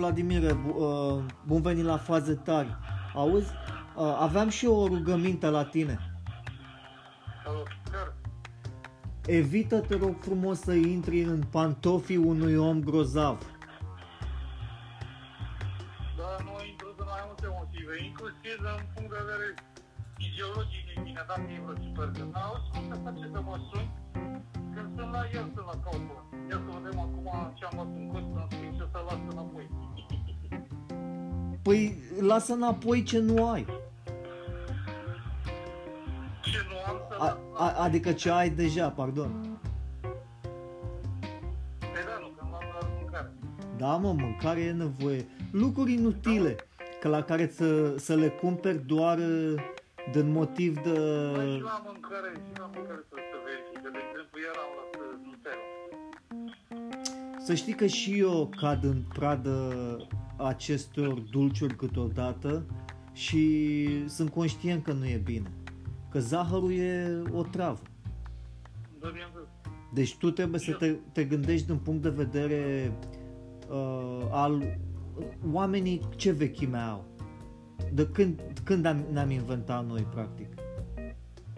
Vladimir, 0.00 0.54
bu- 0.54 0.76
uh, 0.78 1.22
bun 1.46 1.60
venit 1.62 1.84
la 1.84 1.96
faze 1.96 2.34
tari. 2.34 2.76
Auzi, 3.14 3.52
uh, 3.96 4.16
aveam 4.20 4.48
și 4.48 4.64
eu 4.64 4.74
o 4.76 4.86
rugăminte 4.86 5.46
la 5.48 5.64
tine. 5.64 5.98
Salut, 7.44 7.68
chiar. 7.90 8.14
Evită, 9.26 9.80
te 9.80 9.96
rog 9.96 10.14
frumos, 10.20 10.58
să 10.60 10.72
intri 10.72 11.20
în 11.22 11.42
pantofii 11.50 12.16
unui 12.16 12.56
om 12.56 12.80
grozav. 12.80 13.38
Dar 16.18 16.36
nu 16.46 16.54
intru 16.70 16.88
de 16.96 17.04
mai 17.12 17.22
multe 17.26 17.46
motive, 17.58 17.92
inclusiv 18.08 18.56
în 18.76 18.82
punct 18.94 19.10
de 19.14 19.18
vedere 19.22 19.48
fiziologic 20.18 20.82
din 20.90 21.00
mine, 21.06 21.22
dacă 21.28 21.46
e 21.54 21.60
vreo 21.64 21.76
super 21.86 22.08
că 22.16 22.22
n-auzi 22.32 22.66
cum 22.72 22.82
se 22.90 22.96
face 23.04 23.24
să 23.34 23.40
mă 23.48 23.56
sun 23.68 23.86
când 24.74 24.88
sunt 24.96 25.10
la 25.16 25.22
el, 25.38 25.46
sunt 25.54 25.66
la 25.72 25.76
caută. 25.84 26.16
Ia 26.50 26.58
să 26.64 26.70
vedem 26.76 26.98
acum 27.06 27.28
ce 27.58 27.64
am 27.68 27.74
luat 27.78 27.90
în 28.00 28.06
cost 28.12 28.30
în 28.38 28.44
spui 28.50 28.70
și 28.76 28.82
o 28.84 28.88
să 28.92 28.98
las 29.08 29.20
înapoi. 29.32 29.66
Păi, 31.62 31.96
lasă 32.20 32.52
înapoi 32.52 33.02
ce 33.02 33.18
nu 33.18 33.50
ai. 33.50 33.66
Ce 36.42 36.58
nu 36.68 36.92
am 36.92 37.00
să 37.08 37.16
A, 37.18 37.38
a, 37.54 37.82
adică 37.82 38.12
ce 38.12 38.30
ai 38.30 38.50
deja, 38.50 38.88
pardon. 38.88 39.58
Păi 41.78 42.02
da, 42.06 42.18
nu, 42.20 42.26
că 42.26 42.40
am 42.42 42.48
luat 42.50 42.70
doar 42.70 42.90
mâncare. 43.00 43.32
Da, 43.76 43.96
mă, 43.96 44.12
mâncare 44.12 44.60
e 44.60 44.72
nevoie. 44.72 45.26
Lucruri 45.50 45.92
inutile, 45.92 46.56
că 47.00 47.08
la 47.08 47.22
care 47.22 47.50
să, 47.54 47.96
să 47.98 48.14
le 48.14 48.28
cumperi 48.28 48.86
doar 48.86 49.18
uh, 49.18 49.54
din 50.12 50.32
motiv 50.32 50.74
de... 50.74 50.90
Păi 51.34 51.54
și 51.54 51.62
la 51.62 51.82
mâncare, 51.86 52.32
și 52.32 52.58
la 52.58 52.70
mâncare 52.74 53.04
trebuie 53.08 53.28
să 53.32 53.38
verifice. 53.48 53.88
De 53.92 53.98
exemplu, 54.08 54.38
ieri 54.38 54.58
am 54.64 54.70
luat 54.76 54.92
uh, 55.00 55.02
Nutella. 55.26 55.66
Să 57.44 57.54
știi 57.54 57.74
că 57.74 57.86
și 57.86 58.18
eu 58.18 58.50
cad 58.60 58.84
în 58.84 59.02
pradă 59.14 59.54
acestor 60.46 61.20
dulciuri 61.20 61.76
câteodată 61.76 62.64
și 63.12 63.88
sunt 64.08 64.30
conștient 64.30 64.84
că 64.84 64.92
nu 64.92 65.06
e 65.06 65.20
bine. 65.24 65.50
Că 66.10 66.20
zahărul 66.20 66.72
e 66.72 67.22
o 67.32 67.42
travă. 67.42 67.80
Da, 69.00 69.08
bineînțeles. 69.08 69.48
Deci 69.92 70.16
tu 70.16 70.30
trebuie 70.30 70.60
să 70.60 70.72
te, 70.72 70.96
te 71.12 71.24
gândești 71.24 71.66
din 71.66 71.76
punct 71.76 72.02
de 72.02 72.08
vedere 72.08 72.92
uh, 73.70 74.26
al 74.30 74.78
oamenii 75.52 76.00
ce 76.16 76.30
vechime 76.30 76.78
au. 76.78 77.04
De 77.92 78.06
când, 78.06 78.40
când 78.64 78.84
am, 78.84 79.04
ne-am 79.12 79.30
inventat 79.30 79.86
noi, 79.86 80.06
practic. 80.10 80.46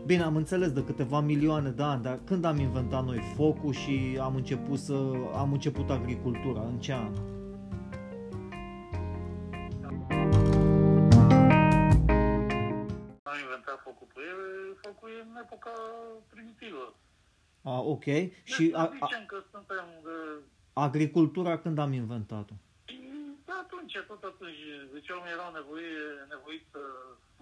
Bine, 0.07 0.23
am 0.23 0.37
înțeles 0.37 0.73
de 0.73 0.85
câteva 0.85 1.21
milioane 1.21 1.71
de 1.71 1.83
ani, 1.83 2.03
dar 2.03 2.21
când 2.25 2.45
am 2.45 2.59
inventat 2.59 3.05
noi 3.05 3.21
focul 3.35 3.73
și 3.73 4.19
am 4.21 4.35
început 4.35 4.79
să 4.79 5.13
am 5.35 5.53
început 5.53 5.91
agricultura? 5.91 6.61
În 6.61 6.79
ce 6.79 6.93
an? 6.93 7.13
Inventat 14.03 14.13
focul 14.13 14.13
pe 14.15 14.21
el, 14.31 14.77
focul 14.83 15.11
e 15.11 15.21
în 15.21 15.37
epoca 15.37 15.73
primitivă. 16.29 16.95
A, 17.63 17.81
ok. 17.81 18.05
Și 18.05 18.33
Și 18.45 18.73
a, 18.75 18.81
a, 18.81 18.91
zicem 18.93 19.25
că 19.27 19.45
suntem 19.51 19.87
de... 20.05 20.17
agricultura 20.73 21.59
când 21.59 21.79
am 21.79 21.93
inventat-o? 21.93 22.55
De 23.45 23.53
atunci, 23.63 23.97
tot 24.07 24.23
atunci, 24.25 24.63
deci 24.93 25.09
oamenii 25.09 25.37
erau 25.39 25.53
nevoie, 25.53 25.95
nevoiți 26.29 26.69
să 26.71 26.83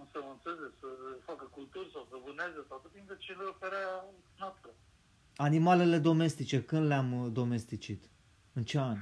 însămânțeze, 0.01 0.67
să 0.79 0.87
facă 1.29 1.45
culturi 1.55 1.91
sau 1.93 2.07
să 2.09 2.15
vâneze 2.25 2.61
sau 2.67 2.77
tot 2.83 2.91
timp 2.91 3.07
ce 3.19 3.31
le 3.31 3.43
oferea 3.43 4.05
natura. 4.39 4.73
Animalele 5.35 5.97
domestice, 5.97 6.63
când 6.63 6.85
le-am 6.87 7.09
uh, 7.19 7.31
domesticit? 7.31 8.01
În 8.53 8.63
ce 8.63 8.79
an? 8.79 8.97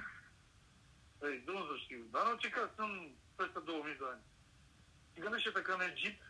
Păi, 1.17 1.43
nu 1.45 1.53
să 1.69 1.75
știu, 1.83 2.01
dar 2.11 2.21
în 2.25 2.31
orice 2.31 2.49
caz 2.49 2.67
sunt 2.75 2.95
peste 3.35 3.59
2000 3.65 3.95
de 4.01 4.05
ani. 4.13 4.23
Și 5.13 5.19
gândește-te 5.19 5.61
că 5.61 5.71
în 5.71 5.83
Egipt, 5.91 6.21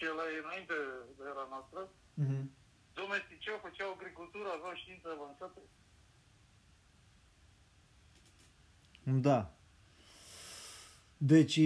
și 0.00 0.06
ăla 0.12 0.24
e 0.34 0.42
înainte 0.44 0.74
de 1.16 1.22
era 1.32 1.46
noastră, 1.54 1.80
Mhm. 2.14 2.50
domesticeu, 2.94 3.56
făceau 3.66 3.90
agricultură, 3.92 4.48
aveau 4.50 4.74
știință 4.74 5.08
avansată. 5.16 5.60
Da. 9.28 9.54
Deci, 11.16 11.60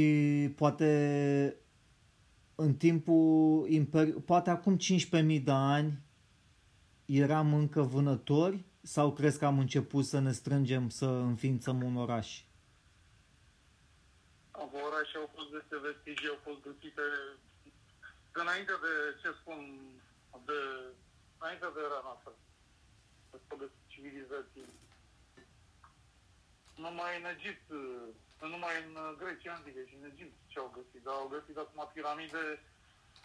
poate 0.55 0.91
în 2.55 2.75
timpul 2.75 3.67
imperi... 3.69 4.12
poate 4.12 4.50
acum 4.50 4.77
15.000 4.77 5.41
de 5.44 5.50
ani 5.50 5.99
eram 7.05 7.55
încă 7.55 7.83
vânători 7.83 8.65
sau 8.83 9.12
crezi 9.12 9.39
că 9.39 9.44
am 9.44 9.59
început 9.59 10.05
să 10.05 10.19
ne 10.19 10.33
strângem 10.33 10.89
să 10.89 11.06
înființăm 11.06 11.83
un 11.83 11.97
oraș? 11.97 12.43
Acum 14.50 14.81
orașe 14.91 15.17
au 15.17 15.31
fost 15.34 15.50
deste 15.50 15.77
vestigii, 15.87 16.28
au 16.28 16.39
fost 16.43 16.61
găsite 16.62 16.91
de 16.94 17.39
înainte 18.43 18.75
de, 18.84 18.93
ce 19.21 19.28
spun, 19.41 19.59
de, 20.49 20.59
înainte 21.39 21.67
de 21.75 21.81
era 21.89 22.00
noastră. 22.09 22.33
De 23.59 23.69
civilizații. 23.87 24.69
Numai 26.75 27.12
în 27.21 27.27
Egipt, 27.34 27.69
nu 28.41 28.49
numai 28.55 28.75
în 28.87 28.93
Grecia 29.19 29.55
antică 29.55 29.81
și 29.89 29.97
în 30.00 30.11
Egipt 30.12 30.34
ce 30.47 30.59
au 30.59 30.71
găsit, 30.77 31.03
dar 31.05 31.15
au 31.15 31.28
găsit 31.34 31.56
acum 31.56 31.91
piramide 31.93 32.62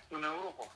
în 0.09 0.23
Europa. 0.23 0.75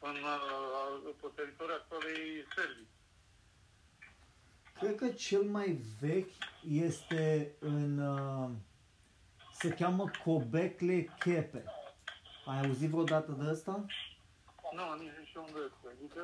În, 0.00 0.16
uh, 0.34 1.14
pe 1.20 1.26
teritoriul 1.34 1.78
actualei 1.80 2.46
Serbii. 2.54 2.88
Cred 4.78 4.94
că 4.94 5.08
cel 5.08 5.42
mai 5.42 5.80
vechi 6.00 6.36
este 6.68 7.52
în... 7.58 7.98
Uh, 7.98 8.50
se 9.52 9.68
cheamă 9.68 10.10
Cobekle 10.24 11.08
Kepe. 11.18 11.64
Ai 12.46 12.58
auzit 12.64 12.90
vreodată 12.90 13.32
de 13.32 13.48
asta? 13.48 13.84
Nu, 14.76 14.84
nici 14.98 15.16
nu 15.18 15.24
știu 15.24 15.42
unde 15.46 15.60
este. 15.68 15.86
Adică... 15.94 16.22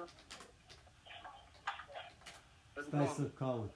Stai 2.87 3.06
să 3.06 3.25
caut. 3.43 3.72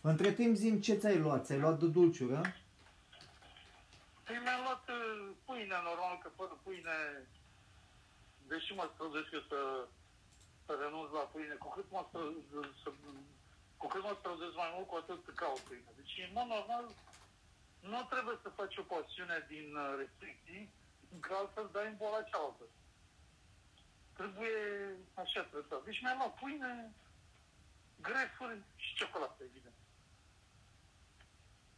Între 0.00 0.32
timp 0.32 0.56
zim 0.56 0.80
ce 0.80 0.94
ți-ai 0.94 1.18
luat? 1.18 1.44
Ți-ai 1.44 1.58
luat 1.64 1.78
de 1.78 1.86
dulciură? 1.86 2.40
Păi 4.24 4.38
mi-am 4.42 4.62
luat 4.66 4.84
uh, 4.88 5.30
pâine, 5.44 5.76
normal 5.90 6.14
că 6.22 6.28
fără 6.38 6.54
pâine, 6.64 6.96
deși 8.50 8.70
mă 8.74 8.90
străduiesc 8.92 9.30
eu 9.32 9.44
să, 9.52 9.60
să 10.64 10.72
renunț 10.82 11.10
la 11.18 11.24
pâine, 11.32 11.54
cu 11.54 11.68
cât 11.76 11.86
mă 11.94 12.02
străduiesc, 12.08 12.76
să, 12.82 12.90
cu 13.80 13.86
cât 13.92 14.02
mă 14.02 14.14
străduiesc 14.18 14.56
mai 14.56 14.70
mult, 14.74 14.86
cu 14.88 14.96
atât 15.00 15.34
caut 15.40 15.62
pâine. 15.68 15.90
Deci, 16.00 16.14
în 16.26 16.32
mod 16.38 16.48
normal, 16.56 16.84
nu 17.92 18.00
trebuie 18.12 18.36
să 18.42 18.48
faci 18.58 18.76
o 18.82 18.88
pasiune 18.94 19.38
din 19.52 19.66
uh, 19.76 19.94
restricții, 20.00 20.62
că 21.20 21.30
altfel 21.40 21.68
dai 21.72 21.86
în 21.86 21.96
boala 21.96 22.22
cealaltă. 22.22 22.64
Trebuie 24.18 24.56
așa 25.14 25.42
trăsat. 25.50 25.84
Deci 25.84 26.00
mi-am 26.02 26.18
luat 26.18 26.34
pâine, 26.40 26.92
grefuri 28.06 28.62
și 28.76 28.94
ciocolată, 28.94 29.42
evident. 29.50 29.74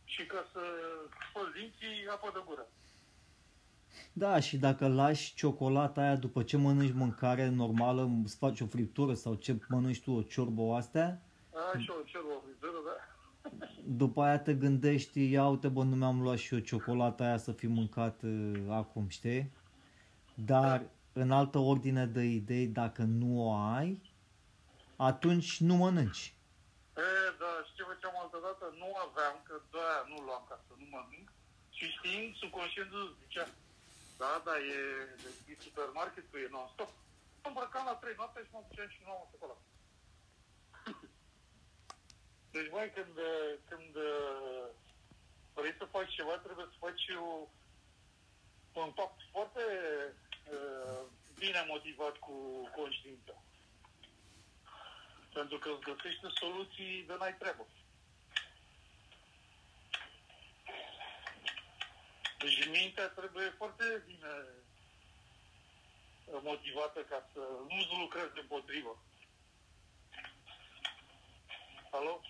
Și 0.05 0.27
ca 0.27 0.47
să 0.53 0.61
spăl 1.29 1.53
dinții, 1.57 2.09
apă 2.11 2.31
de 2.33 2.43
gură. 2.47 2.67
Da, 4.13 4.41
și 4.41 4.57
dacă 4.59 4.89
lași 4.89 5.35
ciocolata 5.35 6.01
aia 6.01 6.17
după 6.17 6.43
ce 6.43 6.57
mănânci 6.57 6.93
mâncare 6.93 7.49
normală, 7.49 8.11
îți 8.25 8.37
faci 8.37 8.61
o 8.61 8.67
friptură 8.67 9.15
sau 9.15 9.35
ce 9.35 9.59
mănânci 9.69 10.03
tu, 10.03 10.13
o 10.13 10.23
ciorbă 10.23 10.61
o 10.61 10.75
astea, 10.75 11.23
Așa, 11.75 11.93
o 12.01 12.03
cer 12.03 12.21
o 12.21 12.41
frizeră, 12.45 12.50
da. 12.50 12.50
După 13.97 14.23
aia 14.23 14.39
te 14.39 14.55
gândești, 14.55 15.31
ia 15.31 15.47
uite 15.49 15.69
bă, 15.69 15.83
nu 15.83 15.97
mi-am 15.97 16.23
luat 16.23 16.39
și 16.39 16.55
eu 16.55 16.61
ciocolata 16.61 17.25
aia 17.25 17.37
să 17.47 17.53
fi 17.53 17.67
mâncat 17.67 18.23
uh, 18.23 18.61
acum, 18.69 19.09
știi? 19.09 19.53
Dar 20.35 20.79
în 21.13 21.31
altă 21.31 21.59
ordine 21.59 22.07
de 22.07 22.23
idei, 22.23 22.67
dacă 22.67 23.03
nu 23.03 23.29
o 23.47 23.49
ai, 23.53 23.91
atunci 24.97 25.51
nu 25.69 25.75
mănânci. 25.83 26.35
E, 26.97 27.11
da, 27.43 27.53
și 27.67 27.73
ce 27.77 27.83
făceam 27.91 28.15
altă 28.23 28.39
dată? 28.47 28.65
Nu 28.83 28.89
aveam, 29.07 29.37
că 29.47 29.55
de 29.73 29.79
aia 29.89 30.03
nu 30.13 30.19
luam 30.27 30.45
ca 30.49 30.57
să 30.67 30.73
nu 30.81 30.87
mănânc. 30.95 31.29
Și 31.77 31.85
știind, 31.97 32.31
subconștientul 32.41 33.05
zicea, 33.23 33.47
da, 34.21 34.33
da, 34.47 34.55
e 34.77 34.81
deschis 35.27 35.57
supermarketul, 35.67 36.39
e 36.45 36.49
non-stop. 36.57 36.91
Mă 37.43 37.49
îmbrăcam 37.51 37.85
la 37.91 37.97
3 38.03 38.15
noapte 38.21 38.39
și 38.47 38.53
mă 38.55 38.61
duceam 38.67 38.89
și 38.95 39.01
nu 39.05 39.11
am 39.15 39.29
ciocolată. 39.31 39.65
Deci, 42.51 42.71
mai 42.71 42.93
când, 42.95 43.19
când 43.69 43.95
uh, 43.97 44.67
vrei 45.55 45.75
să 45.79 45.85
faci 45.85 46.15
ceva, 46.15 46.37
trebuie 46.39 46.67
să 46.71 46.77
faci 46.79 47.09
o, 47.17 47.49
un 48.81 48.91
pact 48.93 49.21
foarte 49.31 49.63
uh, 50.53 51.03
bine 51.39 51.65
motivat 51.69 52.17
cu 52.17 52.69
conștiința. 52.77 53.43
Pentru 55.33 55.59
că 55.59 55.69
îți 55.69 55.93
găsește 55.93 56.27
soluții 56.35 57.05
de 57.07 57.15
n-ai 57.19 57.37
treabă. 57.37 57.67
Deci 62.39 62.69
mintea 62.69 63.09
trebuie 63.09 63.55
foarte 63.57 64.03
bine 64.07 64.33
motivată 66.43 67.01
ca 67.01 67.29
să 67.33 67.41
nu 67.69 67.99
lucrezi 67.99 68.39
împotrivă. 68.41 69.03
Alo? 71.91 72.21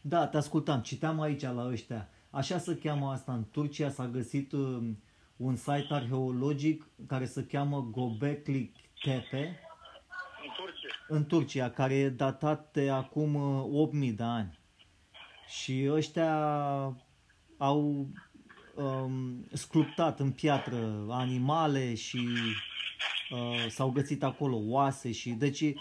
Da, 0.00 0.26
te 0.26 0.36
ascultam, 0.36 0.80
citeam 0.80 1.20
aici 1.20 1.42
la 1.42 1.68
ăștia. 1.70 2.08
Așa 2.30 2.58
se 2.58 2.76
cheamă 2.76 3.10
asta 3.10 3.32
în 3.32 3.44
Turcia, 3.50 3.90
s-a 3.90 4.06
găsit 4.06 4.52
uh, 4.52 4.78
un 5.36 5.56
site 5.56 5.86
arheologic 5.88 6.86
care 7.06 7.24
se 7.24 7.44
cheamă 7.44 7.88
Gobekli 7.90 8.72
Tepe 9.02 9.58
În 10.42 10.50
Turcia. 10.56 10.88
în 11.08 11.26
Turcia, 11.26 11.70
care 11.70 11.94
e 11.94 12.08
datat 12.08 12.72
de 12.72 12.90
acum 12.90 13.34
uh, 13.34 13.64
8000 13.72 14.12
de 14.12 14.22
ani. 14.22 14.58
Și 15.46 15.88
ăștia 15.90 16.34
au 17.56 18.08
um, 18.74 19.46
sculptat 19.52 20.20
în 20.20 20.30
piatră 20.30 21.06
animale 21.08 21.94
și 21.94 22.28
uh, 23.30 23.66
s-au 23.68 23.90
găsit 23.90 24.22
acolo 24.22 24.56
oase 24.60 25.12
și 25.12 25.30
deci 25.30 25.60
e- 25.60 25.74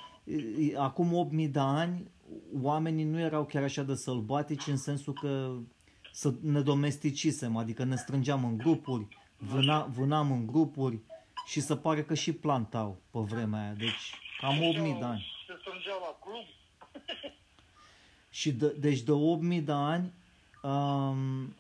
e- 0.60 0.78
acum 0.78 1.14
8000 1.14 1.48
de 1.48 1.60
ani 1.60 2.12
oamenii 2.62 3.04
nu 3.04 3.20
erau 3.20 3.46
chiar 3.46 3.64
așa 3.64 3.84
de 3.84 3.96
sălbatici 3.96 4.68
în 4.68 4.78
sensul 4.78 5.14
că 5.14 5.58
să 6.12 6.34
ne 6.42 6.62
domesticisem, 6.62 7.58
adică 7.58 7.84
ne 7.84 7.96
strângeam 7.96 8.46
în 8.46 8.58
grupuri, 8.58 9.08
vâna, 9.38 9.84
vânam 9.84 10.32
în 10.32 10.46
grupuri 10.46 11.00
și 11.46 11.60
se 11.60 11.76
pare 11.76 12.04
că 12.04 12.14
și 12.14 12.34
plantau 12.34 13.02
pe 13.12 13.20
vremea 13.20 13.62
aia, 13.62 13.74
deci 13.74 14.14
cam 14.40 14.64
8000 14.64 14.96
de 15.00 15.06
ani. 15.06 15.26
Se 15.48 15.54
strângeau 15.60 16.00
la 16.00 16.18
club. 16.26 16.46
Și 18.30 18.52
de, 18.52 18.76
deci 18.80 19.00
de 19.00 19.12
8000 19.12 19.62
de 19.62 19.72
ani, 19.72 20.14
um, 20.62 21.56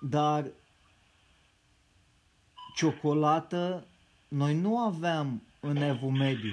dar 0.00 0.46
ciocolată, 2.74 3.86
noi 4.28 4.54
nu 4.54 4.78
aveam 4.78 5.42
în 5.60 5.76
Evul 5.76 6.10
Mediu. 6.10 6.52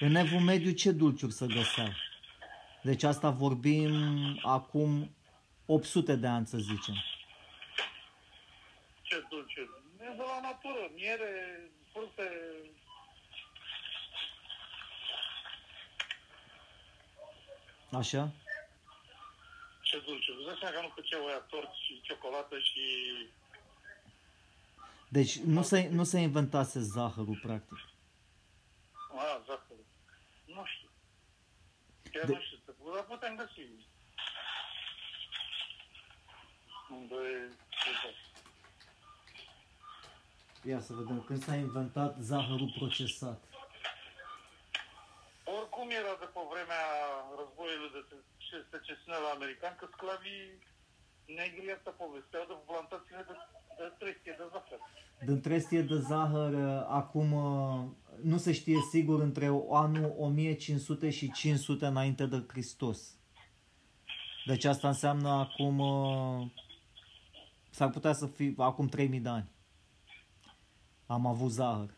În 0.00 0.14
Evul 0.14 0.40
Mediu 0.40 0.70
ce 0.70 0.90
dulciuri 0.90 1.32
să 1.32 1.46
găseau? 1.46 1.88
Deci 2.82 3.02
asta 3.02 3.30
vorbim 3.30 3.92
acum 4.42 5.14
800 5.66 6.16
de 6.16 6.26
ani, 6.26 6.46
să 6.46 6.58
zicem. 6.58 6.94
Ce 9.02 9.24
dulce. 9.30 9.60
E 10.00 10.14
de 10.16 10.22
la 10.22 10.40
natură. 10.42 10.90
Miere, 10.94 11.60
fructe. 11.92 12.22
Așa? 17.92 18.30
Ce 19.82 20.02
dulce. 20.06 20.30
Îți 20.32 20.46
dai 20.46 20.56
seama 20.60 20.74
că 20.76 20.80
nu 20.82 20.92
făceau 20.94 21.26
aia 21.26 21.38
tort 21.38 21.72
și 21.74 22.00
ciocolată 22.02 22.58
și... 22.58 22.80
Deci 25.08 25.36
nu 25.38 25.62
se, 25.62 25.88
nu 25.88 26.04
se 26.04 26.18
inventase 26.18 26.80
zahărul, 26.80 27.38
practic. 27.42 27.78
A, 29.16 29.42
zahăr. 29.46 29.76
Nu 30.46 30.64
știu. 30.64 30.88
Chiar 32.12 32.24
De- 32.26 32.32
nu 32.32 32.40
știu. 32.40 32.58
Ce- 32.84 32.90
Dar 32.94 33.02
putem 33.04 33.36
găsi. 33.36 33.66
Unde 36.90 37.14
e... 37.14 37.50
Ia 40.68 40.80
să 40.80 40.92
vedem, 40.92 41.22
când 41.22 41.42
s-a 41.42 41.54
inventat 41.54 42.16
zahărul 42.20 42.72
procesat. 42.78 43.40
Oricum 45.44 45.90
era 45.90 46.14
de 46.22 46.24
pe 46.34 46.40
vremea 46.52 46.84
războiului 47.38 47.90
de 47.92 48.02
se- 48.50 48.66
secesiune 48.70 49.18
la 49.18 49.28
americani, 49.28 49.76
că 49.76 49.88
sclavii 49.92 50.58
negri 51.24 51.72
asta 51.72 51.90
povesteau 51.90 52.44
de 52.46 52.54
plantațiile 52.66 53.22
de, 53.28 53.34
de 53.76 53.92
trestie 53.98 54.34
de 54.38 54.44
zahăr. 54.50 54.80
Din 55.26 55.40
trestie 55.40 55.82
de 55.82 55.98
zahăr, 55.98 56.52
uh, 56.52 56.86
acum 56.88 57.32
uh, 57.32 57.84
nu 58.22 58.36
se 58.36 58.52
știe 58.52 58.78
sigur 58.90 59.20
între 59.20 59.46
anul 59.70 60.14
1500 60.18 61.10
și 61.10 61.32
500 61.32 61.86
înainte 61.86 62.26
de 62.26 62.44
Hristos. 62.48 63.16
Deci 64.46 64.64
asta 64.64 64.88
înseamnă 64.88 65.28
acum, 65.28 65.78
uh, 65.78 66.46
s-ar 67.70 67.90
putea 67.90 68.12
să 68.12 68.26
fie 68.26 68.54
acum 68.56 68.86
3000 68.86 69.20
de 69.20 69.28
ani. 69.28 69.50
Am 71.06 71.26
avut 71.26 71.50
zahăr. 71.50 71.94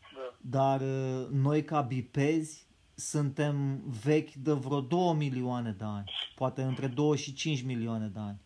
Da. 0.00 0.36
Dar 0.40 0.80
uh, 0.80 1.28
noi 1.30 1.64
ca 1.64 1.80
bipezi 1.80 2.68
suntem 2.94 3.82
vechi 4.02 4.32
de 4.32 4.52
vreo 4.52 4.80
2 4.80 5.14
milioane 5.14 5.72
de 5.72 5.84
ani. 5.84 6.10
Poate 6.34 6.62
între 6.62 6.86
2 6.86 7.16
și 7.16 7.32
5 7.32 7.62
milioane 7.62 8.06
de 8.06 8.18
ani. 8.18 8.40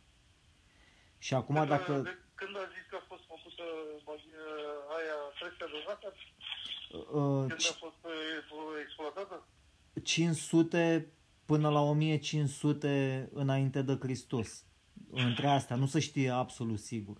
Și 1.26 1.34
acum 1.34 1.54
Când 1.54 1.66
a- 1.70 1.76
dacă... 1.76 1.92
de, 1.98 2.18
când 2.34 2.56
a 2.56 2.64
zis 2.74 2.84
că 2.90 2.96
a 3.00 3.04
fost 3.08 3.22
făcută 3.32 3.62
uh, 4.04 4.96
aia 4.96 5.16
trestia 5.38 5.66
de 5.74 5.78
zahăr, 5.86 6.14
uh, 6.92 7.44
când 7.48 7.64
a 7.72 7.76
fost 7.84 8.00
uh, 8.04 8.12
exploatată? 8.84 9.46
500 10.02 11.12
până 11.44 11.68
la 11.70 11.80
1500 11.80 13.28
înainte 13.32 13.82
de 13.82 13.98
Hristos. 14.00 14.64
Între 15.10 15.46
astea, 15.48 15.76
nu 15.76 15.86
se 15.86 16.00
știe 16.00 16.30
absolut 16.30 16.78
sigur. 16.78 17.16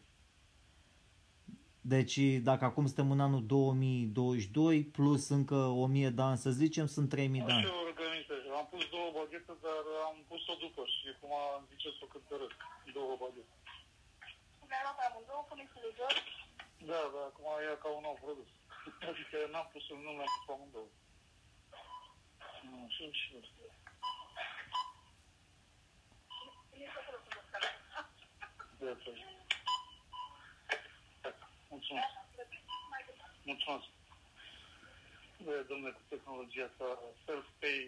Deci, 1.80 2.18
dacă 2.48 2.64
acum 2.64 2.84
suntem 2.86 3.10
în 3.10 3.20
anul 3.20 3.46
2022, 3.46 4.84
plus 4.84 5.28
încă 5.28 5.54
1000 5.54 6.10
de 6.10 6.22
ani, 6.22 6.36
să 6.36 6.50
zicem, 6.50 6.86
sunt 6.86 7.08
3000 7.08 7.40
de 7.40 7.46
Nu 7.46 7.52
ani. 7.54 7.64
știu 7.64 7.76
organizare. 7.88 8.46
Am 8.60 8.66
pus 8.70 8.82
două 8.94 9.08
baghete, 9.16 9.52
dar 9.64 9.82
am 10.08 10.16
pus-o 10.28 10.54
după 10.64 10.82
și 10.94 11.04
acum 11.14 11.30
am 11.56 11.62
zice 11.70 11.88
să 11.96 12.00
o 12.06 12.06
cântăresc. 12.14 12.58
Două 12.98 13.16
baghete. 13.22 13.52
Le-ai 15.50 15.68
luat 15.68 15.72
pe 15.72 15.72
amândouă, 15.72 15.72
puneți 15.72 15.72
de 15.84 15.90
jos. 15.98 16.16
Da, 16.90 17.00
da, 17.14 17.22
acum 17.30 17.46
e 17.72 17.82
ca 17.82 17.88
un 17.88 18.02
nou 18.06 18.16
produs. 18.22 18.50
Adică 19.08 19.36
n-am 19.52 19.68
pus 19.72 19.88
nu 19.88 20.10
le-am 20.18 20.30
pus 20.34 20.44
pe 20.46 20.52
amândouă. 20.52 20.90
Nu, 22.64 22.88
și 22.94 23.10
și 23.20 23.34
ăsta. 23.40 23.62
De 28.78 28.88
atunci. 28.88 29.24
Mulțumesc. 31.70 32.12
Mulțumesc. 33.44 33.88
De, 35.44 35.64
domnule, 35.68 35.92
cu 35.92 36.00
tehnologia 36.08 36.64
asta, 36.64 36.84
self-pay, 37.24 37.78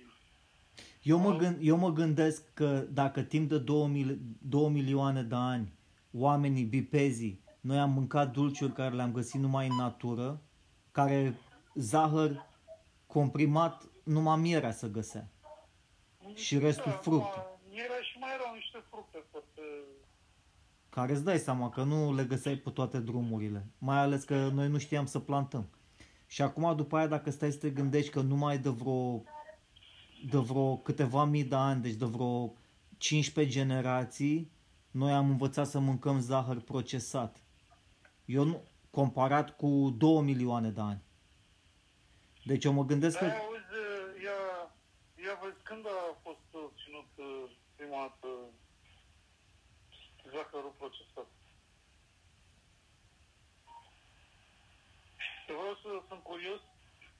Eu 1.03 1.19
mă, 1.19 1.37
gând, 1.37 1.59
eu 1.61 1.77
mă 1.77 1.91
gândesc 1.93 2.55
că 2.55 2.79
dacă 2.79 3.23
timp 3.23 3.49
de 3.49 3.59
2, 3.59 3.87
mil, 3.87 4.19
2 4.43 4.69
milioane 4.69 5.23
de 5.23 5.35
ani 5.35 5.73
oamenii 6.13 6.65
bipezii, 6.65 7.41
noi 7.67 7.79
am 7.79 7.91
mâncat 7.91 8.33
dulciuri 8.33 8.73
care 8.73 8.95
le-am 8.95 9.13
găsit 9.13 9.41
numai 9.41 9.67
în 9.69 9.77
natură, 9.77 10.41
care 10.91 11.35
zahăr 11.75 12.47
comprimat 13.07 13.83
numai 14.05 14.41
mierea 14.41 14.73
să 14.73 14.91
găsea. 14.91 15.29
Și 16.35 16.59
restul 16.59 16.91
da, 16.91 16.97
fructe. 16.97 17.39
acum 17.39 17.71
Era 17.71 18.03
și 18.03 18.19
mai 18.19 18.31
erau 18.35 18.55
niște 18.55 18.85
fructe 18.91 19.25
foarte... 19.31 19.61
Care 20.89 21.13
îți 21.13 21.25
dai 21.25 21.39
seama 21.39 21.71
că 21.71 21.83
nu 21.83 22.15
le 22.15 22.25
găseai 22.25 22.55
pe 22.55 22.71
toate 22.71 23.01
drumurile. 23.01 23.67
Mai 23.79 23.99
ales 23.99 24.25
că 24.25 24.49
noi 24.49 24.69
nu 24.69 24.79
știam 24.79 25.07
să 25.07 25.19
plantăm. 25.19 25.69
Și 26.27 26.43
acum, 26.43 26.77
după 26.77 26.97
aia, 26.97 27.07
dacă 27.07 27.31
stai 27.31 27.53
să 27.53 27.59
te 27.59 27.71
gândești 27.71 28.11
că 28.11 28.21
numai 28.21 28.59
de 28.59 28.69
vreo, 28.69 29.23
de 30.31 30.39
vreo 30.39 30.77
câteva 30.77 31.25
mii 31.25 31.45
de 31.45 31.55
ani, 31.55 31.83
deci 31.83 31.95
de 31.95 32.05
vreo 32.05 32.53
15 32.97 33.55
generații, 33.55 34.51
noi 34.91 35.13
am 35.13 35.31
învățat 35.31 35.67
să 35.67 35.79
mâncăm 35.79 36.21
zahăr 36.21 36.61
procesat. 36.61 37.41
Eu 38.27 38.45
nu, 38.45 38.65
comparat 38.91 39.57
cu 39.57 39.95
2 39.99 40.23
milioane 40.23 40.71
de 40.71 40.81
ani. 40.81 41.03
Deci 42.45 42.65
eu 42.65 42.73
mă 42.73 42.85
gândesc 42.85 43.19
Da, 43.19 43.27
că... 43.27 43.33
auzi, 43.33 44.23
ia, 44.23 44.41
ia 45.25 45.35
vezi, 45.43 45.63
când 45.63 45.87
a 45.87 46.17
fost 46.23 46.47
obținut 46.65 47.11
uh, 47.17 47.51
prima 47.77 47.99
dată 48.07 48.29
zahărul 50.33 50.75
procesat? 50.79 51.29
Și 55.45 55.53
vreau 55.59 55.75
să 55.83 55.91
sunt 56.09 56.23
curios 56.23 56.61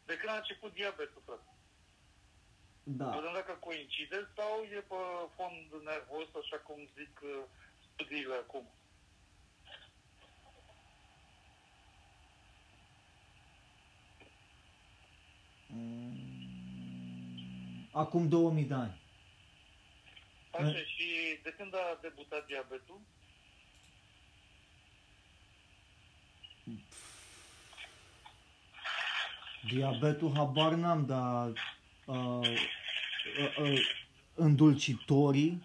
de 0.07 0.17
când 0.17 0.33
a 0.33 0.37
început 0.37 0.73
diabetul, 0.75 1.23
frate. 1.25 1.51
Da. 2.83 3.09
Vedem 3.17 3.33
dacă 3.33 3.53
coincide 3.53 4.19
sau 4.37 4.53
e 4.77 4.81
pe 4.93 5.01
fond 5.37 5.83
nervos, 5.91 6.29
așa 6.43 6.59
cum 6.67 6.79
zic 6.99 7.21
uh, 7.23 7.43
studiile 7.87 8.35
acum. 8.35 8.65
Acum 17.93 18.29
2000 18.29 18.65
de 18.65 18.75
ani. 18.75 19.01
Așa, 20.53 20.69
Eh. 20.69 20.85
și 20.87 21.07
de 21.43 21.55
când 21.59 21.75
a 21.75 21.99
debutat 22.03 22.47
diabetul? 22.47 23.01
Diabetul 29.73 30.33
habar 30.35 30.73
n-am, 30.75 31.07
dar 31.07 31.49
uh, 32.05 32.59
uh, 33.39 33.57
uh, 33.59 33.81
îndulcitorii 34.35 35.63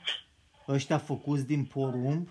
ăștia 0.67 0.97
făcuți 0.97 1.45
din 1.45 1.65
porumb 1.65 2.27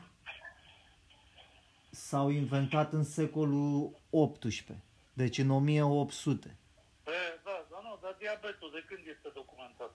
s-au 1.91 2.31
inventat 2.31 2.93
în 2.93 3.05
secolul 3.05 3.91
XVIII, 4.39 4.83
deci 5.13 5.39
în 5.39 5.51
1800. 5.51 6.57
E, 7.07 7.11
da, 7.45 7.67
da, 7.71 7.81
nu, 7.83 7.99
dar 8.03 8.10
diabetul 8.21 8.71
de 8.77 8.83
când 8.89 9.03
este 9.15 9.29
documentat? 9.41 9.93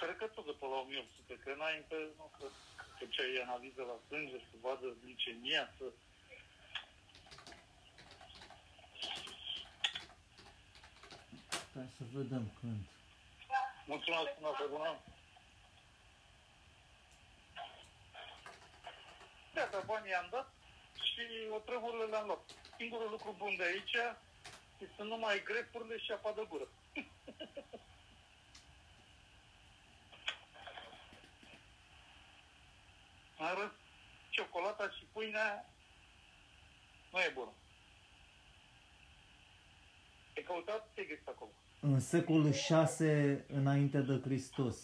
Cred 0.00 0.16
că 0.16 0.26
tot 0.26 0.44
de 0.44 0.54
pe 0.60 0.66
la 0.66 0.78
1800, 0.78 1.40
că 1.44 1.50
înainte, 1.50 1.96
nu 2.16 2.26
cred 2.36 2.54
că 2.98 3.04
ce 3.14 3.22
ai 3.22 3.44
analiză 3.46 3.82
la 3.82 3.96
sânge, 4.06 4.38
să 4.48 4.56
vadă 4.60 4.86
glicemia, 5.02 5.64
să... 5.76 5.84
Hai 11.74 11.88
să 11.96 12.04
vedem 12.12 12.44
când. 12.60 12.82
Mulțumesc, 13.86 14.30
noapte 14.40 14.64
bună! 14.70 14.92
Iată, 19.56 19.82
banii 19.86 20.10
i-am 20.10 20.28
dat 20.30 20.48
și 21.08 21.24
o 21.56 21.58
treburile 21.58 22.04
le-am 22.04 22.26
luat. 22.26 22.42
Singurul 22.76 23.10
lucru 23.10 23.34
bun 23.38 23.56
de 23.56 23.64
aici 23.64 23.96
este 24.78 25.02
numai 25.02 25.42
grepurile 25.44 25.98
și 25.98 26.12
apa 26.12 26.32
de 26.32 26.46
gură. 26.48 26.68
În 33.38 33.46
rest, 33.60 33.74
ciocolata 34.30 34.88
și 34.90 35.04
pâinea 35.12 35.66
nu 37.12 37.18
e 37.18 37.30
bună. 37.34 37.52
E 40.34 40.42
căutat, 40.42 40.88
te 40.94 41.02
găsit 41.04 41.26
acolo. 41.28 41.50
În 41.80 42.00
secolul 42.00 42.52
6 42.52 43.44
înainte 43.48 43.98
de 44.00 44.20
Hristos. 44.24 44.76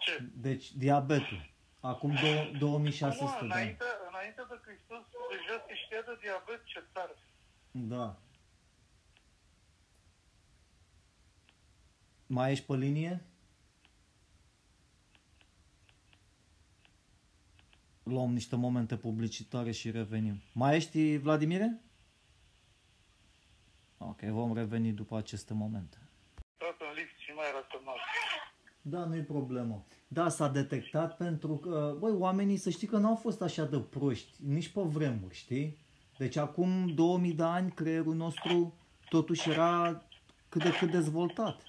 Ce? 0.00 0.18
Deci 0.34 0.72
diabetul. 0.72 1.50
Acum 1.80 2.14
dou- 2.14 2.50
2600 2.58 3.24
Acum, 3.34 3.48
de 3.48 3.54
ani. 3.54 3.62
înainte, 3.62 3.84
înainte 4.08 4.42
de 4.48 4.60
Hristos, 4.64 5.02
deja 5.30 5.64
se 5.66 5.74
știa 5.74 6.00
de 6.02 6.16
diabet 6.20 6.64
ce 6.64 6.84
tare. 6.92 7.16
Da. 7.70 8.16
Mai 12.26 12.50
ești 12.50 12.64
pe 12.64 12.76
linie? 12.76 13.24
Luăm 18.02 18.32
niște 18.32 18.56
momente 18.56 18.96
publicitare 18.96 19.70
și 19.70 19.90
revenim. 19.90 20.40
Mai 20.52 20.76
ești, 20.76 21.16
Vladimire? 21.16 21.80
Ok, 23.98 24.20
vom 24.20 24.54
reveni 24.54 24.92
după 24.92 25.16
aceste 25.16 25.54
momente. 25.54 25.96
Tot 26.56 26.76
în 26.80 26.94
lift 26.94 27.18
și 27.18 27.30
mai 27.30 27.48
era 27.48 27.66
semnal. 27.70 27.96
Da, 28.82 29.04
nu-i 29.04 29.22
problemă. 29.22 29.84
Da, 30.08 30.28
s-a 30.28 30.48
detectat 30.48 31.16
pentru 31.16 31.56
că, 31.56 31.96
băi, 31.98 32.12
oamenii 32.12 32.56
să 32.56 32.70
știi 32.70 32.86
că 32.86 32.96
nu 32.96 33.08
au 33.08 33.16
fost 33.16 33.42
așa 33.42 33.64
de 33.64 33.80
proști, 33.80 34.32
nici 34.44 34.68
pe 34.68 34.80
vremuri, 34.80 35.34
știi? 35.34 35.78
Deci 36.18 36.36
acum 36.36 36.86
2000 36.94 37.32
de 37.32 37.42
ani 37.42 37.70
creierul 37.70 38.14
nostru 38.14 38.74
totuși 39.08 39.50
era 39.50 40.02
cât 40.48 40.62
de 40.62 40.70
cât 40.70 40.90
dezvoltat. 40.90 41.62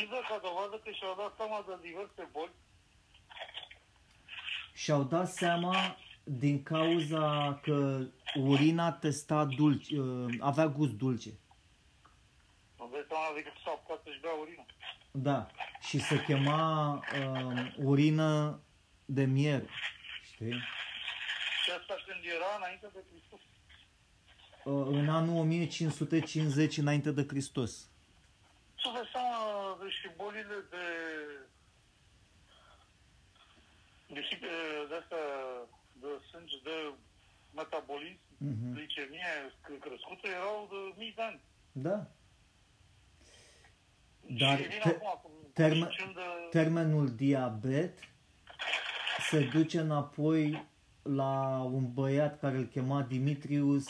Și 0.00 0.06
de 0.06 0.20
ca 0.28 0.38
dovadă 0.42 0.80
că 0.84 0.90
și-au 0.90 1.14
dat 1.16 1.32
seama 1.36 1.64
de 1.66 1.74
diverse 1.88 2.28
boli, 2.32 2.52
Și-au 4.72 5.02
dat 5.02 5.28
seama 5.28 5.96
din 6.24 6.62
cauza 6.62 7.58
că 7.62 8.06
urina 8.34 8.92
testa 8.92 9.44
dulce, 9.44 9.98
uh, 9.98 10.34
avea 10.38 10.66
gust 10.68 10.92
dulce. 10.92 11.30
nu 12.78 12.88
dai 12.92 13.04
seama 13.08 13.34
decât 13.34 13.52
s-au 13.64 13.74
apucat 13.74 14.02
să-și 14.04 14.20
bea 14.20 14.32
urină. 14.32 14.64
Da, 15.10 15.46
și 15.80 15.98
se 15.98 16.24
chema 16.24 16.92
uh, 16.94 17.74
urină 17.76 18.60
de 19.04 19.24
miere, 19.24 19.68
știi? 20.32 20.60
Și 21.64 21.70
asta 21.78 21.94
când 22.06 22.24
era 22.36 22.50
înainte 22.56 22.88
de 22.92 23.04
Hristos. 23.10 23.40
Uh, 24.64 24.98
în 24.98 25.08
anul 25.08 25.36
1550 25.36 26.76
înainte 26.76 27.10
de 27.10 27.26
Hristos. 27.28 27.90
Să 28.82 28.88
dai 28.94 29.08
seama 29.12 29.76
de 29.82 29.88
și 29.88 30.08
bolile 30.16 30.58
de 30.70 30.84
de, 34.14 34.22
și, 34.22 34.36
de, 34.40 34.46
de 34.88 34.94
astea, 34.94 35.26
de 35.92 36.06
sânge, 36.30 36.56
de 36.62 36.92
metabolism, 37.54 38.18
Mhm. 38.38 38.72
glicemie 38.72 39.26
sc- 39.50 39.78
crescută, 39.80 40.26
erau 40.28 40.68
de 40.70 40.94
mii 40.98 41.12
de 41.16 41.22
ani. 41.22 41.40
Da. 41.72 42.06
Dar 44.38 44.56
și 44.56 44.62
vin 44.68 44.80
te- 44.82 44.88
acum, 44.88 45.20
cu 45.22 45.50
termen- 45.52 45.90
zicând 45.90 46.14
de, 46.14 46.20
termenul 46.50 47.14
diabet 47.14 47.98
se 49.30 49.44
duce 49.52 49.78
înapoi 49.80 50.66
la 51.02 51.62
un 51.62 51.92
băiat 51.92 52.38
care 52.40 52.56
îl 52.56 52.64
chema 52.64 53.02
Dimitrius 53.02 53.84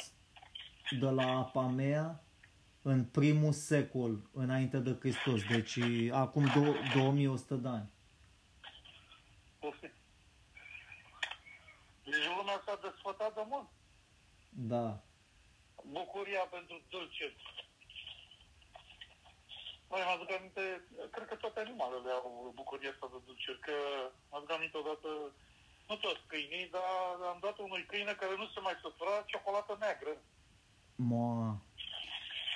de 1.01 1.07
la 1.11 1.39
Apamea 1.39 2.25
în 2.83 3.05
primul 3.05 3.53
secol 3.53 4.29
înainte 4.33 4.79
de 4.79 4.97
Hristos, 5.01 5.43
deci 5.45 5.79
acum 6.13 6.45
dou- 6.55 6.77
2100 6.95 7.55
de 7.55 7.69
ani. 7.69 7.91
Poftim. 9.59 9.91
Deci 12.05 12.27
lumea 12.37 12.63
s-a 12.67 12.79
desfătat 12.83 13.35
de 13.35 13.45
mult. 13.49 13.69
Da. 14.49 15.01
Bucuria 15.85 16.41
pentru 16.41 16.83
dulce. 16.89 17.35
Mai 19.89 20.03
mă 20.05 20.11
aduc 20.11 20.31
aminte, 20.33 20.85
cred 21.11 21.27
că 21.29 21.35
toate 21.35 21.61
animalele 21.61 22.11
au 22.11 22.53
bucuria 22.55 22.91
asta 22.91 23.09
de 23.13 23.19
dulce, 23.27 23.59
că 23.61 23.73
mă 24.31 24.37
aduc 24.37 24.51
aminte 24.53 24.77
odată, 24.77 25.09
nu 25.89 25.97
toți 25.97 26.23
câinii, 26.27 26.69
dar 26.77 27.17
am 27.33 27.39
dat 27.41 27.59
unui 27.59 27.85
câine 27.87 28.13
care 28.13 28.35
nu 28.37 28.47
se 28.47 28.61
mai 28.61 28.77
sătura 28.83 29.23
ciocolată 29.27 29.77
neagră. 29.79 30.13
Moa. 30.95 31.61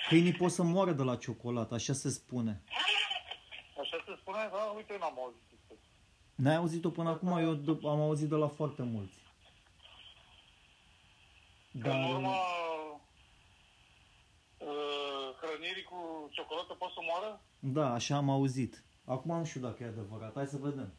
Câinii 0.07 0.33
pot 0.33 0.51
să 0.51 0.63
moară 0.63 0.91
de 0.91 1.03
la 1.03 1.15
ciocolată, 1.15 1.73
așa 1.73 1.93
se 1.93 2.09
spune. 2.09 2.63
Așa 3.81 4.03
se 4.05 4.15
spune, 4.21 4.37
da, 4.51 4.57
uite, 4.75 4.97
n-am 4.99 5.19
auzit 5.19 5.43
asta. 5.63 5.75
N-ai 6.35 6.55
auzit-o 6.55 6.89
până 6.89 7.09
acum? 7.09 7.37
Eu 7.37 7.55
d- 7.55 7.81
am 7.83 7.99
auzit 8.01 8.29
de 8.29 8.35
la 8.35 8.47
foarte 8.47 8.83
mulți. 8.83 9.23
Că 11.81 11.89
în 11.89 12.03
urma 12.03 12.29
Dar, 14.57 14.67
uh, 14.69 15.35
hrănirii 15.41 15.83
cu 15.83 16.29
ciocolată 16.31 16.73
pot 16.73 16.89
să 16.91 16.99
moară? 17.09 17.41
da, 17.59 17.93
așa 17.93 18.15
am 18.15 18.29
auzit. 18.29 18.83
Acum 19.05 19.37
nu 19.37 19.45
știu 19.45 19.61
dacă 19.61 19.83
e 19.83 19.87
adevărat. 19.87 20.33
Hai 20.35 20.45
să 20.47 20.57
vedem. 20.57 20.93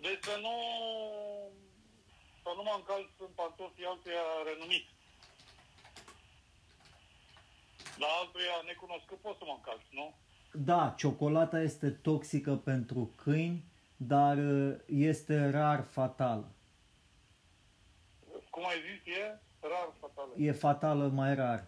Deci 0.00 0.22
să 0.24 0.38
nu, 0.40 0.50
să 2.46 2.52
nu 2.56 2.62
mă 2.62 2.74
încalț 2.80 3.10
în 3.26 3.32
pantofii 3.40 3.90
altuia 3.92 4.24
renumit. 4.48 4.84
La 8.02 8.08
altuia 8.20 8.56
necunoscut 8.70 9.18
pot 9.26 9.36
să 9.38 9.44
mă 9.46 9.54
încalț, 9.56 9.84
nu? 9.98 10.06
Da, 10.70 10.94
ciocolata 11.00 11.58
este 11.60 11.90
toxică 11.90 12.52
pentru 12.70 13.10
câini, 13.22 13.64
dar 13.96 14.36
uh, 14.36 14.76
este 14.86 15.50
rar 15.50 15.80
fatală. 15.98 16.48
Cum 18.50 18.66
ai 18.66 18.78
zis, 18.86 19.14
e 19.16 19.38
rar 19.60 19.88
fatală. 20.00 20.32
E 20.36 20.52
fatală 20.52 21.06
mai 21.08 21.34
rar, 21.34 21.60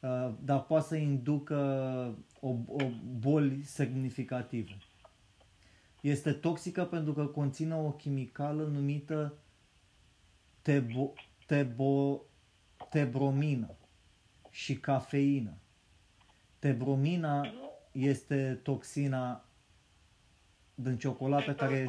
uh, 0.00 0.30
dar 0.48 0.62
poate 0.62 0.86
să 0.86 0.96
inducă 0.96 1.58
o, 2.40 2.48
o 2.48 2.84
boli 3.24 3.62
semnificative. 3.62 4.78
Este 6.00 6.32
toxică 6.32 6.84
pentru 6.84 7.12
că 7.12 7.26
conține 7.26 7.74
o 7.74 7.90
chimicală 7.90 8.62
numită 8.62 9.38
tebo, 10.66 11.12
tebo, 11.46 12.22
tebromină 12.90 13.76
și 14.50 14.74
cafeină. 14.76 15.54
Tebromina 16.58 17.52
este 17.92 18.60
toxina 18.62 19.44
din 20.74 20.98
ciocolată 20.98 21.54
care 21.54 21.74
e 21.74 21.86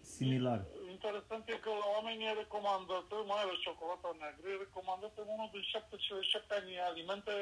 similară. 0.00 0.66
Interesant 0.90 1.48
e 1.48 1.52
că 1.52 1.68
la 1.68 1.86
oamenii 1.96 2.26
e 2.26 2.40
recomandată, 2.42 3.14
mai 3.26 3.42
ales 3.42 3.58
ciocolata 3.60 4.16
neagră, 4.18 4.48
e 4.48 4.64
recomandată 4.66 5.20
unul 5.34 5.48
din 5.52 5.62
șapte, 5.72 5.96
cele 5.96 6.20
șapte 6.22 6.54
ani 6.54 6.78
alimente 6.90 7.32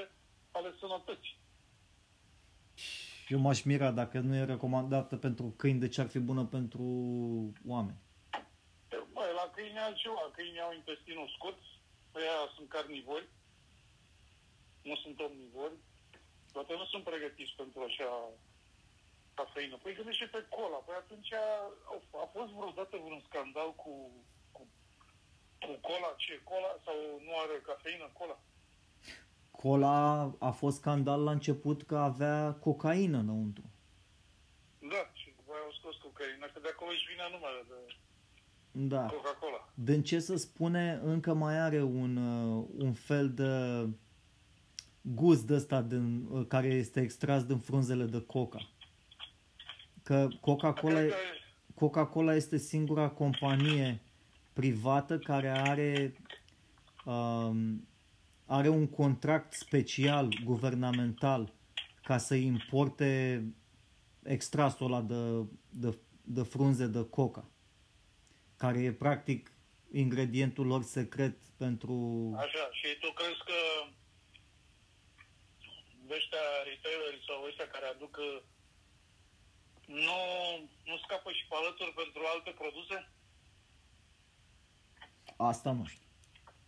ale 0.51 0.71
sănătății. 0.81 1.37
Eu 3.29 3.39
m-aș 3.39 3.63
mira 3.63 3.91
dacă 3.91 4.19
nu 4.19 4.35
e 4.35 4.45
recomandată 4.45 5.17
pentru 5.17 5.55
câini, 5.57 5.79
de 5.81 5.89
ce 5.89 6.01
ar 6.01 6.09
fi 6.09 6.19
bună 6.19 6.45
pentru 6.45 6.85
oameni? 7.67 8.07
Băi, 9.79 9.87
la 9.87 9.95
câini 9.95 10.07
e 10.07 10.11
altceva. 10.11 10.35
Câinii 10.35 10.61
au 10.61 10.73
intestinul 10.73 11.29
scurt, 11.37 11.61
ăia 12.15 12.39
sunt 12.55 12.69
carnivori, 12.69 13.29
nu 14.83 14.97
sunt 14.97 15.21
omnivori, 15.21 15.77
toate 16.53 16.73
nu 16.81 16.85
sunt 16.85 17.05
pregătiți 17.05 17.55
pentru 17.57 17.81
așa 17.89 18.11
cafeină. 19.35 19.77
Păi 19.83 19.95
gândește-te 19.95 20.41
cola. 20.57 20.79
Păi 20.87 20.95
atunci 20.99 21.33
a, 21.33 21.47
a 22.25 22.27
fost 22.35 22.51
vreodată 22.59 22.97
vreun 23.05 23.23
scandal 23.29 23.75
cu, 23.75 23.93
cu, 24.53 24.63
cu 25.65 25.73
cola? 25.89 26.11
Ce 26.17 26.41
cola? 26.51 26.73
Sau 26.85 26.97
nu 27.27 27.33
are 27.43 27.67
cafeină 27.71 28.11
cola? 28.19 28.39
Cola 29.51 29.99
a 30.39 30.51
fost 30.51 30.77
scandal 30.77 31.21
la 31.23 31.31
început 31.31 31.83
că 31.83 31.97
avea 31.99 32.55
cocaină 32.67 33.19
înăuntru. 33.19 33.67
Da, 34.93 35.03
și 35.21 35.29
după 35.37 35.51
aia 35.53 35.65
au 35.65 35.73
scos 35.79 35.97
cocaina, 35.97 36.47
că 36.53 36.59
de 36.61 36.71
acolo 36.73 36.91
își 36.91 37.09
vine 37.11 37.25
numele 37.31 37.63
de 37.73 37.79
Da. 38.81 39.07
Coca-Cola. 39.07 39.71
Din 39.75 40.03
ce 40.03 40.19
să 40.19 40.37
spune, 40.37 41.01
încă 41.05 41.35
mai 41.35 41.59
are 41.59 41.83
un, 41.83 42.17
uh, 42.17 42.65
un 42.77 42.93
fel 42.93 43.33
de 43.33 43.87
gust 45.01 45.47
de 45.47 45.55
ăsta 45.55 45.83
din, 45.83 46.27
uh, 46.31 46.47
care 46.47 46.67
este 46.67 47.01
extras 47.01 47.45
din 47.45 47.59
frunzele 47.59 48.05
de 48.05 48.21
coca. 48.21 48.71
Că 50.03 50.29
Coca-Cola, 50.41 50.99
Cred 50.99 51.11
că 51.11 51.17
Coca-Cola 51.75 52.35
este 52.35 52.57
singura 52.57 53.09
companie 53.09 54.01
privată 54.53 55.19
care 55.19 55.49
are 55.49 56.15
um, 57.05 57.89
are 58.47 58.69
un 58.69 58.87
contract 58.87 59.53
special 59.53 60.29
guvernamental 60.45 61.53
ca 62.03 62.19
să 62.19 62.35
importe 62.35 63.43
extrasul 64.23 64.87
ăla 64.87 65.03
de, 65.03 65.47
de, 65.71 65.99
de 66.23 66.43
frunze 66.43 66.87
de 66.87 67.07
coca, 67.11 67.45
care 68.59 68.79
e 68.79 68.93
practic 68.93 69.53
ingredientul 69.93 70.67
lor 70.67 70.83
secret 70.83 71.37
pentru... 71.57 71.95
Așa, 72.37 72.65
și 72.79 72.89
tu 73.01 73.09
crezi 73.13 73.43
că 73.51 73.61
ăștia 76.17 76.47
retaileri 76.69 77.25
sau 77.27 77.45
ăștia 77.49 77.69
care 77.69 77.87
aduc 77.87 78.17
uh, 78.17 78.41
nu, 79.87 80.21
nu 80.85 80.97
scapă 81.05 81.31
și 81.33 81.47
pe 81.49 81.55
alături 81.61 81.93
pentru 82.03 82.23
alte 82.35 82.51
produse? 82.63 82.97
Asta 85.37 85.73
nu 85.73 85.85
știu. 85.85 86.07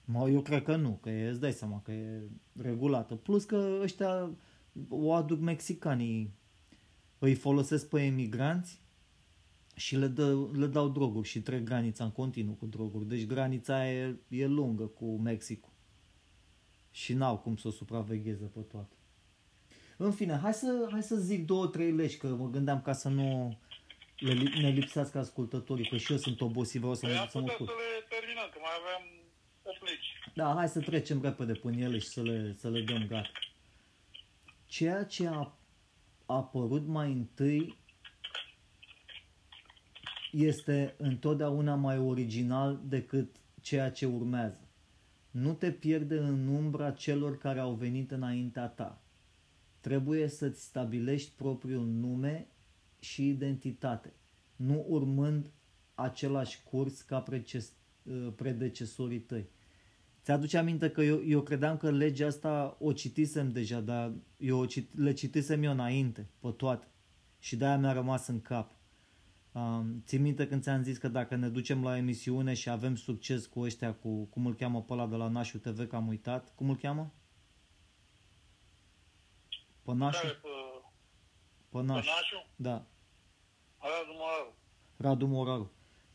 Mă, 0.05 0.29
eu 0.29 0.43
cred 0.43 0.63
că 0.63 0.77
nu, 0.77 0.99
că 1.03 1.11
e, 1.11 1.29
îți 1.29 1.41
dai 1.41 1.53
seama 1.53 1.81
că 1.83 1.93
e 1.93 2.21
regulată. 2.63 3.15
Plus 3.15 3.45
că 3.45 3.79
ăștia 3.83 4.31
o 4.89 5.13
aduc 5.13 5.39
mexicanii, 5.39 6.35
îi 7.19 7.35
folosesc 7.35 7.89
pe 7.89 8.03
emigranți 8.03 8.81
și 9.81 9.97
le, 9.97 10.07
dă, 10.07 10.37
le 10.53 10.67
dau 10.67 10.89
droguri 10.89 11.29
și 11.29 11.41
trec 11.41 11.63
granița 11.63 12.05
în 12.05 12.11
continuu 12.11 12.55
cu 12.55 12.67
droguri. 12.67 13.09
Deci 13.09 13.27
granița 13.27 13.79
aia 13.79 13.93
e, 13.93 14.17
e 14.29 14.47
lungă 14.47 14.85
cu 14.87 15.17
Mexicul. 15.17 15.73
Și 16.91 17.13
n-au 17.13 17.39
cum 17.39 17.57
să 17.57 17.69
o 17.69 17.71
supravegheze 17.71 18.45
pe 18.45 18.61
toate. 18.61 18.95
În 19.97 20.13
fine, 20.13 20.37
hai 20.37 20.53
să, 20.55 20.89
hai 20.91 21.03
să 21.03 21.17
zic 21.17 21.47
două, 21.47 21.67
trei 21.67 21.93
legi, 21.93 22.17
că 22.17 22.27
mă 22.27 22.49
gândeam 22.51 22.83
ca 22.83 22.93
să 22.93 23.09
nu 23.09 23.59
le, 24.19 24.33
li- 24.33 24.61
ne 24.61 24.69
lipsească 24.69 25.19
ascultătorii, 25.19 25.89
că 25.89 25.97
și 25.97 26.13
eu 26.13 26.19
sunt 26.19 26.41
obosit, 26.41 26.81
vreau 26.81 26.95
să 26.95 27.07
Păi 27.07 27.15
mă, 27.15 27.21
am 27.21 27.29
să 27.29 27.39
mă 27.39 27.43
putea 27.43 27.57
culc. 27.57 27.69
să 27.71 27.75
le 27.77 28.07
terminăm, 28.19 28.49
că 28.53 28.59
mai 28.61 28.71
aveam 28.81 29.03
8 29.63 29.83
legi. 29.85 30.09
Da, 30.35 30.55
hai 30.55 30.69
să 30.69 30.81
trecem 30.81 31.23
repede 31.23 31.53
până 31.53 31.77
ele 31.77 31.99
și 31.99 32.07
să 32.09 32.23
le, 32.23 32.55
să 32.59 32.71
le 32.71 32.81
dăm 32.81 33.07
gata. 33.09 33.31
Ceea 34.67 35.05
ce 35.05 35.27
a 35.27 35.53
apărut 36.27 36.87
mai 36.87 37.13
întâi 37.13 37.79
este 40.33 40.95
întotdeauna 40.99 41.75
mai 41.75 41.99
original 41.99 42.81
decât 42.89 43.37
ceea 43.61 43.91
ce 43.91 44.07
urmează. 44.07 44.69
Nu 45.31 45.53
te 45.53 45.73
pierde 45.73 46.19
în 46.19 46.47
umbra 46.47 46.91
celor 46.91 47.39
care 47.39 47.59
au 47.61 47.75
venit 47.75 48.11
înaintea 48.11 48.67
ta. 48.67 49.03
Trebuie 49.81 50.29
să-ți 50.29 50.63
stabilești 50.63 51.33
propriul 51.37 51.87
nume 51.87 52.47
și 52.99 53.29
identitate, 53.29 54.13
nu 54.57 54.85
urmând 54.89 55.51
același 55.95 56.63
curs 56.63 57.01
ca 57.03 57.21
preces- 57.21 57.73
predecesorii 58.37 59.21
tăi. 59.21 59.49
Ți-aduce 60.23 60.59
aminte 60.59 60.91
că 60.91 61.03
eu, 61.03 61.25
eu 61.27 61.43
credeam 61.43 61.77
că 61.77 61.91
legea 61.91 62.27
asta 62.27 62.77
o 62.81 62.93
citisem 62.93 63.53
deja, 63.53 63.81
dar 63.81 64.13
eu 64.37 64.59
o 64.59 64.67
cit, 64.67 64.99
le 64.99 65.13
citisem 65.13 65.63
eu 65.63 65.73
înainte, 65.73 66.29
pe 66.41 66.51
toate. 66.51 66.87
Și 67.39 67.57
de-aia 67.57 67.79
mi-a 67.79 67.93
rămas 67.93 68.27
în 68.27 68.41
cap. 68.41 68.80
Um, 69.53 70.03
ții 70.07 70.19
minte 70.19 70.47
când 70.49 70.63
ți-am 70.63 70.83
zis 70.83 70.99
că 70.99 71.09
dacă 71.09 71.37
ne 71.37 71.49
ducem 71.49 71.83
la 71.83 71.97
emisiune 71.97 72.55
și 72.55 72.71
avem 72.71 72.97
succes 72.97 73.47
cu 73.47 73.61
ăștia, 73.61 73.95
cu, 73.95 74.25
cum 74.25 74.47
îl 74.47 74.55
cheamă 74.55 74.83
pe 74.83 74.93
ăla 74.93 75.07
de 75.07 75.17
la 75.17 75.29
Nașu 75.29 75.59
TV, 75.59 75.87
că 75.89 75.97
am 75.97 76.07
uitat, 76.09 76.55
cum 76.55 76.71
îl 76.71 76.77
cheamă? 76.77 77.13
Pe 79.83 79.93
Nașu? 79.93 80.21
Care 80.21 80.33
pe, 80.33 80.49
Pe 81.69 81.79
pe 81.79 81.83
Nașu, 81.83 82.09
nașul? 82.09 82.47
da. 82.57 82.87
Alea 83.79 83.99
numărul. 84.07 84.55
Radu 84.97 85.27
Moraru. 85.27 85.73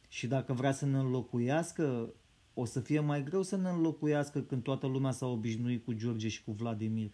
Și 0.07 0.27
dacă 0.27 0.53
vrea 0.53 0.71
să 0.71 0.85
ne 0.85 0.97
înlocuiască, 0.97 2.13
o 2.53 2.65
să 2.65 2.79
fie 2.79 2.99
mai 2.99 3.23
greu 3.23 3.41
să 3.41 3.55
ne 3.55 3.69
înlocuiască 3.69 4.41
când 4.41 4.63
toată 4.63 4.87
lumea 4.87 5.11
s-a 5.11 5.25
obișnuit 5.25 5.83
cu 5.85 5.93
George 5.93 6.27
și 6.27 6.43
cu 6.43 6.51
Vladimir. 6.51 7.11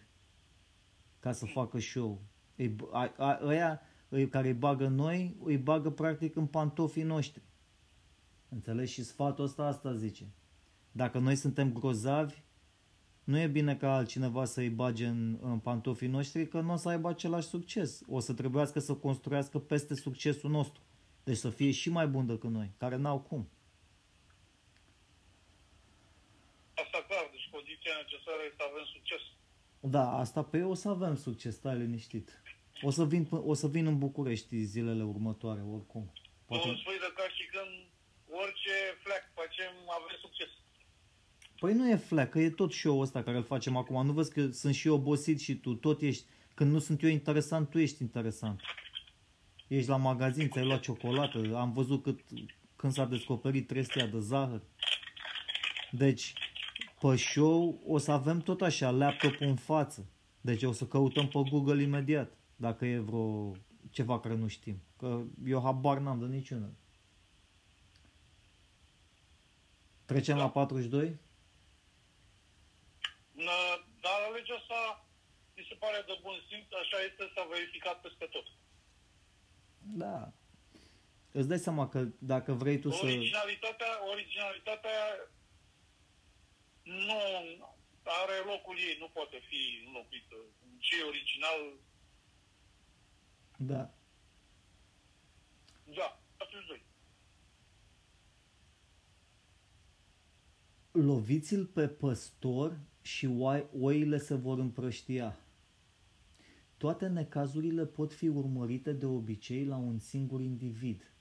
Ca 1.18 1.32
să 1.32 1.46
facă 1.46 1.78
show. 1.78 2.22
Ei, 2.56 2.76
a, 2.92 3.12
a, 3.16 3.38
ăia 3.42 3.70
îi, 3.70 3.78
care 4.30 4.46
îi 4.46 4.54
bagă 4.54 4.86
noi, 4.86 5.36
îi 5.44 5.58
bagă 5.58 5.90
practic 5.90 6.36
în 6.36 6.46
pantofii 6.46 7.02
noștri. 7.02 7.42
Înțelegi? 8.48 8.92
Și 8.92 9.04
sfatul 9.04 9.44
ăsta 9.44 9.64
asta 9.64 9.94
zice. 9.94 10.24
Dacă 10.92 11.18
noi 11.18 11.36
suntem 11.36 11.72
grozavi, 11.72 12.42
nu 13.24 13.38
e 13.38 13.46
bine 13.46 13.76
ca 13.76 13.94
altcineva 13.94 14.44
să 14.44 14.60
îi 14.60 14.68
bage 14.68 15.06
în, 15.06 15.38
în 15.40 15.58
pantofii 15.58 16.08
noștri, 16.08 16.48
că 16.48 16.60
nu 16.60 16.72
o 16.72 16.76
să 16.76 16.88
aibă 16.88 17.08
același 17.08 17.46
succes. 17.46 18.00
O 18.08 18.20
să 18.20 18.34
trebuiască 18.34 18.78
să 18.78 18.94
construiască 18.94 19.58
peste 19.58 19.94
succesul 19.94 20.50
nostru. 20.50 20.82
Deci 21.24 21.36
să 21.36 21.50
fie 21.50 21.70
și 21.70 21.90
mai 21.90 22.06
bun 22.06 22.26
decât 22.26 22.50
noi, 22.50 22.70
care 22.78 22.96
n-au 22.96 23.20
cum. 23.20 23.48
Asta 26.74 27.04
clar, 27.08 27.28
deci 27.30 27.48
condiția 27.50 27.92
necesară 28.02 28.42
este 28.44 28.56
să 28.56 28.64
avem 28.70 28.84
succes. 28.92 29.20
Da, 29.80 30.18
asta 30.18 30.42
pe 30.42 30.58
eu 30.58 30.70
o 30.70 30.74
să 30.74 30.88
avem 30.88 31.16
succes, 31.16 31.54
stai 31.54 31.76
liniștit. 31.78 32.42
O 32.82 32.90
să 32.90 33.04
vin, 33.04 33.24
p- 33.26 33.44
o 33.44 33.54
să 33.54 33.68
vin 33.68 33.86
în 33.86 33.98
București 33.98 34.62
zilele 34.62 35.02
următoare, 35.02 35.60
oricum. 35.60 36.12
Tu 36.14 36.20
Poate... 36.46 36.68
îmi 36.68 36.78
spui 36.78 36.98
de 36.98 37.12
ca 37.16 37.22
și 37.36 37.46
când 37.46 37.72
orice 38.42 38.74
fleac 39.02 39.24
facem, 39.34 39.72
avem 39.88 40.16
succes. 40.20 40.48
Păi 41.58 41.72
nu 41.74 41.90
e 41.90 41.96
fleac, 41.96 42.30
că 42.30 42.38
e 42.38 42.50
tot 42.50 42.72
show-ul 42.72 43.02
ăsta 43.02 43.22
care 43.22 43.36
îl 43.36 43.44
facem 43.44 43.76
acum. 43.76 44.06
Nu 44.06 44.12
vezi 44.12 44.32
că 44.32 44.50
sunt 44.50 44.74
și 44.74 44.86
eu 44.86 44.94
obosit 44.94 45.40
și 45.40 45.54
tu 45.54 45.74
tot 45.74 46.00
ești... 46.00 46.24
Când 46.54 46.72
nu 46.72 46.78
sunt 46.78 47.02
eu 47.02 47.08
interesant, 47.08 47.70
tu 47.70 47.78
ești 47.78 48.02
interesant. 48.02 48.60
Ești 49.68 49.88
la 49.88 49.96
magazin, 49.96 50.48
ți-ai 50.48 50.64
luat 50.64 50.80
ciocolată, 50.80 51.56
am 51.56 51.72
văzut 51.72 52.02
cât, 52.02 52.20
când 52.76 52.92
s-a 52.92 53.04
descoperit 53.04 53.66
trestia 53.66 54.06
de 54.06 54.18
zahăr. 54.18 54.62
Deci, 55.90 56.32
pe 57.00 57.16
show 57.16 57.82
o 57.86 57.98
să 57.98 58.12
avem 58.12 58.40
tot 58.40 58.60
așa, 58.62 58.90
laptop 58.90 59.34
în 59.38 59.56
față. 59.56 60.06
Deci 60.40 60.62
o 60.62 60.72
să 60.72 60.86
căutăm 60.86 61.28
pe 61.28 61.38
Google 61.50 61.82
imediat, 61.82 62.36
dacă 62.66 62.84
e 62.84 62.98
vreo 62.98 63.56
ceva 63.90 64.20
care 64.20 64.34
nu 64.34 64.48
știm. 64.48 64.76
Că 64.98 65.08
eu 65.54 65.60
habar 65.62 65.98
n-am 65.98 66.18
de 66.18 66.26
niciunul. 66.26 66.74
Trecem 70.04 70.36
la 70.36 70.50
42? 70.50 71.08
N- 73.46 73.78
Dar 74.04 74.18
legea 74.34 74.54
asta 74.54 75.06
mi 75.56 75.66
se 75.68 75.74
pare 75.74 75.98
de 76.06 76.18
bun 76.22 76.36
simț, 76.48 76.68
așa 76.82 76.98
este, 77.08 77.22
s-a 77.34 77.44
verificat 77.54 78.00
peste 78.00 78.24
tot. 78.34 78.46
Da. 80.02 80.32
Îți 81.32 81.48
dai 81.48 81.58
seama 81.58 81.88
că 81.88 82.00
dacă 82.18 82.52
vrei 82.52 82.78
tu 82.78 82.90
să... 82.90 83.04
Originalitatea, 83.04 83.92
originalitatea 84.12 84.98
nu 86.82 87.20
are 88.20 88.36
locul 88.52 88.76
ei, 88.78 88.96
nu 89.00 89.08
poate 89.08 89.38
fi 89.48 89.60
înlocuită. 89.86 90.36
Ce 90.78 90.98
e 90.98 91.02
original, 91.12 91.58
Da. 93.56 93.94
da, 95.84 96.22
42. 96.36 96.82
Loviți-l 100.92 101.66
pe 101.66 101.88
păstor 101.88 102.80
și 103.02 103.26
oai, 103.26 103.66
oile 103.78 104.18
se 104.18 104.34
vor 104.34 104.58
împrăștia. 104.58 105.36
Toate 106.76 107.08
necazurile 107.08 107.86
pot 107.86 108.12
fi 108.12 108.28
urmărite 108.28 108.92
de 108.92 109.06
obicei 109.06 109.64
la 109.64 109.76
un 109.76 109.98
singur 109.98 110.40
individ. 110.40 111.12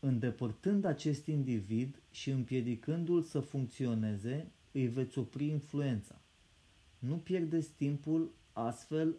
Îndepărtând 0.00 0.84
acest 0.84 1.26
individ 1.26 2.02
și 2.10 2.30
împiedicându-l 2.30 3.22
să 3.22 3.40
funcționeze, 3.40 4.52
îi 4.72 4.86
veți 4.86 5.18
opri 5.18 5.46
influența. 5.46 6.20
Nu 6.98 7.18
pierdeți 7.18 7.70
timpul 7.70 8.34
astfel, 8.52 9.16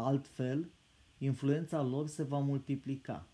altfel, 0.00 0.70
influența 1.18 1.82
lor 1.82 2.06
se 2.06 2.22
va 2.22 2.38
multiplica. 2.38 3.26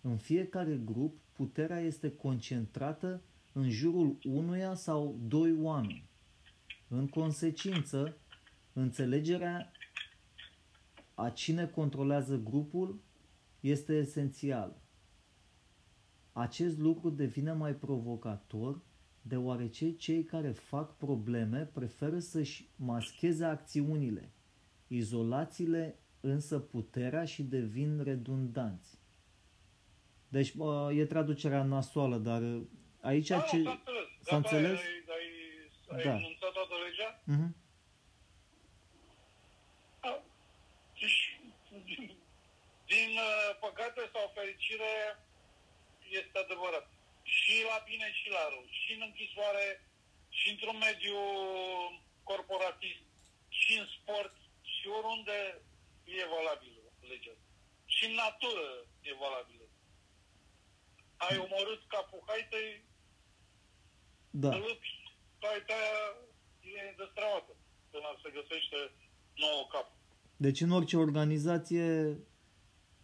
În 0.00 0.16
fiecare 0.16 0.80
grup, 0.84 1.18
puterea 1.32 1.80
este 1.80 2.10
concentrată 2.10 3.22
în 3.52 3.70
jurul 3.70 4.18
unuia 4.24 4.74
sau 4.74 5.18
doi 5.28 5.52
oameni. 5.52 6.08
În 6.88 7.08
consecință, 7.08 8.16
înțelegerea 8.72 9.72
a 11.14 11.30
cine 11.30 11.66
controlează 11.66 12.36
grupul 12.36 13.00
este 13.60 13.94
esențială. 13.94 14.82
Acest 16.32 16.78
lucru 16.78 17.10
devine 17.10 17.52
mai 17.52 17.74
provocator 17.74 18.80
deoarece 19.22 19.92
cei 19.92 20.24
care 20.24 20.50
fac 20.50 20.96
probleme 20.96 21.70
preferă 21.72 22.18
să-și 22.18 22.68
mascheze 22.76 23.44
acțiunile, 23.44 24.32
izolațiile 24.96 25.98
însă 26.20 26.58
puterea 26.58 27.24
și 27.24 27.42
devin 27.42 28.02
redundanți. 28.02 28.98
Deci 30.28 30.54
bă, 30.54 30.92
e 30.92 31.04
traducerea 31.04 31.62
nasoală, 31.62 32.16
dar 32.16 32.42
uh, 32.42 32.62
aici 33.00 33.28
Da, 33.28 33.40
ce... 33.40 33.62
s-a 33.62 33.70
înțeles. 33.70 34.08
S-a 34.20 34.36
Gata, 34.36 34.36
înțeles? 34.36 34.78
Ai, 34.78 35.04
ai, 35.16 35.96
ai 35.96 36.04
Da. 36.04 36.14
enunțat 36.16 36.52
toată 36.52 36.58
toată 36.68 36.74
legea? 36.84 37.08
Mhm. 37.24 37.48
Da. 40.00 40.22
Și, 40.94 41.30
din 42.92 43.10
uh, 43.28 43.48
păcate 43.64 44.00
sau 44.14 44.24
fericire, 44.38 44.92
este 46.20 46.36
adevărat. 46.44 46.86
Și 47.22 47.54
la 47.70 47.78
bine 47.88 48.08
și 48.18 48.28
la 48.36 48.42
rău. 48.52 48.64
Și 48.80 48.90
în 48.96 49.02
închisoare, 49.08 49.66
și 50.38 50.46
într-un 50.50 50.78
mediu 50.88 51.18
corporatist, 52.30 53.04
și 53.60 53.72
în 53.80 53.86
sport, 53.96 54.34
și 54.82 54.88
oriunde 54.98 55.38
e 56.04 56.24
valabilă 56.36 56.80
legea. 57.10 57.34
Și 57.94 58.02
în 58.08 58.14
natură 58.24 58.66
e 59.08 59.12
valabilă. 59.24 59.66
Ai 61.16 61.36
omorât 61.44 61.82
capul 61.94 62.22
haitei, 62.26 62.70
Da. 64.30 64.48
da. 64.48 64.56
lupți, 64.56 64.92
haita 65.40 65.74
aia 65.82 66.00
e 66.74 66.94
destravată 67.02 67.52
până 67.90 68.08
se 68.22 68.30
găsește 68.38 68.78
nouă 69.42 69.62
cap. 69.72 69.88
Deci 70.36 70.60
în 70.60 70.70
orice 70.78 70.96
organizație 70.96 71.86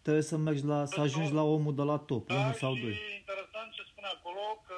trebuie 0.01 0.23
să 0.31 0.37
mergi 0.37 0.63
la, 0.63 0.85
să 0.85 0.99
ajungi 0.99 1.33
la 1.33 1.43
omul 1.43 1.75
de 1.75 1.81
la 1.91 1.97
top, 1.97 2.27
Dar 2.27 2.37
unul 2.39 2.53
sau 2.53 2.75
și 2.75 2.81
doi. 2.81 2.97
interesant 3.19 3.69
ce 3.73 3.83
spune 3.91 4.07
acolo 4.07 4.63
că 4.67 4.75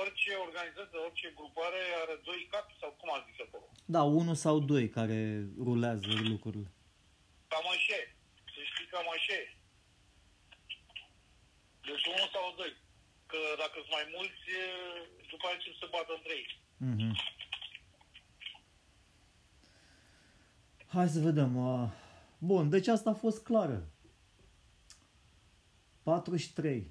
orice 0.00 0.30
organizație, 0.46 0.98
orice 1.06 1.28
grupare 1.40 1.80
are 2.02 2.14
doi 2.28 2.40
capi 2.52 2.74
sau 2.80 2.90
cum 3.00 3.08
a 3.16 3.18
zis 3.26 3.38
acolo. 3.46 3.66
Da, 3.94 4.02
unul 4.20 4.34
sau 4.44 4.56
doi 4.72 4.84
care 4.98 5.18
rulează 5.66 6.08
lucrurile. 6.32 6.68
Cam 7.52 7.66
așa 7.74 7.94
e. 8.02 8.04
Să 8.54 8.60
știi 8.70 8.86
cam 8.92 9.06
așa 9.16 9.34
e. 9.42 9.44
Deci 11.88 12.04
unul 12.14 12.28
sau 12.34 12.44
doi. 12.60 12.72
Că 13.30 13.38
dacă 13.62 13.76
sunt 13.82 13.94
mai 13.98 14.06
mulți, 14.16 14.40
e, 14.60 14.62
după 15.32 15.44
aceea 15.46 15.58
încep 15.58 15.74
să 15.82 15.86
bată 15.94 16.12
între 16.18 16.32
ei. 16.40 16.48
Mhm. 16.90 17.10
Hai 20.94 21.08
să 21.08 21.20
vedem. 21.20 21.56
uh, 21.56 21.88
Bun, 22.38 22.70
deci 22.70 22.86
asta 22.88 23.10
a 23.10 23.14
fost 23.24 23.42
clară. 23.44 23.88
43. 26.02 26.90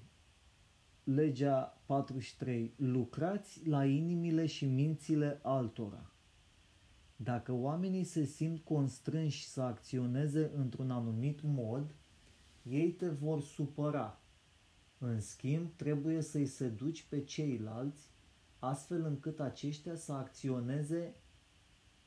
Legea 1.07 1.81
43. 1.85 2.73
Lucrați 2.75 3.67
la 3.67 3.85
inimile 3.85 4.45
și 4.45 4.65
mințile 4.65 5.39
altora. 5.43 6.11
Dacă 7.15 7.51
oamenii 7.51 8.03
se 8.03 8.23
simt 8.23 8.63
constrânși 8.63 9.47
să 9.47 9.61
acționeze 9.61 10.51
într-un 10.55 10.91
anumit 10.91 11.39
mod, 11.43 11.95
ei 12.63 12.91
te 12.91 13.09
vor 13.09 13.41
supăra. 13.41 14.21
În 14.97 15.19
schimb, 15.19 15.71
trebuie 15.75 16.21
să-i 16.21 16.45
seduci 16.45 17.03
pe 17.03 17.23
ceilalți 17.23 18.11
astfel 18.59 19.05
încât 19.05 19.39
aceștia 19.39 19.95
să 19.95 20.11
acționeze 20.11 21.15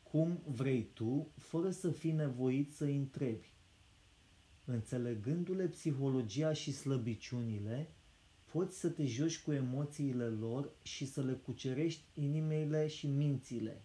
cum 0.03 0.43
vrei 0.47 0.91
tu, 0.95 1.29
fără 1.37 1.71
să 1.71 1.91
fii 1.91 2.13
nevoit 2.13 2.73
să 2.73 2.85
întrebi. 2.85 3.53
Înțelegându-le 4.65 5.67
psihologia 5.67 6.53
și 6.53 6.73
slăbiciunile, 6.73 7.93
poți 8.53 8.79
să 8.79 8.89
te 8.89 9.07
joci 9.07 9.43
cu 9.43 9.53
emoțiile 9.53 10.27
lor 10.27 10.71
și 10.83 11.07
să 11.07 11.23
le 11.23 11.33
cucerești 11.33 12.03
inimile 12.15 12.87
și 12.87 13.07
mințile, 13.07 13.83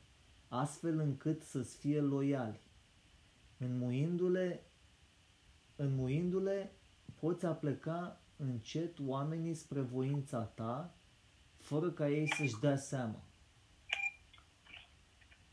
astfel 0.47 0.99
încât 0.99 1.41
să-ți 1.41 1.77
fie 1.77 2.01
loiali. 2.01 2.59
Înmuindu-le, 3.57 4.63
înmuindu-le, 5.75 6.75
poți 7.19 7.45
apleca 7.45 8.21
încet 8.37 8.97
oamenii 8.99 9.53
spre 9.53 9.81
voința 9.81 10.41
ta, 10.41 10.95
fără 11.57 11.91
ca 11.91 12.09
ei 12.09 12.33
să-și 12.33 12.59
dea 12.59 12.77
seama. 12.77 13.23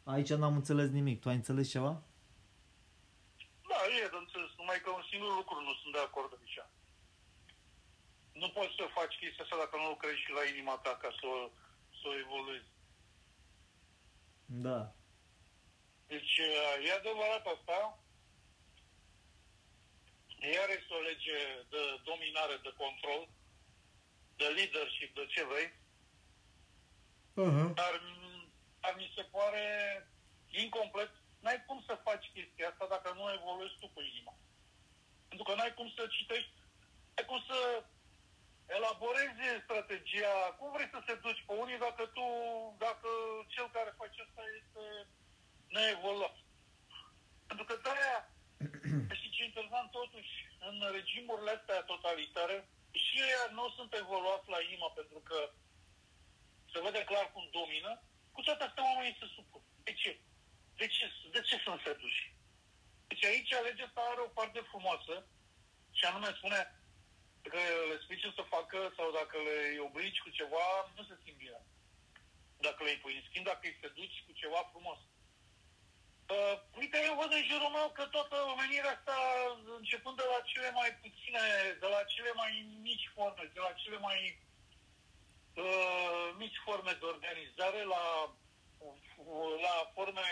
Aici 0.04 0.32
n-am 0.32 0.54
înțeles 0.54 0.90
nimic. 0.90 1.20
Tu 1.20 1.28
ai 1.28 1.34
înțeles 1.34 1.68
ceva? 1.70 2.02
Da, 3.68 3.78
e 4.04 4.08
de 4.10 4.16
înțeles, 4.20 4.50
numai 4.56 4.80
că 4.84 4.90
un 4.90 5.02
singur 5.10 5.34
lucru 5.36 5.60
nu 5.60 5.72
sunt 5.80 5.92
de 5.92 6.02
acord 6.08 6.30
aici. 6.40 6.58
Nu 8.42 8.48
poți 8.56 8.74
să 8.78 8.94
faci 8.98 9.14
chestia 9.20 9.44
asta 9.44 9.56
dacă 9.62 9.76
nu 9.76 9.88
lucrezi 9.88 10.20
și 10.24 10.30
la 10.38 10.44
inima 10.52 10.76
ta 10.84 10.92
ca 11.02 11.10
să, 11.20 11.26
o- 11.26 11.50
să 11.98 12.04
o 12.08 12.18
evoluezi. 12.24 12.70
Da. 14.66 14.78
Deci 16.06 16.36
e 16.86 16.92
adevărat 16.92 17.44
asta. 17.46 17.98
Iar 20.54 20.68
este 20.78 20.92
o 20.94 21.00
lege 21.10 21.38
de 21.74 21.82
dominare, 22.10 22.56
de 22.66 22.72
control, 22.82 23.28
de 24.36 24.46
leadership, 24.56 25.14
de 25.14 25.26
ce 25.26 25.42
vrei. 25.44 25.68
Uh-huh. 27.44 27.68
Dar, 27.80 27.94
dar 28.80 28.94
mi 28.96 29.12
se 29.16 29.22
pare 29.22 29.64
incomplet. 30.48 31.10
N-ai 31.40 31.64
cum 31.66 31.82
să 31.86 32.04
faci 32.04 32.30
chestia 32.34 32.68
asta 32.68 32.86
dacă 32.94 33.08
nu 33.12 33.32
evoluezi 33.32 33.78
tu 33.80 33.88
cu 33.94 34.00
inima. 34.00 34.34
Pentru 35.28 35.46
că 35.46 35.54
n-ai 35.54 35.74
cum 35.74 35.88
să 35.96 36.06
citești, 36.06 36.52
n-ai 37.14 37.26
cum 37.26 37.44
să 37.48 37.84
elaborezi 38.76 39.62
strategia, 39.64 40.34
cum 40.58 40.72
vrei 40.72 40.88
să 40.94 41.00
te 41.06 41.14
duci 41.24 41.44
pe 41.46 41.52
unii 41.62 41.78
dacă 41.86 42.04
tu, 42.16 42.26
dacă 42.78 43.08
cel 43.54 43.68
care 43.76 43.98
face 44.00 44.18
asta 44.26 44.42
este 44.60 44.82
neevoluat. 45.76 46.36
Pentru 47.46 47.64
că 47.68 47.74
de-aia, 47.82 48.20
știi 49.18 49.30
ce 49.34 49.42
e 49.42 49.50
interesant 49.50 49.90
totuși, 49.90 50.34
în 50.68 50.76
regimurile 50.92 51.50
astea 51.50 51.88
totalitare, 51.92 52.68
și 53.02 53.16
ei 53.20 53.34
nu 53.58 53.68
sunt 53.76 53.94
evoluați 53.94 54.48
la 54.48 54.60
inima 54.60 54.88
pentru 54.98 55.18
că 55.28 55.38
se 56.72 56.80
vede 56.80 57.02
clar 57.04 57.26
cum 57.32 57.48
domină, 57.58 58.02
cu 58.32 58.40
toate 58.42 58.64
astea 58.64 58.84
oamenii 58.84 59.18
se 59.20 59.26
supun. 59.34 59.62
De 59.82 59.92
ce? 59.92 60.20
De 60.76 60.86
ce, 60.86 61.04
de 61.30 61.40
ce 61.40 61.56
sunt 61.64 61.80
seduși? 61.80 62.34
Deci 63.06 63.24
aici 63.24 63.52
legea 63.62 63.84
asta 63.84 64.00
are 64.00 64.20
o 64.20 64.34
parte 64.38 64.60
frumoasă 64.70 65.26
și 65.92 66.04
anume 66.04 66.32
spune 66.36 66.79
că 67.48 67.60
le 67.90 67.96
spui 68.02 68.20
ce 68.22 68.32
să 68.34 68.52
facă 68.54 68.92
sau 68.96 69.10
dacă 69.10 69.36
le 69.48 69.78
obligi 69.86 70.22
cu 70.24 70.30
ceva, 70.38 70.66
nu 70.96 71.02
se 71.04 71.18
simt 71.24 71.36
bine. 71.36 71.60
Dacă 72.66 72.82
le 72.82 72.90
impui. 72.90 73.16
În 73.16 73.24
schimb, 73.28 73.44
dacă 73.44 73.64
îi 73.66 73.78
seduci 73.80 74.24
cu 74.26 74.32
ceva 74.32 74.60
frumos. 74.72 74.98
Uh, 76.34 76.56
uite, 76.80 76.98
eu 77.04 77.14
văd 77.20 77.32
în 77.32 77.44
jurul 77.50 77.70
meu 77.78 77.88
că 77.90 78.04
toată 78.04 78.36
omenirea 78.52 78.90
asta, 78.96 79.16
începând 79.78 80.16
de 80.16 80.26
la 80.32 80.40
cele 80.50 80.70
mai 80.70 80.90
puține, 81.02 81.40
de 81.82 81.86
la 81.94 82.02
cele 82.12 82.32
mai 82.34 82.52
mici 82.82 83.10
forme, 83.14 83.50
de 83.54 83.60
la 83.60 83.72
cele 83.72 83.98
mai 83.98 84.38
uh, 85.54 86.34
mici 86.36 86.58
forme 86.64 86.92
de 87.00 87.04
organizare 87.04 87.82
la, 87.82 88.04
la 89.66 89.74
forme 89.94 90.28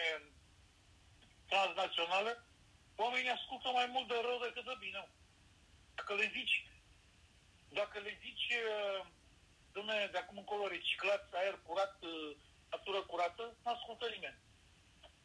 transnaționale, 1.49 2.33
oamenii 2.97 3.31
ascultă 3.31 3.69
mai 3.69 3.87
mult 3.87 4.09
de 4.09 4.19
rău 4.23 4.39
decât 4.39 4.65
de 4.65 4.77
bine. 4.79 5.09
Dacă 5.95 6.15
le 6.15 6.31
zici, 6.37 6.57
dacă 7.69 7.97
le 7.99 8.13
zici, 8.25 8.49
uh, 8.75 9.01
domne, 9.73 10.09
de 10.13 10.19
acum 10.19 10.37
încolo 10.39 10.67
reciclați 10.67 11.29
aer 11.41 11.57
curat, 11.67 11.97
uh, 12.03 12.37
natură 12.71 13.01
curată, 13.11 13.45
nu 13.63 13.71
ascultă 13.71 14.07
nimeni. 14.15 14.39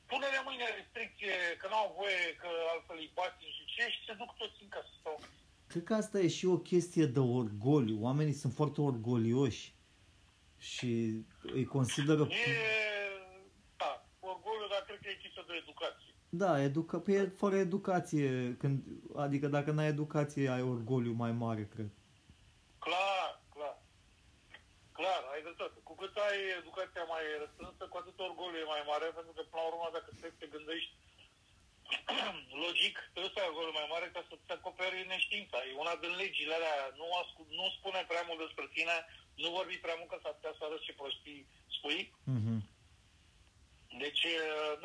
Pune-le 0.05 0.41
mâine 0.45 0.67
restricție 0.79 1.35
că 1.59 1.67
nu 1.67 1.75
au 1.75 1.95
voie, 1.99 2.35
că 2.41 2.49
altfel 2.73 2.97
îi 2.97 3.11
bați 3.13 3.43
și 3.55 3.65
ce 3.73 3.83
și 3.89 4.05
se 4.07 4.13
duc 4.13 4.35
toți 4.35 4.61
în 4.61 4.67
casă. 4.67 4.93
Sau... 5.03 5.19
Cred 5.67 5.83
că 5.83 5.93
asta 5.93 6.19
e 6.19 6.27
și 6.27 6.45
o 6.45 6.57
chestie 6.57 7.05
de 7.05 7.19
orgoliu. 7.19 7.97
Oamenii 8.01 8.33
sunt 8.33 8.53
foarte 8.53 8.81
orgolioși 8.81 9.75
și 10.57 10.91
îi 11.41 11.65
consideră... 11.65 12.21
E, 12.21 12.27
da, 13.77 14.05
orgoliu, 14.19 14.67
dar 14.69 14.81
cred 14.87 14.99
că 14.99 15.09
e 15.09 15.15
chestia 15.21 15.43
de 15.47 15.53
educație. 15.53 16.13
Da, 16.29 16.61
educa... 16.61 16.99
Păi 16.99 17.13
e 17.13 17.25
fără 17.25 17.55
educație. 17.55 18.55
Când... 18.59 18.83
Adică 19.15 19.47
dacă 19.47 19.71
n-ai 19.71 19.87
educație, 19.87 20.49
ai 20.49 20.61
orgoliu 20.61 21.11
mai 21.11 21.31
mare, 21.31 21.67
cred. 21.67 21.89
Clar, 22.79 23.41
clar. 23.53 23.77
Clar, 24.91 25.23
ai 25.33 25.41
dreptate. 25.41 25.79
Cu 25.83 25.95
cât 25.95 26.12
ai 26.29 26.39
educația 26.61 27.03
mai 27.13 27.23
restrânsă, 27.43 27.83
cu 27.87 27.97
atât 27.97 28.17
orgoliu 28.27 28.59
e 28.59 28.73
mai 28.75 28.83
mare, 28.91 29.07
pentru 29.17 29.33
că, 29.35 29.41
până 29.41 29.61
la 29.61 29.69
urmă, 29.71 29.87
dacă 29.97 30.09
te, 30.19 30.27
te 30.39 30.47
gândești 30.55 30.93
logic, 32.63 32.95
trebuie 33.13 33.33
să 33.33 33.39
ai 33.39 33.49
orgoliu 33.51 33.73
mai 33.79 33.91
mare 33.93 34.07
ca 34.15 34.21
să-ți 34.29 34.55
acoperi 34.57 35.11
neștiința. 35.13 35.57
E 35.63 35.81
una 35.83 35.95
din 36.03 36.13
legile 36.21 36.53
alea. 36.55 36.77
Nu, 36.99 37.07
ascult, 37.21 37.49
nu 37.59 37.65
spune 37.77 38.01
prea 38.11 38.23
mult 38.27 38.39
despre 38.45 38.65
tine, 38.75 38.95
nu 39.43 39.49
vorbi 39.57 39.83
prea 39.85 39.97
mult, 39.99 40.09
că 40.09 40.17
s-ar 40.21 40.33
putea 40.37 40.53
să 40.57 40.63
arăți 40.63 40.87
ce 40.87 40.93
prostii 41.01 41.47
spui. 41.75 41.99
Mhm. 42.35 42.55
Deci, 44.03 44.23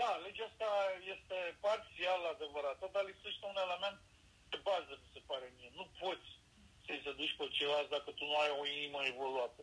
da, 0.00 0.10
legea 0.24 0.46
asta 0.50 0.70
este 1.14 1.38
parțial 1.66 2.20
adevărată, 2.34 2.84
dar 2.92 3.04
lipsește 3.04 3.44
un 3.52 3.58
element 3.64 3.98
de 4.52 4.58
bază, 4.68 4.92
mi 5.02 5.12
se 5.14 5.20
pare 5.30 5.46
mie. 5.56 5.70
Nu 5.78 5.84
poți 6.02 6.28
să-i 6.84 7.04
se 7.04 7.12
duci 7.20 7.36
pe 7.38 7.44
ceilalți 7.56 7.94
dacă 7.96 8.10
tu 8.10 8.24
nu 8.24 8.36
ai 8.36 8.52
o 8.60 8.66
inimă 8.66 9.00
evoluată. 9.12 9.62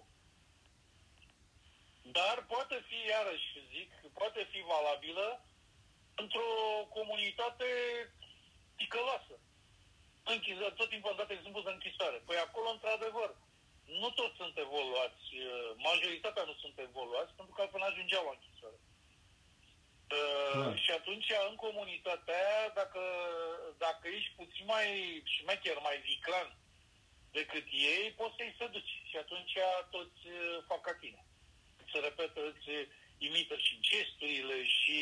Dar 2.11 2.45
poate 2.47 2.83
fi, 2.87 2.97
iarăși 3.07 3.67
zic, 3.73 3.91
poate 4.13 4.47
fi 4.51 4.59
valabilă 4.61 5.45
într-o 6.15 6.49
comunitate 6.89 7.65
ticăloasă. 8.75 9.35
Închisă, 10.23 10.69
tot 10.69 10.89
timpul 10.89 11.09
am 11.09 11.17
dat 11.17 11.29
exemplu 11.29 11.61
de 11.61 11.69
închisoare. 11.71 12.17
Păi 12.25 12.37
acolo, 12.37 12.69
într-adevăr, 12.69 13.35
nu 13.85 14.09
toți 14.09 14.35
sunt 14.35 14.57
evoluați, 14.57 15.23
majoritatea 15.75 16.43
nu 16.43 16.53
sunt 16.53 16.79
evoluați, 16.79 17.33
pentru 17.33 17.53
că 17.53 17.61
altfel 17.61 17.81
ajungeau 17.81 18.23
la 18.25 18.35
închisoare. 18.35 18.79
Uh, 20.11 20.51
Clar. 20.51 20.77
și 20.77 20.91
atunci, 20.91 21.29
în 21.49 21.55
comunitatea 21.55 22.35
aia, 22.35 22.69
dacă, 22.73 23.01
dacă 23.77 24.07
ești 24.07 24.31
puțin 24.35 24.65
mai 24.65 24.87
șmecher, 25.25 25.77
mai 25.81 25.97
viclan 25.97 26.57
decât 27.31 27.65
ei, 27.71 28.11
poți 28.11 28.35
să-i 28.37 28.55
seduci. 28.57 28.93
Și 29.09 29.17
atunci 29.17 29.57
toți 29.89 30.21
uh, 30.27 30.63
fac 30.67 30.81
ca 30.81 30.93
tine. 30.93 31.25
Se 31.95 32.01
repetă, 32.09 32.39
îți 32.51 32.67
imită 33.27 33.55
și 33.65 33.73
gesturile 33.89 34.57
și... 34.77 34.97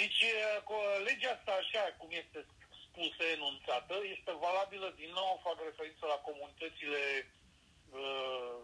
Deci, 0.00 0.20
uh, 0.32 0.56
co- 0.68 0.98
legea 1.08 1.30
asta, 1.36 1.52
așa 1.62 1.84
cum 2.00 2.10
este 2.22 2.40
spusă, 2.84 3.22
enunțată, 3.36 3.94
este 4.16 4.32
valabilă, 4.46 4.88
din 5.02 5.10
nou 5.20 5.32
fac 5.46 5.56
referință 5.68 6.04
la 6.12 6.18
comunitățile 6.28 7.02
uh, 8.00 8.56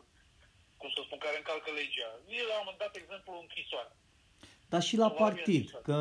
cum 0.81 0.88
să 0.94 1.01
spun, 1.05 1.18
care 1.18 1.37
încalcă 1.37 1.71
legea. 1.81 2.11
Eu 2.42 2.49
am 2.61 2.68
dat 2.83 2.92
exemplu 2.97 3.33
închisoare. 3.40 3.92
Dar 4.73 4.83
și 4.88 4.97
la 4.97 5.11
Probabil 5.11 5.35
partid, 5.37 5.62
exact. 5.64 5.85
că 5.85 5.99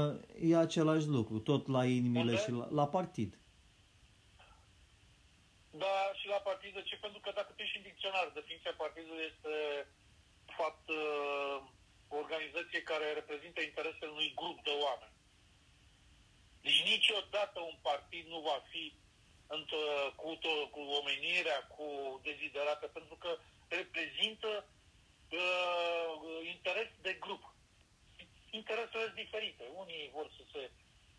e 0.49 0.55
același 0.67 1.07
lucru, 1.17 1.39
tot 1.39 1.63
la 1.75 1.83
inimile 1.85 2.31
Unde? 2.31 2.43
și 2.43 2.51
la, 2.51 2.67
la 2.79 2.87
partid. 2.87 3.31
Da, 5.83 6.11
și 6.19 6.27
la 6.27 6.39
partid, 6.49 6.73
de 6.73 6.81
ce? 6.81 6.95
Pentru 6.97 7.19
că 7.19 7.31
dacă 7.31 7.51
tu 7.51 7.61
ești 7.61 7.77
în 7.77 7.83
dicționar, 7.83 8.27
definiția 8.33 8.73
partidului 8.77 9.23
este, 9.31 9.53
de 10.45 10.53
fapt, 10.61 10.89
uh, 10.89 11.57
o 12.07 12.15
organizație 12.23 12.81
care 12.81 13.13
reprezintă 13.13 13.61
interesele 13.61 14.11
unui 14.11 14.31
grup 14.35 14.63
de 14.63 14.73
oameni. 14.85 15.15
Deci 16.61 16.83
niciodată 16.83 17.59
un 17.59 17.77
partid 17.81 18.25
nu 18.27 18.39
va 18.39 18.57
fi 18.71 18.83
într- 19.57 20.15
cu, 20.15 20.29
to- 20.43 20.69
cu 20.71 20.79
omenirea, 20.79 21.59
cu 21.75 21.85
deziderată, 22.23 22.87
pentru 22.87 23.15
că 23.15 23.37
reprezintă 23.67 24.67
uh, 25.31 26.47
interes 26.53 26.89
de 27.01 27.13
grup. 27.13 27.43
Interesele 28.49 29.03
sunt 29.03 29.15
diferite. 29.23 29.63
Unii 29.73 30.09
vor 30.13 30.27
să 30.37 30.43
se 30.51 30.71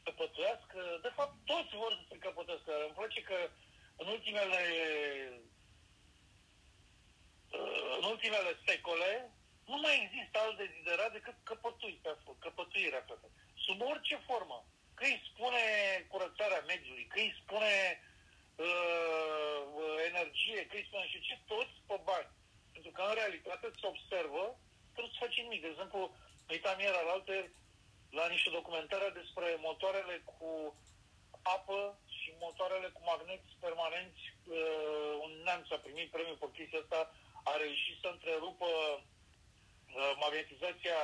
căpătuiască, 0.03 0.99
de 1.03 1.13
fapt 1.15 1.35
toți 1.45 1.75
vor 1.83 1.93
să 1.99 2.05
se 2.09 2.19
căpătuiască. 2.19 2.73
Îmi 2.85 2.99
place 3.01 3.21
că 3.23 3.51
în 4.01 4.07
ultimele 4.07 4.63
uh, 7.53 7.97
în 7.99 8.05
ultimele 8.13 8.53
secole 8.67 9.11
nu 9.71 9.77
mai 9.85 9.97
există 10.05 10.39
alt 10.39 10.57
deziderat 10.57 11.13
decât 11.13 11.37
căpătuirea, 11.43 12.15
căpătuirea 12.39 12.99
asta. 12.99 13.15
Sub 13.65 13.79
orice 13.93 14.17
formă. 14.29 14.59
Că 14.95 15.05
îi 15.05 15.23
spune 15.31 15.65
curățarea 16.13 16.67
mediului, 16.73 17.07
că 17.13 17.19
îi 17.19 17.39
spune 17.43 17.75
uh, 18.67 19.61
uh, 19.81 19.97
energie, 20.11 20.67
că 20.67 20.75
îi 20.77 20.89
spune 20.89 21.07
și 21.13 21.21
ce, 21.27 21.35
toți 21.47 21.75
pe 21.89 21.97
bani. 22.05 22.31
Pentru 22.73 22.91
că 22.91 23.03
în 23.03 23.15
realitate 23.15 23.67
se 23.81 23.87
observă 23.87 24.45
că 24.95 25.01
nu 25.01 25.09
se 25.09 25.23
face 25.25 25.41
nimic. 25.41 25.61
De 25.63 25.71
exemplu, 25.71 26.01
uitam 26.49 26.79
ieri 26.81 27.03
alaltă 27.03 27.33
la 28.11 28.27
niște 28.29 28.51
documentare 28.51 29.09
despre 29.21 29.49
motoarele 29.67 30.17
cu 30.25 30.51
apă 31.43 31.99
și 32.07 32.08
motoarele 32.47 32.89
cu 32.97 33.01
magneți 33.11 33.51
permanenți. 33.65 34.23
Uh, 34.33 35.13
un 35.25 35.33
neamț 35.45 35.67
a 35.71 35.79
primit 35.87 36.09
premiul 36.11 36.41
pe 36.41 36.49
chestia 36.57 36.81
asta, 36.83 37.01
a 37.51 37.53
reușit 37.65 37.97
să 38.03 38.09
întrerupă 38.13 38.69
uh, 38.69 40.13
magnetizația 40.23 40.99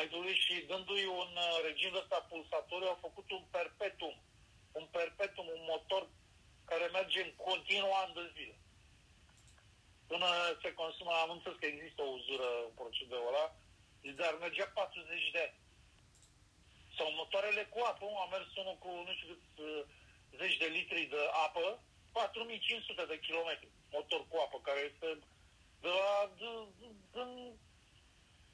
aidului 0.00 0.36
și 0.44 0.54
dându-i 0.70 1.06
un 1.22 1.32
uh, 1.46 1.56
regim 1.68 1.90
de 1.92 2.00
ăsta 2.02 2.26
pulsatoriu, 2.28 2.88
au 2.88 2.98
făcut 3.06 3.30
un 3.30 3.44
perpetuum. 3.56 4.16
Un 4.72 4.86
perpetuum, 4.98 5.46
un 5.56 5.64
motor 5.72 6.02
care 6.70 6.86
merge 6.98 7.20
în 7.22 7.32
continuu 7.46 7.92
ani 8.02 8.14
de 8.14 8.24
zile. 8.36 8.56
Până 10.06 10.28
se 10.62 10.70
consumă, 10.72 11.12
am 11.12 11.30
înțeles 11.30 11.58
că 11.58 11.66
există 11.66 12.02
o 12.02 12.12
uzură 12.16 12.48
în 12.66 12.72
procedeul 12.80 13.28
ăla, 13.30 13.44
dar 14.20 14.34
mergea 14.34 14.66
40 14.74 15.30
de 15.30 15.40
ani. 15.46 15.56
Sau 16.96 17.12
motoarele 17.12 17.62
cu 17.72 17.78
apă, 17.90 18.04
am 18.04 18.28
mers 18.30 18.56
unul 18.56 18.76
cu 18.84 18.90
nu 19.06 19.12
știu 19.12 19.26
cât 19.34 19.64
uh, 19.64 19.82
zeci 20.40 20.56
de 20.56 20.66
litri 20.66 21.02
de 21.10 21.22
apă, 21.46 21.82
4500 22.12 23.04
de 23.08 23.18
kilometri, 23.26 23.68
motor 23.92 24.20
cu 24.28 24.36
apă, 24.44 24.58
care 24.62 24.80
este 24.92 25.08
de 25.80 25.88
la, 25.98 26.30
de, 26.38 26.48
de, 26.80 26.86
din, 27.14 27.30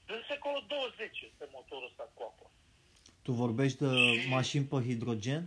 din 0.07 0.25
secolul 0.29 0.65
20 0.69 1.21
este 1.31 1.49
motorul 1.53 1.89
ăsta 1.91 2.11
cu 2.15 2.23
apă. 2.23 2.51
Tu 3.23 3.33
vorbești 3.33 3.79
de 3.79 3.91
Și- 4.21 4.29
mașini 4.29 4.65
pe 4.65 4.77
hidrogen? 4.87 5.45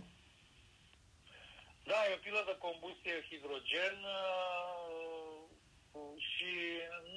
Da, 1.90 1.98
e 2.10 2.14
o 2.14 2.24
pilă 2.26 2.42
de 2.46 2.56
combustie 2.66 3.24
hidrogen 3.30 3.96
uh, 4.16 5.42
și 6.30 6.50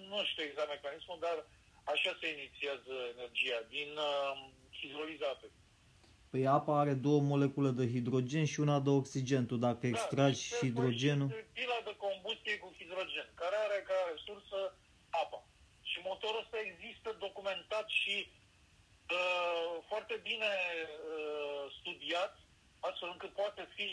nu 0.09 0.17
știu 0.29 0.43
exact 0.43 0.69
mecanismul, 0.69 1.17
dar 1.19 1.37
așa 1.83 2.11
se 2.19 2.27
inițiază 2.37 2.93
energia, 3.15 3.59
din 3.75 3.89
uh, 3.97 4.49
hidroliza 4.79 5.27
apei. 5.27 5.51
Păi 6.31 6.47
apa 6.47 6.79
are 6.79 6.93
două 6.93 7.21
molecule 7.21 7.71
de 7.79 7.85
hidrogen 7.93 8.45
și 8.45 8.59
una 8.59 8.79
de 8.79 8.89
oxigen. 8.89 9.45
Tu 9.45 9.55
dacă 9.67 9.87
extragi 9.87 10.39
deci 10.39 10.57
se 10.59 10.65
hidrogenul... 10.65 11.27
folosește 11.27 11.51
Pila 11.59 11.79
de 11.89 11.95
combustie 12.05 12.55
cu 12.63 12.69
hidrogen, 12.77 13.27
care 13.41 13.55
are 13.65 13.79
ca 13.89 13.97
resursă 14.11 14.59
apa. 15.23 15.39
Și 15.89 15.97
motorul 16.09 16.41
ăsta 16.43 16.57
există 16.69 17.09
documentat 17.25 17.87
și 18.01 18.15
uh, 18.27 19.71
foarte 19.89 20.15
bine 20.27 20.51
uh, 21.15 21.63
studiat, 21.79 22.33
astfel 22.87 23.09
încât 23.11 23.31
poate 23.41 23.63
fi 23.75 23.89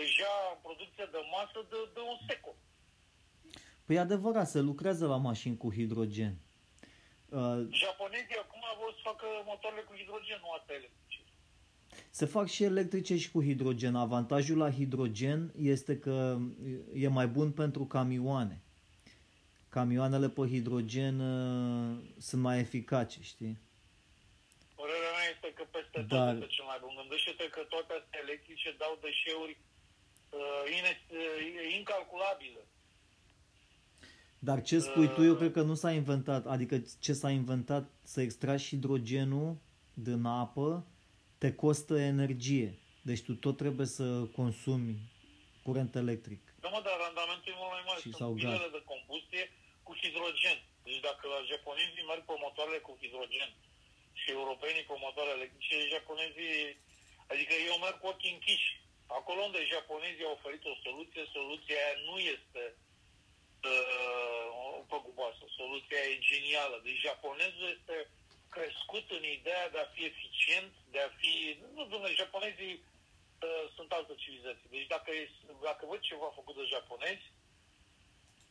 deja 0.00 0.32
în 0.52 0.58
producție 0.66 1.06
de 1.14 1.20
masă 1.36 1.58
de, 1.70 1.78
de 1.96 2.02
un 2.12 2.18
secol. 2.28 2.56
Păi 3.84 3.96
e 3.96 4.06
adevărat, 4.08 4.48
se 4.54 4.60
lucrează 4.70 5.04
la 5.06 5.16
mașini 5.28 5.56
cu 5.62 5.68
hidrogen. 5.76 6.34
Uh, 7.38 7.60
Japonezii 7.82 8.42
acum 8.44 8.62
vor 8.80 8.90
să 8.96 9.00
facă 9.10 9.26
motoarele 9.50 9.82
cu 9.88 9.94
hidrogen, 10.00 10.38
nu 10.44 10.50
astea 10.58 10.74
electrice. 10.80 11.03
Se 12.18 12.24
fac 12.26 12.46
și 12.48 12.64
electrice 12.64 13.16
și 13.16 13.30
cu 13.30 13.42
hidrogen. 13.42 13.94
Avantajul 13.94 14.58
la 14.58 14.70
hidrogen 14.70 15.52
este 15.60 15.98
că 15.98 16.38
e 16.94 17.08
mai 17.08 17.26
bun 17.26 17.50
pentru 17.52 17.84
camioane. 17.84 18.62
Camioanele 19.68 20.28
pe 20.28 20.46
hidrogen 20.46 21.20
uh, 21.20 21.96
sunt 22.18 22.42
mai 22.42 22.58
eficace, 22.58 23.18
știi? 23.22 23.58
Părerea 24.74 25.12
mea 25.16 25.26
este 25.34 25.52
că 25.56 25.64
peste 25.70 25.98
tot 26.00 26.18
Dar- 26.18 26.34
este 26.34 26.46
cel 26.46 26.64
mai 26.64 26.78
bun. 26.80 26.92
Gândește-te 27.00 27.48
că 27.48 27.60
toate 27.68 27.92
astea 28.00 28.20
electrice 28.22 28.74
dau 28.78 28.98
deșeuri 29.00 29.56
uh, 30.30 30.62
ine- 30.78 31.00
uh, 31.10 31.74
incalculabile. 31.78 32.60
Dar 34.38 34.62
ce 34.62 34.78
spui 34.78 35.08
tu, 35.08 35.22
eu 35.22 35.34
cred 35.34 35.52
că 35.52 35.62
nu 35.62 35.74
s-a 35.74 35.90
inventat. 35.92 36.46
Adică 36.46 36.82
ce 37.00 37.12
s-a 37.12 37.30
inventat 37.30 37.90
să 38.02 38.20
extragi 38.20 38.66
hidrogenul 38.68 39.56
din 39.94 40.24
apă, 40.24 40.86
te 41.44 41.52
costă 41.66 41.94
energie. 42.14 42.68
Deci 43.08 43.22
tu 43.26 43.32
tot 43.44 43.56
trebuie 43.62 43.88
să 43.98 44.06
consumi 44.40 44.92
curent 45.66 45.92
electric. 46.04 46.42
Da, 46.64 46.68
mă, 46.74 46.80
dar 46.86 46.96
randamentul 47.06 47.48
e 47.52 47.60
mult 47.62 47.72
mai 47.76 47.84
mare. 47.88 48.00
Și 48.04 48.08
Sunt 48.10 48.20
sau 48.22 48.30
gaz. 48.32 48.40
pilele 48.42 48.70
de 48.78 48.82
combustie 48.92 49.44
cu 49.86 49.92
hidrogen. 50.00 50.58
Deci 50.86 51.00
dacă 51.08 51.24
la 51.34 51.40
japonezii 51.52 52.08
merg 52.10 52.22
pe 52.26 52.36
motoarele 52.44 52.80
cu 52.86 52.92
hidrogen 53.00 53.50
și 54.20 54.28
europenii 54.38 54.88
pe 54.90 54.96
motoare 55.04 55.32
electrice, 55.38 55.92
japonezii, 55.96 56.58
adică 57.32 57.54
eu 57.68 57.76
merg 57.84 57.96
cu 58.00 58.06
ochii 58.12 58.34
închiși. 58.34 58.70
Acolo 59.18 59.40
unde 59.48 59.72
japonezii 59.76 60.28
au 60.28 60.36
oferit 60.38 60.62
o 60.72 60.74
soluție, 60.86 61.22
soluția 61.36 61.76
aia 61.80 61.94
nu 62.08 62.16
este 62.34 62.62
uh, 63.70 64.44
păguboasă. 64.92 65.42
Soluția 65.60 66.00
e 66.10 66.26
genială. 66.30 66.76
Deci 66.86 67.04
japonezul 67.08 67.66
este 67.76 67.96
crescut 68.56 69.06
în 69.18 69.24
ideea 69.38 69.66
de 69.74 69.78
a 69.80 69.92
fi 69.94 70.02
eficient, 70.12 70.72
de 70.94 71.00
a 71.06 71.10
fi... 71.20 71.32
Nu, 71.74 71.82
domnule, 71.90 72.20
japonezii 72.22 72.74
uh, 72.76 73.64
sunt 73.76 73.90
altă 73.92 74.12
civilizație. 74.22 74.68
Deci 74.74 74.86
dacă, 74.94 75.10
e, 75.10 75.30
dacă 75.68 75.82
văd 75.86 76.00
ceva 76.00 76.28
făcut 76.38 76.54
de 76.56 76.72
japonezi, 76.76 77.26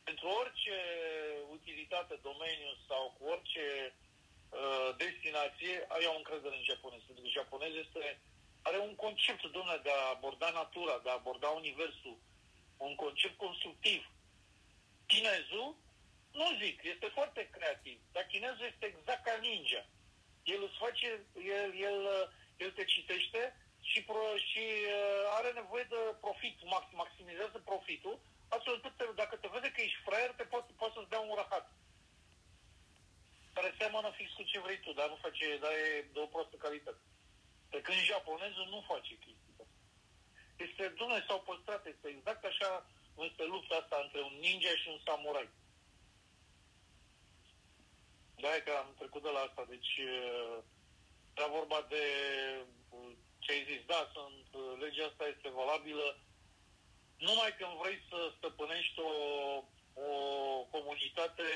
pentru 0.03 0.27
orice 0.41 0.77
utilitate, 1.57 2.13
domeniu 2.29 2.71
sau 2.87 3.15
cu 3.17 3.23
orice 3.33 3.65
uh, 3.93 4.89
destinație, 5.03 5.75
eu 6.03 6.09
am 6.11 6.21
încredere 6.21 6.55
în 6.57 6.69
japonez. 6.71 7.01
Pentru 7.07 7.23
că 7.23 7.29
japonez 7.39 7.73
este, 7.83 8.21
are 8.61 8.79
un 8.87 8.95
concept, 8.95 9.41
domnule, 9.55 9.79
de 9.83 9.91
a 9.91 10.09
aborda 10.15 10.49
natura, 10.49 10.95
de 11.03 11.09
a 11.09 11.19
aborda 11.21 11.47
universul, 11.47 12.17
un 12.77 12.95
concept 12.95 13.37
constructiv. 13.37 14.01
Chinezul, 15.05 15.75
nu 16.39 16.47
zic, 16.61 16.77
este 16.83 17.07
foarte 17.17 17.49
creativ, 17.55 17.99
dar 18.11 18.25
chinezul 18.25 18.71
este 18.71 18.85
exact 18.85 19.23
ca 19.23 19.35
ninja. 19.41 19.85
El 20.43 20.63
îți 20.63 20.81
face, 20.83 21.07
el, 21.59 21.69
el, 21.87 21.97
el 22.57 22.71
te 22.71 22.83
citește 22.83 23.41
și, 23.81 24.03
pro, 24.03 24.23
și 24.49 24.63
uh, 24.95 25.37
are 25.37 25.51
nevoie 25.51 25.85
de 25.89 26.01
profit, 26.25 26.57
max, 26.73 26.85
maximizează 26.91 27.57
profitul, 27.69 28.19
astfel 28.47 28.73
încât 28.73 28.97
te, 28.97 29.05
dacă 29.15 29.35
te 29.35 29.47
vede 29.53 29.69
că 29.71 29.81
ești 29.81 30.03
fraier, 30.05 30.31
te 30.31 30.43
poate, 30.43 30.71
poate 30.77 30.93
să-ți 30.95 31.09
dea 31.09 31.19
un 31.19 31.35
rahat. 31.35 31.65
Care 33.53 33.75
seamănă 33.77 34.09
fix 34.17 34.31
cu 34.33 34.43
ce 34.43 34.59
vrei 34.59 34.79
tu, 34.79 34.91
dar 34.93 35.09
nu 35.09 35.15
face, 35.15 35.57
dar 35.57 35.71
e 35.71 36.09
de 36.13 36.19
o 36.19 36.25
prostă 36.25 36.55
calitate. 36.55 37.01
Pe 37.69 37.81
când 37.81 37.97
japonezul 37.97 38.67
nu 38.69 38.79
face 38.91 39.13
chestia 39.23 39.51
asta. 39.51 39.65
Este, 40.65 40.83
dumne, 40.97 41.25
s-au 41.27 41.41
păstrat, 41.41 41.85
este 41.85 42.07
exact 42.07 42.43
așa 42.45 42.85
este 43.17 43.43
lupta 43.45 43.75
asta 43.75 43.97
între 44.03 44.21
un 44.21 44.35
ninja 44.39 44.73
și 44.81 44.87
un 44.93 44.99
samurai. 45.05 45.49
Da, 48.43 48.53
că 48.65 48.71
am 48.81 48.89
trecut 48.99 49.23
de 49.23 49.31
la 49.35 49.41
asta. 49.47 49.63
Deci, 49.73 49.93
uh, 49.97 50.57
era 51.37 51.47
vorba 51.57 51.79
de 51.93 52.03
uh, 52.95 53.11
ce 53.43 53.51
ai 53.51 53.67
zis. 53.71 53.81
Da, 53.93 53.99
sunt, 54.15 54.47
uh, 54.61 54.73
legea 54.83 55.05
asta 55.07 55.25
este 55.27 55.49
valabilă. 55.59 56.07
Numai 57.27 57.51
când 57.59 57.73
vrei 57.81 57.99
să 58.09 58.19
stăpânești 58.37 58.99
o, 58.99 59.13
o 60.07 60.11
comunitate 60.75 61.47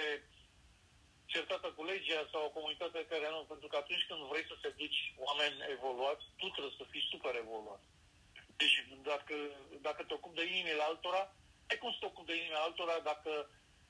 certată 1.34 1.68
cu 1.76 1.84
legea 1.84 2.30
sau 2.32 2.42
o 2.46 2.56
comunitate 2.58 3.06
care 3.12 3.28
nu, 3.30 3.40
pentru 3.52 3.68
că 3.68 3.76
atunci 3.78 4.06
când 4.08 4.22
vrei 4.32 4.46
să 4.52 4.56
te 4.62 4.70
duci 4.82 5.00
oameni 5.28 5.58
evoluați, 5.76 6.24
tu 6.40 6.48
trebuie 6.50 6.80
să 6.80 6.86
fii 6.92 7.10
super 7.12 7.36
evoluat. 7.36 7.82
Deci 8.60 8.78
dacă, 9.12 9.36
dacă 9.88 10.02
te 10.04 10.14
ocupi 10.14 10.40
de 10.40 10.46
inimile 10.46 10.84
altora, 10.84 11.22
ai 11.70 11.78
cum 11.78 11.92
să 11.92 11.98
te 12.00 12.06
ocupi 12.06 12.30
de 12.32 12.36
inimile 12.36 12.66
altora 12.68 13.00
dacă, 13.12 13.32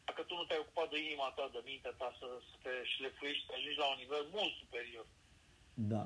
dacă 0.07 0.21
tu 0.27 0.33
nu 0.35 0.43
te-ai 0.43 0.63
ocupat 0.63 0.89
de 0.89 0.99
inima 1.07 1.27
ta, 1.35 1.49
de 1.55 1.61
mintea 1.69 1.93
ta, 2.01 2.09
să, 2.19 2.27
să 2.49 2.55
te 2.63 2.73
șlefuiești, 2.93 3.45
să 3.45 3.51
ajungi 3.55 3.81
la 3.83 3.87
un 3.93 3.99
nivel 4.03 4.25
mult 4.37 4.53
superior. 4.61 5.05
Da. 5.93 6.03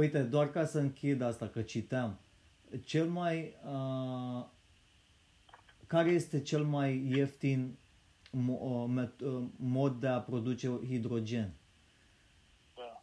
Uite, 0.00 0.20
doar 0.34 0.50
ca 0.50 0.64
să 0.66 0.78
închid 0.78 1.20
asta, 1.20 1.46
că 1.48 1.62
citeam. 1.62 2.20
Cel 2.84 3.06
mai... 3.20 3.36
Uh, 3.74 4.44
care 5.86 6.10
este 6.10 6.42
cel 6.42 6.64
mai 6.64 6.90
ieftin 7.16 7.78
mod 9.56 10.00
de 10.00 10.06
a 10.06 10.20
produce 10.20 10.80
hidrogen. 10.86 11.54
Da. 12.74 13.02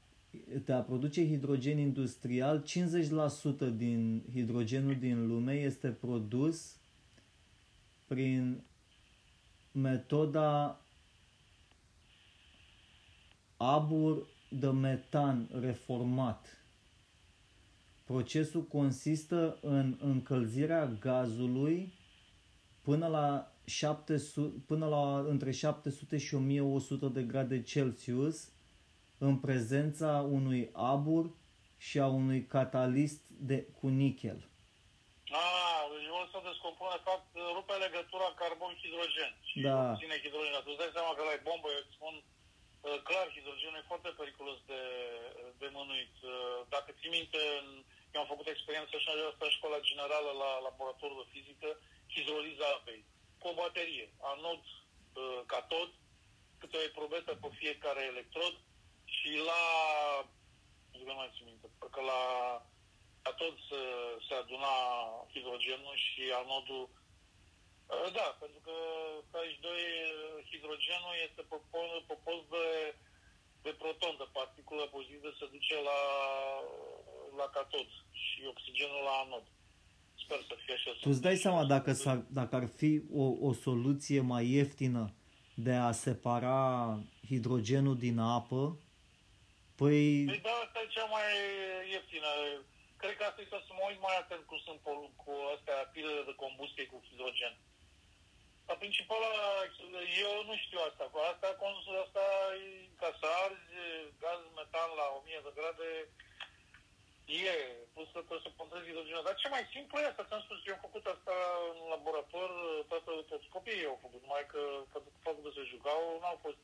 De 0.65 0.73
a 0.73 0.81
produce 0.81 1.27
hidrogen 1.27 1.77
industrial, 1.77 2.63
50% 2.63 3.75
din 3.75 4.23
hidrogenul 4.31 4.95
din 4.95 5.27
lume 5.27 5.53
este 5.53 5.87
produs 5.89 6.77
prin 8.07 8.63
metoda 9.75 10.81
abur 13.57 14.27
de 14.49 14.67
metan 14.67 15.49
reformat. 15.59 16.65
Procesul 18.03 18.63
consistă 18.63 19.57
în 19.61 19.97
încălzirea 20.01 20.85
gazului 20.85 21.93
până 22.81 23.07
la 23.07 23.55
700, 23.65 24.57
până 24.65 24.85
la 24.85 25.19
între 25.19 25.51
700 25.51 26.17
și 26.17 26.35
1100 26.35 27.07
de 27.07 27.23
grade 27.23 27.61
Celsius 27.61 28.49
în 29.17 29.37
prezența 29.37 30.27
unui 30.31 30.69
abur 30.73 31.35
și 31.77 31.99
a 31.99 32.07
unui 32.07 32.45
catalist 32.45 33.29
de, 33.29 33.67
cu 33.79 33.87
nichel. 33.87 34.49
Ah, 35.29 35.74
deci 35.74 35.74
o 35.74 35.74
să 36.35 36.49
descompune, 36.51 36.91
de 36.97 37.07
fapt, 37.09 37.27
rupe 37.57 37.75
legătura 37.85 38.29
carbon-hidrogen 38.41 39.31
și 39.49 39.57
da. 39.67 39.75
obține 39.83 40.21
hidrogen. 40.23 40.61
Tu 40.63 40.71
îți 40.73 40.81
dai 40.81 40.95
seama 40.97 41.11
că 41.15 41.21
la 41.23 41.35
bombă, 41.47 41.67
eu 41.71 41.81
îți 41.83 41.95
spun 41.97 42.15
uh, 42.23 42.97
clar, 43.07 43.27
hidrogenul 43.35 43.81
e 43.81 43.91
foarte 43.91 44.09
periculos 44.19 44.59
de, 44.71 44.81
de 45.61 45.67
mânuit. 45.77 46.15
Uh, 46.21 46.59
dacă 46.73 46.89
ții 46.99 47.15
minte, 47.17 47.41
eu 48.13 48.19
am 48.21 48.31
făcut 48.33 48.47
experiență 48.47 48.93
și 48.97 49.09
în 49.45 49.51
școala 49.57 49.87
generală 49.89 50.29
la 50.43 50.51
laboratorul 50.67 51.19
de 51.21 51.31
fizică, 51.33 51.69
hidroliza 52.13 52.67
apei 52.77 53.01
cu 53.39 53.47
o 53.47 53.57
baterie, 53.61 54.07
anod, 54.33 54.63
uh, 55.21 55.39
catod, 55.53 55.89
câte 56.59 56.77
o 56.77 56.95
probetă 56.99 57.31
pe 57.41 57.49
fiecare 57.61 58.01
electrod 58.11 58.55
și 59.15 59.29
la, 59.49 59.61
nu 61.07 61.13
mai 61.19 61.33
țin 61.35 61.45
minte, 61.49 61.67
că 61.95 62.01
la 62.11 62.21
catod 63.25 63.55
se, 63.69 63.81
se 64.25 64.33
aduna 64.41 64.75
hidrogenul 65.33 65.95
și 66.05 66.23
anodul 66.41 66.83
uh, 67.93 68.09
da, 68.17 68.27
pentru 68.41 68.59
că 68.67 68.75
H2 69.33 69.67
hidrogenul 70.49 71.15
este 71.27 71.41
pe, 71.49 71.57
pe 72.07 72.15
post 72.25 72.45
de, 72.55 72.65
de 73.65 73.71
proton, 73.81 74.13
de 74.21 74.27
particulă 74.39 74.83
pozitivă, 74.95 75.29
se 75.39 75.45
duce 75.55 75.75
la, 75.89 75.99
la 77.39 77.47
catod 77.55 77.89
și 78.23 78.39
oxigenul 78.53 79.01
la 79.09 79.15
anod. 79.23 79.45
Sper 80.23 80.39
să 80.49 80.55
fie 80.63 80.73
așa. 80.77 80.91
Tu 81.01 81.09
îți 81.11 81.25
dai 81.27 81.37
seama 81.45 81.63
dacă, 81.75 81.91
s-ar, 81.93 82.19
dacă 82.39 82.53
ar 82.55 82.67
fi 82.79 82.91
o, 83.23 83.25
o 83.47 83.51
soluție 83.53 84.21
mai 84.33 84.45
ieftină 84.57 85.03
de 85.67 85.73
a 85.87 85.91
separa 85.91 86.59
hidrogenul 87.27 87.97
din 87.97 88.17
apă, 88.19 88.61
păi... 89.75 90.25
Păi 90.31 90.41
da, 90.47 90.55
asta 90.65 90.79
e 90.83 90.93
cea 90.95 91.05
mai 91.15 91.27
ieftină. 91.91 92.27
Cred 93.05 93.17
că 93.19 93.27
asta 93.27 93.41
e 93.41 93.67
să 93.69 93.73
mă 93.77 93.83
uit 93.89 94.01
mai 94.07 94.17
atent 94.19 94.43
cum 94.45 94.59
sunt 94.67 94.79
cu 95.23 95.33
astea 95.55 95.77
pilele 95.95 96.23
de 96.29 96.35
combustie 96.43 96.85
cu 96.91 96.97
hidrogen. 97.07 97.55
Dar 98.65 98.77
principala, 98.83 99.31
eu 100.25 100.33
nu 100.49 100.55
știu 100.63 100.79
asta. 100.89 101.03
Cu 101.13 101.19
asta, 101.31 101.47
asta 102.05 102.25
e 102.65 102.69
ca 103.01 103.09
să 103.19 103.25
arzi 103.43 103.75
gaz 104.23 104.41
metan 104.57 104.89
la 104.99 105.05
1000 105.17 105.45
de 105.45 105.51
grade, 105.57 105.89
E, 107.25 107.57
plus 107.93 108.09
că 108.13 108.19
trebuie 108.19 108.47
să 108.47 108.55
păstrezi 108.57 108.87
hidrogenul. 108.87 109.27
Dar 109.27 109.35
ce 109.41 109.47
mai 109.49 109.63
simplu 109.73 109.95
e 109.99 110.09
asta? 110.09 110.27
Ți-am 110.27 110.43
spus, 110.45 110.59
eu 110.61 110.75
am 110.75 110.85
făcut 110.87 111.05
asta 111.15 111.35
în 111.71 111.77
laborator, 111.93 112.49
toată, 112.91 113.11
toți 113.31 113.53
copiii 113.55 113.91
au 113.91 113.99
făcut, 114.05 114.21
numai 114.21 114.45
că 114.53 114.61
pentru 114.93 115.09
că 115.11 115.17
faptul 115.25 115.43
că 115.45 115.51
se 115.53 115.69
jucau, 115.73 116.01
n-au 116.21 116.37
fost 116.45 116.61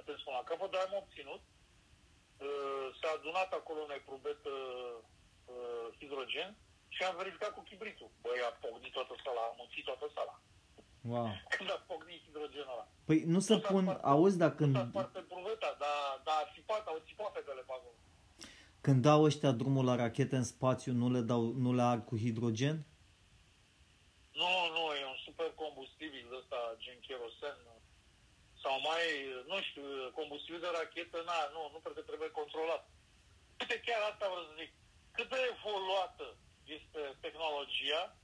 atent 0.00 0.18
spun 0.18 0.34
la 0.38 0.48
capăt, 0.48 0.70
dar 0.70 0.82
am 0.84 1.00
obținut. 1.02 1.42
Uh, 2.46 2.86
s-a 2.98 3.10
adunat 3.14 3.50
acolo 3.52 3.80
un 3.86 3.92
eprubet 3.98 4.42
uh, 5.46 5.52
uh, 5.54 5.98
hidrogen 5.98 6.56
și 6.88 7.02
am 7.02 7.16
verificat 7.16 7.52
cu 7.54 7.62
chibritul. 7.68 8.10
Băi, 8.20 8.40
a 8.48 8.52
pognit 8.64 8.92
toată 8.92 9.14
sala, 9.24 9.40
a 9.40 9.54
muncit 9.56 9.84
toată 9.84 10.06
sala. 10.14 10.40
Wow. 11.12 11.28
Când 11.56 11.70
a 11.70 11.84
pognit 11.86 12.20
hidrogenul 12.24 12.72
ăla. 12.74 12.86
Păi 13.04 13.18
nu 13.34 13.40
se 13.40 13.58
pun, 13.58 13.98
auzi, 14.02 14.38
dacă... 14.38 14.64
Nu 14.64 14.72
s-a 14.78 14.86
spart 14.88 15.16
eprubeta, 15.16 15.76
dar, 15.82 16.00
dar 16.24 16.36
a 16.42 16.50
țipat, 16.54 16.86
au 16.86 17.02
țipat 17.06 17.32
pe 17.32 17.40
pe 17.40 17.52
acolo. 17.68 17.94
Când 18.80 19.02
dau 19.02 19.22
ăștia 19.22 19.52
drumul 19.60 19.84
la 19.84 19.96
rachete 19.96 20.36
în 20.36 20.48
spațiu, 20.54 20.92
nu 20.92 21.10
le, 21.10 21.20
dau, 21.20 21.42
nu 21.64 21.70
le 21.74 21.82
arg 21.82 22.04
cu 22.04 22.16
hidrogen? 22.18 22.76
Nu, 24.40 24.52
nu, 24.74 24.84
e 25.00 25.04
un 25.14 25.20
super 25.26 25.50
combustibil 25.62 26.26
ăsta, 26.40 26.58
gen 26.82 26.98
kerosen. 27.06 27.58
Sau 28.62 28.74
mai, 28.88 29.04
nu 29.50 29.56
știu, 29.68 29.84
combustibil 30.18 30.60
de 30.60 30.70
rachetă, 30.78 31.18
na, 31.30 31.38
nu, 31.54 31.62
nu 31.72 31.78
cred 31.82 31.94
că 31.94 32.04
trebuie 32.10 32.30
controlat. 32.40 32.82
Uite, 33.60 33.76
chiar 33.86 34.00
asta 34.10 34.24
vreau 34.30 34.44
să 34.48 34.54
zic. 34.60 34.70
Cât 35.12 35.28
de 35.28 35.40
evoluată 35.56 36.36
este 36.64 37.16
tehnologia 37.20 38.16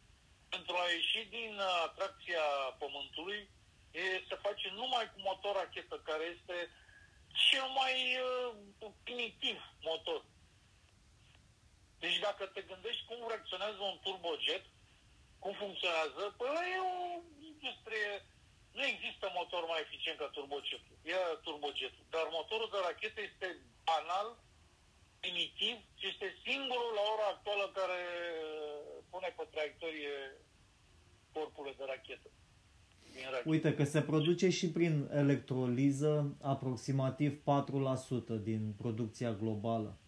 pentru 0.49 0.75
a 0.77 0.91
ieși 0.91 1.25
din 1.37 1.59
atracția 1.87 2.45
Pământului, 2.79 3.51
e, 3.91 4.01
se 4.29 4.35
face 4.35 4.71
numai 4.71 5.11
cu 5.13 5.21
motor 5.21 5.55
rachetă, 5.57 5.97
care 6.05 6.25
este 6.37 6.71
cel 7.49 7.67
mai 7.81 7.95
uh, 8.29 8.91
primitiv 9.05 9.59
motor. 9.81 10.25
Deci 11.99 12.19
dacă 12.19 12.47
te 12.47 12.63
gândești 12.63 13.05
cum 13.05 13.29
reacționează 13.29 13.81
un 13.83 13.99
turbojet, 14.03 14.65
cum 15.39 15.53
funcționează, 15.53 16.35
păi 16.37 16.73
e 16.75 16.79
o 16.93 16.97
industrie, 17.53 18.27
nu 18.73 18.85
există 18.85 19.31
motor 19.35 19.63
mai 19.67 19.81
eficient 19.81 20.19
ca 20.19 20.29
turbojetul. 20.37 20.97
E 21.03 21.15
turbojetul. 21.43 22.05
Dar 22.11 22.27
motorul 22.31 22.69
de 22.73 22.79
rachetă 22.83 23.21
este 23.21 23.49
banal, 23.85 24.29
primitiv 25.21 25.77
și 25.99 26.07
este 26.13 26.27
singurul 26.47 26.93
la 26.99 27.05
ora 27.15 27.27
actuală 27.35 27.65
care 27.79 28.01
pune 29.11 29.29
pe 29.37 29.45
traiectorie 29.53 30.15
corpurile 31.33 31.75
de 31.79 31.85
rachetă. 31.87 32.29
Uite 33.45 33.75
că 33.75 33.85
se 33.85 34.03
produce 34.03 34.49
și 34.59 34.71
prin 34.71 34.95
electroliză 35.23 36.37
aproximativ 36.55 37.33
4% 37.41 37.43
din 38.51 38.63
producția 38.83 39.33
globală. 39.33 39.99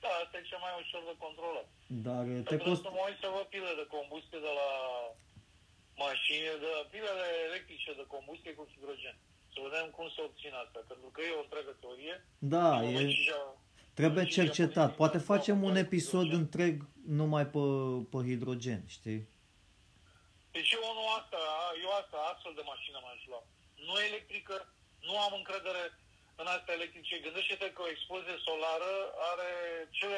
Da, 0.00 0.08
asta 0.22 0.36
e 0.38 0.50
cea 0.50 0.60
mai 0.66 0.74
ușor 0.82 1.02
de 1.10 1.14
controlat. 1.24 1.68
Dar 2.06 2.24
te 2.50 2.56
cost... 2.66 2.82
să 2.82 2.90
mă 2.96 3.02
uit 3.08 3.18
să 3.24 3.28
văd 3.36 3.46
pile 3.54 3.72
de 3.80 3.86
combustie 3.96 4.38
de 4.46 4.52
la 4.60 4.70
mașini, 6.04 6.60
de 6.64 6.72
pilele 6.92 7.28
electrice 7.48 7.90
de 8.00 8.06
combustie 8.14 8.52
cu 8.58 8.64
hidrogen. 8.72 9.16
Să 9.52 9.58
vedem 9.66 9.86
cum 9.96 10.08
se 10.14 10.20
obține 10.28 10.56
asta, 10.64 10.78
pentru 10.90 11.08
că 11.14 11.20
e 11.20 11.38
o 11.40 11.44
întreagă 11.46 11.72
teorie. 11.80 12.16
Da, 12.54 12.68
e... 12.82 12.94
Trebuie 13.94 14.26
cercetat. 14.38 14.90
Poate 15.00 15.18
facem 15.18 15.62
un 15.68 15.76
episod 15.76 16.26
hidrogen. 16.26 16.40
întreg 16.40 16.74
numai 17.20 17.46
pe, 17.54 17.64
pe 18.12 18.18
hidrogen, 18.28 18.82
știi? 18.96 19.20
Deci 20.54 20.70
eu 20.76 20.84
nu 20.98 21.04
asta, 21.18 21.40
eu 21.84 21.90
asta, 22.00 22.16
astfel 22.32 22.54
de 22.56 22.64
mașină 22.72 22.98
m-aș 23.02 23.20
lua. 23.30 23.42
Nu 23.86 23.94
electrică, 24.08 24.56
nu 25.08 25.14
am 25.26 25.32
încredere 25.40 25.84
în 26.40 26.46
astea 26.56 26.74
electrice. 26.78 27.24
Gândește-te 27.26 27.68
că 27.72 27.80
o 27.82 27.92
explozie 27.94 28.44
solară 28.46 28.92
are, 29.30 29.52
ce, 29.98 30.12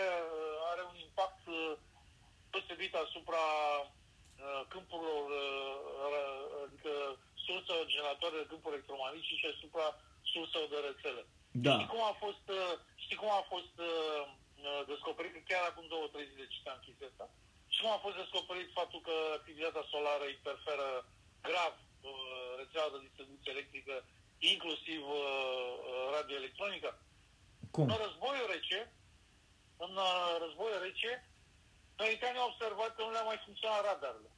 are 0.71 0.83
un 0.91 0.97
impact 1.07 1.43
uh, 1.47 1.73
deosebit 2.51 2.95
asupra 3.05 3.45
uh, 3.85 4.63
câmpurilor, 4.73 5.25
uh, 5.43 5.77
adică 6.65 6.93
surselor 7.47 7.87
generatoare 7.95 8.37
de 8.41 8.49
câmpuri 8.51 8.75
electromagnetice 8.75 9.35
și 9.41 9.53
asupra 9.55 9.87
surselor 10.33 10.69
de 10.75 10.81
rețele. 10.89 11.23
Da. 11.67 11.75
Știi 11.75 11.93
cum 11.95 12.03
a 12.13 12.15
fost, 12.25 12.45
știi 13.05 13.21
cum 13.23 13.31
a 13.41 13.43
fost 13.53 13.75
descoperit, 14.93 15.35
chiar 15.51 15.65
acum 15.67 15.85
două, 15.95 16.07
trei 16.13 16.31
zile 16.33 16.55
citeam 16.55 16.79
chestia 16.85 17.09
asta, 17.11 17.27
și 17.73 17.79
cum 17.83 17.91
a 17.93 18.05
fost 18.07 18.17
descoperit 18.23 18.69
faptul 18.79 19.01
că 19.09 19.15
activitatea 19.39 19.89
solară 19.93 20.27
interferă 20.29 20.89
grav 21.49 21.75
rețeaua 22.61 22.95
de 22.95 23.05
distribuție 23.07 23.55
electrică 23.55 23.95
inclusiv 24.53 25.01
uh, 25.09 25.73
radioelectronica. 26.17 26.99
Cum? 27.71 27.87
În 27.93 27.99
războiul 28.05 28.49
rece, 28.55 28.81
în 29.77 29.93
uh, 30.09 30.37
războiul 30.45 30.83
rece, 30.83 31.11
americanii 31.97 32.41
au 32.41 32.51
observat 32.53 32.91
că 32.95 33.03
nu 33.03 33.11
le-a 33.11 33.31
mai 33.31 33.43
funcționat 33.45 33.85
radarele. 33.85 34.31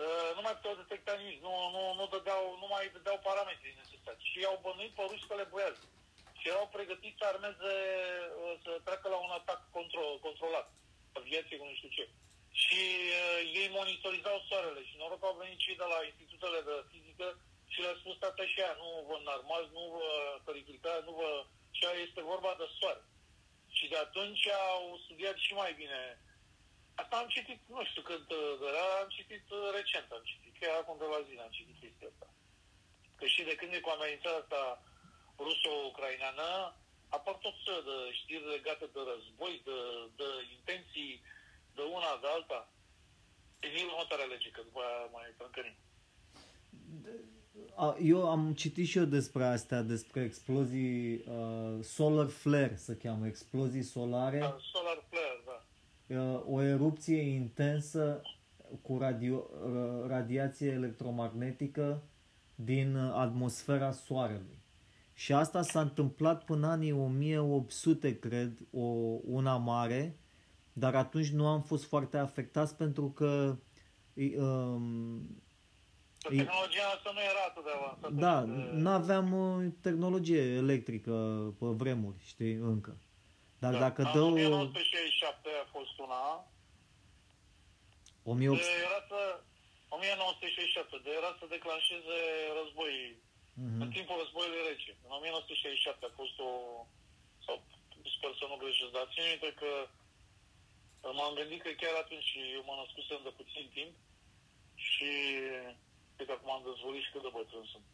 Uh, 0.00 0.30
nu 0.36 0.42
mai 0.44 0.56
puteau 0.56 0.80
detecta 0.82 1.12
nimic, 1.20 1.38
nu, 1.46 1.54
nu, 1.74 1.82
nu, 1.98 2.04
dădeau, 2.14 2.44
nu 2.62 2.66
mai 2.74 2.84
dădeau 2.94 3.18
parametrii 3.28 3.80
necesari. 3.82 4.26
Și 4.30 4.38
au 4.50 4.58
bănuit 4.64 4.92
pe 4.94 5.02
ruși 5.08 5.28
că 5.28 5.34
le 5.36 5.50
boiază. 5.52 5.84
Și 6.38 6.48
erau 6.52 6.66
pregătiți 6.76 7.18
să 7.20 7.24
armeze, 7.26 7.74
uh, 8.42 8.54
să 8.64 8.70
treacă 8.86 9.06
la 9.08 9.18
un 9.26 9.32
atac 9.38 9.60
control, 9.76 10.12
controlat, 10.26 10.66
aviație 11.18 11.56
cu 11.58 11.64
nu 11.68 11.74
știu 11.78 11.90
ce. 11.96 12.04
Și 12.62 12.82
uh, 13.20 13.40
ei 13.60 13.68
monitorizau 13.78 14.38
soarele 14.48 14.82
și 14.88 14.98
noroc 15.00 15.22
au 15.24 15.40
venit 15.42 15.58
cei 15.64 15.80
de 15.82 15.86
la 15.92 15.98
institutele 16.10 16.60
de 16.68 16.76
fizică 16.90 17.28
și 17.72 17.80
le-a 17.80 17.96
spus 18.00 18.16
tata 18.18 18.44
și 18.52 18.60
aia, 18.60 18.74
nu 18.82 18.88
vă 19.08 19.14
înarmați, 19.18 19.74
nu 19.78 19.84
vă 19.96 20.08
periclitați, 20.46 21.06
nu 21.08 21.12
vă... 21.20 21.30
Și 21.76 21.82
aia 21.84 22.00
este 22.06 22.30
vorba 22.32 22.52
de 22.60 22.66
soare. 22.78 23.02
Și 23.76 23.84
de 23.92 23.98
atunci 24.06 24.44
au 24.70 25.00
studiat 25.04 25.36
și 25.44 25.52
mai 25.62 25.72
bine. 25.80 26.00
Asta 27.00 27.14
am 27.22 27.28
citit, 27.36 27.60
nu 27.74 27.80
știu 27.90 28.02
când 28.10 28.26
era, 28.70 28.84
am 29.02 29.10
citit 29.18 29.44
uh, 29.58 29.60
recent, 29.78 30.08
am 30.16 30.24
citit, 30.30 30.52
chiar 30.60 30.74
acum 30.78 30.96
de 31.02 31.08
la 31.12 31.20
zi 31.26 31.32
am 31.46 31.52
citit 31.58 31.76
chestia 31.82 32.08
asta. 32.12 32.26
Că 33.18 33.24
și 33.34 33.42
de 33.48 33.54
când 33.58 33.70
e 33.72 33.84
cu 33.86 33.90
amenințarea 33.92 34.42
asta 34.42 34.62
ruso-ucraineană, 35.44 36.50
apar 37.16 37.34
tot 37.44 37.56
felul 37.64 37.84
de 37.90 37.96
știri 38.20 38.52
legate 38.56 38.86
de 38.94 39.00
război, 39.10 39.54
de, 39.68 39.78
de 40.20 40.28
intenții 40.56 41.12
de 41.76 41.82
una, 41.96 42.10
de 42.22 42.28
alta. 42.36 42.60
E 43.60 43.88
următoarea 43.90 44.30
lege, 44.32 44.48
că 44.50 44.60
după 44.68 44.80
aia 44.86 45.08
mai 45.16 45.26
trâncărim. 45.38 45.76
A, 47.74 47.96
Eu 48.12 48.30
am 48.30 48.54
citit 48.54 48.86
și 48.88 48.98
eu 48.98 49.04
despre 49.04 49.44
astea, 49.44 49.80
despre 49.82 50.20
explozii 50.22 51.14
uh, 51.16 51.84
solar 51.96 52.28
flare, 52.28 52.76
se 52.76 52.96
cheamă, 52.96 53.26
explozii 53.26 53.82
solare, 53.82 54.38
Da, 54.38 54.56
Solar 54.72 54.98
flare, 55.08 55.09
da. 55.09 55.09
uh, 55.09 55.09
o 56.46 56.62
erupție 56.62 57.20
intensă 57.20 58.20
cu 58.82 58.98
radio, 58.98 59.46
uh, 59.64 60.06
radiație 60.06 60.68
electromagnetică 60.70 62.02
din 62.54 62.94
uh, 62.96 63.12
atmosfera 63.14 63.90
Soarelui. 63.92 64.58
Și 65.14 65.32
asta 65.32 65.62
s-a 65.62 65.80
întâmplat 65.80 66.44
până 66.44 66.66
anii 66.66 66.92
1800, 66.92 68.18
cred, 68.18 68.58
o, 68.70 68.80
una 69.24 69.56
mare, 69.56 70.16
dar 70.72 70.94
atunci 70.94 71.30
nu 71.30 71.46
am 71.46 71.62
fost 71.62 71.84
foarte 71.84 72.16
afectați 72.18 72.76
pentru 72.76 73.10
că 73.10 73.56
i- 74.14 74.34
um, 74.36 75.20
Că 76.22 76.34
E- 76.34 76.36
tehnologia 76.36 76.82
asta 76.96 77.10
nu 77.14 77.20
era 77.20 77.44
atât 77.48 77.64
de 77.64 77.70
avansată. 77.82 78.14
Da, 78.14 78.40
încât, 78.40 78.72
nu 78.80 78.88
aveam 78.90 79.32
uh, 79.32 79.66
tehnologie 79.80 80.40
electrică 80.42 81.12
pe 81.58 81.66
vremuri, 81.66 82.16
știi, 82.18 82.52
încă. 82.54 82.96
Dar 83.62 83.74
dacă 83.84 84.00
în 84.02 84.12
dă 84.12 84.20
o 84.20 84.26
1967 84.26 85.48
a 85.62 85.66
fost 85.76 85.94
una, 86.06 86.22
1800... 88.30 88.64
de 88.70 88.82
era 88.88 89.00
să, 89.12 89.20
1967, 89.88 91.00
de 91.06 91.10
era 91.20 91.30
să 91.40 91.44
declanșeze 91.54 92.18
război, 92.60 92.94
în 93.80 93.86
Mhm. 93.86 93.92
timpul 93.96 94.16
războiului 94.22 94.66
rece. 94.70 94.92
În 95.06 95.10
1967 95.18 96.04
a 96.06 96.12
fost 96.20 96.36
o, 96.48 96.50
sau 97.46 97.56
sper 98.16 98.32
să 98.40 98.44
nu 98.50 98.56
greșesc, 98.62 98.92
dar 98.96 99.06
țin 99.12 99.24
minte 99.32 99.50
că 99.60 99.70
m-am 101.18 101.34
gândit 101.40 101.60
că 101.62 101.70
chiar 101.82 101.94
atunci 102.04 102.30
eu 102.56 102.62
mă 102.68 102.74
născusem 102.80 103.20
de 103.26 103.32
puțin 103.40 103.64
timp 103.76 103.92
și 104.88 105.10
cred 106.14 106.26
că 106.28 106.34
acum 106.36 106.50
am 106.56 106.64
dezvolit 106.70 107.02
și 107.04 107.12
cât 107.12 107.22
de 107.26 107.30
bătrân 107.38 107.66
sunt. 107.72 107.86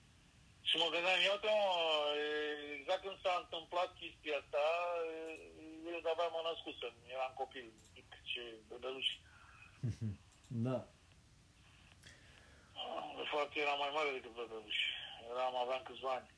Și 0.69 0.75
mă 0.81 0.87
gândeam, 0.95 1.21
iată, 1.29 1.49
mă, 1.61 1.75
exact 2.79 3.03
când 3.05 3.19
s-a 3.25 3.35
întâmplat 3.43 3.91
chestia 4.01 4.37
asta, 4.43 4.63
eu 5.93 6.01
de-abia 6.05 6.29
mă 6.37 6.41
născusem, 6.49 6.95
eram 7.15 7.33
copil, 7.41 7.67
mic, 7.95 8.09
ce 8.31 8.43
bebeluș. 8.69 9.09
Da. 10.69 10.79
De 13.21 13.25
fapt, 13.33 13.53
eram 13.57 13.79
mai 13.79 13.91
mare 13.97 14.11
decât 14.17 14.35
bebeluș. 14.41 14.79
Eram, 15.31 15.57
aveam 15.57 15.83
câțiva 15.89 16.13
ani. 16.19 16.31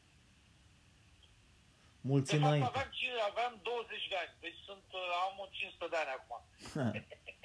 Mulți 2.10 2.30
De 2.30 2.36
fapt, 2.38 2.46
înainte. 2.48 2.68
aveam, 2.72 2.90
cin- 2.98 3.22
aveam 3.30 3.52
20 3.62 4.08
de 4.08 4.16
ani, 4.22 4.32
deci 4.44 4.58
sunt, 4.66 4.84
am 5.24 5.48
500 5.50 5.86
de 5.92 5.96
ani 6.02 6.12
acum. 6.18 6.40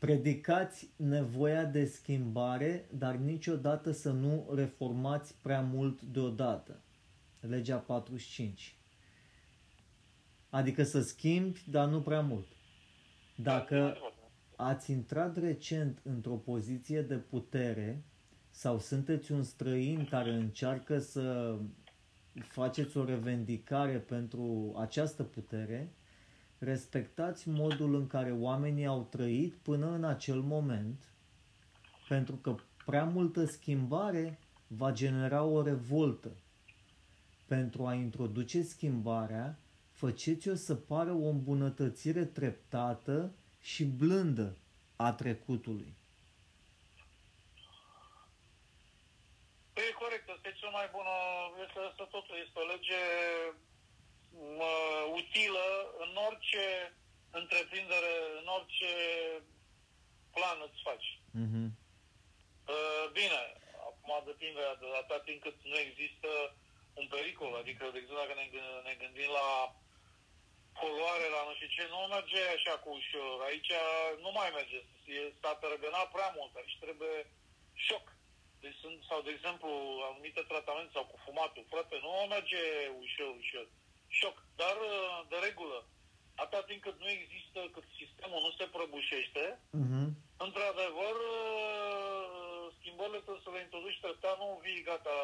Predicați 0.00 0.88
nevoia 0.96 1.64
de 1.64 1.84
schimbare, 1.84 2.88
dar 2.92 3.14
niciodată 3.14 3.90
să 3.90 4.10
nu 4.10 4.50
reformați 4.54 5.34
prea 5.42 5.60
mult 5.60 6.02
deodată. 6.02 6.80
Legea 7.40 7.76
45. 7.76 8.76
Adică 10.50 10.82
să 10.82 11.00
schimbi, 11.00 11.64
dar 11.70 11.88
nu 11.88 12.00
prea 12.02 12.20
mult. 12.20 12.46
Dacă 13.36 13.96
ați 14.56 14.90
intrat 14.90 15.36
recent 15.36 16.00
într-o 16.02 16.34
poziție 16.34 17.02
de 17.02 17.16
putere 17.16 18.02
sau 18.50 18.78
sunteți 18.78 19.32
un 19.32 19.42
străin 19.42 20.06
care 20.10 20.30
încearcă 20.30 20.98
să 20.98 21.58
faceți 22.42 22.96
o 22.96 23.04
revendicare 23.04 23.98
pentru 23.98 24.74
această 24.78 25.22
putere, 25.22 25.92
respectați 26.60 27.48
modul 27.48 27.94
în 27.94 28.06
care 28.06 28.32
oamenii 28.32 28.86
au 28.86 29.08
trăit 29.10 29.54
până 29.54 29.86
în 29.90 30.04
acel 30.04 30.40
moment, 30.40 31.04
pentru 32.08 32.34
că 32.36 32.54
prea 32.84 33.04
multă 33.04 33.44
schimbare 33.44 34.38
va 34.66 34.92
genera 34.92 35.42
o 35.42 35.62
revoltă. 35.62 36.30
Pentru 37.46 37.86
a 37.86 37.94
introduce 37.94 38.62
schimbarea, 38.62 39.58
faceți-o 39.92 40.54
să 40.54 40.74
pară 40.74 41.12
o 41.12 41.28
îmbunătățire 41.28 42.24
treptată 42.24 43.32
și 43.60 43.84
blândă 43.84 44.56
a 44.96 45.12
trecutului. 45.12 45.94
Păi 49.72 49.82
e 49.90 49.92
corect, 49.92 50.28
asta 50.28 50.48
e 50.48 50.60
cea 50.60 50.70
mai 50.70 50.88
bună, 50.92 51.14
este 51.64 51.78
asta 51.90 52.04
totul, 52.04 52.36
este 52.44 52.58
o 52.58 52.66
lege 52.72 53.00
mă, 53.60 53.69
utilă 55.20 55.94
în 55.98 56.16
orice 56.28 56.94
întreprindere, 57.30 58.12
în 58.40 58.46
orice 58.46 58.92
plan 60.32 60.58
îți 60.66 60.82
faci. 60.82 61.08
Mhm. 61.30 61.64
Uh, 62.74 63.10
Bine, 63.12 63.40
acum 63.88 64.10
depinde 64.24 64.60
de 64.80 64.86
atât 65.02 65.22
timp 65.24 65.42
cât 65.42 65.56
nu 65.62 65.78
există 65.78 66.28
un 66.94 67.06
pericol, 67.06 67.54
adică, 67.56 67.82
de 67.92 67.98
exemplu, 67.98 68.22
dacă 68.22 68.34
ne, 68.40 68.46
gâ- 68.54 68.82
ne 68.88 68.94
gândim 69.02 69.30
la 69.40 69.48
poluare, 70.80 71.26
la 71.36 71.42
nu 71.48 71.54
știu 71.54 71.68
ce, 71.76 71.84
nu 71.88 71.98
merge 72.14 72.40
așa 72.56 72.74
cu 72.78 72.88
ușor. 73.00 73.42
Aici 73.48 73.72
nu 74.24 74.30
mai 74.38 74.50
merge, 74.58 74.78
E- 75.04 75.32
s-a 75.40 75.54
tărăgănat 75.54 76.10
prea 76.10 76.30
mult, 76.36 76.52
aici 76.56 76.76
trebuie 76.84 77.16
șoc. 77.86 78.06
Deci 78.60 78.76
sunt, 78.82 78.98
sau, 79.08 79.20
de 79.22 79.30
exemplu, 79.30 79.70
anumite 80.10 80.42
tratamente 80.50 80.90
sau 80.96 81.04
cu 81.06 81.16
fumatul, 81.24 81.64
frate, 81.70 81.98
nu 82.02 82.10
merge 82.28 82.62
ușor, 83.04 83.30
ușor. 83.42 83.66
Șoc. 84.18 84.36
Dar, 84.60 84.76
uh, 84.92 85.16
de 85.30 85.36
regulă, 85.46 85.78
atâta 86.42 86.62
timp 86.68 86.80
cât 86.86 86.96
nu 87.04 87.08
există, 87.18 87.58
cât 87.74 87.86
sistemul 88.00 88.40
nu 88.46 88.50
se 88.58 88.64
prăbușește, 88.74 89.44
Mhm. 89.84 90.04
Într-adevăr, 90.46 91.14
uh, 91.36 92.62
schimbările 92.78 93.18
trebuie 93.24 93.44
să 93.46 93.50
le 93.54 93.60
introduci 93.66 94.00
treptat, 94.04 94.34
nu 94.42 94.46
vii 94.64 94.82
gata, 94.90 95.16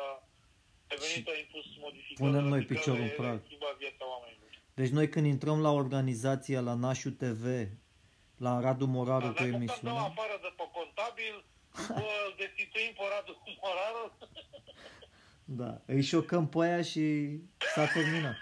ai 0.90 0.98
venit, 1.04 1.24
ai 1.32 1.40
impus 1.44 1.66
modificări. 1.84 2.22
punem 2.24 2.44
noi 2.52 2.58
radicale, 2.58 2.72
piciorul 2.78 3.06
în 3.10 3.14
prag. 3.20 3.36
ai 3.38 3.46
schimbat 3.48 3.74
viața 3.84 4.04
oamenilor. 4.14 4.50
Deci 4.80 4.92
noi 4.98 5.08
când 5.12 5.26
intrăm 5.34 5.58
la 5.66 5.72
organizația, 5.82 6.60
la 6.68 6.74
Nașu 6.84 7.10
TV, 7.22 7.44
la 8.46 8.52
Radu 8.64 8.86
Moraru 8.96 9.24
Dar 9.26 9.32
cu 9.32 9.36
dacă 9.38 9.50
dăm 9.50 9.60
emisiunea, 9.60 9.92
afară 10.10 10.36
de 10.46 10.50
pe 10.58 10.64
contabil, 10.78 11.34
bă, 11.98 12.06
îl 12.26 12.32
destituim 12.42 12.92
pe 12.98 13.04
Radu 13.12 13.32
Moraru, 13.62 14.04
da, 15.48 15.80
îi 15.86 16.02
șocăm 16.02 16.48
pe 16.48 16.58
aia 16.58 16.82
și 16.82 17.36
s-a 17.74 17.86
terminat. 17.86 18.36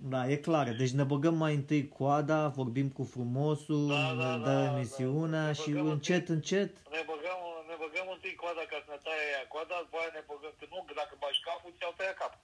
Da, 0.00 0.28
e 0.30 0.36
clar. 0.36 0.72
Deci 0.72 0.90
ne 0.90 1.04
băgăm 1.04 1.34
mai 1.34 1.54
întâi 1.54 1.88
coada, 1.88 2.48
vorbim 2.48 2.88
cu 2.88 3.04
frumosul, 3.04 3.88
Da, 3.88 3.94
da, 3.94 4.36
ne 4.36 4.42
da, 4.42 4.50
dă 4.50 4.64
da, 4.64 4.76
emisiunea 4.76 5.46
ne 5.46 5.52
și 5.52 5.70
băgăm 5.70 5.86
încet, 5.86 6.28
încet, 6.28 6.72
ne 6.90 7.02
băgăm, 7.06 7.40
ne 7.68 7.74
băgăm 7.78 8.06
întâi 8.14 8.34
coada 8.34 8.60
ca 8.70 8.82
să 8.84 8.90
ne 8.90 8.98
taie 9.02 9.24
ea 9.32 9.46
coada, 9.48 9.74
după 9.84 9.96
aia 10.00 10.10
ne 10.12 10.22
băgăm, 10.26 10.52
că 10.58 10.66
nu, 10.70 10.84
că 10.86 10.92
dacă 10.96 11.16
bași 11.18 11.40
capul, 11.40 11.72
ți-au 11.78 11.94
tăiat 11.96 12.16
capul. 12.22 12.40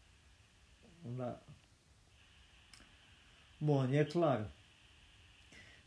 Da. 1.21 1.41
Bun, 3.59 3.93
e 3.93 4.05
clar. 4.05 4.51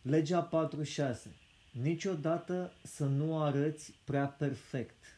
Legea 0.02 0.42
46. 0.42 1.36
Niciodată 1.72 2.74
să 2.84 3.06
nu 3.06 3.44
arăți 3.44 3.94
prea 4.04 4.28
perfect. 4.28 5.17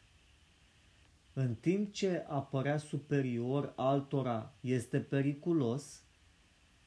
În 1.33 1.55
timp 1.55 1.93
ce 1.93 2.25
a 2.27 2.39
părea 2.39 2.77
superior 2.77 3.73
altora 3.75 4.53
este 4.61 4.99
periculos, 4.99 6.01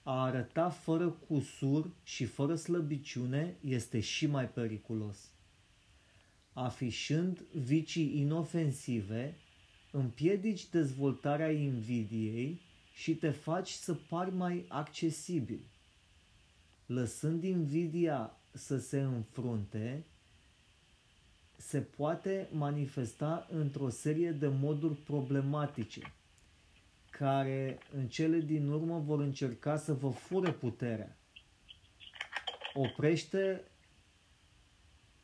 a 0.03 0.23
arăta 0.23 0.71
fără 0.71 1.09
cusur 1.09 1.91
și 2.03 2.25
fără 2.25 2.55
slăbiciune 2.55 3.57
este 3.61 4.01
și 4.01 4.27
mai 4.27 4.49
periculos. 4.49 5.31
afișând 6.53 7.39
vicii 7.53 8.19
inofensive, 8.19 9.37
împiedici 9.91 10.69
dezvoltarea 10.69 11.51
invidiei 11.51 12.61
și 12.95 13.15
te 13.15 13.31
faci 13.31 13.71
să 13.71 13.95
pari 13.95 14.35
mai 14.35 14.65
accesibil. 14.69 15.61
Lăsând 16.87 17.45
invidia 17.45 18.37
să 18.53 18.79
se 18.79 19.01
înfrunte, 19.01 20.05
se 21.63 21.81
poate 21.81 22.49
manifesta 22.53 23.47
într-o 23.51 23.89
serie 23.89 24.31
de 24.31 24.49
moduri 24.49 24.95
problematice, 24.95 26.15
care 27.11 27.79
în 27.93 28.09
cele 28.09 28.39
din 28.39 28.69
urmă 28.69 28.99
vor 28.99 29.21
încerca 29.21 29.77
să 29.77 29.95
vă 29.95 30.11
fure 30.11 30.53
puterea. 30.53 31.17
Oprește 32.75 33.65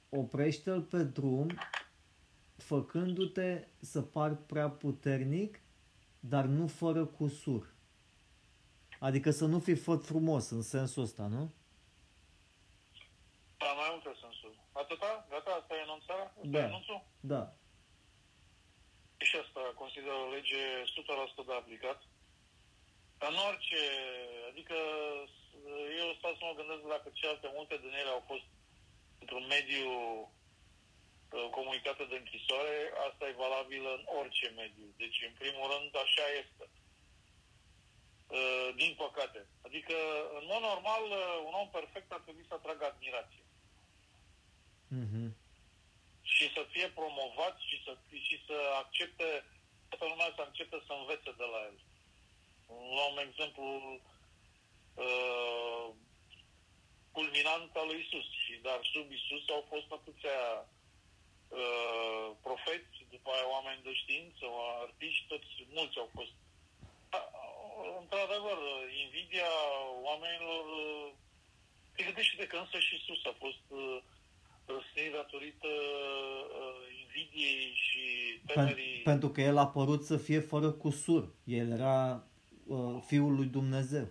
oprește-l 0.08 0.82
pe 0.82 1.04
drum 1.04 1.58
făcându-te 2.56 3.66
să 3.80 4.02
pari 4.02 4.36
prea 4.36 4.70
puternic, 4.70 5.60
dar 6.20 6.44
nu 6.44 6.66
fără 6.66 7.04
cusur. 7.04 7.74
Adică 9.00 9.30
să 9.30 9.46
nu 9.46 9.58
fii 9.58 9.76
făt 9.76 10.04
frumos 10.04 10.50
în 10.50 10.62
sensul 10.62 11.02
ăsta, 11.02 11.26
nu? 11.26 11.50
Da, 13.56 13.66
mai 13.66 13.88
multe 13.90 14.18
sensuri. 14.20 14.58
Atâta? 14.72 15.26
Gata? 15.30 15.50
Asta 15.50 15.74
e 15.74 15.78
enunțarea? 15.82 16.24
Asta 16.24 16.27
Da. 16.42 16.58
e 16.58 16.62
enunțul? 16.62 17.04
Da. 17.20 17.52
Și 19.16 19.36
asta 19.36 19.60
consider 19.74 20.12
o 20.12 20.30
lege 20.30 20.62
100% 20.84 21.46
de 21.46 21.52
aplicat. 21.54 22.02
În 23.18 23.34
orice, 23.48 23.82
adică 24.50 24.76
eu 26.00 26.08
stau 26.18 26.32
să 26.38 26.42
mă 26.44 26.54
gândesc 26.58 26.82
dacă 26.94 27.08
celelalte 27.12 27.50
multe 27.56 27.76
din 27.84 27.92
ele 28.00 28.10
au 28.16 28.22
fost 28.30 28.46
într-un 29.22 29.46
mediu 29.56 29.88
uh, 29.90 31.46
comunitate 31.50 32.04
de 32.10 32.16
închisoare, 32.18 32.76
asta 33.08 33.28
e 33.28 33.42
valabil 33.46 33.82
în 33.96 34.02
orice 34.20 34.48
mediu. 34.60 34.86
Deci, 35.02 35.18
în 35.28 35.34
primul 35.40 35.66
rând, 35.72 35.90
așa 36.04 36.26
este. 36.42 36.64
Uh, 38.36 38.68
Din 38.76 38.94
păcate. 39.02 39.40
Adică, 39.66 39.96
în 40.38 40.44
mod 40.50 40.62
normal, 40.70 41.02
uh, 41.04 41.36
un 41.48 41.54
om 41.62 41.68
perfect 41.70 42.12
ar 42.12 42.20
trebui 42.20 42.44
să 42.48 42.54
atragă 42.54 42.84
admirație. 42.84 43.44
Mhm. 44.88 45.27
Și 46.38 46.52
să 46.56 46.62
fie 46.72 46.88
promovat 46.88 47.54
și 47.68 47.76
să, 47.84 47.92
și 48.28 48.36
să 48.46 48.56
accepte, 48.82 49.44
toată 49.88 50.04
lumea 50.04 50.32
să 50.36 50.40
accepte 50.40 50.78
să 50.86 50.92
învețe 50.92 51.30
de 51.40 51.46
la 51.54 51.60
el. 51.68 51.78
Luăm 52.96 53.16
exemplu 53.28 53.66
uh, 55.04 55.86
culminant 57.12 57.70
al 57.76 57.86
lui 57.86 58.00
Isus, 58.04 58.28
și 58.44 58.54
dar 58.66 58.78
sub 58.92 59.06
Isus 59.18 59.44
au 59.48 59.64
fost 59.72 59.88
atâția 59.98 60.40
uh, 61.60 62.28
profeți, 62.46 62.96
după 63.14 63.28
aia 63.30 63.48
oameni 63.56 63.82
de 63.86 63.92
știință, 64.02 64.44
artiști, 64.84 65.26
toți, 65.30 65.50
mulți 65.76 65.98
au 65.98 66.10
fost. 66.14 66.34
Da, 67.10 67.22
într-adevăr, 68.00 68.58
invidia 69.04 69.52
oamenilor 70.08 70.64
uh, 70.82 71.08
te 71.94 72.02
gândește 72.04 72.36
de 72.36 72.46
că 72.46 72.56
însă 72.56 72.78
și 72.78 72.94
Isus 72.94 73.24
a 73.24 73.34
fost 73.38 73.64
uh, 73.68 73.98
răstit 74.76 75.12
datorită 75.12 75.66
uh, 75.66 76.80
invidiei 77.02 77.72
și 77.74 78.02
temerii. 78.46 79.00
Pen- 79.00 79.04
pentru 79.04 79.28
că 79.30 79.40
el 79.40 79.56
a 79.58 79.68
părut 79.68 80.02
să 80.04 80.16
fie 80.16 80.40
fără 80.40 80.70
cusur. 80.70 81.22
El 81.44 81.70
era 81.78 82.24
uh, 82.66 83.02
Fiul 83.06 83.34
lui 83.34 83.46
Dumnezeu. 83.46 84.06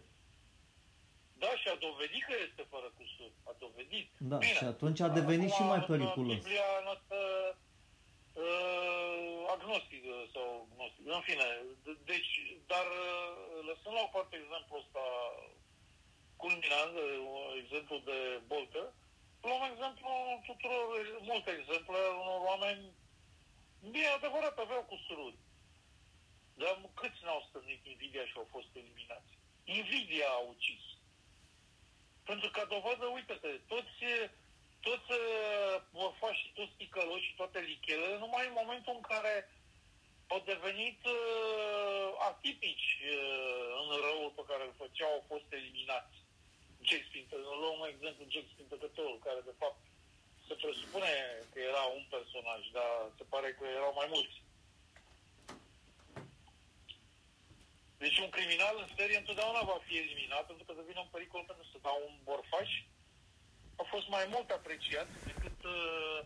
Da, 1.44 1.48
și 1.62 1.68
a 1.74 1.78
dovedit 1.88 2.24
că 2.30 2.34
este 2.48 2.64
fără 2.74 2.88
cusur. 2.98 3.30
A 3.50 3.54
dovedit. 3.66 4.10
Da, 4.32 4.40
și 4.42 4.64
atunci 4.74 5.00
a 5.00 5.10
devenit 5.20 5.52
și 5.52 5.62
mai 5.62 5.82
periculos. 5.92 6.36
Biblia 6.38 6.70
noastră 6.88 7.20
uh, 8.44 9.54
agnostică 9.56 10.14
sau 10.34 10.48
gnostic. 10.76 11.04
În 11.18 11.22
fine, 11.28 11.48
de- 11.84 12.00
deci, 12.12 12.32
dar 12.72 12.86
uh, 13.06 13.66
lăsând 13.70 13.94
la 13.98 14.04
o 14.08 14.14
parte 14.16 14.34
exemplul 14.44 14.80
ăsta 14.84 15.04
culminant, 16.42 16.94
uh, 16.96 17.08
exemplu 17.64 17.96
de 18.10 18.18
boltă, 18.52 18.82
luăm 19.42 19.64
exemplu 19.72 20.10
tuturor, 20.46 20.88
multe 21.22 21.52
exemple 21.60 21.96
ale 21.98 22.08
unor 22.08 22.40
oameni, 22.52 22.84
bine, 23.92 24.08
adevărat, 24.08 24.58
aveau 24.58 24.84
cusururi. 24.84 25.38
Dar 26.54 26.90
câți 26.94 27.24
n-au 27.24 27.46
stănit 27.50 27.86
invidia 27.86 28.26
și 28.26 28.34
au 28.36 28.48
fost 28.52 28.70
eliminați? 28.74 29.32
Invidia 29.64 30.30
a 30.30 30.38
ucis. 30.54 30.84
Pentru 32.24 32.50
că 32.50 32.66
dovadă, 32.70 33.06
uite-te, 33.06 33.52
toți, 33.68 34.00
toți 34.82 35.12
morfași 35.92 36.42
și 36.42 36.54
toți 36.54 36.78
ticăloși 36.78 37.28
și 37.28 37.36
toate 37.36 37.60
lichelele, 37.60 38.18
numai 38.18 38.48
în 38.48 38.56
momentul 38.62 38.94
în 38.96 39.02
care 39.02 39.36
au 40.28 40.42
devenit 40.46 41.06
uh, 41.06 42.10
atipici 42.30 42.90
uh, 43.02 43.68
în 43.82 43.88
răul 44.06 44.32
pe 44.36 44.44
care 44.48 44.64
îl 44.64 44.74
făceau, 44.78 45.12
au 45.12 45.24
fost 45.28 45.48
eliminați. 45.50 46.16
Jack 46.88 47.04
Spinter, 47.10 47.40
luăm 47.62 47.80
un 47.80 47.90
exemplu 47.94 48.24
Jack 48.34 48.48
Spintecătorul, 48.56 49.18
care 49.28 49.42
de 49.50 49.56
fapt 49.62 49.80
se 50.48 50.54
presupune 50.62 51.12
că 51.52 51.60
era 51.72 51.84
un 51.98 52.04
personaj, 52.16 52.62
dar 52.78 52.92
se 53.18 53.24
pare 53.34 53.50
că 53.58 53.64
erau 53.80 53.94
mai 54.00 54.08
mulți. 54.14 54.38
Deci 58.04 58.18
un 58.26 58.30
criminal 58.30 58.76
în 58.80 58.90
serie 58.98 59.18
întotdeauna 59.18 59.62
va 59.72 59.78
fi 59.88 59.98
eliminat 59.98 60.46
pentru 60.46 60.66
că 60.66 60.74
devine 60.74 61.00
un 61.00 61.14
pericol 61.16 61.44
pentru 61.48 61.66
să 61.72 61.78
dau 61.88 62.00
un 62.10 62.16
borfaș. 62.24 62.72
A 63.82 63.84
fost 63.94 64.08
mai 64.16 64.26
mult 64.34 64.50
apreciat 64.50 65.10
decât 65.30 65.60
uh, 65.64 66.20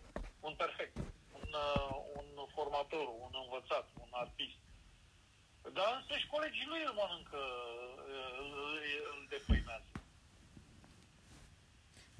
un 0.47 0.53
perfect, 0.61 0.95
un, 1.39 1.49
uh, 1.65 1.95
un 2.17 2.27
formator, 2.55 3.05
un 3.25 3.33
învățat, 3.43 3.85
un 4.03 4.11
artist. 4.11 4.59
Dar 5.77 5.89
însă 5.99 6.13
și 6.17 6.27
colegii 6.35 6.71
lui 6.71 6.81
îl 6.85 6.93
mănâncă, 6.99 7.41
uh, 8.13 8.37
îl, 8.41 8.49
îl 9.11 9.25
depăimează. 9.29 9.90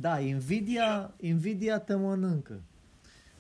Da, 0.02 0.20
invidia, 0.20 1.14
invidia 1.20 1.80
te 1.80 1.96
mănâncă. 1.96 2.62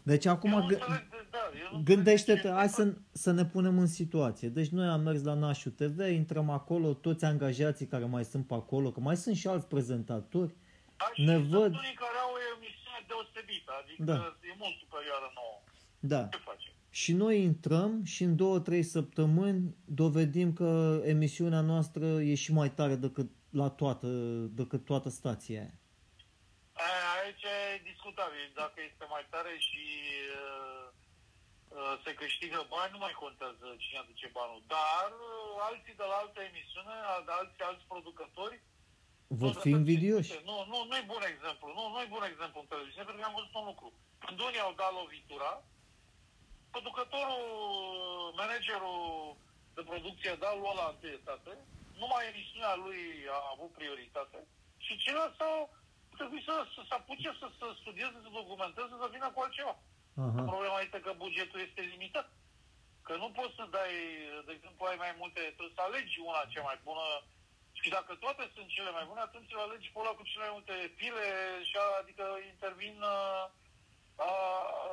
Deci 0.03 0.25
acum 0.25 0.51
Eu 0.51 0.57
nu 0.59 0.65
gă- 0.65 0.69
înțeleg 0.79 1.09
de- 1.09 1.27
da, 1.31 1.37
eu 1.71 1.77
nu 1.77 1.83
gândește-te, 1.83 2.31
înțeleg 2.47 2.55
hai 2.55 2.67
ce- 2.67 2.73
să, 2.73 2.93
să 3.11 3.31
ne 3.31 3.45
punem 3.45 3.79
în 3.79 3.87
situație. 3.87 4.49
Deci 4.49 4.67
noi 4.69 4.87
am 4.87 5.01
mers 5.01 5.23
la 5.23 5.33
Nașu 5.33 5.69
TV, 5.69 5.99
intrăm 5.99 6.49
acolo, 6.49 6.93
toți 6.93 7.25
angajații 7.25 7.85
care 7.85 8.05
mai 8.05 8.23
sunt 8.25 8.47
pe 8.47 8.53
acolo, 8.53 8.91
că 8.91 8.99
mai 8.99 9.17
sunt 9.17 9.35
și 9.35 9.47
alți 9.47 9.67
prezentatori, 9.67 10.55
Da, 10.97 11.05
și 11.13 11.21
ne 11.23 11.35
sunt 11.35 11.47
văd. 11.49 11.61
unii 11.73 11.95
care 12.03 12.17
au 12.25 12.31
o 12.33 12.39
emisiune 12.57 12.99
deosebită, 13.07 13.71
adică 13.83 14.03
Da. 14.03 14.13
e 14.51 14.55
mult 14.59 14.73
superioară 14.83 15.31
nouă. 15.35 15.57
da. 15.99 16.27
Ce 16.31 16.37
facem? 16.37 16.71
Și 16.89 17.13
noi 17.13 17.41
intrăm 17.43 18.03
și 18.03 18.23
în 18.23 18.35
două, 18.35 18.59
trei 18.59 18.83
săptămâni 18.83 19.75
dovedim 19.85 20.53
că 20.53 21.01
emisiunea 21.05 21.61
noastră 21.61 22.05
e 22.05 22.33
și 22.35 22.53
mai 22.53 22.71
tare 22.73 22.95
decât 22.95 23.29
la 23.49 23.69
toată, 23.69 24.07
decât 24.53 24.85
toată 24.85 25.09
stația 25.09 25.59
aia. 25.59 25.73
Aia, 27.43 27.57
aici 27.61 27.81
e 27.81 27.89
discutabil. 27.91 28.51
Dacă 28.61 28.77
este 28.89 29.05
mai 29.13 29.25
tare 29.33 29.53
și 29.67 29.83
uh, 30.41 30.85
uh, 31.77 31.93
se 32.03 32.11
câștigă 32.21 32.59
bani, 32.75 32.93
nu 32.95 33.01
mai 33.05 33.15
contează 33.23 33.65
cine 33.83 33.99
aduce 33.99 34.27
banul. 34.37 34.61
Dar 34.75 35.09
uh, 35.29 35.67
alții 35.69 35.99
de 36.01 36.05
la 36.11 36.17
altă 36.23 36.39
emisiune, 36.49 36.95
de 37.27 37.33
alții 37.39 37.67
alți 37.69 37.89
producători, 37.91 38.57
Vor 39.41 39.53
tot 39.53 39.61
fi 39.61 39.69
atât 39.69 39.79
invidioși. 39.79 40.31
Nu, 40.49 40.57
nu, 40.71 40.77
nu 40.89 40.93
e 41.01 41.11
bun 41.13 41.23
exemplu. 41.33 41.67
Nu, 41.77 41.83
nu 41.93 41.97
e 42.01 42.13
bun 42.15 42.25
exemplu 42.31 42.57
în 42.61 42.69
televiziune, 42.71 43.05
pentru 43.07 43.21
că 43.21 43.27
am 43.29 43.39
văzut 43.39 43.55
un 43.61 43.67
lucru. 43.71 43.87
Când 44.23 44.37
unii 44.47 44.65
au 44.65 44.73
dat 44.81 44.91
lovitura, 44.99 45.51
producătorul, 46.73 47.43
managerul 48.41 48.99
de 49.75 49.81
producție 49.91 50.29
a 50.31 50.43
dat 50.45 50.55
lua 50.61 50.73
la 50.81 50.87
întâietate, 50.93 51.53
numai 52.01 52.29
emisiunea 52.31 52.73
lui 52.83 53.01
a 53.37 53.39
avut 53.53 53.71
prioritate 53.79 54.39
și 54.85 54.97
ceilalți 55.03 55.41
au 55.41 55.59
trebuit 56.21 56.45
să, 56.49 56.55
să 56.75 56.81
se 56.87 56.93
apuce 56.99 57.29
să, 57.39 57.47
să 57.59 57.67
studieze, 57.81 58.17
să 58.25 58.29
documenteze, 58.39 58.93
să 59.03 59.07
vină 59.15 59.27
cu 59.31 59.39
altceva. 59.41 59.75
Aha. 60.25 60.41
Problema 60.53 60.79
este 60.81 60.99
că 61.05 61.11
bugetul 61.23 61.59
este 61.67 61.81
limitat. 61.93 62.27
Că 63.07 63.13
nu 63.23 63.27
poți 63.37 63.57
să 63.59 63.63
dai, 63.77 63.93
de 64.47 64.51
exemplu, 64.57 64.81
ai 64.85 64.99
mai 65.05 65.13
multe, 65.21 65.41
trebuie 65.57 65.77
să 65.77 65.83
alegi 65.83 66.17
una 66.29 66.51
cea 66.53 66.63
mai 66.69 66.79
bună 66.87 67.07
și 67.79 67.89
dacă 67.97 68.11
toate 68.23 68.43
sunt 68.55 68.67
cele 68.75 68.91
mai 68.97 69.05
bune, 69.09 69.21
atunci 69.23 69.53
îl 69.53 69.65
alegi 69.65 69.91
pe 69.91 69.99
ăla 69.99 70.13
cu 70.17 70.23
cele 70.29 70.43
mai 70.45 70.55
multe 70.57 70.75
pile 70.99 71.25
și 71.69 71.75
a, 71.83 71.85
adică 72.01 72.25
intervin, 72.53 72.95
uh, 73.15 73.43
a, 74.29 74.31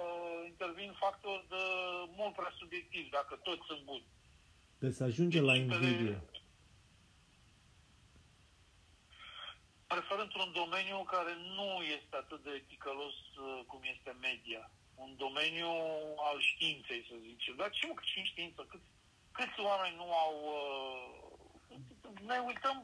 uh, 0.04 0.40
intervin 0.52 0.90
factori 1.02 1.44
de 1.54 1.62
mult 2.18 2.34
prea 2.38 2.52
subiectiv, 2.60 3.04
dacă 3.18 3.34
toți 3.46 3.66
sunt 3.68 3.82
buni. 3.90 4.06
Deci 4.82 4.96
se 4.98 5.04
ajunge 5.04 5.40
la 5.40 5.54
invidie. 5.64 6.16
Prefer 9.94 10.18
într-un 10.18 10.50
domeniu 10.52 10.98
care 11.14 11.34
nu 11.58 11.68
este 11.96 12.16
atât 12.16 12.40
de 12.42 12.64
ticălos 12.68 13.18
uh, 13.36 13.60
cum 13.70 13.80
este 13.94 14.12
media. 14.20 14.70
Un 14.94 15.10
domeniu 15.16 15.72
al 16.28 16.38
științei, 16.50 17.06
să 17.08 17.14
zicem. 17.28 17.54
Dar 17.56 17.70
ce 17.70 17.86
mă, 17.86 17.94
că 17.94 18.04
și 18.04 18.18
în 18.18 18.24
știință? 18.32 18.60
Cât, 18.70 18.82
câți 19.32 19.60
oameni 19.70 19.96
nu 20.02 20.08
au... 20.24 20.34
Uh, 20.56 21.28
ne 22.30 22.38
uităm, 22.50 22.76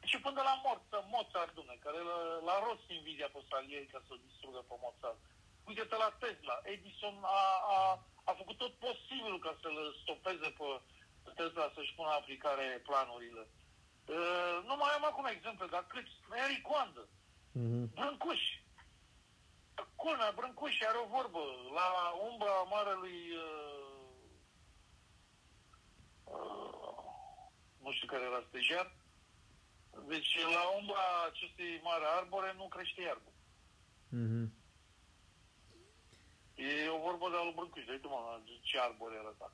începând 0.00 0.34
de 0.34 0.44
la 0.48 0.54
Mozart, 0.64 1.06
Mozart 1.14 1.52
dumne, 1.54 1.76
care 1.84 2.00
l-a 2.46 2.58
rost 2.66 2.86
invidia 2.98 3.28
pe 3.32 3.40
Salieri 3.48 3.92
ca 3.92 4.00
să 4.06 4.10
o 4.12 4.22
distrugă 4.26 4.60
pe 4.68 4.74
Mozart. 4.84 5.20
Uite-te 5.68 5.96
la 5.96 6.10
Tesla. 6.22 6.56
Edison 6.74 7.16
a, 7.22 7.42
a, 7.76 7.78
a 8.30 8.32
făcut 8.40 8.56
tot 8.56 8.72
posibilul 8.86 9.40
ca 9.46 9.52
să-l 9.62 9.78
stopeze 10.02 10.48
pe 10.58 10.68
Tesla 11.38 11.72
să-și 11.74 11.94
pună 11.94 12.08
în 12.08 12.18
aplicare 12.20 12.66
planurile. 12.88 13.42
Uh, 14.08 14.64
nu 14.66 14.76
mai 14.76 14.90
am 14.96 15.04
acum 15.04 15.24
exemple, 15.24 15.66
dar 15.70 15.86
câți? 15.86 16.10
Mary 16.28 16.60
Coandă, 16.60 17.08
Mhm. 17.52 17.94
Brâncuș. 17.94 18.40
Culmea, 19.96 20.32
Brâncuș 20.34 20.80
are 20.80 20.98
o 20.98 21.06
vorbă 21.16 21.38
la 21.74 21.88
umbra 22.30 22.52
marelui 22.70 23.20
uh, 23.36 23.98
uh, 26.24 26.98
nu 27.82 27.92
știu 27.92 28.06
care 28.06 28.22
era 28.24 28.44
stejar. 28.48 28.96
Deci 30.06 30.38
la 30.54 30.68
umbra 30.78 31.04
acestui 31.30 31.80
mare 31.82 32.04
arbore 32.04 32.52
nu 32.56 32.68
crește 32.68 33.00
iarbă. 33.02 33.30
Mhm. 34.08 34.52
E 36.54 36.88
o 36.88 36.98
vorbă 36.98 37.30
de 37.30 37.36
al 37.36 37.44
lui 37.44 37.54
Brâncuș, 37.54 37.84
de 37.84 37.92
uite 37.92 38.06
mă, 38.06 38.40
ce 38.62 38.78
arbore 38.78 39.14
era 39.14 39.28
ăsta. 39.28 39.52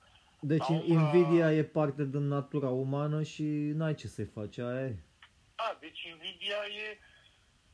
Deci 0.52 0.68
La 0.68 0.74
umbra- 0.74 0.94
invidia 0.94 1.52
e 1.52 1.62
parte 1.64 2.04
din 2.04 2.26
natura 2.28 2.68
umană 2.68 3.22
și 3.22 3.42
n-ai 3.78 3.94
ce 3.94 4.06
să-i 4.08 4.24
faci, 4.36 4.58
aia 4.58 4.86
e. 4.86 4.96
A, 5.54 5.76
deci 5.80 6.02
invidia 6.14 6.60
e... 6.84 6.98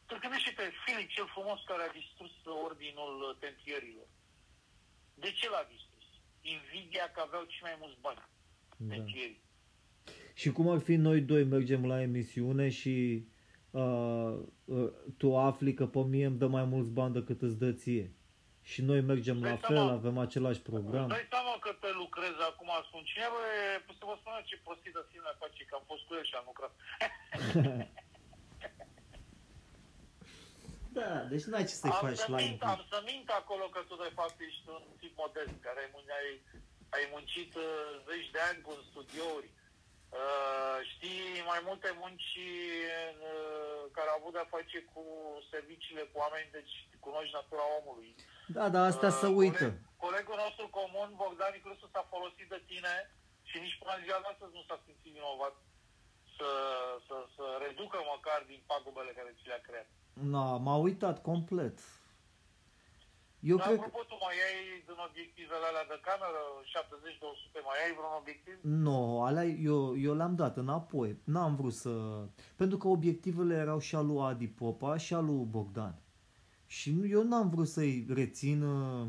Te 0.07 0.17
gândește 0.21 0.51
pe 0.57 0.63
Filip 0.85 1.09
cel 1.11 1.27
frumos 1.35 1.61
care 1.67 1.83
a 1.83 1.93
distrus 2.01 2.33
ordinul 2.69 3.37
templierilor. 3.41 4.09
De 5.15 5.31
ce 5.39 5.49
l-a 5.51 5.65
distrus? 5.75 6.07
Invidia 6.57 7.05
că 7.15 7.21
aveau 7.27 7.45
cei 7.45 7.61
mai 7.63 7.77
mulți 7.81 8.01
bani 8.01 8.23
Da. 8.77 8.95
templierii. 8.95 9.41
Și 10.35 10.51
cum 10.53 10.69
ar 10.69 10.79
fi 10.79 10.95
noi 10.97 11.21
doi 11.21 11.45
mergem 11.45 11.87
la 11.87 12.01
emisiune 12.03 12.69
și 12.69 13.25
uh, 13.71 14.33
uh, 14.65 14.91
tu 15.17 15.37
afli 15.39 15.75
că 15.75 15.87
pe 15.87 15.99
mie 16.05 16.27
îmi 16.27 16.39
dă 16.39 16.47
mai 16.47 16.65
mulți 16.65 16.91
bani 16.91 17.13
decât 17.15 17.43
îți 17.43 17.59
dă 17.59 17.73
ție. 17.73 18.13
Și 18.73 18.81
noi 18.91 19.01
mergem 19.13 19.39
la 19.43 19.49
Dai 19.49 19.57
fel, 19.67 19.77
seama- 19.77 19.93
avem 20.01 20.17
același 20.27 20.61
program. 20.71 21.07
Îți 21.09 21.15
dai 21.17 21.27
seama 21.35 21.55
că 21.65 21.71
te 21.83 21.91
lucrezi 22.03 22.41
acum, 22.51 22.71
spun 22.89 23.03
cineva, 23.13 23.39
e, 23.57 23.93
să 23.99 24.05
vă 24.11 24.15
spun 24.21 24.33
eu 24.39 24.45
ce 24.51 24.57
prostii 24.67 24.97
de 24.99 25.03
film 25.11 25.27
face, 25.43 25.61
că 25.69 25.75
am 25.79 25.85
fost 25.91 26.03
cu 26.07 26.13
el 26.19 26.25
și 26.29 26.35
am 26.41 26.47
lucrat. 26.51 26.73
Da, 30.99 31.11
deci 31.33 31.45
n-ai 31.51 31.67
ce 31.71 31.77
să-i 31.83 31.91
am, 31.97 32.01
faci 32.05 32.17
să 32.25 32.31
la 32.31 32.37
mint, 32.37 32.49
invidia. 32.51 32.71
am 32.75 32.83
să 32.93 32.99
mint 33.11 33.29
acolo 33.41 33.65
că 33.75 33.81
tu 33.89 33.95
de 34.05 34.11
fapt 34.19 34.37
ești 34.49 34.63
un 34.77 34.83
tip 35.01 35.15
modest, 35.23 35.55
care 35.67 35.79
ai, 35.85 35.91
mun- 35.95 36.13
ai, 36.21 36.31
ai 36.97 37.05
muncit 37.15 37.51
uh, 37.67 37.89
zeci 38.09 38.31
de 38.35 38.41
ani 38.49 38.59
în 38.75 38.83
studiouri. 38.91 39.49
Uh, 40.19 40.77
știi 40.93 41.23
mai 41.53 41.61
multe 41.69 41.89
munci 42.03 42.31
uh, 42.41 43.83
care 43.97 44.09
au 44.11 44.19
avut 44.19 44.33
de-a 44.37 44.53
face 44.57 44.79
cu 44.93 45.03
serviciile, 45.53 46.03
cu 46.11 46.17
oameni, 46.25 46.55
deci 46.59 46.75
cunoști 47.07 47.37
natura 47.39 47.65
omului. 47.81 48.11
Da, 48.57 48.65
dar 48.75 48.83
asta 48.91 49.09
Uh, 49.13 49.19
se 49.23 49.29
uită. 49.43 49.67
Coleg, 49.69 49.97
colegul 50.05 50.37
nostru 50.45 50.65
comun, 50.79 51.09
Bogdan 51.21 51.53
Nicrusu, 51.55 51.87
s-a 51.93 52.05
folosit 52.15 52.49
de 52.55 52.61
tine 52.71 52.95
și 53.51 53.57
nici 53.65 53.79
până 53.81 53.93
în 53.97 54.05
ziua 54.07 54.21
de 54.23 54.29
astăzi 54.33 54.57
nu 54.59 54.63
s-a 54.69 54.79
simțit 54.85 55.13
vinovat 55.19 55.55
să, 56.37 56.51
să, 57.07 57.17
să 57.37 57.45
reducă 57.67 57.99
măcar 58.13 58.41
din 58.51 58.61
pagubele 58.73 59.13
care 59.19 59.31
ți 59.39 59.49
le-a 59.51 59.63
creat. 59.69 59.89
Na, 60.35 60.47
m-a 60.67 60.77
uitat 60.89 61.17
complet. 61.31 61.77
Eu 63.41 63.57
Dar 63.57 63.67
cred 63.67 63.79
că... 63.79 63.85
apropo, 63.85 64.05
tu 64.09 64.17
mai 64.25 64.35
ai 64.47 64.59
din 64.87 64.99
obiectivele 65.09 65.65
alea 65.71 65.85
de 65.93 65.99
cameră, 66.09 66.43
70-200, 66.75 67.65
mai 67.69 67.79
ai 67.85 67.93
vreun 67.99 68.15
obiectiv? 68.21 68.57
Nu, 68.63 69.23
alea 69.23 69.45
eu, 69.45 69.99
eu 69.99 70.15
le-am 70.15 70.35
dat 70.35 70.57
înapoi. 70.57 71.17
N-am 71.25 71.55
vrut 71.57 71.73
să... 71.73 71.91
Pentru 72.57 72.77
că 72.79 72.89
obiectivele 72.89 73.55
erau 73.55 73.79
și 73.79 73.95
al 73.95 74.07
lui 74.07 74.21
Adi 74.23 74.49
Popa 74.49 74.97
și 74.97 75.15
al 75.15 75.25
lui 75.25 75.45
Bogdan. 75.45 75.95
Și 76.67 76.93
nu- 76.93 77.07
eu 77.07 77.23
n-am 77.23 77.49
vrut 77.49 77.69
să-i 77.69 78.07
rețin 78.09 78.63
uh, 78.63 79.07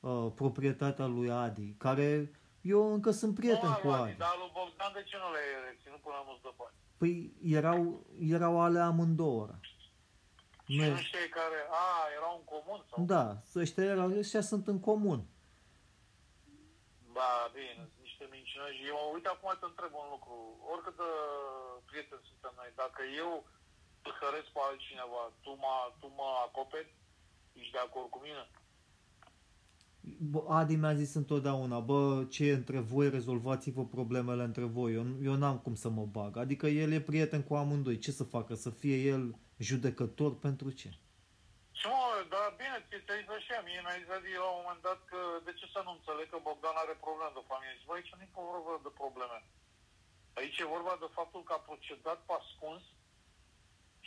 uh, 0.00 0.32
proprietatea 0.34 1.06
lui 1.06 1.30
Adi, 1.30 1.74
care 1.78 2.30
eu 2.60 2.92
încă 2.92 3.10
sunt 3.10 3.34
prieten 3.34 3.68
nu, 3.68 3.74
cu 3.82 3.88
Adi, 3.88 4.02
Adi. 4.10 4.18
Dar 4.18 4.34
lui 4.38 4.50
Bogdan, 4.54 4.90
de 4.94 5.02
ce 5.02 5.16
nu 5.16 5.32
le-ai 5.32 5.50
reținut 5.70 6.00
până 6.00 6.14
nu-ți 6.26 6.42
dă 6.42 6.52
bani? 6.56 6.74
Păi 6.96 7.32
erau, 7.42 8.06
erau 8.20 8.60
ale 8.60 8.78
amândouă. 8.78 9.48
Și 10.70 10.76
Nu. 10.78 10.84
nu 10.90 10.96
știi 11.08 11.28
care, 11.40 11.58
a, 11.84 11.86
erau 12.18 12.34
în 12.40 12.44
comun 12.52 12.80
sau? 12.88 12.98
Da, 13.12 13.24
să 13.50 13.56
ăștia, 13.64 13.84
erau, 13.94 14.08
ăștia 14.24 14.44
sunt 14.50 14.64
în 14.72 14.80
comun. 14.88 15.20
Ba, 17.16 17.32
bine, 17.56 17.82
sunt 17.92 18.02
niște 18.06 18.24
mincinoși. 18.34 18.80
Eu, 18.90 18.98
uite, 19.14 19.28
acum 19.32 19.50
te 19.60 19.66
întreb 19.70 19.92
un 20.02 20.08
lucru. 20.14 20.34
Oricât 20.72 20.94
de 21.02 21.10
prieteni 21.88 22.28
suntem 22.30 22.52
noi, 22.60 22.70
dacă 22.82 23.00
eu 23.22 23.30
îl 24.06 24.12
hăresc 24.20 24.48
pe 24.54 24.60
altcineva, 24.68 25.22
tu 25.44 25.50
mă, 25.62 25.74
tu 26.00 26.06
mă 26.18 26.28
acoperi? 26.46 26.90
Ești 27.60 27.74
de 27.76 27.82
acord 27.86 28.08
cu 28.14 28.20
mine? 28.26 28.44
Bă, 30.32 30.40
Adi 30.58 30.74
mi-a 30.82 30.94
zis 31.02 31.12
întotdeauna, 31.22 31.78
bă, 31.90 32.02
ce 32.34 32.40
e 32.48 32.60
între 32.62 32.78
voi, 32.92 33.06
rezolvați-vă 33.18 33.82
problemele 33.96 34.44
între 34.50 34.66
voi. 34.76 34.90
Eu, 34.98 35.04
eu 35.28 35.34
n-am 35.40 35.58
cum 35.64 35.74
să 35.84 35.88
mă 35.88 36.04
bag. 36.16 36.32
Adică 36.36 36.66
el 36.82 36.90
e 36.92 37.00
prieten 37.10 37.42
cu 37.48 37.54
amândoi. 37.54 37.98
Ce 38.04 38.10
să 38.10 38.24
facă? 38.24 38.52
Să 38.54 38.70
fie 38.70 38.96
el 39.14 39.22
judecător 39.58 40.32
pentru 40.46 40.70
ce? 40.80 40.90
Și 41.78 41.86
mă, 41.92 42.26
dar 42.32 42.46
bine, 42.60 42.76
ți 42.88 43.04
ți-ai 43.04 43.24
zis 43.24 43.34
așa, 43.38 43.56
mie 43.66 43.80
mi-ai 43.84 44.04
zis 44.24 44.36
la 44.44 44.50
un 44.50 44.60
moment 44.60 44.82
dat 44.88 45.00
că 45.10 45.20
de 45.46 45.52
ce 45.58 45.66
să 45.74 45.80
nu 45.84 45.92
înțeleg 45.94 46.26
că 46.30 46.38
Bogdan 46.46 46.76
are 46.82 46.94
probleme 47.04 47.32
de 47.38 47.48
familie. 47.50 47.76
Zic, 47.78 47.86
bă, 47.88 47.94
aici 47.94 48.12
nu 48.16 48.22
e 48.26 48.30
vorba 48.52 48.74
de 48.86 48.92
probleme. 49.02 49.38
Aici 50.38 50.58
e 50.62 50.74
vorba 50.76 50.94
de 51.02 51.08
faptul 51.18 51.42
că 51.44 51.52
a 51.54 51.66
procedat 51.68 52.18
pe 52.26 52.34
ascuns 52.40 52.82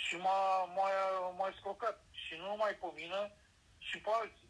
și 0.03 0.15
m-a, 0.25 0.41
m-a, 0.75 0.89
m-a 1.37 1.47
escrocat. 1.53 1.97
Și 2.23 2.33
nu 2.39 2.45
numai 2.51 2.73
pe 2.83 2.89
mine, 2.99 3.21
și 3.87 3.97
pe 4.03 4.11
alții. 4.21 4.49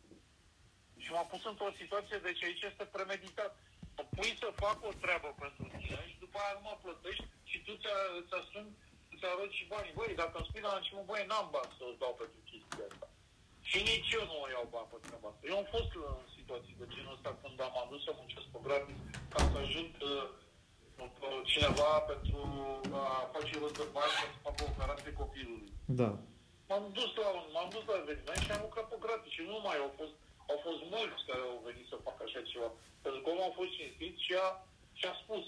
Și 1.04 1.10
m-a 1.12 1.26
pus 1.32 1.44
într-o 1.52 1.72
situație, 1.82 2.18
deci 2.28 2.44
aici 2.44 2.68
este 2.70 2.86
premeditat. 2.96 3.52
Mă 3.96 4.04
pui 4.16 4.34
să 4.42 4.48
fac 4.64 4.78
o 4.90 4.92
treabă 5.04 5.30
pentru 5.44 5.64
tine 5.78 6.02
și 6.12 6.18
după 6.24 6.38
aia 6.40 6.54
nu 6.58 6.64
mă 6.68 6.76
plătești 6.86 7.26
și 7.50 7.58
tu 7.66 7.74
ți- 7.82 8.26
îți 9.22 9.30
asumi, 9.30 9.34
îți 9.34 9.34
arăți 9.34 9.58
și 9.60 9.66
banii. 9.74 9.98
Băi, 10.00 10.20
dacă 10.22 10.36
îmi 10.38 10.48
spui 10.50 10.68
la 10.68 10.74
început, 10.78 11.06
băi, 11.10 11.30
n-am 11.30 11.48
bani 11.56 11.76
să-ți 11.78 12.02
dau 12.02 12.14
pentru 12.22 12.40
chestia 12.50 12.86
asta. 12.90 13.08
Și 13.70 13.78
nici 13.90 14.10
eu 14.18 14.24
nu 14.30 14.38
o 14.44 14.48
iau 14.56 14.66
bani 14.74 14.90
pe 14.92 14.98
treaba 15.06 15.28
asta. 15.30 15.44
Eu 15.50 15.58
am 15.62 15.68
fost 15.76 15.92
în 16.02 16.26
situații 16.38 16.80
de 16.82 16.86
genul 16.94 17.16
ăsta 17.18 17.32
când 17.42 17.58
am 17.68 17.76
adus 17.84 18.00
să 18.08 18.12
muncesc 18.20 18.48
pe 18.54 18.60
gratis 18.66 19.00
ca 19.34 19.40
să 19.52 19.58
ajut 19.66 19.96
uh, 20.12 20.26
uh, 21.04 21.42
cineva 21.52 21.92
pentru 22.12 22.40
a 23.04 23.06
face 23.34 23.54
rost 23.62 23.78
de 23.82 23.88
bani 23.98 24.14
ca 24.20 24.26
să 24.34 24.38
facă 24.46 24.62
o 24.64 24.70
operație 24.74 25.12
copilului. 25.22 25.72
Da. 26.02 26.10
M-am 26.70 26.86
dus 26.98 27.12
la 27.22 27.30
un, 27.40 27.46
m-am 27.56 27.70
dus 27.76 27.86
la 27.92 27.98
eveniment 28.04 28.42
și 28.46 28.52
am 28.54 28.66
lucrat 28.68 28.88
pe 28.90 28.98
gratis 29.06 29.32
și 29.36 29.44
nu 29.52 29.58
mai 29.68 29.78
au 29.84 29.92
fost, 30.00 30.16
au 30.52 30.58
fost 30.66 30.82
mulți 30.96 31.26
care 31.30 31.44
au 31.52 31.60
venit 31.70 31.86
să 31.92 32.06
facă 32.08 32.22
așa 32.24 32.42
ceva. 32.52 32.70
Pentru 33.04 33.20
că 33.22 33.28
omul 33.30 33.50
a 33.50 33.58
fost 33.60 33.72
cinstit 33.78 34.16
și 34.26 34.34
a, 34.46 34.48
și 35.00 35.06
a 35.12 35.14
spus. 35.24 35.46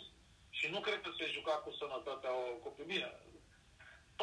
Și 0.57 0.65
nu 0.73 0.79
cred 0.85 0.99
că 1.01 1.11
se 1.19 1.35
juca 1.37 1.55
cu 1.63 1.69
sănătatea 1.79 2.33
copilului. 2.63 2.91
Bine, 2.93 3.09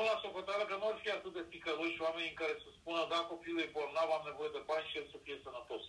până 0.01 0.15
la 0.15 0.25
socoteală 0.27 0.65
că 0.67 0.77
nu 0.79 0.87
ar 0.89 0.99
fi 1.03 1.11
atât 1.19 1.33
de 1.39 1.45
ticăloși 1.53 2.05
oamenii 2.07 2.33
în 2.33 2.41
care 2.43 2.55
să 2.63 2.69
spună, 2.79 3.01
da, 3.13 3.19
copilul 3.33 3.65
e 3.65 3.75
bolnav, 3.77 4.09
am 4.13 4.25
nevoie 4.31 4.51
de 4.57 4.63
bani 4.71 4.89
și 4.89 4.99
el 5.01 5.07
să 5.13 5.19
fie 5.25 5.45
sănătos. 5.47 5.85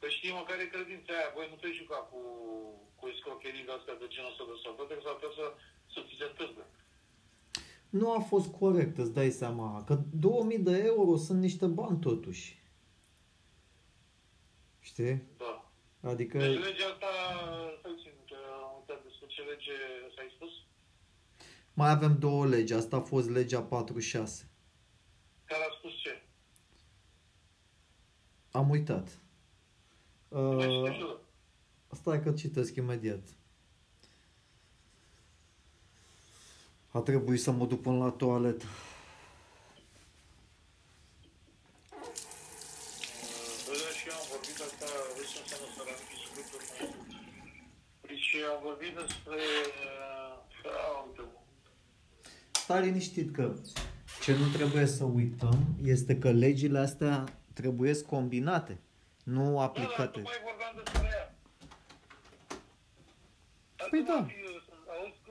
Că 0.00 0.06
știi 0.16 0.38
măcar 0.40 0.56
e 0.60 0.74
credința 0.74 1.12
aia, 1.16 1.34
băi, 1.34 1.52
nu 1.52 1.58
te 1.60 1.70
juca 1.80 1.98
cu, 2.10 2.20
cu 2.98 3.04
escrocherii 3.12 3.68
de 3.68 3.74
astea 3.74 4.00
de 4.02 4.06
genul 4.14 4.32
ăsta 4.32 4.44
de 4.50 4.56
sănătate, 4.62 4.92
că 4.94 5.02
s-ar 5.02 5.16
putea 5.18 5.32
să, 5.38 5.46
să 5.92 5.98
ți 6.06 6.18
se 6.20 6.26
întâmple. 6.30 6.64
Nu 7.98 8.06
a 8.18 8.20
fost 8.32 8.48
corect, 8.62 8.94
îți 9.02 9.16
dai 9.18 9.30
seama, 9.40 9.68
că 9.88 9.94
2000 10.28 10.68
de 10.68 10.74
euro 10.92 11.12
sunt 11.26 11.40
niște 11.46 11.66
bani 11.78 11.98
totuși. 12.08 12.44
Știi? 14.90 15.16
Da. 15.42 15.54
Adică 16.12 16.36
Deci 16.38 16.64
legea 16.68 16.88
asta, 16.94 17.10
să 17.82 17.88
țin, 18.02 18.14
că 18.30 18.38
am 18.64 18.72
uitat 18.80 19.00
despre 19.06 19.26
ce 19.34 19.40
lege 19.50 19.76
s-ai 20.14 20.28
spus? 20.36 20.52
Mai 21.76 21.90
avem 21.90 22.18
două 22.18 22.46
legi. 22.46 22.72
Asta 22.74 22.96
a 22.96 23.00
fost 23.00 23.28
legea 23.30 23.60
46. 23.62 24.48
Care 25.44 25.62
a 25.62 25.74
spus 25.78 25.92
ce? 26.02 26.22
Am 28.50 28.70
uitat. 28.70 29.18
Mai 30.28 30.42
Uh, 30.54 30.92
știu 30.92 31.06
eu. 31.06 31.20
stai 31.92 32.22
că 32.22 32.32
citesc 32.32 32.76
imediat. 32.76 33.28
A 36.90 36.98
trebuit 37.00 37.40
să 37.40 37.50
mă 37.50 37.66
duc 37.66 37.80
până 37.82 37.96
la 38.04 38.10
toaletă. 38.10 38.64
Vedea 43.66 43.90
și 43.98 44.08
eu 44.08 44.14
am 44.20 44.26
vorbit 44.30 44.58
asta, 44.66 44.86
vezi 45.16 45.32
ce 45.32 45.38
înseamnă 45.42 45.68
să 45.76 45.82
ramifici 45.88 46.28
lucruri. 46.36 46.66
Deci 48.06 48.28
am 48.52 48.58
vorbit 48.62 48.92
despre... 49.00 49.38
uh, 50.64 50.72
A, 50.72 51.04
uite, 51.06 51.20
mă. 51.20 51.40
Stai 52.66 52.84
liniștit 52.84 53.34
că 53.34 53.54
ce 54.22 54.36
nu 54.36 54.46
trebuie 54.56 54.86
să 54.86 55.04
uităm 55.04 55.58
este 55.84 56.18
că 56.18 56.30
legile 56.30 56.78
astea 56.78 57.24
trebuie 57.52 58.00
combinate, 58.02 58.78
nu 59.24 59.44
Da, 59.44 59.50
dar 59.54 59.64
aplicate. 59.64 60.06
tu 60.18 60.20
mai 60.20 60.40
vorbeam 60.48 60.72
despre 60.84 61.08
ea. 61.16 61.34
Dar 63.76 63.88
Păi 63.90 63.98
tu 64.00 64.04
da. 64.06 64.14
mai 64.18 64.28
fi, 64.28 64.44
Auzi 65.00 65.18
că 65.24 65.30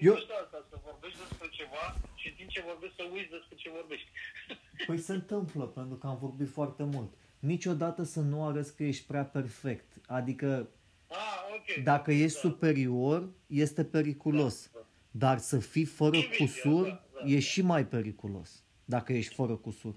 Eu- 0.00 0.12
eu... 0.12 0.14
asta, 0.14 0.66
să 0.70 0.76
vorbești 0.84 1.18
despre 1.28 1.48
ceva 1.50 1.84
și 2.14 2.28
în 2.28 2.34
timp 2.36 2.48
ce 2.48 2.62
vorbești 2.66 2.96
să 2.96 3.04
uiți 3.12 3.30
despre 3.30 3.54
ce 3.56 3.70
vorbești. 3.78 4.08
Păi 4.86 4.98
se 4.98 5.12
întâmplă, 5.12 5.64
pentru 5.66 5.96
că 5.96 6.06
am 6.06 6.18
vorbit 6.20 6.48
foarte 6.50 6.82
mult. 6.82 7.10
niciodată 7.38 8.02
să 8.02 8.20
nu 8.20 8.46
arăți 8.46 8.76
că 8.76 8.82
ești 8.84 9.06
prea 9.06 9.24
perfect. 9.24 9.88
Adică 10.06 10.68
Ah, 11.08 11.40
ok. 11.56 11.82
dacă 11.84 12.12
ești 12.12 12.40
Da. 12.42 12.48
superior, 12.48 13.28
este 13.46 13.84
periculos. 13.84 14.70
Da, 14.72 14.78
da. 14.79 14.79
Dar 15.10 15.38
să 15.38 15.58
fii 15.58 15.84
fără 15.84 16.16
Invidia, 16.16 16.36
cusur 16.38 16.86
da, 16.86 17.04
da, 17.12 17.30
e 17.30 17.34
da. 17.34 17.40
și 17.40 17.60
mai 17.62 17.84
periculos. 17.86 18.64
Dacă 18.84 19.12
ești 19.12 19.34
fără 19.34 19.56
cusur. 19.56 19.94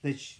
Deci, 0.00 0.38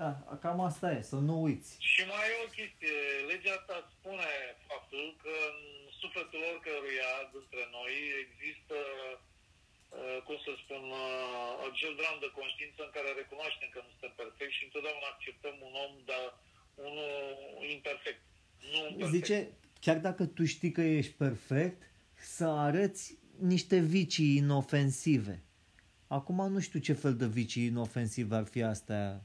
da, 0.00 0.10
cam 0.42 0.60
asta 0.70 0.86
e, 0.96 1.00
să 1.12 1.18
nu 1.28 1.34
uiți. 1.46 1.70
Și 1.92 2.02
mai 2.12 2.24
e 2.32 2.44
o 2.46 2.48
chestie. 2.58 2.96
Legea 3.30 3.54
asta 3.60 3.76
spune 3.94 4.32
faptul 4.70 5.06
că 5.22 5.34
în 5.50 5.58
sufletul 6.00 6.42
oricăruia 6.50 7.12
dintre 7.34 7.62
noi 7.76 7.92
există, 8.24 8.76
uh, 9.96 10.18
cum 10.26 10.38
să 10.46 10.52
spun, 10.62 10.82
uh, 11.02 11.52
acel 11.68 11.92
dram 12.00 12.16
de 12.24 12.30
conștiință 12.38 12.80
în 12.84 12.92
care 12.96 13.08
recunoaștem 13.20 13.68
că 13.72 13.78
nu 13.82 13.90
suntem 13.92 14.14
perfecti 14.22 14.56
și 14.58 14.66
întotdeauna 14.68 15.06
acceptăm 15.14 15.56
un 15.68 15.74
om, 15.84 15.92
dar 16.10 16.26
unul 16.88 17.12
imperfect. 17.76 18.22
Nu 18.70 18.78
un 18.88 18.94
perfect. 18.96 19.14
Zice, 19.16 19.36
chiar 19.84 19.98
dacă 20.08 20.22
tu 20.36 20.42
știi 20.54 20.72
că 20.76 20.84
ești 20.98 21.14
perfect, 21.24 21.80
să 22.24 22.44
arăți 22.46 23.18
niște 23.38 23.78
vicii 23.78 24.36
inofensive. 24.36 25.42
Acum 26.06 26.52
nu 26.52 26.60
știu 26.60 26.80
ce 26.80 26.92
fel 26.92 27.16
de 27.16 27.26
vicii 27.26 27.64
inofensive 27.66 28.34
ar 28.36 28.44
fi 28.44 28.62
astea. 28.62 29.24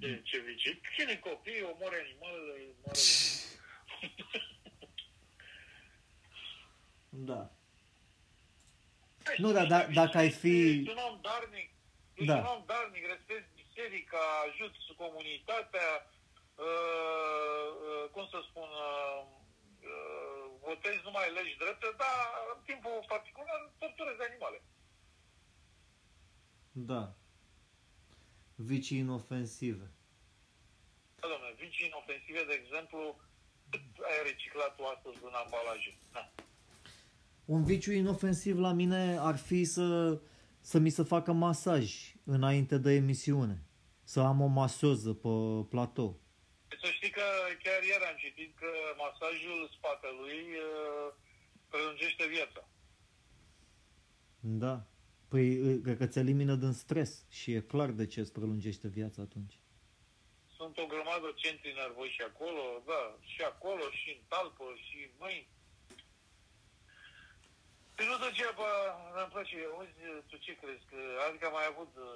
Ce, 0.00 0.20
ce 0.24 0.38
vicii? 0.46 0.80
Cine 0.96 1.14
copii, 1.16 1.62
omoare 1.72 1.96
animalele, 2.06 2.52
omoare... 2.52 2.98
Da. 7.08 7.50
Nu, 9.36 9.52
dar 9.52 9.66
da- 9.66 9.86
dacă 9.86 10.18
ai 10.18 10.30
fi- 10.30 10.68
Ești 10.78 10.90
un 10.90 10.96
om 11.10 11.18
darnic, 11.22 11.68
ești 12.14 12.26
Da. 12.32 12.36
un 12.38 12.44
om 12.56 12.62
darnic, 12.66 13.04
respecti 13.14 13.50
biserica, 13.62 14.22
ajuți 14.48 14.78
comunitatea, 14.96 15.88
uh, 16.66 17.68
uh, 17.88 18.04
cum 18.14 18.24
să 18.32 18.38
spun, 18.48 18.68
uh, 18.88 19.20
uh, 19.90 20.41
votezi 20.68 21.00
numai 21.08 21.32
legi 21.38 21.60
drepte, 21.62 21.88
dar 22.02 22.18
în 22.52 22.58
timpul 22.68 22.96
particular 23.14 23.58
torturezi 23.82 24.22
animale. 24.28 24.58
Da. 26.90 27.02
Vicii 28.54 28.98
inofensive. 28.98 29.86
Da, 31.20 31.26
domnule, 31.32 31.54
vicii 31.64 31.86
inofensive, 31.90 32.42
de 32.50 32.56
exemplu, 32.62 33.00
cât 33.70 33.84
ai 34.10 34.18
reciclat 34.30 34.76
tu 34.76 34.82
astăzi 34.84 35.18
în 35.28 35.34
ambalaje? 35.44 35.90
Da. 36.12 36.32
Un 37.44 37.64
viciu 37.64 37.92
inofensiv 37.92 38.58
la 38.58 38.72
mine 38.72 39.16
ar 39.20 39.36
fi 39.36 39.64
să, 39.64 40.18
să 40.60 40.78
mi 40.78 40.90
se 40.90 41.02
facă 41.02 41.32
masaj 41.32 42.14
înainte 42.24 42.78
de 42.78 42.92
emisiune. 42.92 43.62
Să 44.04 44.20
am 44.20 44.40
o 44.40 44.46
masoză 44.46 45.12
pe 45.12 45.28
platou. 45.68 46.21
Să 46.80 46.88
știi 46.90 47.10
că 47.10 47.22
chiar 47.62 47.82
ieri 47.82 48.04
am 48.04 48.16
citit 48.16 48.56
că 48.56 48.70
masajul 48.96 49.70
spatelui 49.76 50.40
uh, 50.66 51.12
prelungește 51.68 52.26
viața. 52.26 52.68
Da. 54.40 54.86
Păi, 55.28 55.46
ă, 55.68 55.80
cred 55.84 55.96
că 55.96 56.06
ți 56.06 56.18
elimină 56.18 56.54
din 56.54 56.72
stres 56.72 57.26
și 57.30 57.52
e 57.52 57.60
clar 57.60 57.90
de 57.90 58.06
ce 58.06 58.20
îți 58.20 58.32
prelungește 58.32 58.88
viața 58.88 59.22
atunci. 59.22 59.54
Sunt 60.56 60.78
o 60.78 60.86
grămadă 60.86 61.26
de 61.26 61.40
centri 61.42 61.72
nervoși 61.82 62.12
și 62.12 62.22
acolo, 62.30 62.82
da, 62.86 63.02
și 63.32 63.42
acolo, 63.42 63.84
și 63.90 64.10
în 64.16 64.22
talpă, 64.28 64.64
și 64.86 64.96
în 65.08 65.12
mâini. 65.18 65.48
Păi 67.96 68.06
nu 68.10 68.16
degeaba, 68.24 68.68
îmi 69.20 69.32
place, 69.34 69.56
auzi, 69.74 70.00
tu 70.28 70.36
ce 70.44 70.52
crezi? 70.60 70.84
Că, 70.90 70.98
adică 71.26 71.44
am 71.46 71.54
mai 71.58 71.66
avut 71.72 71.92
uh, 71.96 72.06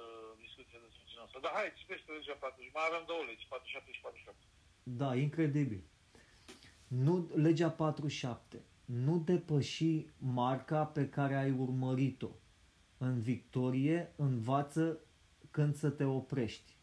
discuție 0.45 0.77
despre 0.85 1.03
genul 1.09 1.27
ăsta. 1.27 1.39
Dar 1.45 1.53
hai, 1.57 1.67
citește 1.79 2.07
legea 2.17 2.35
40, 2.39 2.77
mai 2.77 2.87
avem 2.89 3.03
două 3.11 3.23
legi, 3.29 3.45
47 3.49 3.91
și 3.95 4.01
48. 4.01 4.37
Da, 5.01 5.09
incredibil. 5.25 5.81
Nu, 7.05 7.13
legea 7.45 7.69
47. 7.69 8.57
Nu 9.05 9.15
depăși 9.31 10.05
marca 10.39 10.81
pe 10.85 11.03
care 11.09 11.35
ai 11.35 11.51
urmărit-o. 11.65 12.31
În 12.97 13.21
victorie, 13.21 14.13
învață 14.15 14.85
când 15.51 15.75
să 15.75 15.89
te 15.89 16.03
oprești. 16.03 16.75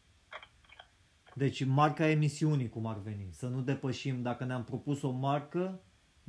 Deci 1.33 1.65
marca 1.65 2.07
emisiunii, 2.07 2.69
cum 2.69 2.85
ar 2.85 2.99
veni. 2.99 3.27
Să 3.31 3.47
nu 3.47 3.61
depășim, 3.61 4.21
dacă 4.21 4.45
ne-am 4.45 4.63
propus 4.63 5.01
o 5.01 5.09
marcă, 5.09 5.81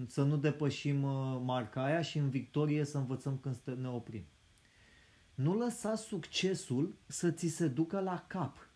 să 0.07 0.23
nu 0.23 0.37
depășim 0.37 1.03
uh, 1.03 1.41
marca 1.45 1.85
aia 1.85 2.03
și 2.03 2.19
în 2.19 2.29
victorie 2.29 2.85
să 2.85 2.99
învățăm 2.99 3.39
când 3.39 3.55
să 3.63 3.75
ne 3.75 3.89
oprim. 3.89 4.25
Nu 5.35 5.55
lăsa 5.55 5.95
succesul 5.95 6.97
să 7.07 7.31
ți 7.31 7.47
se 7.47 7.69
ducă 7.69 8.01
la 8.01 8.25
cap. 8.27 8.69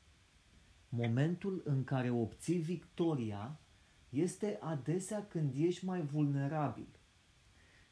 Momentul 0.89 1.63
în 1.65 1.85
care 1.85 2.11
obții 2.11 2.59
victoria 2.59 3.61
este 4.09 4.59
adesea 4.61 5.27
când 5.27 5.53
ești 5.57 5.85
mai 5.85 6.01
vulnerabil. 6.01 6.89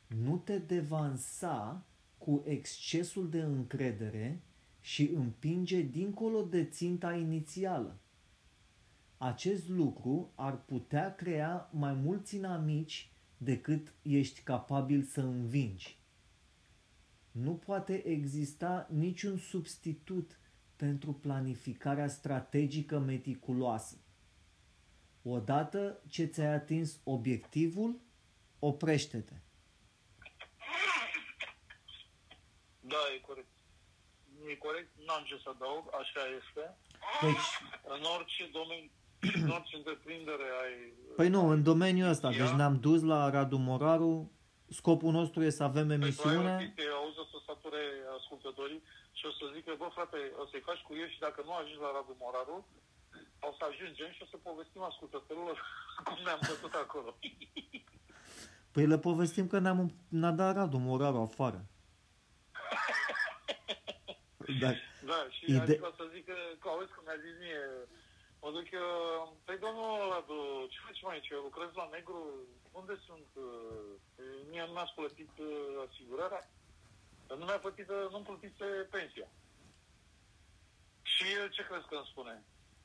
Nu 0.07 0.37
te 0.37 0.59
devansa 0.59 1.87
cu 2.19 2.43
excesul 2.47 3.29
de 3.29 3.41
încredere 3.41 4.43
și 4.81 5.11
împinge 5.15 5.81
dincolo 5.81 6.43
de 6.43 6.65
ținta 6.65 7.15
inițială. 7.15 7.99
Acest 9.17 9.69
lucru 9.69 10.33
ar 10.35 10.65
putea 10.65 11.15
crea 11.15 11.71
mai 11.73 11.95
mulți 11.95 12.37
inamici 12.37 13.13
decât 13.39 13.93
ești 14.03 14.41
capabil 14.41 15.03
să 15.03 15.21
învingi. 15.21 15.99
Nu 17.31 17.55
poate 17.55 18.07
exista 18.07 18.87
niciun 18.91 19.39
substitut 19.39 20.39
pentru 20.77 21.13
planificarea 21.13 22.09
strategică 22.09 22.99
meticuloasă. 22.99 23.99
Odată 25.23 26.03
ce 26.09 26.25
ți-ai 26.25 26.55
atins 26.55 27.01
obiectivul, 27.05 28.01
oprește-te. 28.59 29.35
Da, 32.81 33.03
e 33.17 33.19
corect. 33.19 33.49
E 34.47 34.55
corect, 34.57 34.91
n-am 35.07 35.25
ce 35.25 35.37
să 35.43 35.49
adaug, 35.49 35.85
așa 36.01 36.23
este. 36.39 36.77
Deci, 37.21 37.49
În 37.95 38.03
orice 38.17 38.49
domeniu, 38.53 38.91
în 39.21 39.51
orice 39.57 39.77
întreprindere 39.77 40.47
ai... 40.63 40.93
păi 41.17 41.29
nu, 41.29 41.49
în 41.49 41.63
domeniul 41.63 42.09
ăsta, 42.09 42.31
Ia. 42.31 42.39
deci 42.45 42.55
ne-am 42.61 42.77
dus 42.81 43.03
la 43.03 43.31
Radu 43.31 43.57
Moraru, 43.57 44.33
scopul 44.69 45.13
nostru 45.13 45.43
e 45.43 45.51
să 45.51 45.63
avem 45.63 45.87
Păi 45.89 45.97
tu 45.97 46.03
ai 46.03 46.09
o 46.09 46.11
emisiune. 46.41 46.57
chestie, 46.65 46.89
auzi, 47.01 47.19
o 47.19 47.25
să 47.33 47.37
sature 47.47 47.83
ascultătorii 48.19 48.83
și 49.19 49.25
o 49.27 49.31
să 49.39 49.45
zică, 49.55 49.71
bă 49.79 49.89
frate, 49.95 50.19
o 50.43 50.45
să-i 50.51 50.67
faci 50.69 50.83
cu 50.87 50.93
el 51.03 51.09
și 51.15 51.19
dacă 51.27 51.39
nu 51.45 51.53
ajungi 51.55 51.85
la 51.87 51.91
Radu 51.97 52.15
Moraru, 52.23 52.57
o 53.49 53.51
să 53.59 53.63
ajungem 53.71 54.11
și 54.17 54.23
o 54.25 54.27
să 54.33 54.37
povestim 54.49 54.83
ascultătorilor 54.91 55.57
cum 56.07 56.19
ne-am 56.25 56.41
bătut 56.51 56.75
acolo. 56.85 57.11
Păi 58.73 58.87
le 58.87 58.99
povestim 58.99 59.47
că 59.47 59.59
ne-am, 59.59 59.93
ne-a 60.09 60.31
dat 60.41 60.55
Radu 60.55 60.79
Moraru 60.79 61.21
afară. 61.29 61.61
Dar, 64.63 64.75
Da, 65.11 65.19
și 65.35 65.43
Ide- 65.45 65.53
Ide... 65.53 65.61
adică 65.63 65.87
o 65.93 65.95
să 66.01 66.05
zic 66.15 66.25
că, 66.31 66.37
că 66.61 66.67
auzi 66.69 66.93
cum 66.95 67.03
mi-a 67.07 67.19
zis 67.27 67.35
mie, 67.45 67.61
mă 68.43 68.51
duc 68.57 68.67
eu, 68.71 69.37
păi 69.45 69.59
domnul 69.65 69.93
Radu, 70.13 70.67
ce 70.71 70.79
faci 70.87 71.03
mai 71.03 71.15
aici? 71.15 71.31
Lucrez 71.31 71.71
la 71.75 71.89
negru? 71.93 72.19
Unde 72.81 72.95
sunt? 73.07 73.29
uh, 73.35 73.93
Mie 74.51 74.65
nu 74.67 74.73
mi-ați 74.73 74.95
plătit 74.95 75.33
uh, 75.39 75.85
asigurarea? 75.87 76.51
Nu 77.39 77.45
mi-a 77.45 77.59
plătit, 77.59 77.89
uh, 77.89 78.07
nu-mi 78.11 78.25
plătise 78.31 78.65
pensia. 78.95 79.29
Și 81.13 81.25
el 81.39 81.49
ce 81.51 81.63
crezi 81.69 81.87
că 81.89 81.95
îmi 81.95 82.11
spune? 82.13 82.35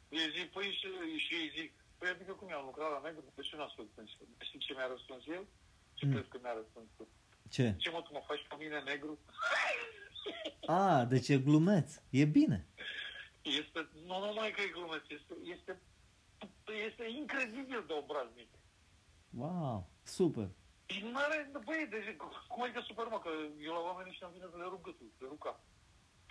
Eu 0.10 0.28
zic, 0.38 0.47
păi 0.51 0.68
și, 0.80 0.88
și 1.26 1.34
ei 1.41 1.49
zic, 1.58 1.72
păi 1.97 2.10
adică 2.10 2.32
cum 2.34 2.49
eu 2.49 2.58
am 2.60 2.66
lucrat 2.66 2.89
la 2.91 3.01
negru, 3.04 3.24
de 3.36 3.41
ce 3.41 3.56
nu 3.56 3.64
ați 3.64 3.76
plătit 3.76 3.93
pensia? 3.93 4.18
Știi 4.47 4.60
ce 4.60 4.74
mi-a 4.74 4.88
răspuns 4.88 5.24
el? 5.28 5.45
Ce 5.93 6.06
Mm. 6.06 6.12
crezi 6.14 6.30
că 6.30 6.38
mi-a 6.41 6.54
răspuns 6.54 6.88
tu? 6.97 7.08
ce? 7.49 7.76
Ce 7.78 7.89
mă, 7.89 8.01
tu 8.01 8.14
mă 8.14 8.22
faci 8.28 8.45
pe 8.49 8.56
mine 8.60 8.80
negru? 8.80 9.20
A, 10.66 11.04
deci 11.04 11.28
e 11.30 11.38
glumeț. 11.38 11.95
E 12.10 12.26
bine. 12.26 12.68
Este, 13.44 13.89
nu 14.06 14.20
numai 14.26 14.52
că 14.52 14.62
e 14.62 14.68
glumeț, 14.68 15.04
este, 15.10 15.34
este, 15.56 15.82
este 16.88 17.04
incredibil 17.10 17.84
de 17.88 17.94
obraznic. 17.94 18.50
Wow, 19.30 19.89
super. 20.04 20.48
Și 20.86 21.04
nu 21.04 21.18
are, 21.18 21.52
băi, 21.66 21.88
deci, 21.89 22.16
cum 22.48 22.62
adică 22.64 22.82
super, 22.88 23.06
mă, 23.06 23.20
că 23.20 23.30
eu 23.60 23.74
la 23.74 23.80
oameni 23.80 24.10
ăștia 24.10 24.28
îmi 24.28 24.36
vine 24.38 24.48
să 24.52 24.58
le 24.58 24.64
rup 24.64 24.82
gâtul, 24.84 25.08
să 25.18 25.24
le 25.24 25.28
rup 25.30 25.39
cap. 25.39 25.60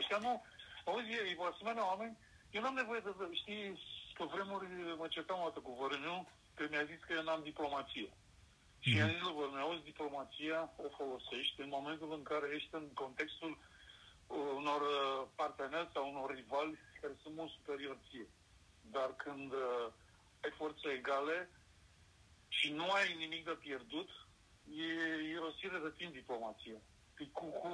Ăștia 0.01 0.19
nu, 0.19 0.43
auzi, 0.85 1.11
e 1.13 1.37
asemenea 1.53 1.87
oameni, 1.87 2.17
eu 2.51 2.63
n-am 2.63 2.75
nevoie 2.75 3.01
de, 3.01 3.11
știi, 3.33 3.79
că 4.15 4.25
vremuri 4.25 4.67
mă 4.97 5.07
certam 5.09 5.41
o 5.41 5.45
dată 5.49 5.61
cu 5.61 5.73
Vărâniu, 5.81 6.29
că 6.55 6.67
mi-a 6.71 6.85
zis 6.85 7.01
că 7.07 7.13
eu 7.13 7.23
n-am 7.23 7.43
diplomație. 7.43 8.11
Și 8.79 8.89
Mhm. 8.91 8.99
i-am 8.99 9.11
zis 9.11 9.21
lui 9.21 9.35
Vărâniu, 9.39 9.61
auzi, 9.61 9.83
diplomația 9.93 10.73
o 10.85 10.89
folosești 10.99 11.61
în 11.61 11.69
momentul 11.69 12.13
în 12.13 12.23
care 12.23 12.47
ești 12.55 12.69
în 12.81 12.87
contextul 13.03 13.59
unor 14.61 14.81
uh, 14.81 15.29
parteneri 15.35 15.91
sau 15.93 16.09
unor 16.11 16.35
rivali 16.35 16.79
care 17.03 17.15
sunt 17.23 17.35
mult 17.39 17.51
superior 17.59 17.97
ție. 18.07 18.29
Dar 18.95 19.09
când 19.25 19.51
uh, 19.53 19.87
ai 20.45 20.53
forțe 20.61 20.89
egale 20.99 21.37
și 22.57 22.69
nu 22.79 22.87
ai 22.99 23.09
nimic 23.25 23.43
de 23.51 23.57
pierdut, 23.67 24.11
e 24.87 24.89
irosire 25.37 25.79
de 25.87 25.93
timp 25.99 26.13
diplomația. 26.21 26.79
Păi 27.17 27.29
Cu, 27.39 27.47
cu, 27.61 27.69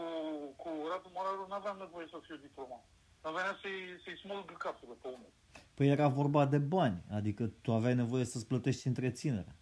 cu 0.62 0.68
Radu 0.90 1.10
Moraru 1.14 1.44
nu 1.48 1.54
aveam 1.60 1.78
nevoie 1.84 2.06
să 2.10 2.18
fiu 2.26 2.36
diplomat. 2.36 2.84
Dar 3.22 3.32
venea 3.32 3.54
să-i, 3.62 3.80
să-i 4.04 4.20
smulg 4.22 4.56
capul 4.56 4.88
de 4.92 4.96
pe 5.02 5.08
umăr. 5.16 5.32
Păi 5.76 5.88
era 5.88 6.08
vorba 6.20 6.42
de 6.54 6.58
bani, 6.58 6.98
adică 7.18 7.42
tu 7.62 7.72
aveai 7.72 7.94
nevoie 7.94 8.24
să-ți 8.24 8.46
plătești 8.46 8.86
întreținerea. 8.86 9.54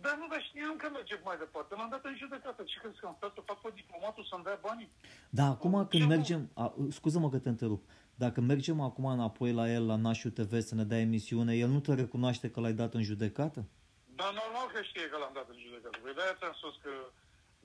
Dar 0.00 0.14
nu, 0.20 0.26
dar 0.26 0.42
știam 0.48 0.76
că 0.76 0.88
mergem 0.92 1.20
mai 1.24 1.36
departe. 1.38 1.74
L-am 1.74 1.90
dat 1.90 2.04
în 2.04 2.16
judecată. 2.16 2.62
Ce 2.62 2.78
crezi 2.78 2.98
că 3.00 3.06
am 3.06 3.14
stat 3.16 3.32
să 3.34 3.40
fac 3.44 3.60
pe 3.60 3.70
diplomatul 3.74 4.24
să-mi 4.30 4.44
dea 4.44 4.58
banii? 4.62 4.90
Da, 5.30 5.44
acum 5.44 5.74
Ce 5.82 5.88
când 5.88 6.02
nu? 6.02 6.08
mergem, 6.08 6.50
a, 6.54 6.74
scuză-mă 6.90 7.28
că 7.30 7.38
te 7.38 7.48
întrerup, 7.48 7.82
dacă 8.24 8.40
mergem 8.40 8.80
acum 8.80 9.04
înapoi 9.04 9.52
la 9.52 9.66
el, 9.76 9.86
la 9.86 9.96
Nașu 9.96 10.30
TV, 10.30 10.52
să 10.60 10.74
ne 10.74 10.84
dea 10.84 11.04
emisiune, 11.08 11.52
el 11.54 11.68
nu 11.68 11.80
te 11.80 11.94
recunoaște 11.94 12.50
că 12.50 12.60
l-ai 12.60 12.72
dat 12.82 12.92
în 12.94 13.02
judecată? 13.10 13.60
Dar 14.20 14.30
normal 14.42 14.66
că 14.74 14.80
știe 14.82 15.06
că 15.08 15.16
l-am 15.18 15.34
dat 15.38 15.48
în 15.48 15.58
judecată. 15.64 15.98
Păi 16.02 16.14
de-aia 16.14 16.34
ți-am 16.38 16.56
spus 16.60 16.76
că... 16.84 16.92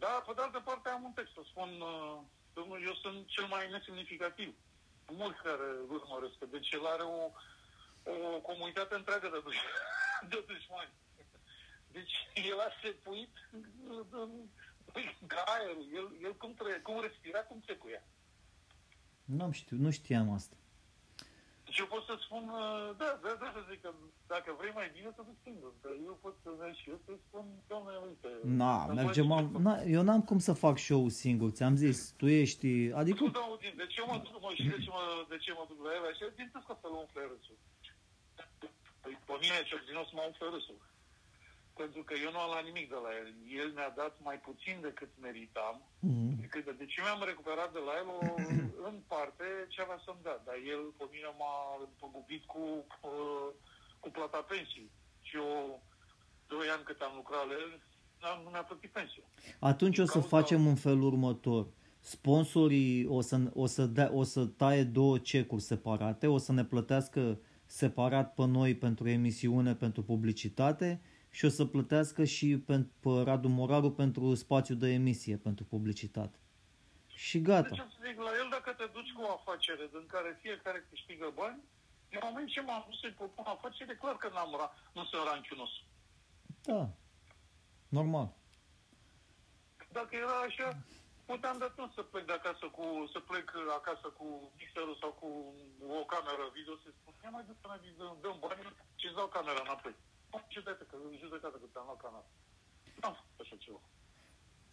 Da, 0.04 0.12
pe 0.26 0.32
de 0.36 0.42
altă 0.42 0.60
parte 0.70 0.88
am 0.90 1.04
un 1.04 1.14
text 1.18 1.34
să 1.34 1.42
spun... 1.52 1.70
Uh, 1.92 2.18
domnul, 2.58 2.80
eu 2.90 2.96
sunt 3.04 3.20
cel 3.36 3.48
mai 3.54 3.64
nesemnificativ. 3.74 4.52
Mulți 5.22 5.44
care 5.48 5.66
îl 5.82 5.90
urmăresc. 5.98 6.38
Deci 6.56 6.70
el 6.78 6.86
are 6.94 7.06
o, 7.18 7.22
o 8.36 8.40
comunitate 8.50 8.94
întreagă 8.96 9.28
de, 9.34 9.40
duș- 9.48 9.72
de 10.32 10.40
dușmani. 10.50 10.94
Deci 11.96 12.16
el 12.52 12.60
a 12.68 12.70
sepuit 12.82 13.34
ca 15.34 15.42
aerul. 15.56 15.86
El, 16.00 16.08
el 16.26 16.34
cum, 16.42 16.54
trăie, 16.54 16.80
cum 16.88 17.02
respira, 17.02 17.40
cum 17.50 17.60
secuia. 17.66 18.04
Nu 19.26 19.52
știu, 19.52 19.78
nu 19.86 19.90
știam 19.92 20.32
asta. 20.32 20.56
Deci 21.66 21.78
eu 21.84 21.86
pot 21.94 22.04
să 22.10 22.16
spun, 22.26 22.44
uh, 22.50 22.96
da, 23.02 23.10
da, 23.24 23.32
da, 23.42 23.48
să 23.56 23.62
zic 23.70 23.82
că 23.82 23.90
dacă 24.28 24.50
vrei 24.60 24.72
mai 24.80 24.88
bine, 24.96 25.10
să 25.16 25.22
te 25.28 25.34
singur. 25.44 25.72
Dar 25.84 25.92
eu 26.08 26.16
pot 26.22 26.36
să 26.44 26.50
merg 26.60 26.76
și 26.82 26.90
eu 26.90 27.00
să 27.06 27.12
spun, 27.28 27.46
doamne, 27.68 27.94
uite. 28.08 28.30
Na, 28.62 28.74
am 28.84 28.94
mergem, 28.96 29.28
văzut 29.28 29.38
am, 29.46 29.52
că- 29.52 29.58
na, 29.68 29.74
eu 29.98 30.02
n-am 30.08 30.22
cum 30.30 30.40
să 30.48 30.54
fac 30.66 30.76
show 30.78 31.04
singur, 31.10 31.50
ți-am 31.58 31.76
zis, 31.76 31.98
tu 32.20 32.26
ești, 32.42 32.68
adică, 33.02 33.24
Nu 33.24 33.30
dau 33.30 33.58
din, 33.64 33.74
de 33.82 33.86
ce 33.94 34.02
mă 34.10 34.16
duc, 34.24 34.36
mă, 34.42 34.50
și 34.60 34.64
de 34.74 34.78
ce 34.84 34.90
mă, 34.96 35.04
de 35.34 35.38
ce 35.44 35.52
mă 35.58 35.64
duc 35.70 35.80
la 35.86 35.92
el 35.98 36.06
așa? 36.12 36.26
Din 36.40 36.50
tot 36.54 36.64
ca 36.68 36.76
să-l 36.82 36.94
umfle 37.02 37.22
râsul. 37.32 37.58
Păi, 39.04 39.14
pe 39.28 39.36
mine 39.44 39.58
ce 39.68 39.76
din 39.88 39.96
nou 39.98 40.06
să 40.10 40.14
mă 40.18 40.24
umfle 40.30 40.48
râsul. 40.56 40.78
Pentru 41.82 42.02
că 42.08 42.14
eu 42.26 42.32
nu 42.32 42.40
am 42.44 42.50
luat 42.52 42.66
nimic 42.70 42.88
de 42.94 43.00
la 43.06 43.12
el. 43.20 43.28
El 43.62 43.70
mi-a 43.78 43.92
dat 44.02 44.14
mai 44.28 44.38
puțin 44.48 44.76
decât 44.88 45.12
meritam. 45.26 45.76
Mhm. 46.10 46.32
Decât, 46.44 46.66
deci 46.82 46.96
eu 46.98 47.04
mi-am 47.06 47.24
recuperat 47.32 47.70
de 47.78 47.82
la 47.88 47.94
el 48.02 48.08
o, 48.18 48.20
în 48.90 48.96
parte 49.14 49.46
ce 49.74 49.80
avea 49.82 50.00
să-mi 50.06 50.24
dea. 50.26 50.38
Dar 50.48 50.58
el 50.74 50.82
pe 51.00 51.06
mine 51.14 51.30
m-a 51.40 51.56
păgubit 52.02 52.44
cu, 52.54 52.62
uh, 53.12 53.48
cu 54.02 54.10
plata 54.18 54.40
pensii. 54.54 54.90
Și 55.28 55.34
eu, 55.44 55.52
doi 56.54 56.68
ani 56.74 56.84
cât 56.90 57.00
am 57.08 57.14
lucrat 57.20 57.44
la 57.50 57.54
el, 57.64 57.72
n-am, 58.22 58.38
nu 58.44 58.50
mi-a 58.50 58.64
plătit 58.70 58.92
pensie. 59.00 59.24
atunci 59.72 59.98
o 60.04 60.06
să 60.06 60.20
cauza- 60.20 60.28
facem 60.36 60.62
în 60.74 60.76
felul 60.86 61.04
următor. 61.14 61.64
Sponsorii 62.00 63.06
o 63.06 63.22
să, 63.22 63.36
o, 63.54 63.66
să 63.66 63.86
dea, 63.86 64.10
o 64.14 64.24
să 64.24 64.46
taie 64.46 64.84
două 64.84 65.18
cecuri 65.18 65.62
separate, 65.62 66.28
o 66.28 66.38
să 66.38 66.52
ne 66.52 66.64
plătească 66.66 67.40
separat 67.66 68.34
pe 68.34 68.46
noi 68.46 68.76
pentru 68.76 69.10
emisiune, 69.10 69.76
pentru 69.76 70.04
publicitate 70.04 71.02
și 71.36 71.46
o 71.46 71.50
să 71.50 71.66
plătească 71.66 72.24
și 72.24 72.48
pe, 72.68 72.76
pe 73.04 73.10
Radu 73.28 73.48
Moraru 73.48 73.92
pentru 73.92 74.36
spațiu 74.36 74.76
de 74.76 74.90
emisie, 75.00 75.36
pentru 75.48 75.64
publicitate. 75.74 76.38
Și 77.08 77.42
gata. 77.42 77.70
Deci, 77.70 77.80
o 77.80 77.90
să 77.96 78.00
zic, 78.08 78.18
la 78.28 78.32
el 78.42 78.48
dacă 78.56 78.70
te 78.80 78.86
duci 78.96 79.12
cu 79.16 79.22
o 79.22 79.32
afacere 79.40 79.86
din 79.96 80.06
care 80.14 80.40
fiecare 80.42 80.80
câștigă 80.90 81.28
bani, 81.42 81.60
în 82.16 82.20
moment 82.28 82.48
ce 82.50 82.62
m-am 82.62 82.86
dus 82.90 83.00
să-i 83.00 83.18
propun 83.22 83.46
afacere, 83.48 83.94
clar 83.96 84.18
că 84.18 84.30
n-am 84.34 84.52
ra- 84.60 84.74
nu 84.96 85.04
sunt 85.10 85.24
ranciunos. 85.30 85.74
Da. 86.70 86.90
Normal. 87.98 88.28
Dacă 89.98 90.14
era 90.16 90.38
așa, 90.50 90.68
puteam 91.26 91.58
de 91.58 91.66
atunci 91.72 91.94
să 91.98 92.02
plec 92.02 92.26
de 92.26 92.36
acasă 92.40 92.66
cu, 92.78 92.86
să 93.14 93.20
plec 93.30 93.48
acasă 93.80 94.08
cu 94.18 94.26
mixerul 94.58 94.98
sau 95.02 95.12
cu 95.22 95.30
o 96.00 96.02
cameră 96.14 96.46
video 96.58 96.76
să 96.84 96.90
spun, 96.98 97.14
ia 97.24 97.30
mai 97.30 97.44
du-te 97.48 97.68
la 97.74 97.78
video, 97.86 98.18
dăm 98.22 98.38
bani 98.44 98.62
și 99.00 99.06
îți 99.08 99.18
dau 99.20 99.28
camera 99.38 99.62
înapoi. 99.66 99.96
Am 100.34 100.46
judecată, 100.50 100.84
că 100.90 100.96
judecată 101.20 101.58
că 101.62 101.68
ți-am 101.72 101.84
luat 101.86 102.02
camera. 102.02 102.26
N-am 103.02 103.14
făcut 103.14 103.40
așa 103.40 103.56
ceva. 103.60 103.80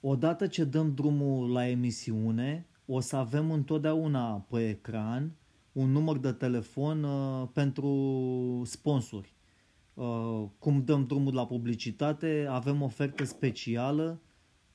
Odată 0.00 0.46
ce 0.46 0.64
dăm 0.64 0.94
drumul 0.94 1.52
la 1.52 1.66
emisiune, 1.68 2.66
o 2.86 3.00
să 3.00 3.16
avem 3.16 3.50
întotdeauna 3.50 4.46
pe 4.50 4.68
ecran 4.68 5.36
un 5.72 5.90
număr 5.90 6.18
de 6.18 6.32
telefon 6.32 7.02
uh, 7.02 7.48
pentru 7.52 8.62
sponsori. 8.64 9.34
Uh, 9.94 10.44
cum 10.58 10.84
dăm 10.84 11.06
drumul 11.06 11.34
la 11.34 11.46
publicitate, 11.46 12.46
avem 12.50 12.82
ofertă 12.82 13.24
specială 13.24 14.20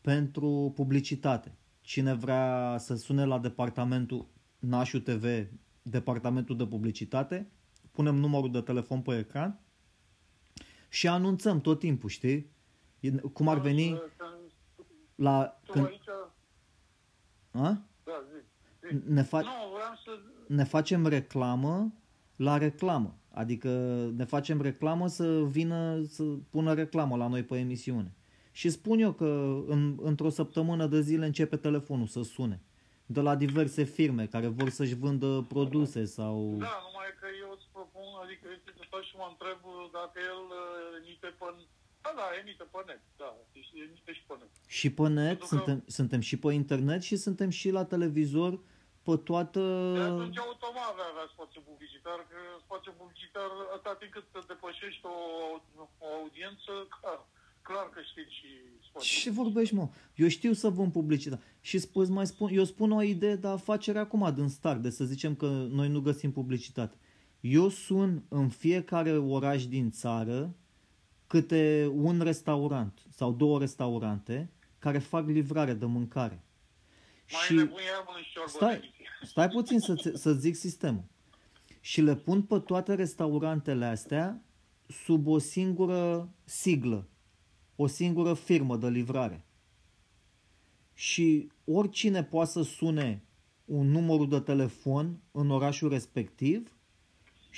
pentru 0.01 0.71
publicitate. 0.75 1.57
Cine 1.81 2.13
vrea 2.13 2.75
să 2.79 2.95
sune 2.95 3.25
la 3.25 3.39
departamentul 3.39 4.27
Nașu 4.59 4.99
TV, 4.99 5.47
departamentul 5.81 6.57
de 6.57 6.65
publicitate, 6.65 7.51
punem 7.91 8.15
numărul 8.15 8.51
de 8.51 8.61
telefon 8.61 9.01
pe 9.01 9.17
ecran 9.17 9.59
și 10.96 11.08
anunțăm 11.08 11.62
tot 11.62 11.80
timpul, 11.80 12.10
știi? 12.10 12.50
E- 13.00 13.12
Cum 13.12 13.48
ar 13.48 13.60
veni 13.60 13.88
Când 13.88 14.02
la... 15.16 15.60
Tu 15.66 15.72
Când, 15.72 15.86
aici, 15.86 16.08
a? 17.52 17.60
da, 18.04 18.24
zi. 18.32 18.88
zi. 18.88 19.12
Ne, 19.12 19.24
fa- 19.24 19.30
Nu, 19.30 19.72
vreau 19.74 19.96
să... 20.06 20.20
ne 20.48 20.64
facem 20.64 21.08
reclamă 21.08 21.93
la 22.36 22.58
reclamă. 22.58 23.16
Adică 23.32 23.70
ne 24.16 24.24
facem 24.24 24.62
reclamă 24.62 25.08
să 25.08 25.43
vină 25.43 26.04
să 26.08 26.24
pună 26.50 26.74
reclamă 26.74 27.16
la 27.16 27.28
noi 27.28 27.43
pe 27.43 27.58
emisiune. 27.58 28.14
Și 28.52 28.70
spun 28.70 29.00
eu 29.00 29.12
că 29.14 29.64
în, 29.68 29.98
într-o 30.02 30.30
săptămână 30.30 30.88
de 30.88 31.02
zile 31.02 31.26
începe 31.26 31.56
telefonul 31.58 32.08
să 32.08 32.22
sune. 32.24 32.62
De 33.06 33.22
la 33.22 33.36
diverse 33.36 33.84
firme 33.84 34.26
care 34.26 34.48
vor 34.48 34.70
să-și 34.70 34.96
vândă 34.96 35.46
produse 35.48 36.06
sau... 36.06 36.36
Da, 36.50 36.68
numai 36.86 37.06
că 37.20 37.28
eu 37.41 37.52
îți 37.54 37.55
propun, 37.55 37.55
adică 38.26 38.45
este 38.57 38.71
să 38.80 38.84
faci 38.93 39.07
și 39.09 39.15
mă 39.21 39.28
întreb 39.34 39.59
dacă 39.97 40.17
el 40.32 40.41
uh, 40.59 40.99
emite 40.99 41.30
pe... 41.39 41.47
Da, 42.03 42.11
da, 42.19 42.26
emite 42.41 42.65
pe 42.73 42.80
net, 42.89 43.03
da, 43.21 43.32
deci 43.53 43.69
emite 43.88 44.11
și 44.17 44.23
pe 44.30 44.36
net. 44.39 44.51
Și 44.78 44.88
pe 44.97 45.05
net, 45.17 45.38
Pentru 45.38 45.47
că- 45.47 45.53
suntem, 45.55 45.78
suntem 45.97 46.21
și 46.30 46.36
pe 46.43 46.49
internet 46.61 47.01
și 47.09 47.15
suntem 47.26 47.49
și 47.59 47.67
la 47.78 47.84
televizor 47.93 48.53
pe 49.05 49.15
toată... 49.30 49.61
De 49.99 50.05
atunci 50.13 50.38
automat 50.47 50.89
vei 50.97 51.09
avea 51.11 51.28
spațiu 51.34 51.61
publicitar, 51.69 52.19
că 52.30 52.38
spațiu 52.65 52.91
publicitar, 53.01 53.49
atâta 53.73 53.93
timp 53.99 54.11
cât 54.15 54.26
te 54.32 54.39
depășești 54.51 55.05
o, 55.13 55.17
o 56.03 56.05
audiență, 56.19 56.71
clar, 56.95 57.19
clar 57.67 57.86
că 57.93 57.99
știi 58.09 58.30
și 58.38 58.49
spațiu. 58.88 59.09
Ce 59.21 59.30
vorbești, 59.41 59.76
mă? 59.76 59.86
Eu 60.15 60.28
știu 60.28 60.53
să 60.53 60.67
vând 60.69 60.91
publicitate. 60.91 61.43
Și 61.61 61.78
spus, 61.88 62.07
mai 62.09 62.28
spun, 62.28 62.49
eu 62.59 62.63
spun 62.63 62.91
o 62.91 63.01
idee 63.01 63.36
de 63.36 63.47
afacere 63.47 63.99
acum 63.99 64.34
din 64.36 64.47
start, 64.47 64.80
de 64.82 64.89
să 64.89 65.03
zicem 65.03 65.36
că 65.36 65.47
noi 65.80 65.89
nu 65.89 66.01
găsim 66.01 66.32
publicitate. 66.32 66.95
Eu 67.48 67.70
sun 67.70 68.24
în 68.28 68.50
fiecare 68.50 69.18
oraș 69.18 69.66
din 69.66 69.91
țară 69.91 70.56
câte 71.28 71.91
un 71.93 72.20
restaurant 72.20 73.02
sau 73.10 73.32
două 73.32 73.60
restaurante 73.60 74.52
care 74.80 74.98
fac 74.98 75.28
livrare 75.28 75.74
de 75.74 75.86
mâncare. 75.86 76.43
Mai 77.32 77.41
și 77.46 77.54
nebunia 77.54 78.04
mă 78.06 78.14
în 78.16 78.24
șorbă 78.24 78.50
stai, 78.50 78.70
de 78.70 78.76
emisie. 78.76 79.06
stai 79.22 79.50
puțin 79.50 79.80
să, 79.80 80.12
să 80.14 80.34
zic 80.34 80.56
sistemul. 80.56 81.04
Și 81.82 82.02
le 82.02 82.16
pun 82.16 82.41
pe 82.41 82.60
toate 82.60 82.93
restaurantele 82.93 83.86
astea 83.86 84.41
sub 84.88 85.28
o 85.28 85.38
singură 85.38 86.30
siglă, 86.43 87.08
o 87.76 87.88
singură 87.88 88.34
firmă 88.34 88.78
de 88.78 88.89
livrare. 88.89 89.46
Și 90.93 91.52
oricine 91.66 92.24
poate 92.24 92.52
să 92.52 92.62
sune 92.62 93.24
un 93.66 93.88
număr 93.88 94.28
de 94.28 94.39
telefon 94.39 95.20
în 95.32 95.50
orașul 95.50 95.89
respectiv 95.89 96.74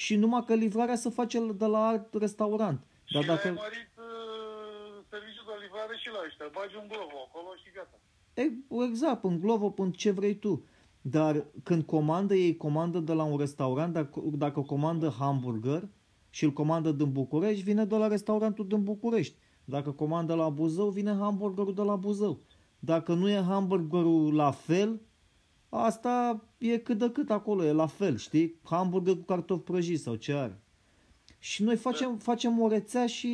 și 0.03 0.15
numai 0.15 0.43
că 0.45 0.53
livrarea 0.53 0.95
se 0.95 1.09
face 1.09 1.51
de 1.51 1.65
la 1.65 1.87
alt 1.87 2.13
restaurant. 2.13 2.79
Dar 3.13 3.21
și 3.21 3.27
dacă... 3.27 3.47
ai 3.47 3.53
mărit 3.53 3.91
uh, 3.97 5.03
serviciul 5.09 5.45
de 5.47 5.55
livrare 5.63 5.95
și 6.01 6.09
la 6.15 6.19
ăștia, 6.25 6.45
bagi 6.53 6.75
un 6.81 6.87
globo 6.87 7.17
acolo 7.27 7.49
și 7.63 7.69
gata. 7.75 7.97
E, 8.33 8.43
exact, 8.89 9.23
în 9.23 9.39
Glovo, 9.39 9.73
în 9.77 9.91
ce 9.91 10.11
vrei 10.11 10.35
tu. 10.35 10.65
Dar 11.01 11.45
când 11.63 11.83
comandă, 11.83 12.35
ei 12.35 12.57
comandă 12.57 12.99
de 12.99 13.13
la 13.13 13.23
un 13.23 13.37
restaurant, 13.37 13.93
dacă, 13.93 14.21
dacă 14.25 14.61
comandă 14.61 15.15
hamburger 15.19 15.87
și 16.29 16.43
îl 16.43 16.51
comandă 16.51 16.91
din 16.91 17.11
București, 17.11 17.63
vine 17.63 17.85
de 17.85 17.95
la 17.95 18.07
restaurantul 18.07 18.67
din 18.67 18.83
București. 18.83 19.35
Dacă 19.65 19.91
comandă 19.91 20.33
la 20.33 20.49
Buzău, 20.49 20.89
vine 20.89 21.15
hamburgerul 21.19 21.73
de 21.73 21.81
la 21.81 21.95
Buzău. 21.95 22.39
Dacă 22.79 23.13
nu 23.13 23.29
e 23.29 23.41
hamburgerul 23.41 24.35
la 24.35 24.51
fel, 24.51 25.01
asta 25.77 26.43
e 26.57 26.77
cât 26.77 26.97
de 26.97 27.11
cât 27.11 27.29
acolo, 27.29 27.63
e 27.63 27.71
la 27.71 27.87
fel, 27.87 28.17
știi? 28.17 28.59
Hamburger 28.63 29.15
cu 29.15 29.23
cartofi 29.23 29.63
prăjiți 29.63 30.03
sau 30.03 30.15
ce 30.15 30.33
are. 30.33 30.61
Și 31.39 31.63
noi 31.63 31.75
facem, 31.75 32.17
facem 32.17 32.61
o 32.61 32.67
rețea 32.67 33.07
și 33.07 33.31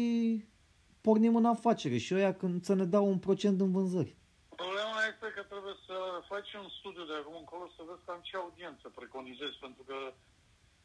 pornim 1.01 1.35
în 1.35 1.45
afacere 1.45 1.97
și 1.97 2.13
ăia 2.13 2.33
când 2.33 2.63
să 2.63 2.73
ne 2.73 2.85
dau 2.85 3.07
un 3.07 3.17
procent 3.17 3.61
în 3.61 3.71
vânzări. 3.71 4.15
Problema 4.55 4.99
este 5.11 5.27
că 5.35 5.41
trebuie 5.53 5.75
să 5.87 5.95
faci 6.31 6.53
un 6.63 6.69
studiu 6.79 7.03
de 7.11 7.15
acum 7.21 7.35
încolo 7.39 7.65
să 7.75 7.81
vezi 7.89 8.03
cam 8.05 8.19
ce 8.21 8.35
audiență 8.37 8.91
preconizezi, 8.95 9.57
pentru 9.65 9.83
că, 9.89 9.97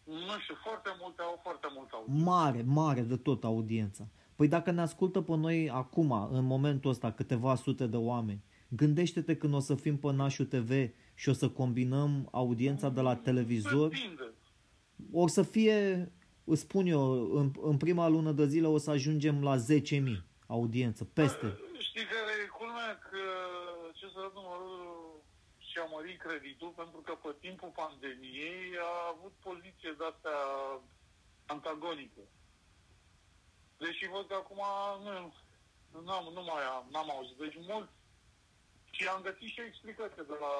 nu 0.04 0.34
știu, 0.42 0.56
foarte 0.66 0.90
multe 1.00 1.22
au 1.22 1.40
foarte 1.42 1.68
multă 1.76 1.92
audiență. 1.96 2.24
Mare, 2.30 2.62
mare 2.80 3.00
de 3.00 3.16
tot 3.16 3.44
audiența. 3.44 4.04
Păi 4.36 4.48
dacă 4.48 4.70
ne 4.70 4.80
ascultă 4.80 5.20
pe 5.20 5.36
noi 5.36 5.70
acum, 5.70 6.10
în 6.32 6.44
momentul 6.44 6.90
ăsta, 6.90 7.12
câteva 7.12 7.54
sute 7.54 7.86
de 7.86 7.96
oameni, 7.96 8.42
gândește-te 8.68 9.36
când 9.36 9.54
o 9.54 9.58
să 9.58 9.74
fim 9.74 9.96
pe 9.98 10.12
Nașu 10.12 10.44
TV 10.44 10.70
și 11.18 11.28
o 11.28 11.32
să 11.32 11.48
combinăm 11.48 12.28
audiența 12.32 12.88
de 12.88 13.00
la 13.00 13.16
televizor, 13.16 13.88
Depinde. 13.88 14.32
o 15.12 15.26
să 15.26 15.42
fie 15.42 16.12
îți 16.44 16.60
spun 16.60 16.86
eu, 16.86 17.02
în, 17.38 17.46
în 17.70 17.76
prima 17.76 18.06
lună 18.08 18.32
de 18.32 18.46
zile 18.46 18.66
o 18.66 18.78
să 18.78 18.90
ajungem 18.90 19.42
la 19.42 19.54
10.000 19.56 19.62
audiență, 20.46 21.04
peste. 21.04 21.48
Știi 21.88 22.06
care 22.14 22.32
e 22.44 22.56
culmea? 22.58 22.98
Că 23.08 23.22
ce 23.98 24.06
să 24.14 24.30
numărul 24.34 24.78
și-a 25.68 25.86
mărit 25.94 26.18
creditul 26.26 26.72
pentru 26.80 27.00
că 27.06 27.12
pe 27.22 27.32
timpul 27.40 27.72
pandemiei 27.82 28.64
a 28.88 28.92
avut 29.14 29.34
poziție 29.48 29.92
de-astea 29.98 30.38
antagonică. 31.54 32.22
Deși 33.82 34.04
văd 34.14 34.26
că 34.28 34.34
acum 34.34 34.62
nu, 35.92 36.02
n-am, 36.06 36.24
nu 36.36 36.42
mai 36.50 36.64
am, 36.76 36.84
n-am 36.92 37.10
auzit. 37.10 37.36
Deci 37.44 37.56
mult 37.72 37.88
și 38.98 39.06
am 39.14 39.26
găsit 39.28 39.50
și 39.54 39.62
o 39.62 39.70
explicație 39.70 40.24
de 40.32 40.36
la 40.44 40.52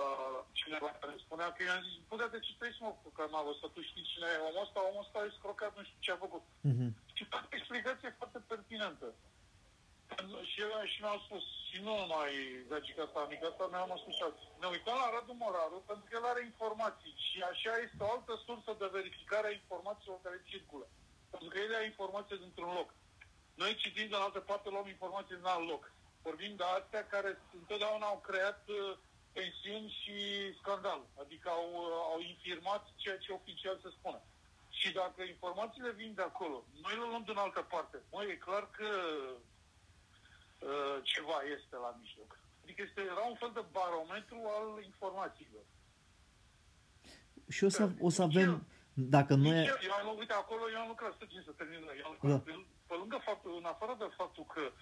cineva 0.61 0.91
care 1.01 1.15
spunea 1.25 1.49
că 1.53 1.61
i-am 1.63 1.83
zis, 1.87 1.97
bă, 2.09 2.15
de 2.35 2.39
ce 2.45 2.53
trebuie 2.59 2.79
să 2.79 2.85
mă 2.85 2.93
că 3.17 3.23
m-a 3.33 3.43
lăsat, 3.49 3.71
tu 3.75 3.81
știi 3.89 4.11
cine 4.11 4.29
e 4.33 4.47
omul 4.49 4.65
ăsta, 4.67 4.89
omul 4.89 5.05
ăsta 5.05 5.19
e 5.21 5.39
scrocat, 5.39 5.73
nu 5.77 5.83
știu 5.87 6.01
ce 6.05 6.11
a 6.13 6.25
făcut. 6.27 6.45
Mhm. 6.71 6.87
Și 7.17 7.25
toată 7.33 7.51
explicație 7.59 8.19
foarte 8.19 8.41
pertinentă. 8.51 9.09
Și 10.51 10.59
el 10.65 10.73
și 10.93 10.99
mi-au 11.03 11.21
spus, 11.27 11.45
și 11.69 11.77
nu 11.87 11.93
numai 12.03 12.31
gagica 12.71 13.03
asta, 13.05 13.19
amica 13.21 13.47
asta, 13.49 13.65
mi-am 13.73 14.01
spus 14.03 14.15
și 14.19 14.25
alții. 14.27 14.49
Ne 14.63 14.69
uităm 14.75 14.97
la 15.03 15.13
Radu 15.15 15.35
Moraru 15.43 15.79
pentru 15.89 16.05
că 16.05 16.13
el 16.19 16.27
are 16.33 16.43
informații 16.51 17.15
și 17.27 17.39
așa 17.51 17.73
este 17.85 18.01
o 18.05 18.11
altă 18.17 18.33
sursă 18.47 18.71
de 18.81 18.95
verificare 18.99 19.47
a 19.49 19.59
informațiilor 19.61 20.19
care 20.27 20.49
circulă. 20.51 20.87
Pentru 21.33 21.49
că 21.51 21.57
el 21.65 21.71
ia 21.73 21.85
informații 21.93 22.43
dintr-un 22.45 22.73
loc. 22.79 22.89
Noi 23.61 23.73
citim 23.83 24.09
de 24.13 24.19
altă 24.19 24.41
parte, 24.49 24.67
luăm 24.69 24.89
informații 24.95 25.39
din 25.41 25.53
alt 25.55 25.67
loc. 25.73 25.83
Vorbim 26.29 26.55
de 26.57 26.67
astea 26.79 27.05
care 27.15 27.31
întotdeauna 27.61 28.07
au 28.07 28.21
creat 28.29 28.61
uh, 28.69 28.77
tensiuni 29.37 29.97
și 30.01 30.17
scandal. 30.61 31.01
Adică 31.23 31.49
au, 31.59 31.67
uh, 31.83 31.93
au 32.13 32.19
infirmat 32.33 32.83
ceea 33.03 33.19
ce 33.25 33.39
oficial 33.41 33.77
se 33.85 33.91
spune. 33.99 34.21
Și 34.79 34.89
dacă 35.01 35.21
informațiile 35.23 35.91
vin 36.01 36.13
de 36.19 36.25
acolo, 36.31 36.57
noi 36.85 36.95
le 37.01 37.07
luăm 37.11 37.25
din 37.27 37.39
altă 37.45 37.63
parte. 37.75 37.97
Măi, 38.13 38.31
e 38.31 38.45
clar 38.47 38.65
că 38.79 38.91
uh, 40.69 40.97
ceva 41.13 41.39
este 41.57 41.77
la 41.85 41.91
mijloc. 42.01 42.31
Adică 42.63 42.81
este, 42.83 43.01
era 43.15 43.25
un 43.33 43.39
fel 43.43 43.53
de 43.55 43.65
barometru 43.79 44.39
al 44.57 44.67
informațiilor. 44.91 45.65
Și 47.55 47.63
o 47.69 47.71
să, 47.77 47.83
o 48.07 48.11
să 48.17 48.23
avem, 48.23 48.67
dacă 49.17 49.35
nu 49.35 49.47
e... 49.57 49.61
Eu, 49.73 49.79
eu 49.89 49.93
am, 49.93 50.19
uite, 50.19 50.33
acolo 50.33 50.63
eu 50.75 50.81
am 50.81 50.89
lucrat, 50.89 51.13
să 51.19 51.25
să 51.45 51.53
termin, 51.59 51.83
eu 52.01 52.07
am 52.07 52.17
lucrat, 52.17 52.45
da. 52.45 52.53
pe 52.91 52.95
lângă 53.03 53.19
faptul, 53.29 53.53
în 53.61 53.65
afară 53.75 53.95
de 53.99 54.09
faptul 54.21 54.45
că 54.55 54.61
uh, 54.61 54.73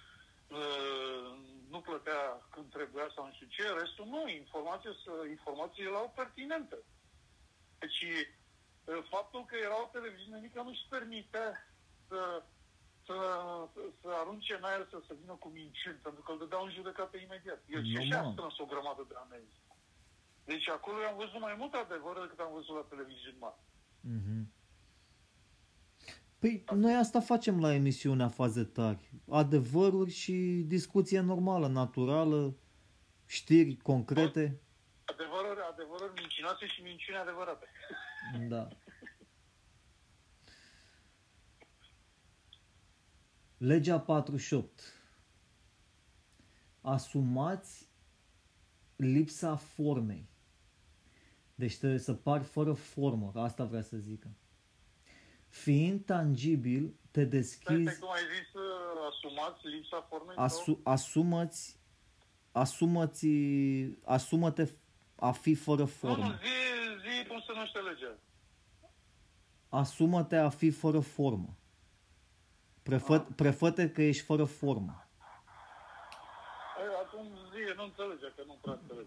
nu 1.69 1.79
plătea 1.81 2.47
când 2.51 2.71
trebuia 2.71 3.07
sau 3.15 3.25
nu 3.25 3.33
știu 3.33 3.47
ce, 3.47 3.63
restul 3.79 4.05
nu, 4.05 4.27
informații, 4.27 4.89
informațiile 5.29 5.89
erau 5.89 6.13
pertinente. 6.15 6.77
Deci, 7.79 8.01
uh, 8.01 9.03
faptul 9.09 9.45
că 9.45 9.55
era 9.55 9.81
o 9.81 9.89
televiziune 9.91 10.39
mică 10.39 10.61
nu-și 10.61 10.89
permite 10.89 11.43
să, 12.07 12.43
să, 13.05 13.15
să 14.01 14.07
arunce 14.21 14.53
în 14.53 14.63
aer 14.63 14.87
să 14.89 14.99
se 15.07 15.13
vină 15.21 15.33
cu 15.33 15.47
minciuni, 15.47 16.03
pentru 16.05 16.21
că 16.21 16.31
îl 16.31 16.37
dădeau 16.37 16.63
în 16.63 16.71
judecată 16.71 17.17
imediat. 17.17 17.61
El 17.67 17.83
și 17.85 17.97
așa 17.97 18.19
a 18.19 18.31
strâns 18.31 18.57
o 18.59 18.65
grămadă 18.65 19.05
de 19.07 19.15
amenzi. 19.17 19.57
Deci 20.45 20.67
acolo 20.69 20.97
am 21.05 21.15
văzut 21.15 21.39
mai 21.39 21.55
mult 21.57 21.73
adevăr 21.73 22.19
decât 22.19 22.39
am 22.39 22.53
văzut 22.53 22.75
la 22.75 22.85
televiziuni 22.89 23.37
mari. 23.39 23.61
Mm-hmm. 24.11 24.56
Păi 26.39 26.63
noi 26.75 26.95
asta 26.95 27.19
facem 27.19 27.59
la 27.59 27.73
emisiunea 27.73 28.27
Faze 28.27 28.63
Tari. 28.63 29.11
Adevăruri 29.29 30.11
și 30.11 30.63
discuție 30.67 31.19
normală, 31.19 31.67
naturală, 31.67 32.55
știri 33.25 33.77
concrete. 33.77 34.61
Adevăruri, 35.05 35.59
adevăruri 35.71 36.21
mincinoase 36.21 36.65
și 36.65 36.81
minciuni 36.81 37.17
adevărate. 37.17 37.67
Da. 38.47 38.67
Legea 43.57 43.99
48. 43.99 44.93
Asumați 46.81 47.89
lipsa 48.95 49.55
formei. 49.55 50.29
Deci 51.55 51.77
trebuie 51.77 51.99
să 51.99 52.13
pari 52.13 52.43
fără 52.43 52.73
formă. 52.73 53.31
Asta 53.35 53.63
vrea 53.63 53.81
să 53.81 53.97
zică. 53.97 54.27
Fiind 55.63 56.05
tangibil, 56.05 56.93
te 57.11 57.25
deschizi... 57.25 57.81
Stai, 57.83 57.97
cum 57.99 58.09
ai 58.11 58.21
zis, 58.35 58.53
uh, 58.53 58.61
asumați 59.09 59.67
lipsa 59.67 60.05
formei? 60.09 60.35
Asu, 60.35 60.79
asumă-ți, 60.83 61.79
asumă-ți, 62.51 63.27
asumă-te 64.05 64.71
a 65.15 65.31
fi 65.31 65.55
fără 65.55 65.85
formă. 65.85 66.23
Nu, 66.23 66.29
nu, 66.29 66.35
zi, 66.35 67.09
zi 67.21 67.27
cum 67.27 67.39
se 67.39 67.51
numește 67.53 67.79
legea. 67.79 68.17
Asumă-te 69.69 70.35
a 70.35 70.49
fi 70.49 70.69
fără 70.71 70.99
formă. 70.99 71.57
Prefă, 72.83 73.13
Ah. 73.13 73.25
prefăte 73.35 73.89
că 73.91 74.01
ești 74.01 74.23
fără 74.23 74.43
formă. 74.43 75.07
Ei, 76.79 76.95
Acum 77.05 77.25
zi, 77.25 77.75
nu 77.77 77.83
înțelege, 77.83 78.33
că 78.35 78.43
nu 78.45 78.57
prea 78.61 78.79
înțeleg. 78.81 79.05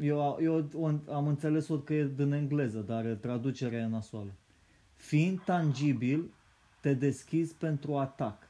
Eu, 0.00 0.36
eu 0.40 0.68
o- 0.74 1.12
am 1.14 1.26
înțeles-o 1.26 1.78
că 1.78 1.94
e 1.94 2.04
din 2.04 2.32
engleză, 2.32 2.78
dar 2.80 3.04
traducerea 3.04 3.78
e 3.78 3.86
nasoală. 3.86 4.30
Fiind 4.96 5.40
tangibil, 5.44 6.30
te 6.80 6.94
deschizi 6.94 7.54
pentru 7.54 7.96
atac. 7.96 8.48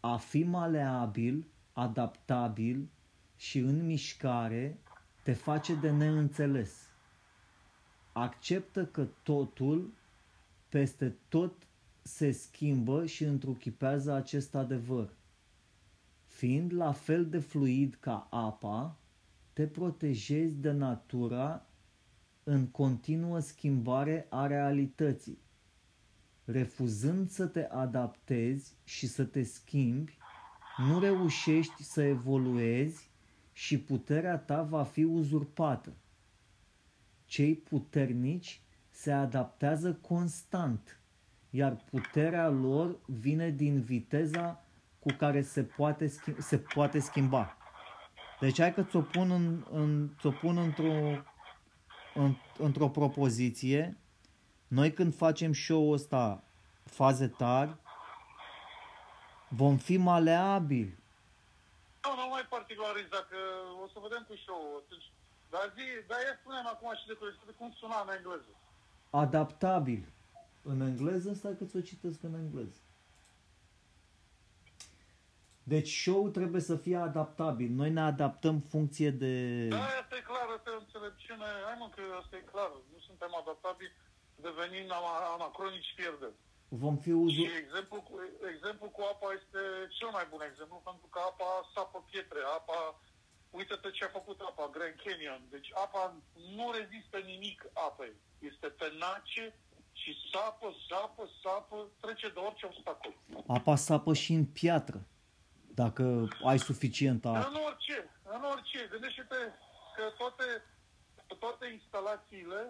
A 0.00 0.16
fi 0.16 0.42
maleabil, 0.42 1.46
adaptabil 1.72 2.88
și 3.36 3.58
în 3.58 3.86
mișcare 3.86 4.78
te 5.22 5.32
face 5.32 5.74
de 5.74 5.90
neînțeles. 5.90 6.90
Acceptă 8.12 8.86
că 8.86 9.08
totul 9.22 9.92
peste 10.68 11.16
tot 11.28 11.52
se 12.02 12.30
schimbă 12.30 13.06
și 13.06 13.24
întruchipează 13.24 14.12
acest 14.12 14.54
adevăr. 14.54 15.08
Fiind 16.26 16.72
la 16.72 16.92
fel 16.92 17.26
de 17.26 17.38
fluid 17.38 17.96
ca 18.00 18.26
apa, 18.30 18.96
te 19.52 19.66
protejezi 19.66 20.54
de 20.54 20.70
natura 20.70 21.66
în 22.44 22.66
continuă 22.66 23.38
schimbare 23.38 24.26
a 24.30 24.46
realității. 24.46 25.38
Refuzând 26.44 27.30
să 27.30 27.46
te 27.46 27.64
adaptezi 27.64 28.74
și 28.84 29.06
să 29.06 29.24
te 29.24 29.42
schimbi, 29.42 30.16
nu 30.88 31.00
reușești 31.00 31.82
să 31.82 32.02
evoluezi 32.02 33.10
și 33.52 33.78
puterea 33.78 34.38
ta 34.38 34.62
va 34.62 34.84
fi 34.84 35.04
uzurpată. 35.04 35.92
Cei 37.24 37.54
puternici 37.54 38.62
se 38.90 39.12
adaptează 39.12 39.92
constant, 39.94 41.00
iar 41.50 41.76
puterea 41.90 42.48
lor 42.48 42.98
vine 43.06 43.50
din 43.50 43.80
viteza 43.80 44.64
cu 44.98 45.12
care 45.12 45.42
se 45.42 45.62
poate, 45.62 46.06
schimba, 46.06 46.40
se 46.40 46.58
poate 46.58 46.98
schimba. 46.98 47.56
Deci 48.40 48.60
hai 48.60 48.74
că 48.74 48.82
ți-o 48.82 49.00
pun, 49.00 49.30
în, 49.30 49.64
în, 49.70 50.10
ți-o 50.18 50.30
pun 50.30 50.56
într-o, 50.56 51.22
în, 52.14 52.34
într-o 52.58 52.88
propoziție. 52.88 53.96
Noi 54.68 54.92
când 54.92 55.14
facem 55.14 55.52
show-ul 55.52 55.92
ăsta, 55.92 56.42
faze 56.84 57.28
tari, 57.28 57.76
vom 59.48 59.76
fi 59.76 59.96
maleabili. 59.96 60.98
Nu, 62.02 62.10
nu 62.20 62.28
mai 62.30 62.46
particulariz, 62.48 63.06
dacă 63.18 63.36
o 63.84 63.86
să 63.92 63.98
vedem 64.02 64.24
cu 64.28 64.34
show-ul. 64.44 64.84
Deci, 64.88 65.10
dar 65.50 65.72
zi, 65.76 65.86
dar 66.08 66.18
ia 66.18 66.34
spune 66.40 66.56
acum 66.74 66.92
și 67.00 67.06
de 67.06 67.12
curiozitate 67.12 67.52
cum 67.58 67.72
suna 67.80 67.98
în 68.04 68.14
engleză. 68.16 68.52
Adaptabil. 69.10 70.02
În 70.62 70.80
engleză, 70.80 71.32
stai 71.34 71.56
că 71.58 71.64
ți-o 71.64 71.80
citesc 71.80 72.22
în 72.22 72.34
engleză. 72.34 72.80
Deci 75.74 75.90
show 76.04 76.22
trebuie 76.38 76.60
să 76.70 76.76
fie 76.76 76.96
adaptabil. 76.96 77.70
Noi 77.80 77.90
ne 77.90 78.00
adaptăm 78.00 78.56
funcție 78.72 79.10
de... 79.10 79.34
Da, 79.68 79.84
asta 80.02 80.14
e 80.20 80.28
clar, 80.30 80.46
asta 80.56 80.70
e 80.70 80.78
o 80.78 80.84
înțelepciune. 80.86 81.48
Hai 81.66 81.76
mă, 81.78 81.88
că 81.96 82.02
asta 82.20 82.34
e 82.36 82.50
clar. 82.54 82.70
Nu 82.92 82.98
suntem 83.08 83.32
adaptabili, 83.42 83.96
devenim 84.46 84.86
ama- 84.98 85.24
anacronici 85.36 85.94
pierdem. 85.98 86.34
Vom 86.84 86.96
fi 87.04 87.12
Și 87.14 87.22
uzur... 87.24 87.46
exemplu 87.64 87.98
cu, 88.08 88.14
exemplu 88.54 88.86
cu 88.96 89.00
apa 89.14 89.28
este 89.40 89.60
cel 89.98 90.10
mai 90.16 90.26
bun 90.32 90.42
exemplu, 90.50 90.76
pentru 90.90 91.06
că 91.12 91.18
apa 91.30 91.48
sapă 91.74 91.98
pietre, 92.10 92.40
apa, 92.58 92.78
uite-te 93.58 93.88
ce 93.96 94.04
a 94.04 94.16
făcut 94.18 94.38
apa, 94.50 94.64
Grand 94.76 94.96
Canyon. 95.04 95.42
Deci 95.54 95.68
apa 95.84 96.02
nu 96.56 96.66
rezistă 96.78 97.18
nimic 97.32 97.58
apei. 97.86 98.14
Este 98.50 98.68
tenace 98.82 99.44
și 100.00 100.10
sapă, 100.30 100.68
sapă, 100.88 101.22
sapă, 101.42 101.76
trece 102.04 102.28
de 102.34 102.40
orice 102.48 102.64
obstacol. 102.70 103.14
Apa 103.56 103.74
sapă 103.86 104.12
și 104.22 104.32
în 104.40 104.44
piatră. 104.58 105.00
Dacă 105.74 106.28
ai 106.44 106.58
suficientă 106.58 107.28
apă. 107.28 107.48
În 107.48 107.56
orice, 107.66 108.10
în 108.22 108.42
orice. 108.52 108.88
Gândește-te 108.90 109.40
că 109.96 110.04
toate, 110.18 110.46
toate 111.38 111.66
instalațiile, 111.66 112.60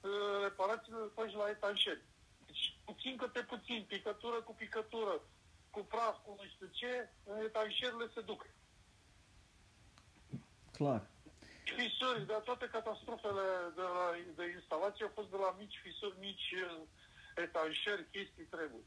uh, 0.00 0.42
reparațiile 0.42 0.98
le 0.98 1.10
faci 1.14 1.32
la 1.32 1.48
etanșeri. 1.48 2.02
Deci 2.46 2.76
puțin 2.84 3.16
câte 3.16 3.40
puțin, 3.40 3.84
picătură 3.88 4.40
cu 4.40 4.54
picătură, 4.54 5.14
cu 5.70 5.80
praf, 5.80 6.16
cu 6.24 6.34
nu 6.38 6.46
știu 6.54 6.68
ce, 6.80 6.92
etanșerile 7.46 8.06
se 8.14 8.20
duc. 8.20 8.46
Clar. 10.72 11.06
Fisuri, 11.76 12.26
dar 12.26 12.40
toate 12.40 12.66
catastrofele 12.66 13.46
de, 13.74 13.80
la, 13.80 14.06
de 14.36 14.44
instalație 14.58 15.04
au 15.04 15.10
fost 15.14 15.30
de 15.30 15.36
la 15.36 15.56
mici 15.58 15.80
fisuri, 15.82 16.16
mici 16.18 16.52
uh, 16.52 16.82
Să 17.52 17.60
înșeri 17.66 18.10
chestii 18.10 18.44
trebuie. 18.44 18.84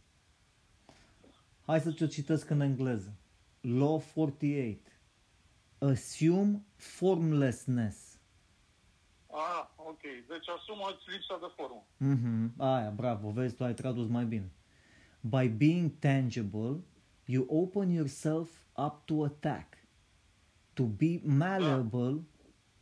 Hai 1.65 1.79
să 1.79 1.91
ți-o 1.91 2.05
citesc 2.05 2.49
în 2.49 2.61
engleză. 2.61 3.11
Law 3.61 3.99
48. 4.13 4.87
Assume 5.79 6.61
formlessness. 6.75 8.19
Ah, 9.31 9.69
ok. 9.75 10.01
Deci 10.27 10.47
asumă-ți 10.57 11.09
lipsa 11.09 11.37
de 11.39 11.51
formă. 11.55 11.85
Mhm, 11.97 12.53
aia, 12.57 12.89
bravo, 12.89 13.29
vezi, 13.31 13.55
tu 13.55 13.63
ai 13.63 13.73
tradus 13.73 14.07
mai 14.07 14.25
bine. 14.25 14.51
By 15.21 15.47
being 15.47 15.91
tangible, 15.99 16.83
you 17.25 17.45
open 17.49 17.89
yourself 17.89 18.49
up 18.77 19.05
to 19.05 19.23
attack. 19.23 19.77
To 20.73 20.83
be 20.83 21.19
malleable, 21.23 22.23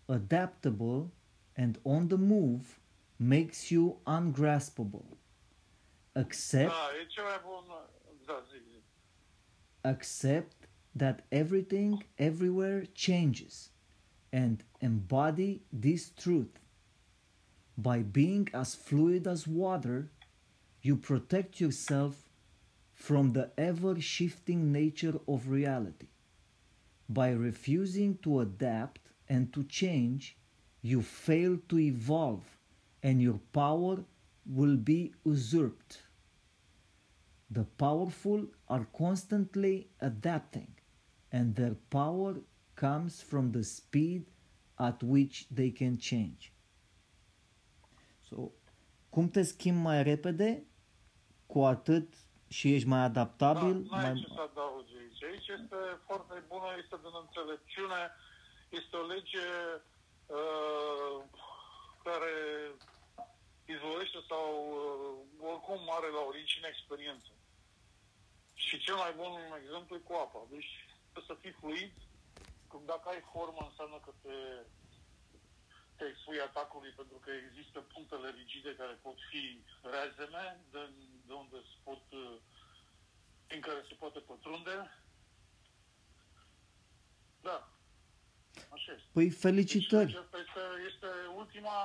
adaptable, 0.06 1.12
and 1.56 1.80
on 1.84 2.08
the 2.08 2.16
move 2.18 2.80
makes 3.16 3.70
you 3.70 4.02
ungraspable. 4.06 5.18
Accept 6.12 6.70
Da, 6.70 6.90
e 7.04 7.08
cel 7.08 7.24
mai 7.24 7.40
bun... 7.44 7.64
Da, 8.26 8.44
zic, 8.52 8.64
zic. 8.72 8.84
accept 9.82 10.59
that 10.96 11.22
everything 11.32 12.04
everywhere 12.18 12.86
changes 12.94 13.70
and 14.32 14.64
embody 14.82 15.62
this 15.72 16.10
truth. 16.10 16.60
By 17.78 18.00
being 18.00 18.50
as 18.54 18.76
fluid 18.76 19.28
as 19.28 19.48
water, 19.48 20.12
you 20.82 20.96
protect 20.96 21.60
yourself 21.62 22.30
from 22.94 23.34
the 23.34 23.52
ever 23.58 24.00
shifting 24.02 24.72
nature 24.72 25.20
of 25.28 25.50
reality. 25.50 26.08
By 27.08 27.32
refusing 27.32 28.18
to 28.24 28.42
adapt 28.42 29.00
and 29.28 29.54
to 29.54 29.64
change, 29.64 30.38
you 30.82 31.02
fail 31.02 31.58
to 31.70 31.80
evolve 31.80 32.44
and 33.02 33.22
your 33.22 33.40
power 33.54 34.04
will 34.46 34.76
be 34.76 35.14
usurped. 35.24 36.02
The 37.50 37.64
powerful 37.64 38.48
are 38.68 38.86
constantly 38.98 39.88
adapting, 40.02 40.76
and 41.32 41.56
their 41.56 41.76
power 41.88 42.42
comes 42.74 43.22
from 43.22 43.52
the 43.52 43.64
speed 43.64 44.26
at 44.78 45.04
which 45.04 45.48
they 45.54 45.72
can 45.72 45.98
change. 45.98 46.54
So, 48.30 48.52
cum 49.10 49.30
te 49.30 49.44
schimbi 49.44 49.82
mai 49.82 50.04
repede, 50.04 50.64
cu 51.46 51.66
atât 51.66 52.14
și 52.48 52.74
ești 52.74 52.88
mai 52.88 53.00
adaptabil, 53.00 53.84
Da, 53.84 53.96
n-ai 53.96 54.12
mai... 54.12 54.22
ce 54.22 54.28
să 54.34 54.42
adaugi 54.52 54.94
aici. 55.02 55.24
Aici 55.24 55.48
este 55.48 55.80
foarte 56.06 56.44
bună, 56.48 56.68
este 56.82 56.96
din 57.06 57.16
înțelepciune, 57.24 58.02
este 58.70 58.96
o 58.96 59.06
lege 59.06 59.48
uh, 60.38 61.16
care 62.04 62.34
izvolește 63.74 64.20
sau 64.32 64.46
uh, 64.78 65.50
oricum 65.52 65.82
are 65.98 66.10
la 66.18 66.22
origine 66.32 66.68
experiență. 66.72 67.32
Și 68.54 68.76
cel 68.86 68.96
mai 68.96 69.14
bun 69.22 69.32
exemplu 69.62 69.96
e 69.96 70.08
cu 70.10 70.14
apa. 70.14 70.40
Deci 70.50 70.72
trebuie 70.86 70.89
să 71.26 71.34
fii 71.42 71.52
fluid, 71.52 71.94
cum 72.68 72.82
dacă 72.86 73.10
ai 73.10 73.22
formă 73.34 73.62
înseamnă 73.70 73.98
că 74.06 74.12
te, 74.24 74.38
te 75.98 76.06
expui 76.06 76.40
atacului 76.40 76.92
pentru 77.00 77.18
că 77.24 77.32
există 77.32 77.80
punctele 77.80 78.30
rigide 78.30 78.76
care 78.76 78.94
pot 79.06 79.18
fi 79.30 79.44
rezeme, 79.98 80.46
de, 80.72 80.84
de 81.28 81.34
unde 81.34 81.58
se 81.70 81.78
pot, 81.84 82.04
uh, 82.12 82.38
prin 83.48 83.62
care 83.62 83.86
se 83.88 83.94
poate 83.94 84.20
pătrunde. 84.20 84.76
Da. 87.42 87.58
Așa 88.76 88.92
este. 88.92 89.10
Păi 89.14 89.30
Deci, 89.30 89.40
felicitări! 89.40 90.12
aceasta 90.12 90.38
este, 90.38 90.64
este 90.90 91.10
ultima, 91.42 91.76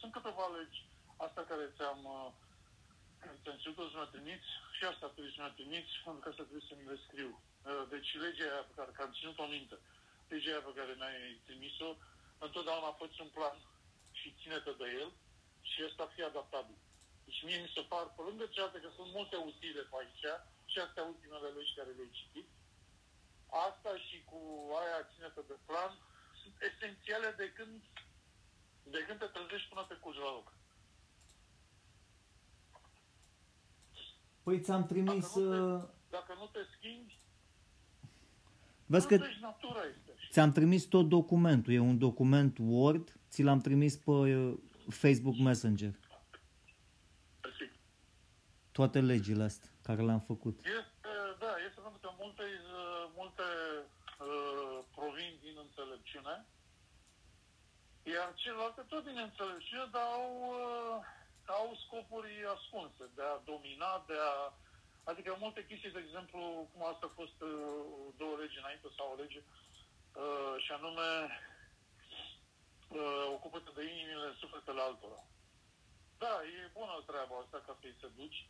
sunt 0.00 0.12
câteva 0.12 0.46
legi, 0.56 0.80
asta 1.16 1.40
care 1.50 1.72
ți-am, 1.76 2.00
uh, 2.04 2.30
ți-am 3.42 3.58
cerut 4.78 4.78
să 4.78 4.78
mă 4.78 4.78
trimiți 4.78 4.78
și 4.78 4.84
asta 4.84 5.06
trebuie 5.14 5.34
să 5.36 5.42
mă 5.42 5.50
trimiți, 5.58 5.92
pentru 6.04 6.20
că 6.22 6.28
asta 6.28 6.44
trebuie 6.48 6.68
să 6.68 6.74
mi 6.76 6.88
le 6.90 6.98
scriu. 7.06 7.30
Uh, 7.68 7.84
Deci 7.92 8.10
legea 8.24 8.44
aia 8.50 8.62
pe 8.68 8.74
care, 8.78 8.90
că 8.92 9.02
am 9.02 9.12
ținut-o 9.18 9.46
minte, 9.56 9.76
legea 10.28 10.50
aia 10.50 10.66
pe 10.66 10.76
care 10.78 10.92
mi-ai 11.00 11.40
trimis-o, 11.46 11.90
întotdeauna 12.46 12.98
faci 13.00 13.18
un 13.24 13.30
plan 13.36 13.56
și 14.18 14.34
ține-te 14.40 14.72
de 14.80 14.88
el 15.00 15.10
și 15.70 15.78
ăsta 15.88 16.12
fie 16.14 16.24
adaptabil. 16.24 16.78
Deci 17.26 17.42
mie 17.46 17.58
mi 17.64 17.74
se 17.74 17.82
par, 17.92 18.06
pe 18.16 18.22
lângă 18.28 18.44
cealaltă, 18.46 18.78
că 18.78 18.90
sunt 18.96 19.10
multe 19.18 19.36
utile 19.36 19.82
pe 19.90 19.96
aici, 20.00 20.26
și 20.70 20.78
astea 20.78 21.02
ultimele 21.12 21.48
legi 21.48 21.76
care 21.78 21.90
le-ai 21.96 22.18
citit, 22.18 22.48
asta 23.66 23.92
și 24.06 24.16
cu 24.30 24.38
aia 24.80 25.08
ține-te 25.12 25.42
de 25.50 25.56
plan, 25.66 25.92
sunt 26.40 26.54
esențiale 26.68 27.30
de 27.40 27.52
când, 27.56 27.82
de 28.94 29.00
când 29.06 29.18
te 29.18 29.26
trezești 29.26 29.68
până 29.68 29.84
te 29.88 29.94
culci 29.94 30.24
la 30.24 30.30
loc. 30.36 30.52
Păi 34.48 34.60
ți-am 34.60 34.86
trimis... 34.86 35.34
Dacă 35.34 35.46
nu 35.46 35.74
uh, 35.74 35.80
te, 35.80 35.88
dacă 36.10 36.34
nu 36.38 36.46
te 36.46 36.58
schimbi, 36.76 37.18
Vezi 38.86 39.06
nu 39.10 39.16
că 39.16 39.24
deci 39.24 39.38
natura 39.40 39.82
este. 39.84 40.12
ți-am 40.30 40.52
trimis 40.52 40.84
tot 40.84 41.08
documentul. 41.08 41.72
E 41.72 41.78
un 41.78 41.98
document 41.98 42.58
Word, 42.60 43.16
ți 43.30 43.42
l-am 43.42 43.60
trimis 43.60 43.96
pe 43.96 44.10
uh, 44.10 44.54
Facebook 44.88 45.36
Messenger. 45.38 45.94
Perfect. 47.40 47.74
Toate 48.72 49.00
legile 49.00 49.42
astea 49.42 49.70
care 49.82 50.02
le-am 50.02 50.20
făcut. 50.20 50.58
Este, 50.58 51.08
da, 51.38 51.52
este 51.66 51.80
pentru 51.80 52.00
că 52.00 52.10
multe, 52.18 52.42
uh, 52.42 53.10
multe 53.16 53.42
uh, 54.20 54.84
provin 54.94 55.32
din 55.40 55.56
înțelepciune, 55.64 56.46
iar 58.02 58.34
celelalte 58.34 58.82
tot 58.88 59.04
din 59.04 59.18
înțelepciune, 59.28 59.88
dar 59.92 60.02
au, 60.02 60.28
uh, 60.40 61.16
au 61.52 61.76
scopuri 61.84 62.44
ascunse, 62.56 63.04
de 63.14 63.22
a 63.22 63.36
domina, 63.44 64.04
de 64.06 64.16
a... 64.32 64.52
Adică 65.04 65.36
multe 65.38 65.66
chestii, 65.66 65.96
de 65.96 66.04
exemplu, 66.06 66.68
cum 66.72 66.84
asta 66.84 67.06
a 67.06 67.16
fost 67.20 67.40
uh, 67.40 67.50
două 68.16 68.36
legi 68.36 68.58
înainte 68.58 68.88
sau 68.96 69.06
o 69.12 69.20
lege, 69.22 69.40
uh, 69.42 70.54
și 70.64 70.72
anume 70.72 71.08
uh, 72.88 73.24
ocupă-te 73.36 73.70
de 73.74 73.84
inimile, 73.92 74.36
sufletele 74.40 74.80
altora. 74.80 75.20
Da, 76.18 76.34
e 76.44 76.70
bună 76.72 77.02
treaba 77.06 77.34
asta 77.38 77.58
ca 77.66 77.76
să-i 77.80 78.00
seduci, 78.00 78.48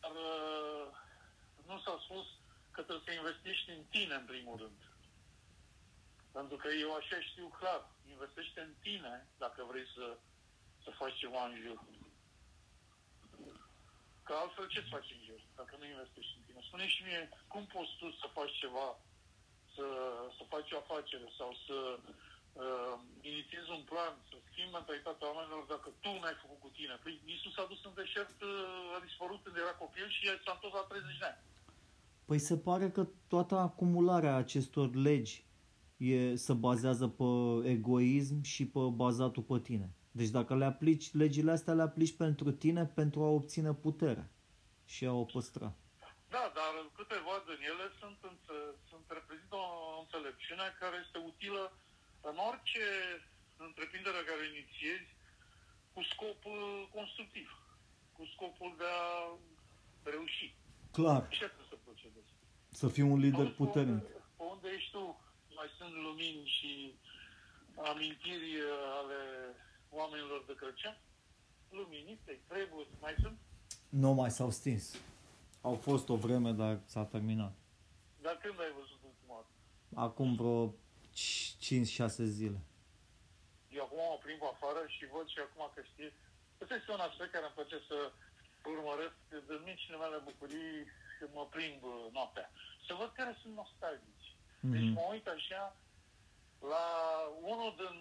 dar 0.00 0.10
uh, 0.10 0.86
nu 1.66 1.78
s-a 1.78 1.98
spus 2.04 2.26
că 2.70 2.80
trebuie 2.82 3.06
să 3.06 3.12
investești 3.12 3.70
în 3.70 3.82
tine, 3.90 4.14
în 4.14 4.26
primul 4.32 4.56
rând. 4.56 4.80
Pentru 6.32 6.56
că 6.56 6.68
eu 6.68 6.94
așa 6.94 7.20
știu 7.20 7.48
clar, 7.58 7.82
investește 8.08 8.60
în 8.60 8.74
tine 8.80 9.26
dacă 9.38 9.64
vrei 9.70 9.86
să, 9.94 10.16
să 10.86 10.98
faci 11.00 11.20
ceva 11.22 11.42
în 11.46 11.56
jur. 11.64 11.78
Că 14.26 14.32
altfel 14.36 14.66
ce-ți 14.72 14.92
faci 14.94 15.14
în 15.16 15.22
jur 15.28 15.40
dacă 15.58 15.72
nu 15.76 15.84
investești 15.86 16.36
în 16.36 16.42
tine? 16.46 16.60
spune 16.68 16.86
și 16.94 17.00
mie, 17.06 17.22
cum 17.52 17.64
poți 17.74 17.94
tu 18.00 18.06
să 18.20 18.26
faci 18.38 18.54
ceva, 18.62 18.88
să, 19.74 19.86
să 20.36 20.42
faci 20.52 20.70
o 20.72 20.80
afacere 20.84 21.28
sau 21.38 21.50
să 21.66 21.76
uh, 21.98 22.94
inițiezi 23.30 23.70
un 23.76 23.84
plan, 23.90 24.12
să 24.28 24.36
schimbi 24.48 24.76
mentalitatea 24.78 25.28
oamenilor 25.28 25.64
dacă 25.74 25.88
tu 26.04 26.12
n-ai 26.20 26.42
făcut 26.42 26.60
cu 26.64 26.70
tine? 26.78 26.94
Păi 27.02 27.14
Iisus 27.32 27.56
a 27.58 27.70
dus 27.72 27.80
în 27.88 27.94
deșert, 28.00 28.36
uh, 28.42 28.96
a 28.96 28.98
dispărut 29.06 29.40
când 29.42 29.56
era 29.56 29.74
copil 29.82 30.06
și 30.16 30.22
s-a 30.44 30.52
întors 30.54 30.74
la 30.78 30.84
30 30.88 31.22
de 31.22 31.26
ani. 31.30 31.40
Păi 32.28 32.40
se 32.48 32.56
pare 32.68 32.86
că 32.96 33.02
toată 33.32 33.54
acumularea 33.68 34.34
acestor 34.44 34.88
legi 35.08 35.36
e, 35.96 36.34
se 36.34 36.52
bazează 36.52 37.06
pe 37.08 37.30
egoism 37.76 38.42
și 38.42 38.62
pe 38.74 38.80
bazatul 39.02 39.42
pe 39.42 39.58
tine. 39.68 39.88
Deci 40.18 40.34
dacă 40.38 40.52
le 40.56 40.64
aplici, 40.64 41.12
legile 41.22 41.50
astea 41.56 41.74
le 41.78 41.82
aplici 41.90 42.16
pentru 42.24 42.48
tine 42.62 42.82
pentru 43.00 43.18
a 43.22 43.28
obține 43.38 43.72
putere 43.86 44.24
și 44.84 45.02
a 45.06 45.12
o 45.12 45.24
păstra. 45.24 45.68
Da, 46.34 46.44
dar 46.58 46.72
câteva 46.98 47.34
din 47.48 47.60
ele 47.72 47.86
sunt, 48.00 48.18
înțe- 48.32 48.74
sunt 48.90 49.06
reprezintă 49.18 49.56
o 49.56 50.00
înțelepciune 50.04 50.66
care 50.82 50.96
este 51.04 51.18
utilă 51.30 51.62
în 52.30 52.36
orice 52.50 52.84
întreprindere 53.66 54.20
care 54.30 54.42
inițiezi 54.54 55.08
cu 55.94 56.00
scop 56.12 56.40
uh, 56.44 56.88
constructiv, 56.96 57.48
cu 58.16 58.22
scopul 58.34 58.70
de 58.82 58.88
a 59.04 59.08
reuși. 60.10 60.48
Clar. 60.96 61.22
Și 61.22 61.42
așa 61.42 61.52
trebuie 61.52 61.72
să 61.74 61.78
procedezi. 61.88 62.30
Să 62.80 62.86
fii 62.94 63.06
un 63.12 63.18
lider 63.26 63.48
Auzi, 63.48 63.60
puternic. 63.62 64.04
Pe 64.06 64.12
unde, 64.12 64.24
pe 64.38 64.44
unde 64.54 64.68
ești 64.76 64.90
tu, 64.96 65.04
mai 65.58 65.68
sunt 65.78 65.94
lumini 66.06 66.42
și 66.56 66.70
amintiri 67.90 68.50
uh, 68.60 68.72
ale 69.00 69.20
oamenilor 70.00 70.44
de 70.46 70.54
Crăciun? 70.54 70.96
Luminite, 71.70 72.40
treburi, 72.48 72.88
mai 73.00 73.14
sunt? 73.22 73.38
Nu 73.88 74.12
mai 74.12 74.30
s-au 74.30 74.50
stins. 74.50 75.00
Au 75.60 75.74
fost 75.74 76.08
o 76.08 76.16
vreme, 76.16 76.50
dar 76.52 76.80
s-a 76.84 77.04
terminat. 77.04 77.52
Dar 78.22 78.36
când 78.42 78.60
ai 78.60 78.72
văzut 78.80 79.00
ultima 79.10 79.34
dată? 79.34 80.06
Acum 80.06 80.34
vreo 80.40 80.60
5-6 80.68 80.74
zile. 82.38 82.60
Eu 83.76 83.82
acum 83.84 83.98
mă 84.12 84.18
plimb 84.24 84.42
afară 84.42 84.80
și 84.96 85.04
văd 85.14 85.26
și 85.34 85.38
acum 85.46 85.62
că 85.74 85.80
știi, 85.90 86.12
ăsta 86.60 86.74
este 86.74 86.90
un 86.92 87.00
aspect 87.08 87.30
care 87.32 87.44
îmi 87.46 87.54
place 87.58 87.78
să 87.90 87.98
urmăresc 88.74 89.16
de 89.50 89.56
micile 89.70 89.96
mele 90.02 90.18
bucurii 90.28 90.74
când 91.18 91.30
mă 91.38 91.44
plimb 91.54 91.80
uh, 91.82 92.06
noaptea. 92.16 92.46
Să 92.86 92.92
văd 93.00 93.10
care 93.18 93.32
sunt 93.40 93.54
nostalgici. 93.54 94.28
Deci 94.72 94.86
Mhm. 94.88 94.92
mă 94.98 95.04
uit 95.12 95.26
așa 95.36 95.62
la 96.72 96.86
unul 97.52 97.70
din 97.82 97.96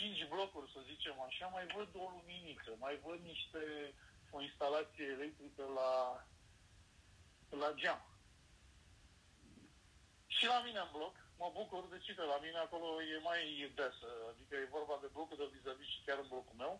cinci 0.00 0.28
blocuri, 0.32 0.72
să 0.74 0.80
zicem 0.90 1.16
așa, 1.20 1.46
mai 1.46 1.66
văd 1.76 1.90
o 2.04 2.06
luminiță, 2.16 2.70
mai 2.84 2.94
văd 3.04 3.20
niște 3.32 3.62
o 4.30 4.38
instalație 4.48 5.06
electrică 5.16 5.64
la, 5.78 5.92
la 7.62 7.70
geam. 7.80 8.00
Și 10.26 10.44
la 10.46 10.60
mine 10.66 10.78
în 10.78 10.90
bloc, 10.96 11.14
mă 11.42 11.48
bucur 11.58 11.82
de 11.92 11.98
ce 12.04 12.12
la 12.32 12.38
mine 12.44 12.58
acolo 12.58 13.02
e 13.02 13.28
mai 13.30 13.72
desă, 13.74 14.10
adică 14.30 14.54
e 14.56 14.76
vorba 14.76 14.96
de 15.00 15.12
blocul 15.14 15.36
de 15.36 15.50
vis-a-vis 15.52 15.92
și 15.94 16.02
chiar 16.06 16.18
în 16.18 16.28
blocul 16.32 16.56
meu. 16.62 16.74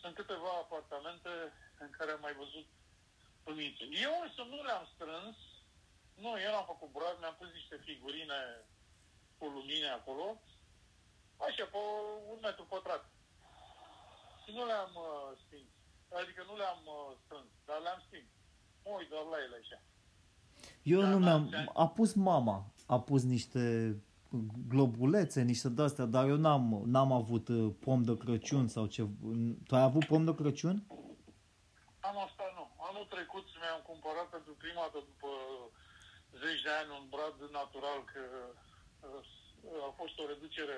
Sunt 0.00 0.14
câteva 0.14 0.52
apartamente 0.58 1.32
în 1.78 1.90
care 1.90 2.10
am 2.10 2.20
mai 2.20 2.34
văzut 2.42 2.66
luminițe. 3.44 3.84
Eu 4.06 4.14
însă 4.24 4.42
nu 4.42 4.62
le-am 4.62 4.86
strâns, 4.94 5.36
nu, 6.14 6.40
eu 6.44 6.50
n-am 6.52 6.70
făcut 6.72 6.90
brad, 6.92 7.16
mi-am 7.18 7.36
pus 7.38 7.50
niște 7.52 7.76
figurine 7.86 8.40
cu 9.38 9.44
lumine 9.46 9.88
acolo, 9.88 10.40
așa, 11.36 11.64
pe 11.72 11.78
un 12.32 12.38
metru 12.42 12.64
pătrat. 12.64 13.04
Și 14.44 14.50
nu 14.56 14.66
le-am 14.66 14.92
uh, 14.94 15.38
stins. 15.44 15.70
Adică 16.20 16.40
nu 16.48 16.56
le-am 16.56 16.82
uh, 16.96 17.16
strâns, 17.24 17.50
dar 17.66 17.78
le-am 17.80 18.02
stins. 18.06 18.30
Mă 18.84 18.90
uit 18.98 19.08
doar 19.08 19.24
la 19.24 19.38
ele 19.44 19.56
așa. 19.62 19.78
Eu 20.82 21.00
Da, 21.00 21.08
nu 21.08 21.18
da, 21.18 21.24
mi-am... 21.24 21.48
da. 21.48 21.64
A 21.74 21.88
pus 21.88 22.12
mama, 22.14 22.72
a 22.86 23.00
pus 23.00 23.22
niște 23.22 23.96
globulețe, 24.68 25.42
niște 25.42 25.68
de-astea, 25.68 26.04
dar 26.04 26.28
eu 26.28 26.36
n-am, 26.36 26.82
n-am 26.86 27.12
avut 27.12 27.48
uh, 27.48 27.72
pom 27.80 28.02
de 28.02 28.16
Crăciun 28.16 28.68
sau 28.68 28.86
ce... 28.86 29.02
Tu 29.66 29.74
ai 29.74 29.82
avut 29.82 30.04
pom 30.04 30.24
de 30.24 30.34
Crăciun? 30.34 30.76
Am 32.00 32.16
asta 32.26 32.44
nu. 32.56 32.64
Anul 32.88 33.06
trecut 33.14 33.46
mi-am 33.60 33.82
cumpărat 33.90 34.28
pentru 34.36 34.52
prima 34.62 34.80
dată 34.80 34.98
după 35.10 35.30
zeci 36.42 36.62
de 36.66 36.72
ani 36.80 36.90
un 36.98 37.06
brad 37.12 37.36
natural 37.58 38.00
că 38.12 38.22
uh, 39.06 39.88
a 39.88 39.90
fost 40.00 40.18
o 40.18 40.26
reducere 40.32 40.76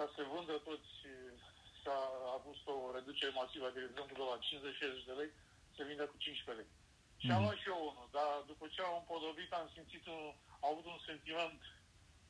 ca 0.00 0.06
să 0.16 0.20
vândă 0.34 0.54
toți 0.68 0.90
s-a 1.82 1.98
a 2.36 2.38
fost 2.46 2.64
o 2.74 2.76
reducere 2.96 3.32
masivă, 3.40 3.68
de 3.76 3.80
exemplu 3.88 4.14
de 4.20 4.26
la 4.32 4.38
50-60 4.46 5.08
de 5.08 5.14
lei 5.20 5.30
se 5.76 5.82
vinde 5.88 6.04
cu 6.10 6.16
15 6.24 6.58
lei. 6.60 6.70
Și 7.22 7.28
am 7.30 7.34
Mhm. 7.36 7.44
luat 7.44 7.58
și 7.62 7.68
eu 7.72 7.80
unul, 7.90 8.08
dar 8.18 8.30
după 8.52 8.64
ce 8.74 8.78
am 8.82 8.96
împodobit 9.00 9.50
am 9.60 9.68
simțit 9.76 10.04
un, 10.14 10.22
am 10.62 10.68
avut 10.72 10.86
un 10.94 11.00
sentiment 11.08 11.60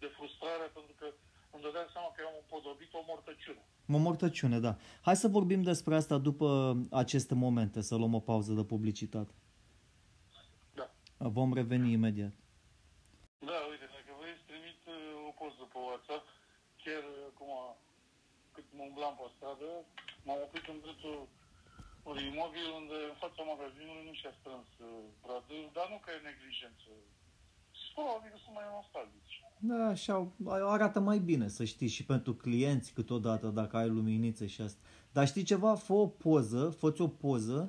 de 0.02 0.08
frustrare 0.16 0.66
pentru 0.76 0.94
că 1.00 1.06
îmi 1.54 1.64
dădeam 1.66 1.88
seama 1.94 2.10
că 2.14 2.20
am 2.30 2.36
împodobit 2.42 2.90
o 2.98 3.02
mortăciune. 3.10 3.62
O 3.96 3.98
mortăciune, 4.06 4.58
da. 4.66 4.72
Hai 5.06 5.16
să 5.24 5.28
vorbim 5.38 5.62
despre 5.72 5.92
asta 6.00 6.16
după 6.28 6.48
aceste 7.02 7.34
momente, 7.44 7.78
să 7.88 7.94
luăm 8.00 8.14
o 8.20 8.26
pauză 8.30 8.52
de 8.58 8.64
publicitate. 8.72 9.32
Da. 10.78 10.86
Vom 11.36 11.50
reveni 11.60 11.92
imediat. 11.92 12.32
Da, 13.50 13.58
uite, 13.70 13.86
dacă 13.96 14.10
vrei 14.20 14.34
să 14.40 14.44
trimit 14.50 14.80
uh, 14.86 15.28
o 15.28 15.30
poză 15.40 15.62
pe 15.72 15.78
WhatsApp, 15.78 16.24
chiar 16.84 17.02
uh, 17.02 17.26
acum 17.30 17.50
cât 18.52 18.64
mă 18.80 18.86
umblam 18.90 19.14
pe 19.18 19.26
stradă, 19.36 19.70
m-am 20.26 20.40
oprit 20.46 20.66
în 20.72 20.78
dreptul 20.84 21.18
unui 22.10 22.26
imobil 22.32 22.66
unde 22.80 22.98
în 23.10 23.16
fața 23.22 23.40
magazinului 23.52 24.04
nu 24.08 24.14
și-a 24.20 24.34
strâns 24.40 24.68
uh, 24.78 24.88
bradul, 25.22 25.62
dar 25.76 25.86
nu 25.92 25.98
că 26.04 26.10
e 26.12 26.28
neglijență. 26.30 26.90
Probabil 27.96 28.30
că 28.32 28.38
sunt 28.44 28.54
mai 28.58 28.68
nostalgici. 28.76 29.36
Da, 29.70 29.80
așa 29.94 30.14
arată 30.74 30.98
mai 31.10 31.18
bine, 31.30 31.46
să 31.56 31.62
știi, 31.72 31.94
și 31.96 32.04
pentru 32.12 32.32
clienți 32.44 32.92
câteodată, 32.92 33.46
dacă 33.60 33.74
ai 33.76 33.88
luminițe 33.88 34.46
și 34.54 34.60
asta. 34.66 34.80
Dar 35.12 35.26
știi 35.26 35.50
ceva? 35.52 35.74
Fă 35.86 35.92
o 35.92 36.06
poză, 36.06 36.62
fă 36.80 36.94
o 36.98 37.08
poză 37.08 37.60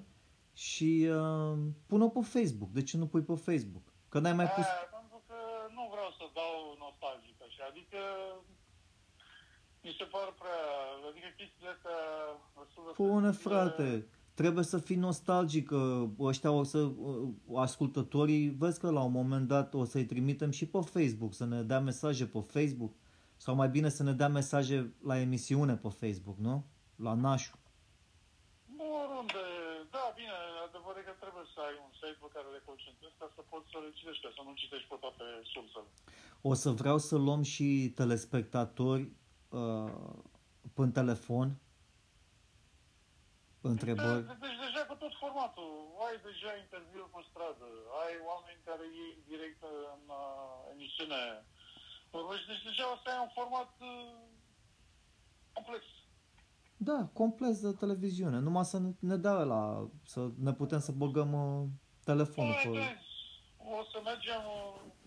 și 0.53 0.91
uh, 1.19 1.57
pun-o 1.89 2.09
pe 2.09 2.21
Facebook. 2.35 2.71
De 2.77 2.83
ce 2.83 2.97
nu 2.97 3.07
pui 3.07 3.21
pe 3.21 3.35
Facebook? 3.47 3.85
Că 4.09 4.19
n-ai 4.19 4.33
mai 4.33 4.49
pus... 4.55 4.65
Aia, 4.65 4.89
pentru 4.97 5.19
că 5.27 5.37
nu 5.75 5.83
vreau 5.93 6.09
să 6.19 6.25
dau 6.39 6.55
nostalgic 6.85 7.37
așa, 7.47 7.63
adică 7.71 7.99
mi 9.83 9.95
se 9.97 10.03
par 10.03 10.33
prea, 10.41 10.61
adică 11.09 11.27
chestiile 11.37 11.69
astea 11.75 11.99
destul 12.59 12.83
de 12.87 12.91
Pune, 13.01 13.31
sensibile. 13.31 13.49
frate, 13.55 14.07
trebuie 14.33 14.63
să 14.63 14.77
fii 14.77 14.95
nostalgic, 14.95 15.67
că 15.67 16.07
ăștia 16.19 16.51
o 16.51 16.63
să, 16.63 16.77
uh, 16.77 17.29
ascultătorii, 17.55 18.49
vezi 18.49 18.79
că 18.79 18.91
la 18.91 19.03
un 19.03 19.11
moment 19.11 19.47
dat 19.47 19.73
o 19.73 19.83
să-i 19.85 20.05
trimitem 20.05 20.51
și 20.51 20.65
pe 20.67 20.79
Facebook, 20.93 21.33
să 21.33 21.45
ne 21.45 21.61
dea 21.61 21.79
mesaje 21.79 22.25
pe 22.25 22.39
Facebook, 22.39 22.93
sau 23.37 23.55
mai 23.55 23.69
bine 23.69 23.89
să 23.89 24.03
ne 24.03 24.11
dea 24.11 24.27
mesaje 24.29 24.93
la 25.09 25.19
emisiune 25.19 25.75
pe 25.75 25.89
Facebook, 25.89 26.37
nu? 26.37 26.65
La 26.95 27.13
Nașu. 27.13 27.55
Nu 28.77 28.85
oriunde, 29.03 29.43
da, 29.95 30.03
bine, 30.15 30.35
adevărul 30.67 31.01
e 31.01 31.07
că 31.09 31.15
trebuie 31.23 31.45
să 31.53 31.59
ai 31.67 31.75
un 31.85 31.91
site 31.99 32.17
pe 32.23 32.29
care 32.35 32.47
le 32.55 32.61
concentrezi 32.69 33.15
ca 33.21 33.27
să 33.35 33.41
poți 33.51 33.67
să 33.71 33.77
le 33.83 33.89
citești, 33.97 34.23
ca 34.25 34.31
să 34.35 34.41
nu 34.47 34.51
citești 34.61 34.87
pe 34.91 34.97
toate 35.03 35.25
sursele. 35.53 35.89
O 36.41 36.53
să 36.63 36.69
vreau 36.81 36.97
să 36.97 37.15
luăm 37.25 37.41
și 37.53 37.67
telespectatori 37.99 39.03
uh, 39.51 39.91
pe 40.73 40.83
telefon, 40.99 41.47
întrebări. 43.61 44.25
Deci, 44.27 44.37
deci 44.45 44.59
deja 44.65 44.81
cu 44.89 44.95
tot 45.03 45.13
formatul, 45.23 45.71
ai 46.05 46.15
deja 46.29 46.51
interviuri 46.63 47.13
pe 47.13 47.21
stradă, 47.29 47.67
ai 48.03 48.13
oameni 48.29 48.65
care 48.67 48.85
iei 48.97 49.15
direct 49.31 49.61
în 49.95 50.03
uh, 50.07 50.71
emisiune. 50.73 51.21
Vorbești, 52.11 52.47
deci 52.51 52.63
deja 52.69 52.85
o 52.93 52.97
să 53.01 53.07
ai 53.11 53.19
un 53.25 53.31
format 53.39 53.71
uh, 53.79 54.13
complex. 55.53 55.83
Da, 56.77 57.09
complet 57.13 57.55
de 57.57 57.71
televiziune, 57.83 58.37
numai 58.39 58.65
să 58.65 58.77
ne, 58.79 58.91
ne 58.99 59.17
dea 59.17 59.37
la 59.53 59.89
să 60.03 60.29
ne 60.37 60.53
putem 60.53 60.79
să 60.79 60.91
băgăm 60.91 61.31
uh, 61.33 61.67
telefonul 62.03 62.55
Băi, 62.63 62.63
pe... 62.63 62.79
vezi, 62.79 63.09
O 63.77 63.83
să 63.91 63.97
mergem, 64.03 64.41
uh, 64.45 64.81
eu 64.81 64.81
estimez 64.81 64.99
că 64.99 65.00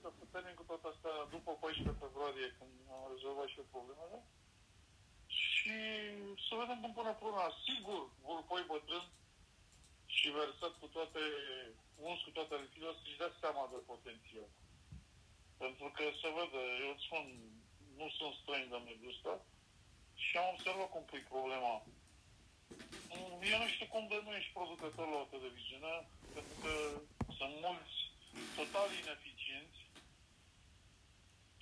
să 0.00 0.08
termin 0.32 0.56
cu 0.58 0.64
tot 0.70 0.82
asta 0.92 1.10
după 1.34 1.50
14 1.52 2.02
februarie, 2.02 2.48
când 2.58 2.72
am 2.94 3.04
rezolvat 3.12 3.48
și 3.48 3.60
eu 3.60 3.74
problemele. 3.76 4.18
Și 5.42 5.76
să 6.46 6.52
vedem 6.60 6.78
cum 6.80 6.92
pune 6.98 7.12
problema. 7.22 7.58
Sigur, 7.66 8.00
vulpoi 8.26 8.62
bătrân 8.72 9.06
și 10.16 10.28
versat 10.38 10.72
cu 10.80 10.86
toate, 10.96 11.22
uns 12.08 12.18
cu 12.26 12.30
toate 12.36 12.54
lichidele, 12.62 12.94
să-și 13.00 13.20
dea 13.20 13.32
seama 13.40 13.64
de 13.72 13.78
potențial. 13.92 14.50
Pentru 15.62 15.86
că 15.96 16.04
se 16.20 16.28
vede, 16.36 16.62
eu 16.84 16.90
îți 16.94 17.06
spun, 17.06 17.24
nu 18.00 18.06
sunt 18.18 18.34
străin 18.40 18.68
de 18.72 18.78
mediul 18.88 19.14
ăsta 19.14 19.34
și 20.24 20.36
am 20.36 20.48
observat 20.54 20.88
cum 20.90 21.04
pui 21.10 21.30
problema. 21.32 21.74
Eu 23.52 23.58
nu 23.62 23.68
știu 23.74 23.86
cum 23.92 24.04
de 24.08 24.18
nu 24.24 24.32
ești 24.38 24.56
producător 24.58 25.06
la 25.10 25.18
o 25.24 25.30
televiziune, 25.34 25.94
pentru 26.34 26.54
că 26.62 26.72
sunt 27.38 27.52
mulți 27.64 27.96
total 28.58 28.88
ineficienți 29.02 29.37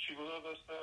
și 0.06 0.12
cu 0.18 0.24
toate 0.30 0.48
astea 0.56 0.82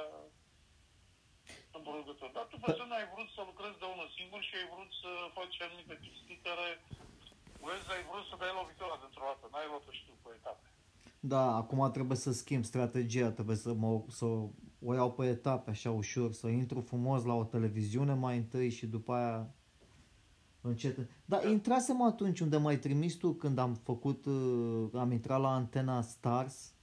sunt 1.72 1.84
producători. 1.88 2.36
Dar 2.38 2.46
tu 2.52 2.56
pe 2.64 2.70
să 2.80 2.84
nu 2.90 2.96
ai 3.00 3.08
vrut 3.14 3.30
să 3.36 3.42
lucrezi 3.50 3.82
de 3.82 3.88
unul 3.94 4.10
singur 4.18 4.42
și 4.48 4.54
ai 4.60 4.68
vrut 4.74 4.92
să 5.02 5.12
faci 5.38 5.58
anumite 5.66 5.96
chestii 6.04 6.40
care 6.48 6.68
vezi, 7.66 7.92
ai 7.96 8.04
vrut 8.10 8.26
să 8.30 8.36
dai 8.42 8.58
lovitura 8.60 8.96
dintr-o 9.04 9.26
dată, 9.30 9.46
n-ai 9.48 9.70
luat-o 9.72 9.92
și 9.98 10.04
tu 10.08 10.14
pe 10.24 10.30
etape. 10.40 10.68
Da, 11.34 11.44
acum 11.62 11.82
trebuie 11.98 12.20
să 12.26 12.32
schimb 12.42 12.64
strategia, 12.72 13.30
trebuie 13.38 13.60
să, 13.66 13.72
mă, 13.84 13.92
să 14.20 14.26
o 14.88 14.92
iau 15.00 15.12
pe 15.18 15.24
etape 15.36 15.70
așa 15.70 15.92
ușor, 16.02 16.30
să 16.42 16.48
intru 16.48 16.80
frumos 16.92 17.22
la 17.30 17.36
o 17.42 17.50
televiziune 17.54 18.14
mai 18.26 18.36
întâi 18.44 18.70
și 18.78 18.86
după 18.96 19.12
aia 19.20 19.38
încet. 20.62 20.96
Dar 21.26 21.42
intrasem 21.46 22.02
atunci 22.02 22.40
unde 22.40 22.58
m-ai 22.58 22.80
trimis 22.86 23.14
tu 23.16 23.34
când 23.34 23.58
am 23.58 23.74
făcut, 23.74 24.26
uh, 24.26 24.90
am 24.94 25.12
intrat 25.12 25.40
la 25.40 25.54
antena 25.54 26.02
Stars, 26.02 26.74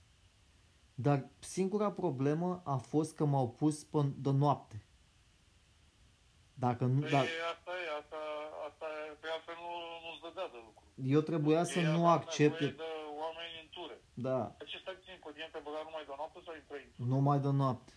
dar 1.06 1.18
singura 1.38 1.90
problemă 1.92 2.62
a 2.64 2.76
fost 2.76 3.10
că 3.16 3.24
m-au 3.24 3.48
pus 3.60 3.84
pe, 3.84 3.98
de 4.26 4.30
noapte. 4.30 4.76
Dacă 6.64 6.84
nu, 6.84 7.00
Păi 7.00 7.10
da, 7.10 7.20
asta 7.54 7.72
e, 7.84 7.86
asta, 8.00 8.20
asta 8.68 8.86
e, 9.08 9.12
pe 9.22 9.28
altfel 9.34 9.56
nu, 9.64 9.72
nu-ți 10.04 10.22
dădea 10.26 10.48
de 10.54 10.60
lucru. 10.66 10.84
eu 11.14 11.20
trebuia 11.30 11.62
să 11.72 11.78
Ei 11.78 11.84
nu 11.96 12.02
aveau 12.06 12.18
accept, 12.18 12.58
nevoie 12.60 12.80
de 12.84 12.90
oameni 13.22 13.54
în 13.62 13.68
ture. 13.76 13.96
da, 14.26 14.40
Acesta 14.64 14.90
țin 15.04 15.16
cu 15.24 15.30
tine 15.34 15.48
te 15.52 15.60
băga 15.66 15.80
numai 15.88 16.04
de 16.10 16.14
noapte 16.20 16.38
sau 16.46 16.54
intrai 16.60 16.82
în 16.86 16.90
tur? 16.96 17.06
numai 17.12 17.38
de 17.46 17.50
noapte. 17.62 17.92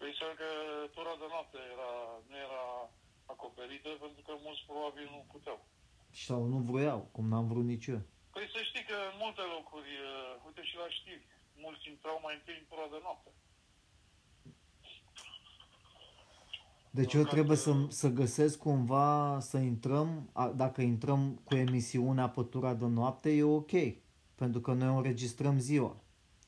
Păi 0.00 0.12
să 0.20 0.26
că 0.40 0.48
tura 0.94 1.14
de 1.22 1.26
noapte 1.34 1.58
era, 1.74 1.90
nu 2.30 2.36
era 2.46 2.62
acoperită 3.34 3.88
pentru 4.04 4.22
că 4.26 4.32
mulți 4.46 4.62
probabil 4.70 5.06
nu 5.14 5.20
puteau. 5.32 5.58
Sau 6.26 6.40
nu 6.52 6.58
vroiau, 6.68 7.00
cum 7.14 7.24
n-am 7.30 7.46
vrut 7.50 7.66
nici 7.72 7.86
eu. 7.94 8.00
Păi 8.34 8.46
să 8.54 8.60
știi 8.68 8.84
că 8.90 8.96
în 9.10 9.16
multe 9.24 9.42
locuri, 9.56 9.90
uh, 10.10 10.46
uite 10.46 10.62
și 10.68 10.76
la 10.82 10.88
știri, 10.98 11.24
mulți 11.56 11.88
intrau 11.88 12.20
mai 12.22 12.34
întâi 12.34 12.58
în 12.58 12.66
tura 12.68 12.88
de 12.90 12.98
noapte. 13.02 13.30
Deci 16.90 17.14
eu 17.14 17.22
trebuie 17.22 17.56
să, 17.56 17.86
să 17.88 18.08
găsesc 18.08 18.58
cumva 18.58 19.38
să 19.40 19.58
intrăm, 19.58 20.28
a, 20.32 20.48
dacă 20.48 20.80
intrăm 20.82 21.40
cu 21.44 21.54
emisiunea 21.54 22.28
pe 22.28 22.42
tura 22.42 22.74
de 22.74 22.86
noapte, 22.86 23.30
e 23.30 23.42
ok. 23.42 23.70
Pentru 24.34 24.60
că 24.60 24.72
noi 24.72 24.88
o 24.88 24.96
înregistrăm 24.96 25.58
ziua. 25.58 25.96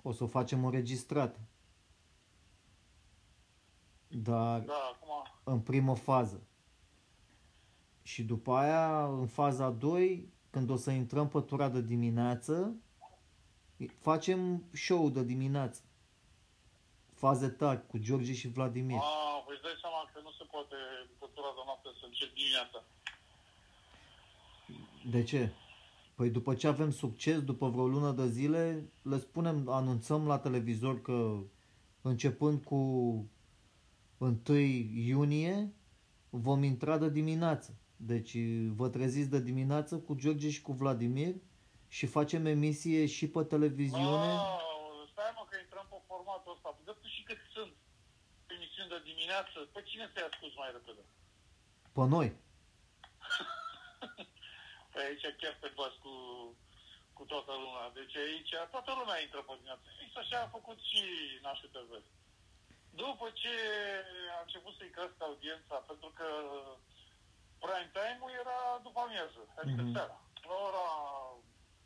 O 0.02 0.12
să 0.12 0.24
o 0.24 0.26
facem 0.26 0.64
înregistrată. 0.64 1.40
Dar 4.08 4.60
Da, 4.60 4.74
acum, 4.94 5.08
în 5.44 5.60
primă 5.60 5.94
fază. 5.94 6.42
Și 8.02 8.24
după 8.24 8.52
aia, 8.52 9.06
în 9.06 9.26
faza 9.26 9.70
2, 9.70 10.32
când 10.50 10.70
o 10.70 10.76
să 10.76 10.90
intrăm 10.90 11.28
pe 11.28 11.40
tura 11.40 11.68
de 11.68 11.82
dimineață, 11.82 12.76
facem 13.84 14.64
show 14.72 15.10
de 15.10 15.24
dimineață. 15.24 15.80
Faze 17.14 17.48
tari 17.48 17.86
cu 17.86 17.98
George 17.98 18.32
și 18.32 18.48
Vladimir. 18.48 18.96
a, 18.96 19.42
păi 19.44 19.54
îți 19.54 19.62
dai 19.62 19.78
seama 19.80 20.10
că 20.12 20.20
nu 20.22 20.30
se 20.30 20.44
poate 20.50 20.76
după 21.08 21.30
tura 21.34 21.52
de 21.56 21.62
noapte 21.64 21.88
să 22.00 22.04
încep 22.06 22.34
dimineața. 22.34 22.84
De 25.10 25.22
ce? 25.22 25.52
Păi 26.14 26.30
după 26.30 26.54
ce 26.54 26.66
avem 26.66 26.90
succes, 26.90 27.42
după 27.42 27.68
vreo 27.68 27.86
lună 27.86 28.12
de 28.12 28.28
zile, 28.28 28.90
le 29.02 29.18
spunem, 29.18 29.68
anunțăm 29.68 30.26
la 30.26 30.38
televizor 30.38 31.02
că 31.02 31.38
începând 32.02 32.62
cu 32.62 32.76
1 34.18 34.42
iunie 34.94 35.72
vom 36.30 36.62
intra 36.62 36.98
de 36.98 37.10
dimineață. 37.10 37.74
Deci 37.96 38.36
vă 38.74 38.88
treziți 38.88 39.30
de 39.30 39.40
dimineață 39.40 39.98
cu 39.98 40.14
George 40.14 40.50
și 40.50 40.62
cu 40.62 40.72
Vladimir 40.72 41.34
și 41.88 42.06
facem 42.06 42.46
emisie 42.46 43.06
și 43.06 43.28
pe 43.28 43.42
televiziune. 43.44 44.32
Oh, 44.34 45.08
stai 45.12 45.32
mă 45.36 45.44
că 45.50 45.56
intrăm 45.64 45.86
pe 45.90 45.96
formatul 46.06 46.52
ăsta. 46.54 46.78
Dă 46.84 46.92
tu 46.92 47.06
și 47.08 47.22
cât 47.22 47.38
sunt 47.54 47.72
emisiuni 48.54 48.88
de 48.88 49.00
dimineață. 49.10 49.58
Pe 49.74 49.82
cine 49.82 50.06
te-ai 50.12 50.28
ascult 50.30 50.56
mai 50.56 50.70
repede? 50.72 51.02
Pe 51.96 52.02
noi. 52.14 52.28
Păi 54.92 55.04
aici 55.08 55.26
chiar 55.40 55.56
te 55.60 55.68
bați 55.78 55.98
cu, 56.04 56.12
cu 57.16 57.22
toată 57.32 57.52
lumea. 57.62 57.86
Deci 57.98 58.16
aici 58.16 58.52
toată 58.74 58.90
lumea 59.00 59.20
intră 59.24 59.40
pe 59.42 59.52
dimineață. 59.56 59.86
Fix 59.98 60.10
așa 60.16 60.38
a 60.42 60.54
făcut 60.56 60.78
și 60.90 61.02
Nașul 61.42 61.70
TV. 61.76 61.90
După 63.04 63.26
ce 63.40 63.54
a 64.36 64.38
început 64.44 64.74
să-i 64.78 64.94
crească 64.94 65.20
audiența, 65.24 65.76
pentru 65.90 66.10
că 66.18 66.28
prime 67.62 67.90
time-ul 67.96 68.32
era 68.42 68.58
după 68.86 68.98
amiază, 69.00 69.40
adică 69.60 69.82
Mhm. 69.82 69.90
mm-hmm. 69.90 69.96
seara. 69.96 70.18
La 70.48 70.54
ora 70.68 70.86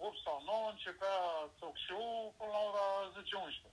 8 0.02 0.18
sau 0.26 0.36
9 0.44 0.70
începea 0.70 1.18
talk 1.60 1.76
show 1.86 2.34
până 2.38 2.50
la 2.56 2.60
ora 2.68 2.86
10-11. 3.12 3.70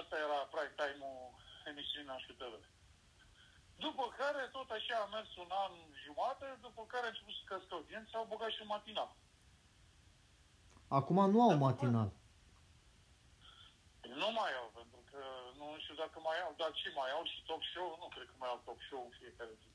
Asta 0.00 0.14
era 0.26 0.38
prime 0.54 0.74
time-ul 0.80 1.20
emisiunii 1.70 2.10
Nașul 2.10 2.34
TV. 2.40 2.54
După 3.86 4.04
care, 4.18 4.42
tot 4.56 4.70
așa 4.70 4.96
a 5.00 5.12
mers 5.14 5.30
un 5.44 5.50
an 5.64 5.72
jumate, 6.04 6.58
după 6.66 6.82
care 6.92 7.04
a 7.04 7.12
început 7.12 7.34
să 7.38 7.42
crească 7.44 7.74
audiența, 7.74 8.18
au 8.18 8.30
băgat 8.32 8.50
și 8.50 8.62
un 8.64 8.72
matinal. 8.76 9.10
Acum 10.98 11.18
nu 11.30 11.40
au 11.46 11.54
matinal. 11.66 12.10
Nu 14.22 14.28
mai 14.38 14.52
au, 14.60 14.68
pentru 14.78 15.00
că 15.10 15.20
nu 15.58 15.66
știu 15.82 15.94
dacă 16.02 16.16
mai 16.28 16.38
au, 16.44 16.52
dar 16.60 16.70
ce 16.80 16.88
mai 17.00 17.10
au 17.16 17.24
și 17.30 17.44
talk 17.46 17.62
show? 17.72 17.88
Nu 18.02 18.08
cred 18.14 18.26
că 18.30 18.34
mai 18.42 18.48
au 18.52 18.60
talk 18.64 18.80
show 18.88 19.02
în 19.04 19.12
fiecare 19.18 19.54
zi. 19.60 19.68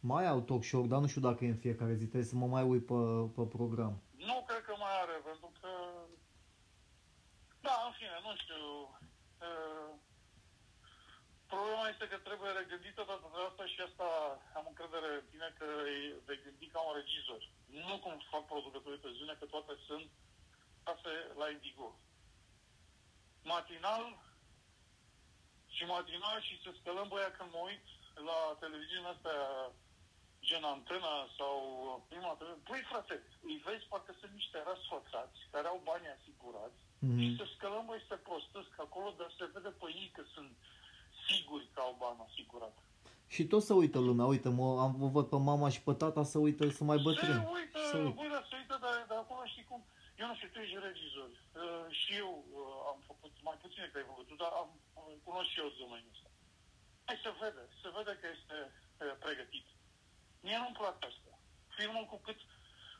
Mai 0.00 0.26
au 0.26 0.40
talk 0.40 0.64
show, 0.64 0.86
dar 0.86 1.00
nu 1.00 1.06
știu 1.06 1.20
dacă 1.20 1.44
e 1.44 1.48
în 1.48 1.64
fiecare 1.66 1.94
zi, 1.94 2.06
trebuie 2.06 2.32
să 2.32 2.36
mă 2.36 2.46
mai 2.46 2.62
uit 2.62 2.86
pe, 2.86 3.00
pe 3.36 3.42
program. 3.56 4.02
Nu 4.16 4.44
cred 4.46 4.62
că 4.64 4.74
mai 4.78 4.94
are, 5.02 5.16
pentru 5.24 5.50
că... 5.60 5.70
Da, 7.60 7.74
în 7.86 7.92
fine, 7.98 8.16
nu 8.26 8.32
știu. 8.42 8.64
Uh, 9.46 9.90
Problema 11.54 11.88
este 11.88 12.06
că 12.08 12.18
trebuie 12.28 12.50
regândită 12.60 13.00
toată 13.02 13.26
de 13.34 13.40
asta 13.48 13.64
și 13.72 13.80
asta 13.88 14.08
am 14.58 14.64
încredere 14.68 15.10
în 15.20 15.26
tine 15.32 15.48
că 15.58 15.68
e 15.96 16.22
vei 16.26 16.42
gândi 16.44 16.66
ca 16.74 16.80
un 16.88 16.94
regizor. 17.00 17.40
Nu 17.88 17.94
cum 18.04 18.14
fac 18.32 18.44
producătorii 18.52 19.04
pe 19.04 19.16
zune, 19.18 19.34
că 19.38 19.46
toate 19.54 19.72
sunt 19.86 20.08
case 20.84 21.14
la 21.40 21.46
Indigo. 21.50 21.88
Matinal 23.52 24.04
și 25.74 25.84
matinal 25.94 26.38
și 26.46 26.54
să 26.62 26.70
scălăm 26.72 27.08
băia 27.12 27.30
când 27.36 27.50
mă 27.52 27.60
uit 27.68 27.86
la 28.28 28.38
televiziunea 28.62 29.10
asta 29.14 29.34
gen 30.48 30.64
antena 30.64 31.14
sau 31.38 31.54
prima 32.08 32.32
televiziune. 32.38 32.68
Păi 32.70 32.82
frate, 32.90 33.14
îi 33.48 33.62
vezi 33.66 33.84
parcă 33.92 34.12
sunt 34.20 34.32
niște 34.40 34.58
răsfățați 34.68 35.38
care 35.54 35.66
au 35.68 35.80
bani 35.88 36.06
asigurați 36.16 36.80
Mhm. 37.06 37.18
și 37.20 37.36
să 37.38 37.44
scălăm 37.54 37.84
băi 37.86 38.02
se 38.08 38.16
prostesc 38.28 38.72
acolo, 38.86 39.08
dar 39.18 39.30
se 39.38 39.44
vede 39.54 39.68
pe 39.80 39.86
ei 40.02 40.10
că 40.16 40.22
sunt 40.34 40.52
siguri 41.28 41.66
că 41.74 41.80
au 41.80 41.94
bani 42.04 42.24
asigurat. 42.28 42.76
Și 43.34 43.42
tot 43.52 43.62
să 43.68 43.74
uită 43.82 43.98
lumea, 44.08 44.26
uite, 44.34 44.48
mă, 44.58 44.66
am, 44.84 44.92
vă 45.02 45.06
văd 45.16 45.26
pe 45.32 45.36
mama 45.50 45.68
și 45.74 45.80
pe 45.86 45.92
tata 46.02 46.22
să 46.32 46.38
uită, 46.46 46.62
să 46.78 46.84
mai 46.84 46.98
bătrâni. 47.06 47.42
Se 47.44 47.50
uită, 47.58 47.78
Să 47.90 47.96
uită. 47.96 48.20
uite, 48.22 48.38
se 48.50 48.56
uită, 48.60 48.76
dar, 48.84 48.94
dar 49.08 49.18
acolo 49.24 49.42
știi 49.52 49.64
cum, 49.70 49.80
eu 50.20 50.26
nu 50.26 50.34
știu, 50.38 50.48
tu 50.52 50.58
ești 50.64 50.78
regizor 50.88 51.30
uh, 51.32 51.86
și 52.00 52.10
eu 52.22 52.30
uh, 52.58 52.90
am 52.90 52.98
făcut, 53.10 53.32
mai 53.48 53.56
puține 53.64 53.86
că 53.90 53.96
ai 53.98 54.10
făcut 54.12 54.26
tu, 54.30 54.34
dar 54.42 54.52
am, 54.62 54.68
uh, 54.94 55.14
cunosc 55.26 55.48
și 55.52 55.60
eu 55.62 55.68
domeniul 55.82 56.14
ăsta. 56.16 56.28
Hai 57.06 57.18
să 57.24 57.30
vede, 57.42 57.62
se 57.82 57.88
vede 57.96 58.12
că 58.20 58.26
este 58.36 58.56
uh, 58.68 59.14
pregătit. 59.24 59.66
Mie 60.44 60.58
nu-mi 60.58 60.78
plac 60.80 60.96
asta. 61.10 61.32
Filmul 61.76 62.04
cu 62.12 62.18
cât, 62.26 62.40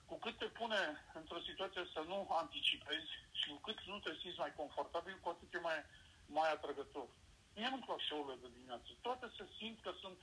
cu 0.08 0.16
cât 0.24 0.36
te 0.38 0.48
pune 0.60 0.80
într-o 1.20 1.40
situație 1.48 1.84
să 1.94 2.00
nu 2.10 2.18
anticipezi 2.42 3.10
și 3.38 3.46
cu 3.52 3.58
cât 3.66 3.78
nu 3.92 3.98
te 3.98 4.12
simți 4.20 4.42
mai 4.44 4.52
confortabil, 4.60 5.16
cu 5.20 5.28
atât 5.28 5.54
e 5.54 5.58
mai, 5.58 5.78
mai 6.26 6.50
atrăgător. 6.52 7.08
Mie 7.56 7.68
nu-mi 7.70 7.86
plac 7.86 8.00
show-urile 8.00 8.36
de 8.42 8.48
dimineață. 8.54 8.88
Toate 9.06 9.26
se 9.36 9.44
simt 9.58 9.78
că 9.82 9.92
sunt, 10.02 10.18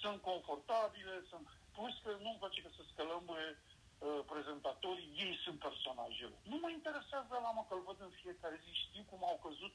sunt 0.00 0.18
confortabile, 0.30 1.24
sunt... 1.30 1.46
Plus 1.76 1.94
că 2.02 2.10
nu-mi 2.24 2.40
place 2.42 2.62
că 2.62 2.70
se 2.76 2.82
scălămbuie 2.92 3.48
uh, 3.58 4.20
prezentatorii, 4.32 5.12
ei 5.24 5.34
sunt 5.44 5.58
personajele. 5.66 6.36
Nu 6.50 6.56
mă 6.62 6.70
interesează 6.70 7.34
la 7.44 7.50
mă 7.56 7.62
că-l 7.68 7.82
văd 7.88 7.98
în 8.00 8.12
fiecare 8.20 8.60
zi, 8.64 8.70
știu 8.84 9.04
cum 9.10 9.20
au 9.24 9.38
căzut 9.46 9.74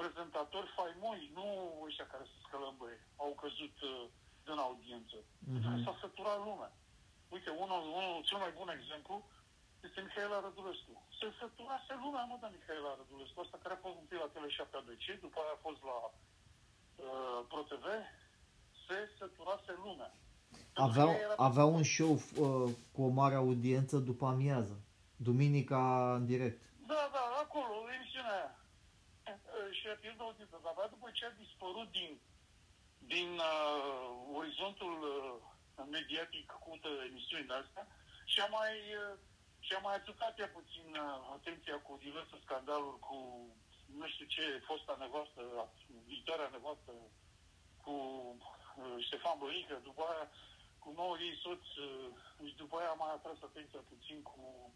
prezentatori 0.00 0.74
faimoși, 0.76 1.30
nu 1.38 1.46
ăștia 1.86 2.06
care 2.06 2.24
se 2.24 2.38
scălămbăie, 2.46 2.98
au 3.16 3.32
căzut 3.42 3.76
uh, 3.80 4.04
din 4.48 4.58
audiență. 4.68 5.16
Pentru 5.52 5.68
că 5.70 5.76
Mhm. 5.76 5.84
s-a 5.84 5.94
săturat 6.04 6.38
lumea. 6.48 6.70
Uite, 7.34 7.50
unul, 7.64 7.82
unul, 7.98 8.16
cel 8.28 8.38
mai 8.44 8.52
bun 8.58 8.68
exemplu 8.78 9.14
este 9.86 10.00
Mihaela 10.06 10.38
Rădulescu. 10.46 10.92
Se 11.18 11.26
săturase 11.40 11.92
lumea, 12.04 12.24
mă, 12.30 12.36
de 12.42 12.48
Mihaela 12.56 12.92
Rădulescu, 13.00 13.38
asta 13.40 13.56
care 13.62 13.74
a 13.74 13.82
fost 13.86 13.96
întâi 14.02 14.22
la 14.24 14.30
Tele7 14.34 14.72
ADC, 14.80 15.06
după 15.26 15.38
aia 15.42 15.54
a 15.56 15.64
fost 15.66 15.80
la 15.90 15.96
uh, 17.06 17.38
ProTV, 17.50 17.86
se 18.86 18.98
săturase 19.18 19.72
lumea. 19.86 20.10
Pentru 20.74 20.82
Aveau, 20.86 21.10
că 21.12 21.18
era- 21.26 21.34
aveau 21.50 21.70
un 21.78 21.84
show 21.96 22.12
uh, 22.14 22.70
cu 22.94 23.00
o 23.08 23.10
mare 23.20 23.34
audiență 23.44 23.96
după 24.10 24.24
amiază. 24.34 24.76
Duminica 25.16 25.80
în 26.18 26.26
direct. 26.32 26.60
Da, 26.90 27.02
da, 27.16 27.22
acolo, 27.44 27.74
emisiunea 27.96 28.32
aia. 28.38 28.50
Uh, 29.32 29.70
Și 29.78 29.84
a 29.92 29.96
pierdut 30.00 30.20
audiență, 30.28 30.56
dar 30.62 30.72
abia 30.72 30.88
după 30.94 31.08
ce 31.16 31.24
a 31.26 31.30
dispărut 31.44 31.88
din, 31.98 32.10
din 33.06 33.30
uh, 33.38 34.36
orizontul 34.40 34.94
uh, 35.02 35.84
mediatic 35.90 36.46
cu 36.64 36.78
emisiunile 37.08 37.54
astea 37.54 37.86
și 38.24 38.40
a 38.40 38.46
mai, 38.46 38.74
uh, 39.02 39.18
și 39.60 39.72
a 39.74 39.78
mai 39.78 39.94
ațucat 39.94 40.38
ea 40.38 40.48
puțin 40.48 40.86
uh, 40.96 41.18
atenția 41.36 41.76
cu 41.86 41.98
diverse 42.02 42.36
scandaluri 42.44 42.98
cu 42.98 43.16
nu 43.98 44.06
știu 44.06 44.26
ce, 44.26 44.62
fosta 44.66 44.96
nevastă, 44.98 45.42
viitoarea 46.06 46.48
nevastă, 46.52 46.92
cu 47.82 47.92
uh, 48.76 49.04
Ștefan 49.06 49.38
Bănică, 49.38 49.80
după 49.82 50.02
aia 50.02 50.30
cu 50.78 50.92
noul 50.96 51.18
ei 51.20 51.40
soț, 51.42 51.64
uh, 51.86 52.08
și 52.48 52.54
după 52.56 52.76
aia 52.76 52.90
a 52.90 53.00
mai 53.02 53.12
atras 53.12 53.38
atenția 53.42 53.80
puțin 53.88 54.22
cu 54.22 54.72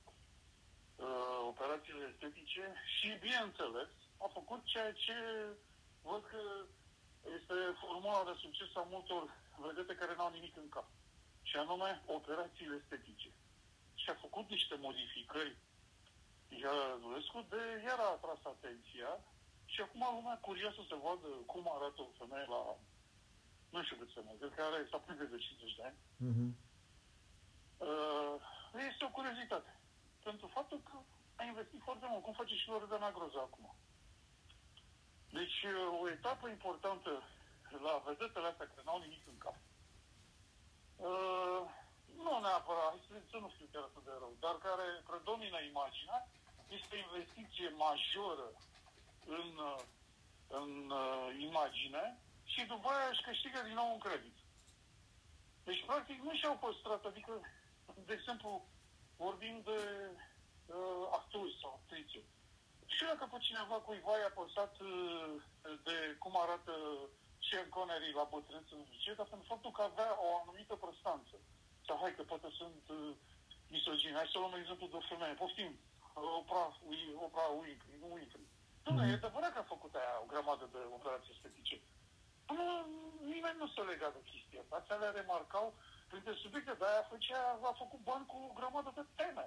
uh, 0.96 1.38
operațiile 1.52 2.08
estetice 2.12 2.74
și, 2.96 3.08
bineînțeles, 3.20 3.90
a 4.18 4.26
făcut 4.32 4.64
ceea 4.64 4.92
ce 4.92 5.16
văd 6.02 6.22
că 6.24 6.40
este 7.36 7.56
formula 7.82 8.20
de 8.28 8.34
succes 8.44 8.70
a 8.74 8.84
multor 8.94 9.22
vedete 9.66 9.94
care 9.94 10.14
n-au 10.14 10.30
nimic 10.32 10.56
în 10.56 10.68
cap. 10.68 10.88
Și 11.42 11.56
anume, 11.56 12.02
operațiile 12.06 12.76
estetice. 12.82 13.30
Și 13.94 14.10
a 14.10 14.22
făcut 14.24 14.46
niște 14.48 14.74
modificări 14.86 15.56
iar 16.62 16.76
Rădulescu, 16.90 17.46
de 17.48 17.62
iar 17.86 17.98
a 17.98 18.14
atras 18.16 18.42
atenția 18.54 19.10
și 19.72 19.80
acum 19.80 20.02
lumea 20.14 20.38
curioasă 20.48 20.80
să 20.88 20.96
vadă 21.04 21.28
cum 21.52 21.64
arată 21.76 22.00
o 22.02 22.16
femeie 22.18 22.46
la 22.54 22.62
nu 23.74 23.82
știu 23.82 23.96
cât 23.96 24.12
femeie, 24.12 24.38
cred 24.38 24.54
că 24.54 24.62
are 24.62 24.88
s-a 24.90 25.02
de 25.06 25.38
50 25.38 25.76
de 25.76 25.82
ani. 25.88 25.98
Mhm. 26.16 26.56
Uh, 27.88 28.36
este 28.90 29.04
o 29.04 29.16
curiozitate. 29.18 29.70
Pentru 30.22 30.46
faptul 30.46 30.80
că 30.88 30.96
a 31.36 31.44
investit 31.44 31.80
foarte 31.82 32.06
mult, 32.08 32.22
cum 32.22 32.32
face 32.32 32.54
și 32.54 32.68
Loredana 32.68 33.10
Groza 33.10 33.40
acum. 33.40 33.74
Deci, 35.30 35.62
uh, 35.62 36.00
o 36.02 36.08
etapă 36.10 36.48
importantă 36.48 37.22
la 37.82 38.02
vedetele 38.06 38.46
astea 38.46 38.66
care 38.66 38.82
n-au 38.84 38.98
nimic 38.98 39.26
în 39.26 39.38
cap. 39.38 39.56
Uh, 40.96 41.62
nu 42.16 42.40
neapărat, 42.40 42.88
hai 42.88 43.00
să- 43.08 43.28
să 43.30 43.36
nu 43.36 43.48
fiu 43.56 43.66
chiar 43.72 43.82
atât 43.82 44.04
de 44.04 44.10
rău, 44.18 44.32
dar 44.40 44.54
care 44.58 44.86
predomină 45.06 45.60
imaginea, 45.60 46.28
este 46.68 46.94
o 46.94 46.98
investiție 47.06 47.68
majoră 47.68 48.48
în, 49.26 49.50
uh, 49.70 49.80
în 50.48 50.90
uh, 50.90 51.36
imagine 51.38 52.18
și 52.44 52.64
după 52.64 52.88
aia 52.88 53.08
își 53.08 53.22
câștigă 53.22 53.60
din 53.62 53.74
nou 53.74 53.92
un 53.92 53.98
credit. 53.98 54.36
Deci, 55.64 55.84
practic, 55.84 56.20
nu 56.22 56.34
și-au 56.34 56.56
păstrat, 56.58 57.04
adică, 57.04 57.40
de 58.06 58.12
exemplu, 58.12 58.68
vorbim 59.16 59.60
de 59.64 59.78
uh, 60.66 61.08
actori 61.10 61.58
sau 61.60 61.70
actrițe. 61.82 62.20
Și 62.94 63.02
dacă 63.10 63.24
pe 63.30 63.38
cineva 63.46 63.76
cuiva 63.86 64.14
i-a 64.18 64.32
păsat 64.40 64.72
uh, 64.80 65.34
de 65.86 65.96
cum 66.22 66.34
arată 66.44 66.74
Sean 67.46 67.68
Connery 67.74 68.18
la 68.20 68.26
bătrânețe, 68.32 68.72
nu 68.74 68.84
știu 68.86 69.00
ce, 69.04 69.18
dar 69.18 69.26
pentru 69.32 69.50
faptul 69.52 69.70
că 69.74 69.82
avea 69.82 70.10
o 70.26 70.28
anumită 70.42 70.74
prestanță. 70.84 71.36
Sau 71.86 71.96
hai 72.02 72.14
că 72.14 72.22
poate 72.22 72.48
sunt 72.60 72.84
uh, 72.98 73.10
misogini. 73.74 74.18
Hai 74.18 74.30
să 74.32 74.38
luăm 74.38 74.54
exemplu 74.60 74.86
de 74.88 74.96
o 75.00 75.08
femeie. 75.10 75.40
Poftim, 75.42 75.72
Oprah, 76.40 76.72
Wi- 76.90 77.16
Oprah 77.26 77.50
Winfrey, 77.60 77.98
nu 78.02 78.08
Winfrey. 78.16 78.46
Nu, 78.84 79.04
e 79.04 79.20
adevărat 79.20 79.52
că 79.52 79.58
a 79.58 79.72
făcut 79.74 79.92
aia 79.94 80.22
o 80.22 80.30
grămadă 80.32 80.64
de 80.74 80.80
operații 80.96 81.34
estetice. 81.36 81.76
Nu, 82.56 82.64
nimeni 83.34 83.60
nu 83.62 83.68
se 83.68 83.80
lega 83.80 84.10
de 84.16 84.22
chestia 84.30 84.60
asta. 84.60 84.76
Astea 84.76 84.96
le 84.96 85.08
remarcau 85.10 85.66
printre 86.10 86.34
subiecte, 86.42 86.72
de 86.78 86.84
aia 86.88 87.10
făcea, 87.12 87.40
a 87.70 87.72
făcut 87.82 88.00
bani 88.10 88.26
cu 88.26 88.36
o 88.48 88.56
grămadă 88.58 88.90
de 88.94 89.04
teme. 89.18 89.46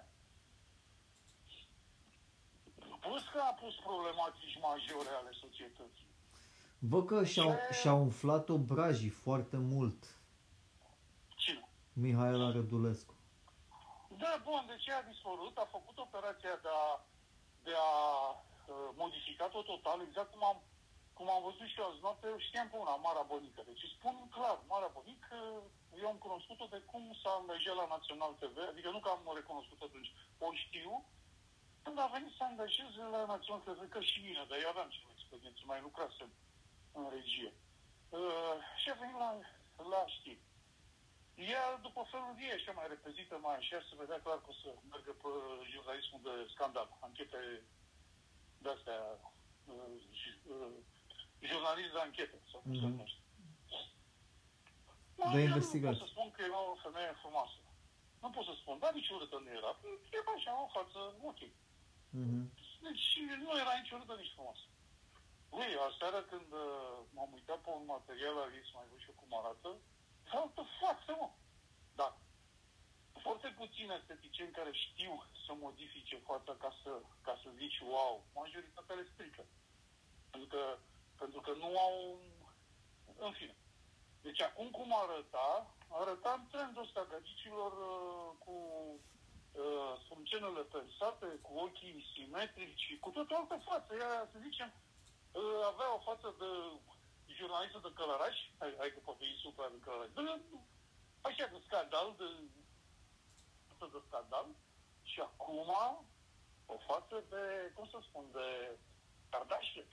Plus 3.05 3.23
că 3.33 3.39
a 3.49 3.53
pus 3.61 3.75
problematici 3.89 4.59
majore 4.61 5.11
ale 5.19 5.31
societății. 5.43 6.07
Văd 6.79 7.05
că 7.07 7.17
și-au, 7.25 7.51
Ce? 7.51 7.73
și-au 7.79 7.99
umflat 8.07 8.49
obrajii 8.49 9.15
foarte 9.25 9.57
mult. 9.73 9.99
Cine? 11.43 11.63
Mihaela 11.93 12.51
Rădulescu. 12.51 13.13
Da, 14.23 14.31
bun, 14.47 14.63
de 14.71 14.75
ce 14.83 14.91
a 14.91 15.03
dispărut? 15.11 15.55
A 15.57 15.67
făcut 15.77 15.97
operația 16.05 16.55
de 16.65 16.71
a, 16.83 16.87
de 17.67 17.73
a 17.89 17.91
uh, 18.29 18.89
modifica-o 19.01 19.61
total, 19.71 19.97
exact 20.01 20.29
cum 20.33 20.43
am, 20.51 20.57
cum 21.17 21.27
am 21.35 21.41
văzut 21.47 21.67
și 21.71 21.79
eu 21.79 21.87
azi 21.89 22.03
noapte, 22.05 22.25
eu 22.27 22.39
știam 22.47 22.67
pe 22.69 22.77
una, 22.83 22.95
Mara 23.05 23.23
Bănică. 23.29 23.61
Deci 23.69 23.83
spun 23.95 24.15
clar, 24.35 24.57
Mara 24.71 24.89
Bănică, 24.95 25.37
eu 26.01 26.07
am 26.09 26.19
cunoscut-o 26.25 26.67
de 26.73 26.79
cum 26.91 27.03
s-a 27.21 27.31
angajat 27.39 27.75
la 27.81 27.91
Național 27.95 28.31
TV, 28.41 28.55
adică 28.71 28.89
nu 28.91 28.99
că 29.01 29.09
am 29.09 29.23
recunoscut 29.39 29.79
atunci, 29.87 30.09
o 30.45 30.47
știu, 30.63 30.91
când 31.83 31.97
a 31.99 32.09
venit 32.15 32.33
să 32.37 32.43
angajeze 32.43 33.01
la 33.15 33.21
Național 33.25 33.61
TV, 33.65 33.89
că 33.89 33.99
și 34.01 34.19
mine, 34.25 34.45
dar 34.49 34.57
eu 34.61 34.69
aveam 34.69 34.89
ceva 34.89 35.09
experiență, 35.17 35.61
mai 35.65 35.81
lucrasem 35.81 36.29
în 36.99 37.05
regie. 37.15 37.53
Uh, 38.09 38.55
și 38.81 38.89
a 38.89 38.93
venit 39.01 39.17
la, 39.23 39.29
la 39.93 40.01
știri. 40.15 40.41
Ea, 41.35 41.65
după 41.87 42.01
felul 42.11 42.35
ei, 42.39 42.51
așa 42.57 42.71
mai 42.71 42.87
repezită, 42.87 43.33
mai 43.37 43.55
așa, 43.55 43.77
se 43.89 43.95
vedea 44.03 44.19
clar 44.25 44.37
că 44.41 44.49
o 44.53 44.59
să 44.61 44.69
meargă 44.89 45.11
pe 45.21 45.29
jurnalismul 45.71 46.21
de 46.27 46.33
scandal, 46.53 46.97
anchete 46.99 47.39
de-astea, 48.63 48.99
uh, 49.71 49.93
ju- 50.21 50.41
uh, 50.53 50.71
jurnalist 51.49 51.91
de 51.93 51.99
anchetă, 51.99 52.37
sau 52.51 52.59
cum 52.63 52.73
se 52.73 52.79
Mhm. 52.85 52.89
numește. 52.95 53.19
De 55.15 55.39
eu 55.39 55.47
investigație. 55.49 55.89
Nu 55.89 55.97
pot 55.97 56.07
să 56.07 56.13
spun 56.13 56.27
că 56.31 56.41
era 56.49 56.59
o 56.71 56.75
femeie 56.85 57.11
frumoasă. 57.21 57.57
Nu 58.21 58.29
pot 58.29 58.45
să 58.45 58.53
spun, 58.61 58.75
dar 58.79 58.91
nici 58.93 59.09
urâtă 59.09 59.37
nu 59.43 59.49
era. 59.59 59.71
E 60.15 60.17
așa, 60.35 60.51
o 60.63 60.67
față 60.77 60.99
ok. 61.31 61.41
Mhm. 62.19 62.41
Deci 62.87 63.07
nu 63.43 63.51
era 63.61 63.73
nici 63.79 63.91
urâtă, 63.91 64.13
nici 64.15 64.35
frumoasă. 64.35 64.65
Ui, 65.49 65.71
aseară 65.89 66.19
când 66.31 66.49
uh, 66.51 66.97
m-am 67.15 67.31
uitat 67.37 67.59
pe 67.61 67.69
un 67.79 67.85
material 67.95 68.35
al 68.37 68.51
ei 68.57 68.67
să 68.67 68.73
mai 68.73 68.89
văd 68.89 68.99
și 68.99 69.09
eu 69.11 69.17
cum 69.21 69.31
arată, 69.39 69.69
e 70.25 70.29
altă 70.37 70.63
față, 70.79 71.11
mă. 71.19 71.29
Da. 71.99 72.09
Foarte 73.25 73.47
puțini 73.61 73.97
esteticieni 73.99 74.57
care 74.59 74.71
știu 74.71 75.13
să 75.45 75.51
modifice 75.53 76.17
fața 76.29 76.53
ca 76.63 76.71
să, 76.83 76.91
ca 77.21 77.33
să 77.41 77.49
zici 77.61 77.79
wow. 77.79 78.15
Majoritatea 78.33 78.95
le 78.95 79.09
strică. 79.13 79.43
Pentru 80.31 80.49
că, 80.53 80.77
pentru 81.21 81.39
că 81.41 81.51
nu 81.63 81.69
au... 81.87 81.95
În 83.17 83.31
fine. 83.31 83.55
Deci 84.21 84.41
acum 84.41 84.69
cum 84.69 84.89
arăta, 85.03 85.75
arăta 85.87 86.31
în 86.37 86.47
trendul 86.51 86.83
ăsta 86.83 87.07
gagicilor 87.11 87.71
uh, 87.71 88.31
cu 88.43 88.55
uh, 89.51 89.93
sprâncenele 90.03 90.63
pensate, 90.75 91.27
cu 91.45 91.51
ochii 91.65 92.05
simetrici, 92.13 92.99
cu 92.99 93.09
tot 93.09 93.31
o 93.31 93.35
altă 93.35 93.57
față. 93.69 93.91
Ea, 93.95 94.29
să 94.31 94.37
zicem, 94.47 94.69
uh, 95.31 95.61
avea 95.71 95.89
o 95.93 95.99
față 96.09 96.27
de 96.41 96.49
jurnalistă 97.37 97.79
de 97.83 97.91
călăraș, 97.93 98.37
hai, 98.59 98.73
hai 98.77 98.93
că 98.93 98.99
poate 99.03 99.23
e 99.25 99.43
supra 99.45 99.67
de 99.69 99.79
călăraș, 99.85 100.09
de, 100.13 100.21
așa 101.21 101.45
de 101.53 101.59
scandal, 101.67 102.07
de, 102.17 102.27
față 103.67 103.85
de 103.93 103.99
scandal, 104.07 104.47
și 105.11 105.19
acum 105.19 105.69
o 106.65 106.77
față 106.89 107.23
de, 107.29 107.71
cum 107.75 107.85
să 107.91 107.97
spun, 108.01 108.25
de 108.31 108.47
Kardashian. 109.29 109.89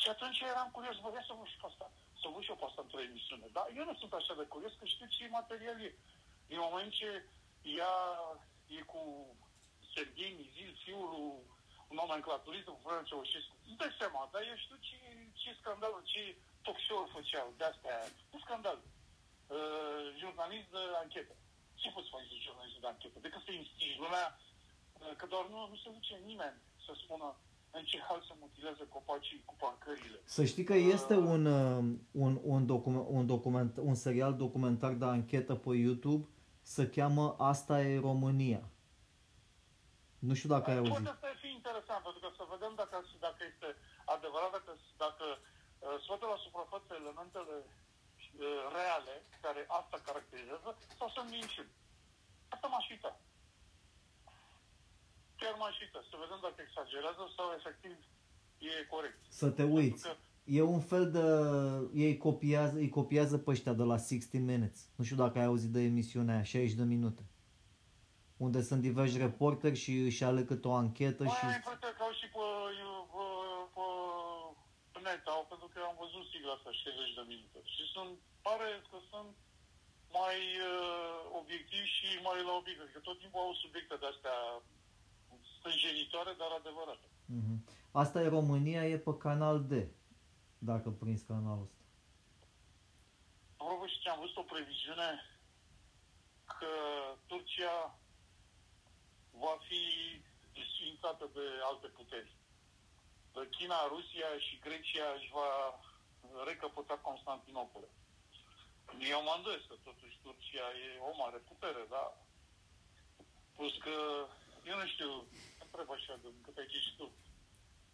Și 0.00 0.08
atunci 0.08 0.40
eram 0.40 0.68
curios, 0.70 0.96
bă, 1.00 1.08
ia 1.10 1.24
să 1.26 1.34
văd 1.38 1.46
și 1.46 1.60
pe 1.60 1.66
asta, 1.70 1.86
să 2.20 2.26
văd 2.32 2.42
și 2.42 2.50
eu 2.50 2.56
pe 2.56 2.64
asta 2.68 2.82
într-o 2.82 3.00
emisiune. 3.08 3.46
Dar 3.56 3.66
eu 3.78 3.84
nu 3.84 3.94
sunt 3.94 4.12
așa 4.12 4.34
de 4.34 4.44
curios, 4.52 4.72
că 4.78 4.84
știu 4.84 5.06
ce 5.06 5.28
material 5.28 5.80
e. 5.80 5.90
Din 6.50 6.58
moment 6.66 6.90
ce 6.98 7.10
ea 7.78 7.96
e 8.78 8.80
cu 8.92 9.02
Serghei 9.92 10.36
Mizil, 10.38 10.70
fiul 10.84 11.08
lui 11.14 11.52
un 11.90 11.96
nomenclaturist 12.02 12.66
cu 12.68 12.80
Florin 12.82 13.06
Ceaușescu. 13.08 13.54
Îți 13.68 13.80
dai 13.80 13.92
seama, 14.00 14.20
dar 14.32 14.42
eu 14.50 14.56
știu 14.64 14.78
ce, 14.86 14.96
ce 15.40 15.50
scandal, 15.60 15.94
ce 16.12 16.22
talk 16.64 16.78
show-uri 16.86 17.14
făceau, 17.16 17.46
de-astea, 17.60 17.96
nu 18.32 18.38
scandal. 18.44 18.78
Uh, 19.56 20.04
jurnalist 20.20 20.68
de 20.76 20.82
anchetă. 21.02 21.34
Ce 21.80 21.88
poți 21.94 22.12
face 22.14 22.28
de 22.34 22.44
jurnalist 22.46 22.80
de 22.84 22.90
anchetă? 22.92 23.16
Decât 23.26 23.42
să 23.46 23.52
instigi 23.52 24.02
lumea, 24.04 24.26
uh, 24.38 25.12
că 25.18 25.24
doar 25.32 25.44
nu, 25.52 25.60
nu 25.72 25.76
se 25.82 25.88
duce 25.96 26.14
nimeni 26.30 26.58
să 26.84 26.92
spună 27.02 27.28
în 27.76 27.84
ce 27.90 27.98
hal 28.08 28.20
se 28.28 28.34
mutilează 28.40 28.84
copacii 28.96 29.42
cu 29.44 29.54
parcările. 29.64 30.18
Să 30.24 30.44
știi 30.44 30.64
că 30.70 30.74
este 30.96 31.14
un, 31.16 31.44
uh, 31.46 31.84
un, 32.24 32.32
un, 32.54 32.66
document, 32.66 33.06
un, 33.18 33.26
document, 33.26 33.76
un 33.76 33.94
serial 33.94 34.34
documentar 34.44 34.92
de 34.92 35.04
anchetă 35.04 35.54
pe 35.54 35.70
YouTube, 35.86 36.24
se 36.64 36.84
cheamă 36.94 37.26
Asta 37.38 37.74
e 37.82 38.06
România. 38.10 38.62
Nu 40.28 40.34
știu 40.38 40.50
dacă 40.54 40.66
ai 40.70 40.78
auzit. 40.80 40.92
Poate 40.92 41.18
să 41.26 41.30
fie 41.42 41.52
interesant, 41.58 42.02
pentru 42.06 42.20
că 42.24 42.28
să 42.38 42.44
vedem 42.54 42.72
dacă, 42.82 42.96
dacă 43.26 43.40
este 43.50 43.68
adevărat, 44.14 44.50
dacă, 44.56 44.72
dacă 45.04 45.26
uh, 45.38 45.96
scoate 46.04 46.24
la 46.32 46.38
suprafață 46.44 46.90
elementele 47.00 47.56
uh, 47.64 48.62
reale 48.76 49.14
care 49.44 49.62
asta 49.80 49.96
caracterizează 50.08 50.68
sau 50.98 51.08
sunt 51.16 51.28
minciuni. 51.36 51.72
Asta 52.54 52.66
m-aș 52.72 52.86
uita. 52.94 53.12
Chiar 55.40 55.54
m-aș 55.60 55.76
uita, 55.84 56.00
să 56.10 56.14
vedem 56.24 56.40
dacă 56.46 56.58
exagerează 56.66 57.22
sau 57.36 57.46
efectiv 57.58 57.96
e 58.58 58.74
corect. 58.94 59.18
Să 59.40 59.48
te 59.58 59.64
uiți. 59.76 60.02
Pentru 60.02 60.08
că 60.08 60.33
E 60.44 60.62
un 60.62 60.80
fel 60.80 61.10
de... 61.10 61.24
Ei 62.04 62.16
copiază, 62.16 62.76
îi 62.76 62.88
copiază 62.88 63.38
pe 63.38 63.50
ăștia 63.50 63.72
de 63.72 63.82
la 63.82 63.96
60 63.96 64.40
Minutes. 64.40 64.88
Nu 64.96 65.04
știu 65.04 65.16
dacă 65.16 65.38
ai 65.38 65.44
auzit 65.44 65.70
de 65.76 65.80
emisiunea 65.80 66.34
aia, 66.34 66.42
60 66.42 66.72
de 66.72 66.84
minute. 66.94 67.22
Unde 68.36 68.60
sunt 68.68 68.80
diversi 68.88 69.18
reporteri 69.26 69.76
și 69.84 69.92
își 70.08 70.24
aleg 70.24 70.46
câte 70.46 70.68
o 70.68 70.74
anchetă 70.84 71.22
Mai 71.22 71.32
și... 71.34 71.44
am 71.44 71.52
impresia 71.60 71.92
că 71.96 72.02
au 72.06 72.12
și 72.20 72.26
pe, 72.34 72.46
pe, 73.12 73.24
pe, 73.74 73.86
pe 74.92 74.98
net, 75.06 75.24
au, 75.34 75.42
pentru 75.52 75.68
că 75.72 75.78
am 75.90 75.96
văzut 76.04 76.24
sigla 76.30 76.52
asta 76.56 76.70
60 76.72 77.18
de 77.18 77.24
minute. 77.32 77.58
Și 77.74 77.82
sunt, 77.94 78.12
pare 78.46 78.68
că 78.90 78.98
sunt 79.12 79.32
mai 80.20 80.38
uh, 80.70 81.40
obiectivi 81.40 81.94
și 81.96 82.08
mai 82.26 82.38
la 82.48 82.54
obiect. 82.60 82.80
Adică 82.82 83.00
tot 83.08 83.16
timpul 83.22 83.40
au 83.46 83.54
subiecte 83.64 83.94
de-astea 84.02 84.38
stânjenitoare, 85.54 86.32
dar 86.40 86.50
adevărate. 86.60 87.06
Mhm. 87.38 87.54
Asta 88.02 88.18
e 88.22 88.36
România, 88.38 88.82
e 88.92 88.96
pe 89.08 89.14
canal 89.26 89.56
D. 89.70 89.72
Dacă 90.70 90.88
prins 90.90 91.22
canalul 91.22 91.62
ăsta. 91.62 91.82
Apropo 93.56 93.86
și 93.86 94.00
ce 94.00 94.08
am 94.08 94.18
văzut 94.20 94.36
o 94.36 94.50
previziune 94.52 95.10
că 96.58 96.72
Turcia 97.26 97.98
va 99.30 99.54
fi 99.68 99.84
desfințată 100.56 101.30
de 101.36 101.46
alte 101.70 101.86
puteri. 101.86 102.36
China, 103.56 103.86
Rusia 103.94 104.30
și 104.46 104.58
Grecia 104.66 105.08
își 105.16 105.30
va 105.38 105.50
recăpăta 106.44 106.96
Constantinopole. 107.08 107.88
Eu 109.12 109.22
mă 109.22 109.34
îndoiesc 109.36 109.66
că 109.66 109.76
totuși 109.88 110.20
Turcia 110.22 110.68
e 110.84 111.06
o 111.10 111.12
mare 111.22 111.38
putere, 111.50 111.82
da? 111.88 112.04
Plus 113.56 113.74
că, 113.84 113.96
eu 114.70 114.76
nu 114.78 114.86
știu, 114.86 115.10
întreb 115.64 115.90
așa, 115.90 116.16
de 116.22 116.28
cât 116.44 116.56
ai 116.56 116.68
și 116.86 116.96
tu. 116.96 117.06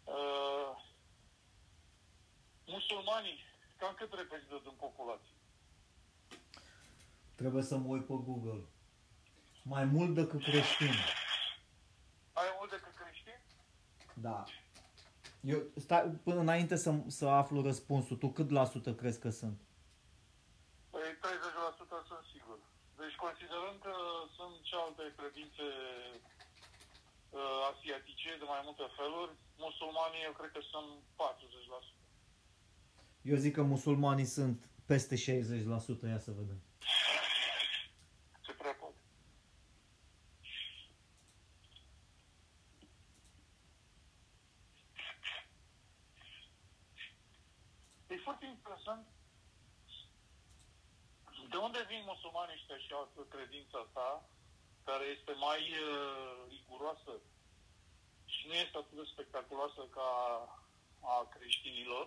Uh, 0.03 0.71
musulmanii, 2.65 3.37
cam 3.77 3.93
cât 3.97 4.13
reprezintă 4.13 4.59
din 4.63 4.75
populație? 4.79 5.35
Trebuie 7.35 7.63
să 7.63 7.77
mă 7.77 7.87
uit 7.87 8.05
pe 8.05 8.13
Google. 8.13 8.63
Mai 9.63 9.85
mult 9.85 10.15
decât 10.15 10.43
creștini. 10.43 10.99
Ai 12.33 12.49
mult 12.57 12.69
decât 12.69 12.93
creștini? 12.95 13.43
Da. 14.13 14.43
Eu, 15.41 15.59
stai, 15.75 16.03
până 16.27 16.39
înainte 16.39 16.75
să, 16.75 16.91
să 17.07 17.25
aflu 17.27 17.61
răspunsul, 17.61 18.17
tu 18.17 18.27
cât 18.29 18.49
la 18.49 18.65
sută 18.65 18.93
crezi 18.93 19.19
că 19.19 19.29
sunt? 19.29 19.59
Păi 20.89 21.01
30% 21.01 22.07
sunt 22.07 22.25
sigur. 22.33 22.57
Deci 22.97 23.15
considerând 23.25 23.77
că 23.85 23.95
sunt 24.37 24.55
și 24.69 24.75
alte 24.85 25.13
credințe 25.17 25.67
uh, 27.29 27.59
asiatice 27.71 28.29
de 28.41 28.45
mai 28.53 28.61
multe 28.67 28.85
feluri, 28.97 29.31
musulmanii 29.65 30.25
eu 30.27 30.33
cred 30.39 30.51
că 30.55 30.61
sunt 30.71 30.89
40%. 31.95 32.00
Eu 33.21 33.35
zic 33.35 33.53
că 33.53 33.61
musulmanii 33.61 34.25
sunt 34.25 34.69
peste 34.85 35.15
60%, 35.15 35.19
ia 36.07 36.19
să 36.19 36.31
vedem. 36.31 36.61
Se 38.45 38.51
prea 38.51 38.73
poate. 38.73 38.95
E 48.07 48.17
foarte 48.17 48.45
interesant 48.45 49.07
de 51.49 51.57
unde 51.57 51.85
vin 51.87 52.03
musulmanii 52.05 52.57
ăștia 52.57 52.77
și 52.77 52.91
au 52.93 53.25
credința 53.29 53.77
asta, 53.85 54.07
care 54.83 55.05
este 55.05 55.33
mai 55.47 55.61
uh, 55.71 56.33
riguroasă 56.49 57.13
și 58.25 58.47
nu 58.47 58.53
este 58.53 58.77
atât 58.77 58.97
de 58.97 59.05
spectaculoasă 59.13 59.81
ca 59.97 60.09
a 60.99 61.27
creștinilor, 61.35 62.05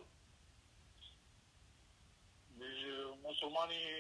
Deci 2.61 2.83
musulmanii, 3.27 3.91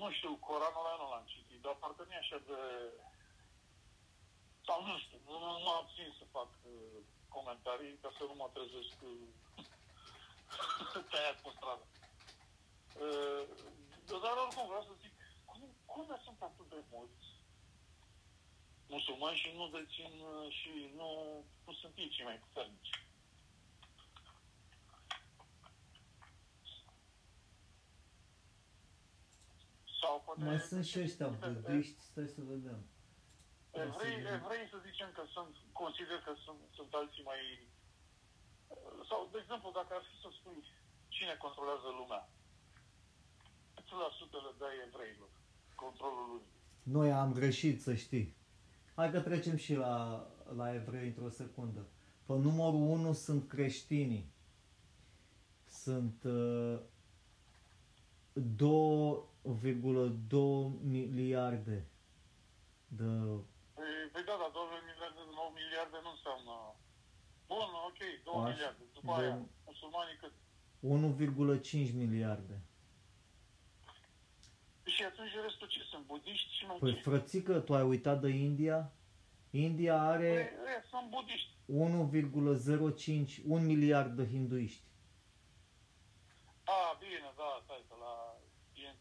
nu 0.00 0.10
știu, 0.16 0.32
Coranul 0.46 0.84
ăla 0.84 0.96
nu 1.00 1.10
l-am 1.10 1.26
citit, 1.32 1.60
dar 1.60 1.74
parcă 1.74 2.02
nu 2.04 2.12
e 2.12 2.24
așa 2.24 2.38
de... 2.48 2.58
Sau 4.66 4.78
nu 4.86 4.98
știu, 4.98 5.18
nu, 5.26 5.36
nu 5.38 5.60
mă 5.66 5.72
abțin 5.80 6.14
să 6.18 6.24
fac 6.36 6.50
uh, 6.62 6.98
comentarii 7.28 7.98
ca 8.02 8.10
să 8.16 8.22
nu 8.28 8.34
mă 8.34 8.48
trezesc 8.54 8.96
uh, 9.10 9.28
tăiat 11.10 11.36
pe 11.42 11.50
stradă. 11.56 11.86
Uh, 13.04 13.42
dar 14.24 14.36
oricum 14.44 14.66
vreau 14.70 14.84
să 14.88 14.94
zic, 15.02 15.14
cum, 15.44 15.60
cum 15.92 16.18
sunt 16.24 16.42
atât 16.42 16.68
de 16.68 16.80
mulți 16.92 17.26
musulmani 18.94 19.40
și 19.42 19.50
nu 19.56 19.68
dețin 19.68 20.12
uh, 20.32 20.52
și 20.58 20.90
nu, 20.98 21.08
nu 21.66 21.72
sunt 21.72 21.92
ei 21.96 22.08
cei 22.08 22.24
mai 22.24 22.42
puternici? 22.44 22.90
Sau 30.12 30.22
poate... 30.26 30.44
Mai 30.44 30.60
sunt 30.70 30.84
și 30.90 30.98
ăștia 31.06 31.28
budiști, 31.28 32.00
stai 32.10 32.28
să 32.36 32.40
vedem. 32.52 32.80
Evrei, 33.84 34.16
evrei 34.36 34.66
să 34.72 34.78
zicem 34.88 35.10
că 35.16 35.22
sunt, 35.34 35.52
consider 35.82 36.18
că 36.26 36.32
sunt, 36.44 36.60
sunt 36.78 36.90
alții 37.00 37.24
mai... 37.30 37.42
Sau, 39.08 39.20
de 39.32 39.38
exemplu, 39.42 39.68
dacă 39.78 39.92
ar 39.98 40.04
fi 40.08 40.14
să 40.24 40.28
spui 40.38 40.60
cine 41.16 41.34
controlează 41.44 41.88
lumea, 42.00 42.22
cât 43.74 43.88
la 44.04 44.10
sută 44.18 44.36
le 44.46 44.52
dai 44.62 44.76
evreilor 44.86 45.30
controlul 45.82 46.26
lumii? 46.32 46.54
Noi 46.96 47.08
am 47.22 47.30
greșit, 47.32 47.76
să 47.86 47.92
știi. 48.04 48.26
Hai 48.94 49.10
că 49.10 49.20
trecem 49.20 49.56
și 49.64 49.74
la, 49.84 49.96
la 50.60 50.74
evrei 50.74 51.06
într-o 51.06 51.28
secundă. 51.28 51.82
Pe 52.26 52.32
numărul 52.32 52.80
1 52.80 53.12
sunt 53.12 53.48
creștinii. 53.48 54.24
Sunt 55.84 56.18
uh, 56.24 56.78
2,2 58.36 58.40
miliarde 60.82 61.86
de... 62.86 63.04
Păi, 63.74 63.92
păi 64.12 64.22
da, 64.28 64.34
dar 64.42 64.50
2 64.52 64.62
miliarde, 64.88 65.20
9 65.34 65.50
miliarde 65.60 65.96
nu 66.02 66.10
înseamnă... 66.16 66.54
Bun, 67.46 67.70
ok, 67.88 68.00
2 68.24 68.34
Așa. 68.34 68.48
miliarde. 68.52 68.82
După 68.96 69.12
De- 69.16 69.22
aia, 69.22 69.36
musulmanii 69.70 70.16
cât? 70.22 70.32
1,5 71.90 71.94
miliarde. 72.04 72.56
Și 74.84 75.02
atunci 75.04 75.30
restul 75.44 75.68
ce 75.68 75.82
sunt? 75.90 76.06
Budiști 76.06 76.52
și 76.58 76.66
mai 76.66 76.76
Păi 76.80 76.94
ce? 76.94 77.00
frățică, 77.00 77.60
tu 77.60 77.74
ai 77.74 77.82
uitat 77.82 78.20
de 78.20 78.28
India? 78.28 78.92
India 79.50 79.96
Păi, 79.96 80.06
are 80.06 80.32
e, 80.32 80.84
sunt 80.90 81.10
budiști. 81.10 81.50
1,05, 81.66 83.42
1 83.46 83.60
miliard 83.64 84.16
de 84.16 84.26
hinduiști. 84.26 84.82
A, 86.64 86.96
bine, 86.98 87.32
da, 87.36 87.60
stai, 87.64 87.84
că 87.88 87.94
la... 88.00 88.01
E 88.01 88.01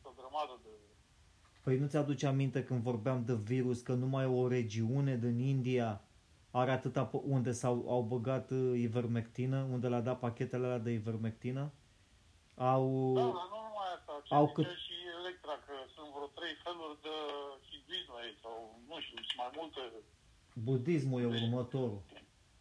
o 0.04 0.12
grămadă 0.18 0.60
de... 0.64 0.70
Păi 1.64 1.78
nu 1.78 1.88
ți-aduce 1.88 2.28
aminte 2.28 2.64
când 2.64 2.82
vorbeam 2.82 3.26
de 3.26 3.34
virus 3.34 3.82
că 3.82 3.94
numai 3.94 4.26
o 4.26 4.48
regiune 4.48 5.18
din 5.18 5.40
India 5.40 6.02
are 6.52 6.72
atâta 6.72 7.06
pe 7.06 7.18
unde 7.24 7.52
s-au 7.52 7.86
au 7.90 8.02
băgat 8.02 8.52
uh, 8.52 8.80
ivermectină, 8.80 9.68
unde 9.72 9.88
le-a 9.88 10.02
dat 10.02 10.20
pachetele 10.20 10.66
alea 10.66 10.78
de 10.78 10.92
ivermectină? 10.92 11.72
Au... 12.56 13.14
Da, 13.14 13.22
dar 13.22 13.32
nu 13.32 13.60
numai 13.68 13.90
asta, 13.98 14.22
ce 14.24 14.34
au 14.34 14.40
au 14.40 14.52
cât- 14.54 14.66
și 14.86 14.94
Electra, 15.20 15.52
că 15.66 15.74
sunt 15.96 16.08
vreo 16.16 16.28
trei 16.28 16.56
feluri 16.64 17.02
de 17.02 17.16
hinduism 17.70 18.12
aici, 18.22 18.40
sau 18.42 18.80
nu 18.88 19.00
știu, 19.00 19.16
sunt 19.16 19.38
mai 19.38 19.52
multe. 19.56 19.82
Budismul 20.54 21.22
e 21.22 21.26
următorul. 21.26 22.02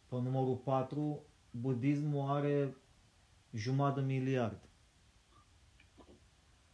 Pe 0.08 0.16
numărul 0.16 0.56
4, 0.56 1.22
budismul 1.50 2.30
are 2.30 2.76
jumătate 3.52 4.00
de 4.00 4.06
miliard. 4.06 4.60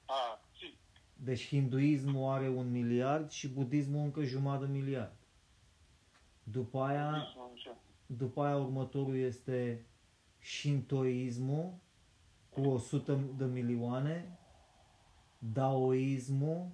A, 0.07 0.41
zi, 0.59 0.79
Deci 1.19 1.47
hinduismul 1.47 2.31
are 2.33 2.49
un 2.49 2.71
miliard 2.71 3.31
și 3.31 3.49
budismul 3.49 4.05
încă 4.05 4.23
jumătate 4.23 4.65
de 4.67 4.73
miliard. 4.73 5.13
După 6.43 6.81
aia, 6.83 7.11
budismul, 7.11 7.49
nu 7.51 7.57
știu. 7.57 7.77
după 8.07 8.43
aia 8.45 8.57
următorul 8.57 9.17
este 9.17 9.87
shintoismul 10.43 11.73
cu 12.51 12.61
100 12.61 13.15
de 13.37 13.45
milioane, 13.45 14.39
daoismul, 15.39 16.69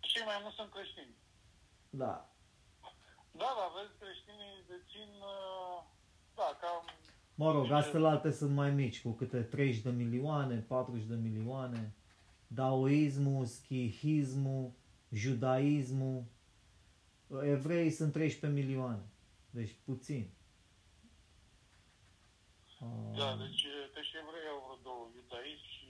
Cei 0.00 0.24
mai 0.24 0.38
mulți 0.42 0.56
sunt 0.56 0.70
creștini. 0.70 1.14
da, 1.90 2.28
Da, 3.40 3.48
dar 3.58 3.68
vezi, 3.76 3.98
creștinii 4.00 4.54
dețin, 4.68 5.10
uh, 5.34 5.78
da, 6.34 6.48
cam, 6.60 6.84
mă 7.36 7.52
rog, 7.52 7.70
astfel 7.70 8.04
alte 8.04 8.30
sunt 8.30 8.54
mai 8.54 8.70
mici, 8.74 9.02
cu 9.02 9.10
câte 9.10 9.42
30 9.42 9.82
de 9.82 9.90
milioane, 9.90 10.56
40 10.56 11.04
de 11.06 11.14
milioane, 11.14 11.94
daoismul, 12.46 13.44
schihismul, 13.44 14.72
judaismul, 15.10 16.24
evrei 17.42 17.90
sunt 17.90 18.12
13 18.12 18.60
milioane, 18.60 19.02
deci 19.50 19.76
puțin. 19.84 20.30
da, 23.16 23.30
Ah. 23.30 23.38
deci, 23.38 23.66
deci 23.94 24.12
evrei 24.22 24.48
au 24.52 24.62
vreo 24.64 24.78
două, 24.82 25.08
iudaism 25.14 25.62
și, 25.62 25.84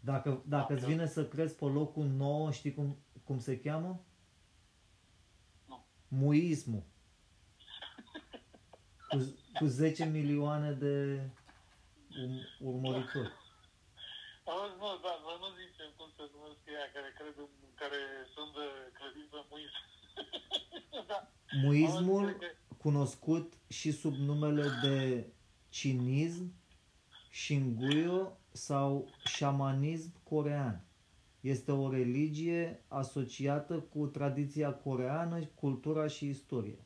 Dacă, 0.00 0.42
dacă 0.46 0.72
îți 0.72 0.82
Da. 0.82 0.88
vine 0.88 1.06
să 1.06 1.28
crezi 1.28 1.56
pe 1.56 1.64
locul 1.64 2.06
9, 2.06 2.50
știi 2.50 2.74
cum, 2.74 2.96
cum 3.24 3.38
se 3.38 3.60
cheamă? 3.60 4.04
Nu. 5.68 5.84
Muismul. 6.08 6.82
Cu, 9.08 9.16
cu 9.58 9.66
10 9.66 10.04
milioane 10.04 10.72
de 10.72 11.20
um, 12.22 12.68
urmăritori. 12.68 13.32
Auzi, 14.52 14.76
nu, 14.78 14.88
da, 15.04 15.12
să 15.24 15.32
nu 15.42 15.48
zicem 15.60 15.88
cum 15.96 16.08
se 16.16 16.22
numesc 16.34 16.60
ea 16.76 16.86
care 16.94 17.08
cred 17.18 17.34
în, 17.44 17.52
care 17.74 18.00
sunt 18.34 18.50
de 18.58 18.66
credință 18.98 19.36
muism. 19.50 19.80
da. 21.10 21.18
Muismul, 21.62 22.24
Auzi, 22.24 22.38
cred 22.38 22.56
cunoscut 22.78 23.52
și 23.68 23.92
sub 23.92 24.14
numele 24.14 24.66
de 24.82 25.26
cinism, 25.68 26.52
shinguyo 27.32 28.38
sau 28.52 29.08
șamanism 29.24 30.12
corean. 30.22 30.84
Este 31.40 31.72
o 31.72 31.90
religie 31.90 32.84
asociată 32.88 33.78
cu 33.80 34.06
tradiția 34.06 34.74
coreană, 34.74 35.44
cultura 35.44 36.06
și 36.06 36.28
istoria 36.28 36.85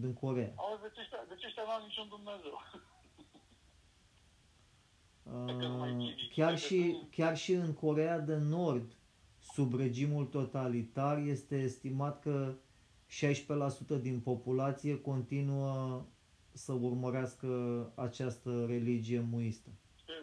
din 0.00 0.14
Corea. 0.14 0.52
Auzi, 0.56 0.82
deci 0.82 0.98
ăștia, 1.02 1.24
deci 1.28 1.44
ăștia 1.44 1.64
n-au 1.66 1.80
niciun 1.86 2.08
Dumnezeu. 2.08 2.56
Uh, 5.32 6.14
chiar, 6.34 6.58
și, 6.58 6.96
chiar 7.10 7.36
și 7.36 7.52
în 7.52 7.74
Corea 7.74 8.18
de 8.18 8.36
Nord, 8.36 8.92
sub 9.52 9.74
regimul 9.74 10.24
totalitar, 10.24 11.18
este 11.18 11.56
estimat 11.56 12.20
că 12.20 12.54
16% 13.08 14.00
din 14.00 14.20
populație 14.20 15.00
continuă 15.00 16.02
să 16.52 16.72
urmărească 16.72 17.48
această 17.94 18.50
religie 18.66 19.20
muistă. 19.20 19.70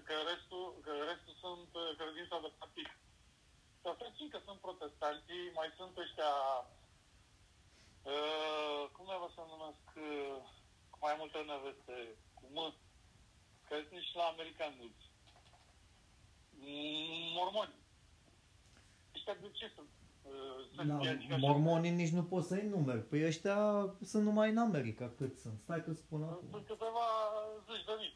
că 0.09 0.15
restul, 0.31 0.65
că 0.85 0.91
restul 1.09 1.35
sunt 1.45 1.69
uh, 1.81 1.87
credința 1.99 2.37
de 2.45 2.49
partid. 2.59 2.89
Dar 3.83 3.95
să 3.99 4.05
știi 4.13 4.29
că 4.33 4.39
sunt 4.45 4.59
protestanții, 4.67 5.43
mai 5.59 5.69
sunt 5.77 5.93
ăștia, 6.03 6.31
uh, 8.03 8.81
cum 8.95 9.05
le 9.11 9.17
să 9.35 9.41
numesc, 9.53 9.85
uh, 10.09 10.37
cu 10.91 10.97
mai 11.05 11.15
multe 11.19 11.37
neveste, 11.51 11.95
cu 12.37 12.43
M, 12.55 12.57
care 13.67 13.85
sunt 13.89 14.01
și 14.09 14.15
la 14.15 14.23
americani 14.33 14.75
mulți. 14.79 15.03
Mm, 16.63 17.33
Mormoni. 17.37 17.75
Ăștia 19.15 19.33
de 19.41 19.49
ce 19.59 19.71
sunt? 19.75 19.89
Uh, 20.23 20.31
sunt 20.75 20.87
La 20.87 20.95
adică 20.95 21.33
așa- 21.33 21.37
mormonii 21.47 21.91
nici 22.01 22.09
nu 22.19 22.23
poți 22.23 22.47
să-i 22.47 22.67
numeri. 22.67 23.07
Păi 23.09 23.25
ăștia 23.25 23.59
sunt 24.03 24.23
numai 24.23 24.49
în 24.49 24.57
America 24.57 25.13
cât 25.17 25.37
sunt. 25.39 25.59
Stai 25.63 25.83
că 25.83 25.93
spun 25.93 26.23
acum. 26.23 26.47
Sunt 26.49 26.65
câteva 26.65 27.05
zeci 27.69 27.85
de 27.85 27.95
mii. 27.99 28.13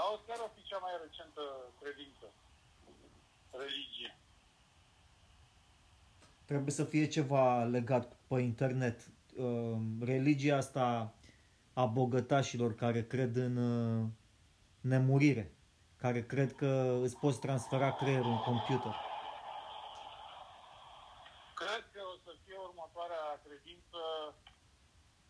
Dar 0.00 0.08
auzi, 0.08 0.26
care 0.26 0.40
o 0.40 0.48
fi 0.54 0.62
cea 0.62 0.78
mai 0.78 0.92
recentă 1.02 1.42
credință? 1.80 2.26
Religie. 3.50 4.18
Trebuie 6.44 6.72
să 6.72 6.84
fie 6.84 7.06
ceva 7.06 7.64
legat 7.64 8.16
pe 8.28 8.40
internet. 8.40 8.98
Uh, 9.36 9.76
Religia 10.00 10.56
asta 10.56 11.14
a 11.72 11.84
bogătașilor 11.86 12.74
care 12.74 13.06
cred 13.06 13.36
în 13.36 13.56
uh, 13.56 14.06
nemurire, 14.80 15.54
care 15.96 16.26
cred 16.26 16.52
că 16.52 16.98
îți 17.02 17.16
poți 17.16 17.40
transfera 17.40 17.92
creierul 17.92 18.30
în 18.30 18.42
computer. 18.50 18.94
Cred 21.54 21.84
că 21.92 22.00
o 22.14 22.16
să 22.24 22.32
fie 22.44 22.56
următoarea 22.68 23.40
credință 23.46 24.00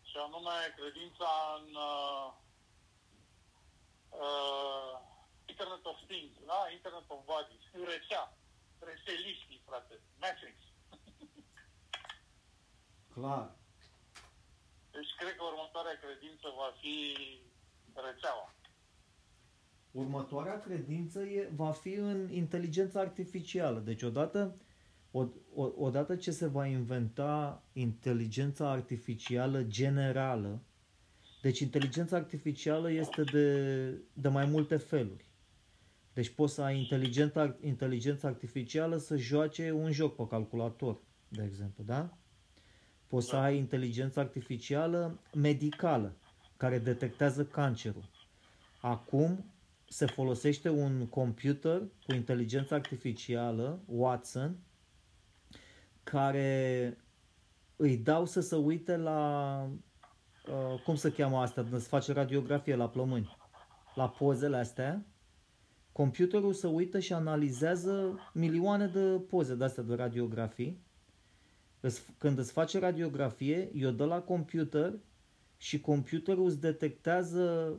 și 0.01 0.17
anume 0.25 0.57
credința 0.75 1.29
în 1.59 1.67
uh, 1.75 2.33
uh, 4.19 4.93
Internet 5.51 5.83
of 5.91 5.97
Things, 6.11 6.35
da? 6.51 6.59
Internet 6.77 7.05
of 7.13 7.21
Bodies, 7.31 7.63
în 7.77 7.83
rețea, 7.93 8.23
rețeliștii, 8.89 9.63
frate, 9.67 9.95
Matrix. 10.23 10.57
Clar. 13.15 13.47
Deci 14.91 15.11
cred 15.19 15.35
că 15.35 15.43
următoarea 15.43 15.99
credință 16.03 16.47
va 16.61 16.69
fi 16.81 16.97
rețeaua. 17.93 18.47
Următoarea 19.91 20.59
credință 20.59 21.19
e, 21.19 21.49
va 21.55 21.71
fi 21.71 21.93
în 21.93 22.29
inteligența 22.31 22.99
artificială. 22.99 23.79
Deci 23.79 24.01
odată, 24.01 24.57
o, 25.11 25.25
o, 25.53 25.71
odată 25.77 26.15
ce 26.15 26.31
se 26.31 26.47
va 26.47 26.65
inventa 26.65 27.63
inteligența 27.73 28.69
artificială 28.69 29.63
generală, 29.63 30.61
deci 31.41 31.59
inteligența 31.59 32.15
artificială 32.15 32.91
este 32.91 33.23
de, 33.23 33.87
de 34.13 34.27
mai 34.27 34.45
multe 34.45 34.77
feluri. 34.77 35.25
Deci 36.13 36.29
poți 36.29 36.53
să 36.53 36.61
ai 36.61 36.79
inteligența, 36.79 37.55
inteligența 37.61 38.27
artificială 38.27 38.97
să 38.97 39.17
joace 39.17 39.71
un 39.71 39.91
joc 39.91 40.15
pe 40.15 40.27
calculator, 40.27 41.01
de 41.27 41.43
exemplu, 41.43 41.83
da? 41.83 42.17
Poți 43.07 43.27
să 43.27 43.35
ai 43.35 43.57
inteligența 43.57 44.21
artificială 44.21 45.19
medicală, 45.35 46.15
care 46.57 46.79
detectează 46.79 47.45
cancerul. 47.45 48.09
Acum 48.81 49.45
se 49.87 50.05
folosește 50.05 50.69
un 50.69 51.07
computer 51.07 51.81
cu 52.05 52.13
inteligență 52.13 52.73
artificială, 52.73 53.81
Watson, 53.85 54.57
care 56.03 56.97
îi 57.75 57.97
dau 57.97 58.25
să 58.25 58.39
se 58.39 58.55
uite 58.55 58.97
la, 58.97 59.69
uh, 60.47 60.79
cum 60.83 60.95
se 60.95 61.11
cheamă 61.11 61.37
asta, 61.37 61.65
să 61.71 61.87
face 61.87 62.13
radiografie 62.13 62.75
la 62.75 62.89
plămâni, 62.89 63.37
la 63.95 64.09
pozele 64.09 64.57
astea, 64.57 65.05
computerul 65.91 66.53
se 66.53 66.67
uită 66.67 66.99
și 66.99 67.13
analizează 67.13 68.19
milioane 68.33 68.87
de 68.87 69.21
poze 69.29 69.55
de 69.55 69.63
astea 69.63 69.83
de 69.83 69.95
radiografii. 69.95 70.79
Îți- 71.79 72.05
Când 72.17 72.37
îți 72.37 72.51
face 72.51 72.79
radiografie, 72.79 73.69
eu 73.73 73.89
dă 73.91 74.05
la 74.05 74.21
computer 74.21 74.93
și 75.57 75.79
computerul 75.81 76.45
îți 76.45 76.61
detectează 76.61 77.73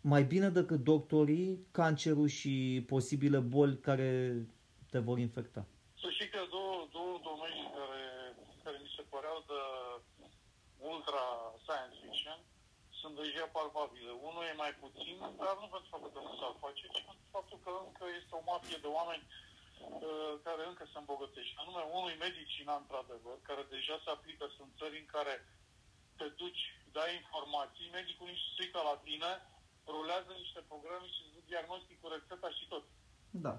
mai 0.00 0.24
bine 0.24 0.48
decât 0.48 0.82
doctorii 0.84 1.66
cancerul 1.70 2.26
și 2.26 2.84
posibile 2.86 3.38
boli 3.38 3.78
care 3.78 4.36
te 4.90 4.98
vor 4.98 5.18
infecta. 5.18 5.66
Să 6.00 6.06
știi 6.10 6.28
că 6.28 6.38
două, 6.50 6.88
două 6.92 7.20
domenii 7.30 7.68
care, 7.78 8.02
care 8.64 8.76
mi 8.82 8.90
se 8.96 9.02
păreau 9.10 9.38
de 9.46 9.60
ultra 10.78 11.22
science 11.26 11.32
fiction 11.32 11.43
sunt 13.04 13.16
deja 13.22 13.46
palpabile. 13.56 14.10
Unul 14.28 14.44
e 14.50 14.62
mai 14.64 14.72
puțin, 14.84 15.16
dar 15.42 15.54
nu 15.62 15.66
pentru 15.72 15.88
faptul 15.94 16.10
că 16.14 16.20
nu 16.26 16.32
s-ar 16.40 16.54
face, 16.64 16.84
ci 16.94 17.00
pentru 17.08 17.26
faptul 17.36 17.58
că 17.64 17.72
încă 17.86 18.04
este 18.20 18.32
o 18.36 18.46
mafie 18.50 18.78
de 18.84 18.90
oameni 18.98 19.24
uh, 19.30 20.32
care 20.46 20.62
încă 20.70 20.84
se 20.92 20.98
îmbogățește. 21.00 21.54
Anume, 21.62 21.82
unui 22.00 22.16
medicina, 22.26 22.74
într-adevăr, 22.82 23.36
care 23.48 23.62
deja 23.74 23.96
se 24.04 24.10
aplică, 24.16 24.44
sunt 24.56 24.70
țări 24.80 24.96
în 25.02 25.08
care 25.16 25.34
te 26.18 26.26
duci, 26.40 26.62
dai 26.96 27.10
informații, 27.20 27.94
medicul 27.98 28.26
nici 28.32 28.48
strică 28.52 28.80
la 28.90 28.96
tine, 29.06 29.30
rulează 29.94 30.32
niște 30.42 30.60
programe 30.70 31.06
și 31.14 31.20
îți 31.24 31.34
dă 31.34 31.40
diagnosticul, 31.52 32.08
rețeta 32.16 32.48
și 32.58 32.64
tot. 32.72 32.84
Da. 33.46 33.54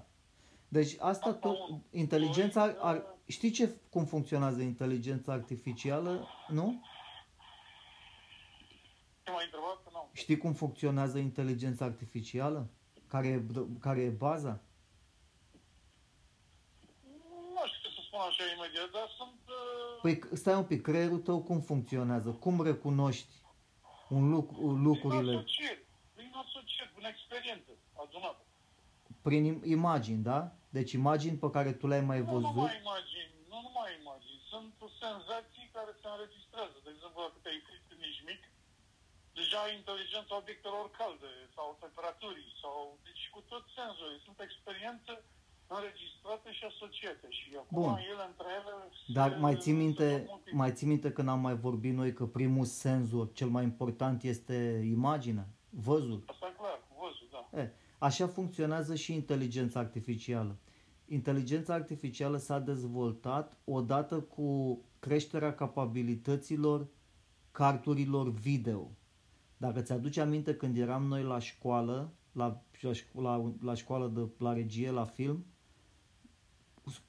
Deci 0.76 0.92
asta 0.98 1.06
Asta 1.08 1.32
tot, 1.46 1.58
unu. 1.64 1.76
inteligența, 2.04 2.62
Doi, 2.66 2.78
ar, 2.88 2.96
uh, 2.96 3.02
știi 3.36 3.52
ce, 3.58 3.64
cum 3.94 4.04
funcționează 4.14 4.60
inteligența 4.72 5.30
artificială, 5.40 6.12
nu? 6.58 6.66
Ce 6.70 6.72
m-ai 6.72 6.74
întrebat? 6.76 6.84
Că 8.46 9.02
n-am 9.02 9.15
Știi 10.12 10.38
cum 10.38 10.52
funcționează 10.52 11.18
inteligența 11.18 11.84
artificială? 11.84 12.68
Care 13.08 13.26
e, 13.28 13.42
care 13.80 14.00
e 14.00 14.08
baza? 14.08 14.60
Nu 17.54 17.62
știu 17.66 17.80
ce 17.88 17.94
să 17.96 18.00
spun 18.06 18.20
așa 18.28 18.44
imediat, 18.56 18.90
dar 18.90 19.08
sunt... 19.18 19.40
Uh, 19.48 20.00
Păi 20.02 20.14
stai 20.42 20.54
un 20.54 20.64
pic, 20.64 20.82
creierul 20.82 21.18
tău 21.18 21.42
cum 21.42 21.60
funcționează? 21.60 22.30
Cum 22.30 22.62
recunoști 22.62 23.34
un 24.08 24.30
lucru, 24.30 24.56
prin 24.56 24.82
lucrurile 24.82 25.32
asocieri, 25.36 25.82
prin 26.14 26.32
asocieri, 26.44 26.90
prin 26.94 27.06
experiență 27.14 27.70
adunată. 28.02 28.42
prin 29.26 29.42
im- 29.50 29.62
imagini, 29.78 30.22
da? 30.30 30.40
Deci 30.76 30.92
imagini 31.00 31.36
pe 31.44 31.50
care 31.56 31.72
tu 31.72 31.86
le-ai 31.86 32.04
mai 32.10 32.18
Nu 32.20 32.24
văzut. 32.32 32.54
numai 32.54 32.78
imagini, 32.84 33.30
nu 33.52 33.58
numai 33.66 33.90
imagini, 34.02 34.40
sunt 34.50 34.74
senzații 35.04 35.66
care 35.76 35.90
se 36.00 36.06
înregistrează. 36.14 36.76
De 36.86 36.90
exemplu, 36.94 37.18
dacă 37.26 37.38
te-ai 37.42 37.60
fric 37.66 37.82
când 37.88 38.00
ești 38.08 38.24
mic, 38.30 38.40
deja 39.38 39.58
ai 39.66 39.72
inteligența 39.80 40.34
obiectelor 40.42 40.84
calde 41.00 41.30
sau 41.56 41.66
temperaturii 41.84 42.50
sau 42.62 42.76
deci 43.06 43.22
cu 43.34 43.40
tot 43.50 43.64
senzorii. 43.78 44.20
Sunt 44.26 44.38
experiențe 44.48 45.12
înregistrate 45.76 46.48
și 46.58 46.64
asociate 46.72 47.26
și 47.38 47.46
acum 47.62 47.76
Bun. 47.82 47.96
ele 48.12 48.24
între 48.32 48.48
ele 48.60 48.74
Dar 49.18 49.30
se- 49.32 49.36
mai 49.44 49.54
ții 49.62 49.72
se 49.76 49.80
minte, 49.82 50.08
fac 50.18 50.28
multiple. 50.34 50.58
mai 50.62 50.70
ții 50.76 50.86
minte 50.92 51.08
când 51.16 51.28
am 51.34 51.40
mai 51.48 51.56
vorbit 51.66 51.94
noi 52.00 52.10
că 52.18 52.24
primul 52.38 52.64
senzor, 52.84 53.26
cel 53.38 53.48
mai 53.56 53.64
important 53.70 54.18
este 54.32 54.56
imaginea, 54.98 55.46
văzul. 55.88 56.18
Asta 56.32 56.46
e 56.52 56.54
clar, 56.60 56.78
văzut, 57.02 57.28
da. 57.36 57.42
E, 57.60 57.72
așa 58.08 58.26
funcționează 58.38 58.94
și 58.94 59.10
inteligența 59.20 59.78
artificială. 59.80 60.54
Inteligența 61.08 61.74
artificială 61.74 62.36
s-a 62.36 62.58
dezvoltat 62.58 63.56
odată 63.64 64.20
cu 64.20 64.80
creșterea 64.98 65.54
capabilităților 65.54 66.86
carturilor 67.50 68.28
video. 68.32 68.90
Dacă 69.56 69.80
ți-aduci 69.80 70.16
aminte 70.16 70.56
când 70.56 70.76
eram 70.76 71.04
noi 71.04 71.22
la 71.22 71.38
școală, 71.38 72.12
la, 72.32 72.62
la, 72.80 72.90
șco- 72.92 73.20
la, 73.20 73.52
la 73.62 73.74
școală 73.74 74.08
de 74.08 74.28
la 74.38 74.52
regie, 74.52 74.90
la 74.90 75.04
film, 75.04 75.46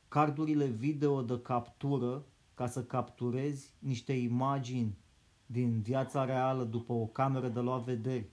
cardurile 0.07 0.65
video 0.65 1.21
de 1.21 1.41
captură 1.41 2.25
ca 2.53 2.67
să 2.67 2.83
capturezi 2.83 3.73
niște 3.79 4.13
imagini 4.13 4.97
din 5.45 5.81
viața 5.81 6.25
reală 6.25 6.63
după 6.63 6.93
o 6.93 7.05
cameră 7.05 7.47
de 7.47 7.59
luat 7.59 7.81
vederi, 7.81 8.29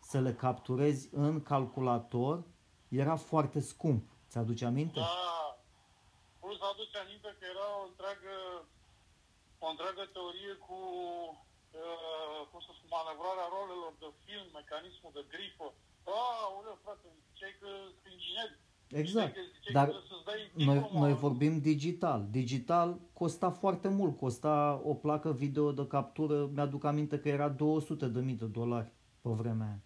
să 0.00 0.20
le 0.20 0.34
capturezi 0.34 1.08
în 1.12 1.42
calculator, 1.42 2.44
era 2.88 3.16
foarte 3.16 3.60
scump. 3.60 4.10
Ți-aduce 4.28 4.64
aminte? 4.64 5.00
Da, 5.00 5.58
plus 6.40 6.58
aduce 6.72 6.98
aminte 6.98 7.36
că 7.38 7.44
era 7.54 7.66
o 7.82 7.86
întreagă, 7.88 8.34
o 9.58 9.66
întreagă 9.68 10.02
teorie 10.12 10.54
cu, 10.66 10.78
uh, 11.72 12.40
cum 12.50 12.60
să 12.66 12.70
spun, 12.76 12.88
manevrarea 12.98 13.46
rolelor 13.56 13.92
de 14.04 14.08
film, 14.24 14.46
mecanismul 14.60 15.12
de 15.18 15.24
gripă. 15.32 15.66
Ah, 16.20 16.42
uleu, 16.58 16.76
frate, 16.84 17.06
ziceai 17.30 17.54
că 17.60 17.68
sunt 17.94 18.06
inginer. 18.14 18.48
Exact. 19.02 19.30
Ziceai 19.32 19.46
că- 19.46 19.52
ziceai 19.56 19.74
Dar 19.78 19.86
că 19.94 19.98
să-ți 20.10 20.24
dai 20.30 20.40
Noi, 20.66 20.78
diploma. 20.78 21.00
noi 21.04 21.14
vorbim 21.26 21.54
digital. 21.72 22.20
Digital 22.40 22.88
costa 23.20 23.48
foarte 23.62 23.88
mult. 23.98 24.14
Costa 24.24 24.54
o 24.90 24.94
placă 25.04 25.30
video 25.44 25.66
de 25.80 25.86
captură, 25.96 26.36
mi-aduc 26.54 26.84
aminte 26.92 27.16
că 27.22 27.28
era 27.28 27.48
200 27.48 28.06
de 28.16 28.20
mii 28.28 28.40
de 28.44 28.48
dolari 28.60 28.90
pe 29.24 29.30
vremea 29.40 29.66
aia. 29.66 29.80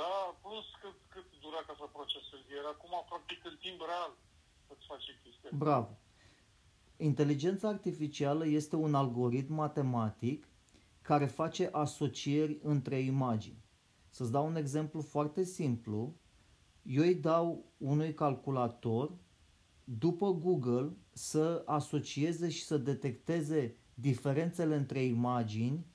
Da, 0.00 0.12
plus 0.42 0.66
cât, 0.82 0.96
cât 1.08 1.26
dura 1.44 1.60
ca 1.66 1.74
să 1.80 1.84
procesezi. 1.98 2.46
Era 2.60 2.68
acum, 2.76 2.92
practic, 3.08 3.40
în 3.44 3.56
timp 3.64 3.78
real 3.90 4.12
să-ți 4.68 4.86
face 4.86 5.10
chestia. 5.22 5.50
Bravo. 5.64 5.90
Inteligența 6.96 7.68
artificială 7.68 8.46
este 8.46 8.76
un 8.76 8.94
algoritm 8.94 9.54
matematic 9.54 10.46
care 11.04 11.26
face 11.26 11.68
asocieri 11.72 12.58
între 12.62 12.98
imagini. 13.00 13.62
Să-ți 14.10 14.30
dau 14.32 14.46
un 14.46 14.56
exemplu 14.56 15.00
foarte 15.00 15.42
simplu. 15.44 16.14
Eu 16.82 17.02
îi 17.02 17.14
dau 17.14 17.72
unui 17.78 18.14
calculator 18.14 19.16
după 19.84 20.32
Google 20.32 20.96
să 21.12 21.62
asocieze 21.66 22.48
și 22.48 22.64
să 22.64 22.76
detecteze 22.76 23.76
diferențele 23.94 24.76
între 24.76 25.02
imagini. 25.04 25.86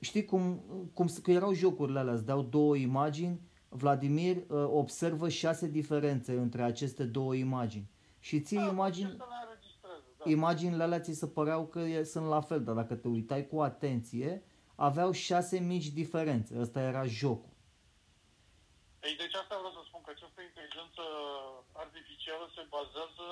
Știi 0.00 0.24
cum, 0.24 0.62
cum 0.94 1.06
s- 1.06 1.18
că 1.18 1.30
erau 1.30 1.52
jocurile 1.52 1.98
alea, 1.98 2.12
îți 2.14 2.24
dau 2.24 2.42
două 2.42 2.76
imagini, 2.76 3.40
Vladimir 3.68 4.36
uh, 4.36 4.44
observă 4.66 5.28
șase 5.28 5.68
diferențe 5.68 6.38
între 6.38 6.62
aceste 6.62 7.04
două 7.04 7.34
imagini. 7.34 7.90
Și 8.18 8.40
ție 8.40 8.58
Da, 8.58 8.66
imagini, 8.70 9.08
ce 9.10 9.16
să 9.16 9.24
le 9.28 9.34
înregistreze, 9.48 10.09
da. 10.24 10.30
imaginile 10.30 10.82
alea 10.82 11.00
ți 11.00 11.12
se 11.12 11.26
păreau 11.26 11.66
că 11.66 11.78
e, 11.78 12.02
sunt 12.02 12.26
la 12.26 12.40
fel, 12.40 12.64
dar 12.64 12.74
dacă 12.74 12.94
te 12.94 13.08
uitai 13.08 13.46
cu 13.46 13.60
atenție, 13.60 14.42
aveau 14.74 15.10
șase 15.12 15.58
mici 15.58 15.88
diferențe. 15.88 16.60
Ăsta 16.60 16.80
era 16.80 17.04
jocul. 17.04 17.52
Ei, 19.02 19.16
deci 19.16 19.34
asta 19.34 19.54
vreau 19.58 19.72
să 19.72 19.82
spun, 19.88 20.00
că 20.04 20.10
această 20.16 20.40
inteligență 20.48 21.02
artificială 21.72 22.44
se 22.56 22.62
bazează 22.74 23.26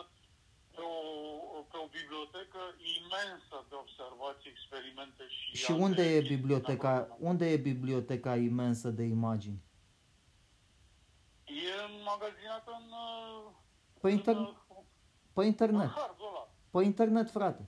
pe 0.75 0.83
o, 0.97 1.61
pe 1.71 1.77
o 1.85 1.87
bibliotecă 1.99 2.61
imensă 2.99 3.57
de 3.71 3.77
observații, 3.85 4.51
experimente 4.55 5.23
și... 5.37 5.57
Și 5.63 5.71
alte 5.71 5.83
unde 5.87 6.03
e 6.03 6.19
chestii 6.19 6.37
biblioteca, 6.37 6.93
acolo. 6.95 7.29
unde 7.31 7.45
e 7.53 7.57
biblioteca 7.73 8.33
imensă 8.37 8.89
de 8.99 9.05
imagini? 9.19 9.61
E 11.45 11.73
înmagazinată 11.91 12.71
în... 12.81 12.87
uh, 13.07 13.53
Pe, 14.01 14.09
în, 14.11 14.19
inter- 14.19 14.45
uh, 14.47 14.83
pe 15.33 15.43
internet. 15.45 15.91
În 15.91 16.01
hardul 16.03 16.29
ăla. 16.33 16.45
Pe 16.73 16.79
internet, 16.93 17.29
frate. 17.39 17.63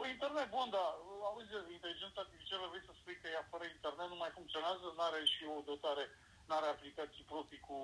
Pe 0.00 0.06
internet, 0.14 0.48
bun, 0.56 0.68
dar 0.76 0.88
auzi, 1.28 1.52
inteligența 1.78 2.18
artificială 2.24 2.64
vrei 2.70 2.84
să 2.88 2.92
spui 3.00 3.16
că 3.22 3.26
ea 3.36 3.44
fără 3.52 3.64
internet 3.76 4.08
nu 4.14 4.18
mai 4.22 4.32
funcționează, 4.38 4.84
nu 4.96 5.02
are 5.08 5.20
și 5.34 5.42
o 5.56 5.58
dotare, 5.70 6.04
nu 6.48 6.52
are 6.58 6.68
aplicații 6.74 7.24
proprii 7.32 7.62
cu 7.68 7.76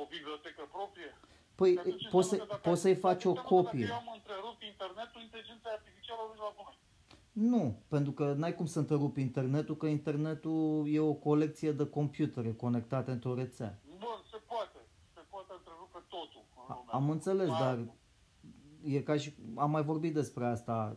o 0.00 0.02
bibliotecă 0.14 0.62
proprie? 0.76 1.10
Păi 1.60 1.70
Că 1.74 1.80
atunci 1.84 2.06
poți, 2.16 2.28
să, 2.30 2.34
înseamnă 2.34 2.54
că 2.54 2.58
dacă- 2.58 2.68
poți 2.70 2.82
să-i 2.84 3.00
faci 3.06 3.24
o 3.24 3.32
înseamnă 3.32 3.42
că 3.50 3.54
copie. 3.54 3.86
Dacă 3.86 3.94
eu 3.96 4.02
am 4.04 4.10
întrerupt 4.18 4.60
internetul, 4.72 5.20
inteligența 5.28 5.68
artificială 5.78 6.20
o 6.24 6.28
duci 6.32 6.44
la 6.48 6.52
bune. 6.58 6.74
Nu, 7.52 7.62
pentru 7.94 8.12
că 8.18 8.24
n-ai 8.40 8.54
cum 8.58 8.66
să 8.74 8.78
întrerupi 8.82 9.20
internetul, 9.28 9.76
că 9.82 9.86
internetul 9.98 10.60
e 10.96 11.00
o 11.12 11.14
colecție 11.28 11.70
de 11.80 11.86
computere 11.98 12.50
conectate 12.64 13.10
într-o 13.16 13.34
rețea. 13.42 13.70
Bun, 14.04 14.18
se 14.32 14.38
poate. 14.52 14.78
Se 15.14 15.22
poate 15.32 15.52
întrerupe 15.58 15.98
totul 16.14 16.42
în 16.56 16.62
A- 16.72 16.74
lumea. 16.78 16.94
Am 16.98 17.10
înțeles, 17.16 17.48
Da. 17.48 17.58
dar 17.64 17.76
e 18.84 19.00
ca 19.00 19.16
și... 19.16 19.34
Am 19.54 19.70
mai 19.70 19.82
vorbit 19.82 20.14
despre 20.14 20.44
asta. 20.44 20.96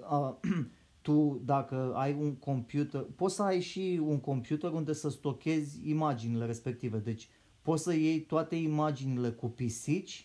A, 0.00 0.40
tu, 1.02 1.40
dacă 1.44 1.92
ai 1.94 2.16
un 2.20 2.36
computer... 2.36 3.06
Poți 3.16 3.34
să 3.34 3.42
ai 3.42 3.60
și 3.60 4.00
un 4.02 4.20
computer 4.20 4.72
unde 4.72 4.92
să 4.92 5.08
stochezi 5.10 5.88
imaginile 5.90 6.44
respective. 6.44 6.98
Deci 6.98 7.28
poți 7.62 7.82
să 7.82 7.94
iei 7.94 8.20
toate 8.20 8.56
imaginile 8.56 9.30
cu 9.30 9.48
pisici 9.48 10.24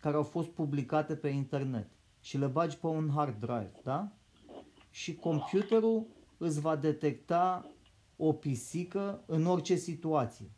care 0.00 0.16
au 0.16 0.22
fost 0.22 0.48
publicate 0.48 1.14
pe 1.14 1.28
internet 1.28 1.90
și 2.20 2.38
le 2.38 2.46
bagi 2.46 2.78
pe 2.78 2.86
un 2.86 3.10
hard 3.14 3.40
drive, 3.40 3.72
da? 3.82 4.12
Și 4.90 5.14
computerul 5.14 6.06
îți 6.38 6.60
va 6.60 6.76
detecta 6.76 7.70
o 8.16 8.32
pisică 8.32 9.22
în 9.26 9.46
orice 9.46 9.74
situație. 9.74 10.50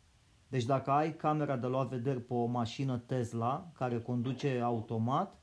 Deci 0.47 0.63
dacă 0.63 0.91
ai 0.91 1.15
camera 1.15 1.57
de 1.57 1.67
luat 1.67 1.89
vedere 1.89 2.19
pe 2.19 2.33
o 2.33 2.45
mașină 2.45 2.97
Tesla 2.97 3.71
care 3.73 4.01
conduce 4.01 4.59
automat, 4.59 5.39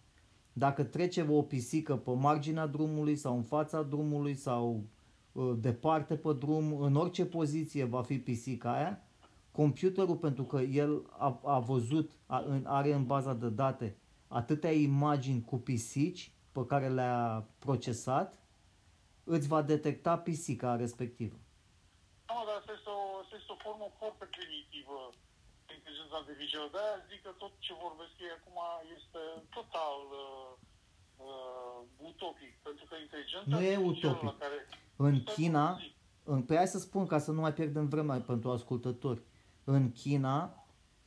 dacă 0.60 0.84
trece 0.84 1.26
o 1.30 1.42
pisică 1.42 1.96
pe 1.96 2.10
marginea 2.10 2.66
drumului 2.66 3.16
sau 3.16 3.36
în 3.36 3.42
fața 3.42 3.82
drumului 3.82 4.34
sau 4.34 4.84
uh, 5.32 5.52
departe 5.58 6.16
pe 6.16 6.32
drum, 6.32 6.80
în 6.80 6.94
orice 6.94 7.24
poziție 7.26 7.84
va 7.84 8.02
fi 8.02 8.18
pisica 8.18 8.72
aia, 8.72 9.02
computerul, 9.52 10.16
pentru 10.16 10.44
că 10.44 10.60
el 10.60 11.02
a, 11.18 11.40
a 11.44 11.58
văzut, 11.58 12.10
a, 12.26 12.44
în, 12.46 12.64
are 12.66 12.92
în 12.92 13.06
baza 13.06 13.34
de 13.34 13.48
date 13.48 13.96
atâtea 14.28 14.72
imagini 14.72 15.44
cu 15.44 15.56
pisici 15.58 16.32
pe 16.52 16.66
care 16.66 16.88
le-a 16.88 17.46
procesat, 17.58 18.38
îți 19.24 19.48
va 19.48 19.62
detecta 19.62 20.18
pisica 20.18 20.76
respectivă. 20.76 21.36
Nu, 22.28 22.44
dar 22.46 22.56
asta 22.58 22.72
este 22.76 22.88
o, 22.88 23.18
asta 23.22 23.36
este 23.40 23.52
o 23.52 23.62
formă 23.66 23.86
foarte 23.98 24.24
primitivă 24.36 24.96
de 25.70 25.74
inteligența 25.80 26.14
artificială. 26.22 26.66
De-aia 26.74 26.96
zic 27.10 27.20
că 27.26 27.32
tot 27.42 27.52
ce 27.66 27.72
vorbesc 27.86 28.14
ei 28.26 28.32
acum 28.38 28.58
este 28.96 29.22
total 29.58 29.98
uh, 30.24 30.50
uh, 31.28 31.78
utopic. 32.10 32.52
Pentru 32.66 32.84
că 32.88 32.94
inteligența 33.06 33.48
Nu 33.52 33.58
e 33.60 33.74
artificială 33.76 34.16
utopic. 34.16 34.30
la 34.30 34.36
care... 34.44 34.58
În 35.06 35.14
Stai 35.20 35.34
China, 35.34 35.64
puțin. 35.72 35.92
în, 36.32 36.38
pe 36.48 36.54
hai 36.60 36.74
să 36.76 36.80
spun 36.86 37.04
ca 37.12 37.18
să 37.26 37.30
nu 37.36 37.40
mai 37.44 37.54
pierdem 37.58 37.86
vremea 37.94 38.18
pentru 38.32 38.48
ascultători. 38.58 39.20
În 39.74 39.84
China 40.02 40.38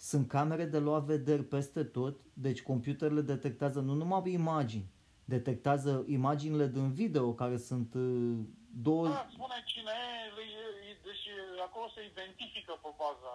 sunt 0.10 0.26
camere 0.27 0.65
de 0.65 0.80
luat 0.80 1.03
vederi 1.03 1.44
peste 1.56 1.84
tot, 1.84 2.15
deci 2.34 2.61
computerele 2.61 3.22
detectează 3.22 3.80
nu 3.80 3.94
numai 3.94 4.31
imagini, 4.31 4.88
detectează 5.26 6.03
imaginile 6.07 6.68
din 6.68 6.88
video 6.94 7.34
care 7.34 7.57
sunt 7.57 7.94
uh, 7.94 8.38
două... 8.85 9.07
Da, 9.07 9.27
spune 9.31 9.57
cine 9.65 9.91
e, 10.27 10.34
le- 10.38 10.90
e- 10.90 11.02
deci 11.03 11.26
acolo 11.68 11.88
se 11.95 12.02
identifică 12.11 12.73
pe 12.81 12.90
baza 12.98 13.34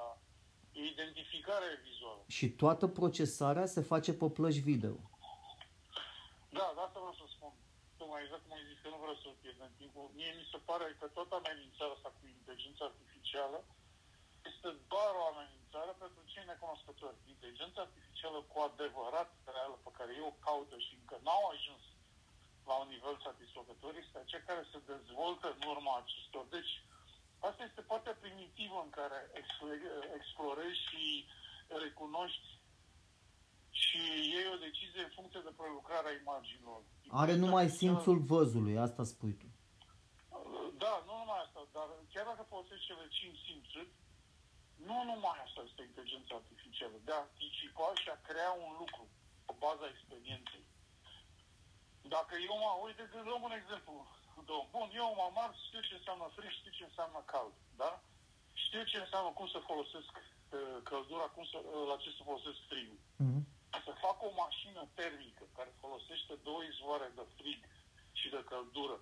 e 0.72 0.80
identificare 0.94 1.68
vizuală. 1.86 2.22
Și 2.36 2.46
toată 2.62 2.86
procesarea 2.98 3.66
se 3.74 3.80
face 3.92 4.12
pe 4.20 4.28
plăci 4.38 4.60
video. 4.70 4.96
Da, 6.58 6.66
de 6.76 6.80
asta 6.86 6.98
vreau 7.04 7.16
să 7.22 7.26
spun. 7.34 7.52
Tocmai 7.98 8.22
exact 8.24 8.42
cum 8.44 8.56
ai 8.56 8.68
zis, 8.70 8.78
că 8.82 8.88
nu 8.94 8.98
vreau 9.04 9.16
să 9.22 9.28
pierdem 9.42 9.70
timpul. 9.80 10.06
Mie 10.18 10.32
mi 10.40 10.50
se 10.52 10.58
pare 10.68 10.86
că 10.98 11.06
toată 11.16 11.32
amenințarea 11.36 11.96
asta 11.96 12.10
cu 12.16 12.22
inteligența 12.36 12.84
artificială 12.90 13.58
este 14.50 14.68
doar 14.92 15.12
o 15.20 15.24
amenințare 15.32 15.92
pentru 16.02 16.22
cei 16.32 16.50
necunoscători. 16.52 17.16
Inteligența 17.34 17.80
artificială 17.86 18.38
cu 18.50 18.56
adevărat 18.68 19.30
reală 19.56 19.76
pe 19.84 19.90
care 19.98 20.10
eu 20.20 20.26
o 20.32 20.38
caută 20.46 20.76
și 20.84 20.92
încă 21.00 21.16
n-au 21.26 21.44
ajuns 21.54 21.84
la 22.70 22.74
un 22.82 22.88
nivel 22.94 23.16
satisfăcător 23.26 23.92
este 24.04 24.16
aceea 24.18 24.48
care 24.50 24.62
se 24.72 24.78
dezvoltă 24.92 25.46
în 25.56 25.62
urma 25.72 25.94
acestor. 25.98 26.44
Deci, 26.56 26.72
asta 27.38 27.62
este 27.64 27.80
partea 27.80 28.14
primitivă 28.20 28.80
în 28.84 28.90
care 28.90 29.18
explore- 29.40 30.10
explorezi 30.18 30.80
și 30.88 31.02
recunoști 31.84 32.48
și 33.70 34.00
iei 34.32 34.48
o 34.54 34.62
decizie 34.66 35.02
în 35.04 35.12
funcție 35.18 35.40
de 35.44 35.52
prelucrarea 35.60 36.18
imaginilor. 36.22 36.80
Are 37.08 37.34
numai 37.34 37.68
simțul 37.68 38.18
văzului, 38.18 38.78
asta 38.78 39.04
spui 39.04 39.34
tu. 39.40 39.46
Da, 40.84 41.02
nu 41.06 41.14
numai 41.20 41.40
asta, 41.46 41.60
dar 41.76 41.88
chiar 42.12 42.26
dacă 42.30 42.42
folosești 42.52 42.86
cele 42.86 43.06
cinci 43.18 43.38
simțuri, 43.46 43.90
nu 44.88 44.96
numai 45.10 45.38
asta 45.46 45.60
este 45.68 45.82
inteligența 45.82 46.34
artificială, 46.34 46.96
de 47.04 47.12
a 47.12 47.24
anticipa 47.26 47.92
și 48.00 48.08
a 48.08 48.18
crea 48.28 48.52
un 48.66 48.72
lucru 48.82 49.02
pe 49.46 49.54
baza 49.64 49.86
experienței. 49.94 50.64
Dacă 52.14 52.34
eu 52.48 52.56
mă, 52.62 52.70
uite, 52.86 53.02
că 53.10 53.16
luăm 53.28 53.42
un 53.48 53.54
exemplu. 53.60 53.94
Domn. 54.50 54.66
Bun, 54.76 54.88
eu 55.02 55.08
mă 55.20 55.26
mar, 55.38 55.50
știu 55.66 55.80
ce 55.88 55.94
înseamnă 55.94 56.26
frig, 56.36 56.50
știu 56.50 56.72
ce 56.78 56.84
înseamnă 56.84 57.20
cald, 57.32 57.54
da? 57.82 57.92
Știu 58.64 58.82
ce 58.90 58.98
înseamnă 59.00 59.30
cum 59.38 59.48
să 59.54 59.58
folosesc 59.70 60.12
uh, 60.16 60.78
căldura, 60.90 61.26
cum 61.34 61.44
să, 61.52 61.58
uh, 61.62 61.84
la 61.90 61.96
ce 62.02 62.10
să 62.18 62.22
folosesc 62.28 62.58
frigul. 62.70 63.00
Mhm. 63.24 63.40
Să 63.86 64.02
fac 64.06 64.18
o 64.28 64.30
mașină 64.44 64.82
termică 65.00 65.44
care 65.56 65.80
folosește 65.84 66.32
două 66.46 66.62
izvoare 66.70 67.08
de 67.18 67.24
frig 67.36 67.60
și 68.20 68.28
de 68.34 68.42
căldură, 68.50 68.96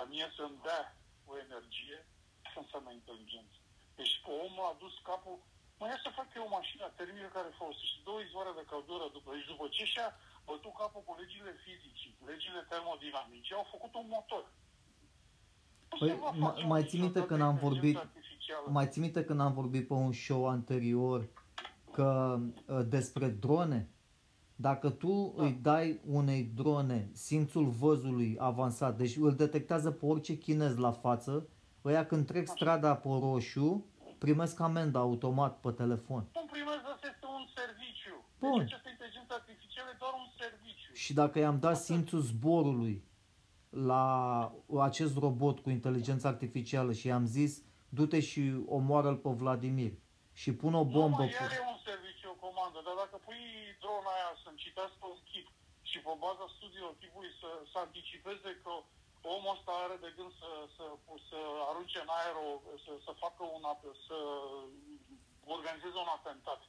a 0.00 0.04
mie 0.12 0.28
să-mi 0.36 0.60
dea 0.66 0.82
o 1.30 1.32
energie, 1.46 1.98
asta 2.46 2.60
înseamnă 2.60 2.90
inteligență. 2.92 3.58
Deci 3.98 4.14
omul 4.44 4.70
a 4.70 4.76
dus 4.82 4.94
capul, 5.08 5.38
mă 5.78 5.86
ia 5.86 5.98
să 6.04 6.16
fac 6.18 6.28
eu 6.34 6.46
o 6.46 6.56
mașină 6.58 6.86
termică 6.98 7.30
care 7.36 7.58
folosește 7.60 7.98
două 8.08 8.20
izvoare 8.20 8.52
de 8.58 8.64
căldură 8.72 9.06
după, 9.16 9.28
deci 9.34 9.50
după 9.52 9.66
ce 9.68 9.84
și-a 9.92 10.08
bătut 10.48 10.74
capul 10.80 11.02
cu 11.04 11.12
legile 11.20 11.52
fizicii, 11.64 12.16
legile 12.30 12.60
termodinamice, 12.72 13.54
au 13.54 13.66
făcut 13.74 13.92
un 13.94 14.08
motor. 14.16 14.44
Nu 15.92 15.98
Păi, 15.98 16.08
se 16.08 16.14
va 16.20 16.30
ma- 16.34 16.54
face 16.54 16.66
mai 16.66 16.84
ții 16.84 16.98
minte 17.00 17.18
niciodată 17.18 17.26
când 17.26 17.40
am 17.42 17.48
inteligența 17.52 17.68
vorbit- 17.80 17.96
artificială. 17.96 18.66
Mai 18.70 18.86
ții 18.88 19.00
minte 19.00 19.24
când 19.24 19.40
am 19.40 19.52
vorbit 19.52 19.86
pe 19.86 19.92
un 19.92 20.12
show 20.12 20.48
anterior 20.48 21.28
că 21.92 22.38
uh, 22.66 22.80
despre 22.88 23.28
drone? 23.28 23.88
Dacă 24.56 24.90
tu 24.90 25.34
Da. 25.36 25.42
îi 25.44 25.58
dai 25.62 26.00
unei 26.06 26.50
drone 26.54 27.08
simțul 27.12 27.66
văzului 27.68 28.36
avansat, 28.38 28.96
deci 28.96 29.16
îl 29.16 29.34
detectează 29.34 29.90
pe 29.90 30.06
orice 30.06 30.38
chinez 30.38 30.76
la 30.76 30.90
față, 30.92 31.46
ăia 31.84 32.06
când 32.06 32.26
trec 32.26 32.46
strada 32.48 32.94
pe 32.94 33.08
roșu, 33.08 33.84
primesc 34.18 34.60
amendă 34.60 34.98
automat 34.98 35.58
pe 35.60 35.70
telefon. 35.70 36.24
Nu 36.34 36.46
primezi, 36.50 36.84
asta 36.92 37.06
este 37.12 37.26
un 37.26 37.44
serviciu. 37.54 38.14
Bun. 38.38 38.58
Deci 38.58 38.66
această 38.72 38.88
inteligență 38.90 39.32
artificială 39.40 39.88
e 39.94 39.96
doar 39.98 40.12
un 40.12 40.28
serviciu. 40.40 40.92
Și 40.94 41.12
dacă 41.14 41.38
i-am 41.38 41.58
dat 41.58 41.76
simțul 41.76 42.20
zborului 42.20 43.02
la 43.70 44.02
acest 44.88 45.14
robot 45.24 45.56
cu 45.64 45.70
inteligență 45.70 46.26
artificială 46.26 46.92
și 46.92 47.06
i-am 47.06 47.26
zis 47.36 47.52
du-te 47.88 48.20
și 48.30 48.42
omoară-l 48.76 49.16
pe 49.24 49.30
Vladimir 49.42 49.92
și 50.40 50.50
pun 50.60 50.72
o 50.82 50.84
bombă 50.96 51.22
Nu, 51.24 51.30
pe... 51.30 51.36
mai 51.38 51.46
are 51.48 51.60
un 51.72 51.78
serviciu, 51.88 52.28
o 52.34 52.38
comandă, 52.46 52.78
dar 52.86 52.94
dacă 53.02 53.16
pui 53.26 53.42
drona 53.84 54.10
aia 54.16 54.30
să-mi 54.42 54.62
citească 54.64 55.02
un 55.14 55.20
chip 55.30 55.46
și 55.90 55.98
pe 56.06 56.12
baza 56.24 56.46
studiilor 56.56 56.92
chipului 57.00 57.32
să, 57.40 57.50
să 57.70 57.76
anticipeze 57.86 58.50
că 58.64 58.72
omul 59.34 59.54
ăsta 59.56 59.72
are 59.84 59.96
de 60.04 60.10
gând 60.16 60.32
să, 60.42 60.50
să, 60.76 60.84
să 61.28 61.38
arunce 61.70 61.98
în 62.04 62.10
aer, 62.18 62.34
o, 62.46 62.48
să, 62.84 62.92
să 63.06 63.10
facă 63.24 63.42
un, 63.56 63.62
ap- 63.72 63.96
să 64.08 64.16
organizeze 65.56 65.98
un 66.04 66.10
atentat. 66.18 66.60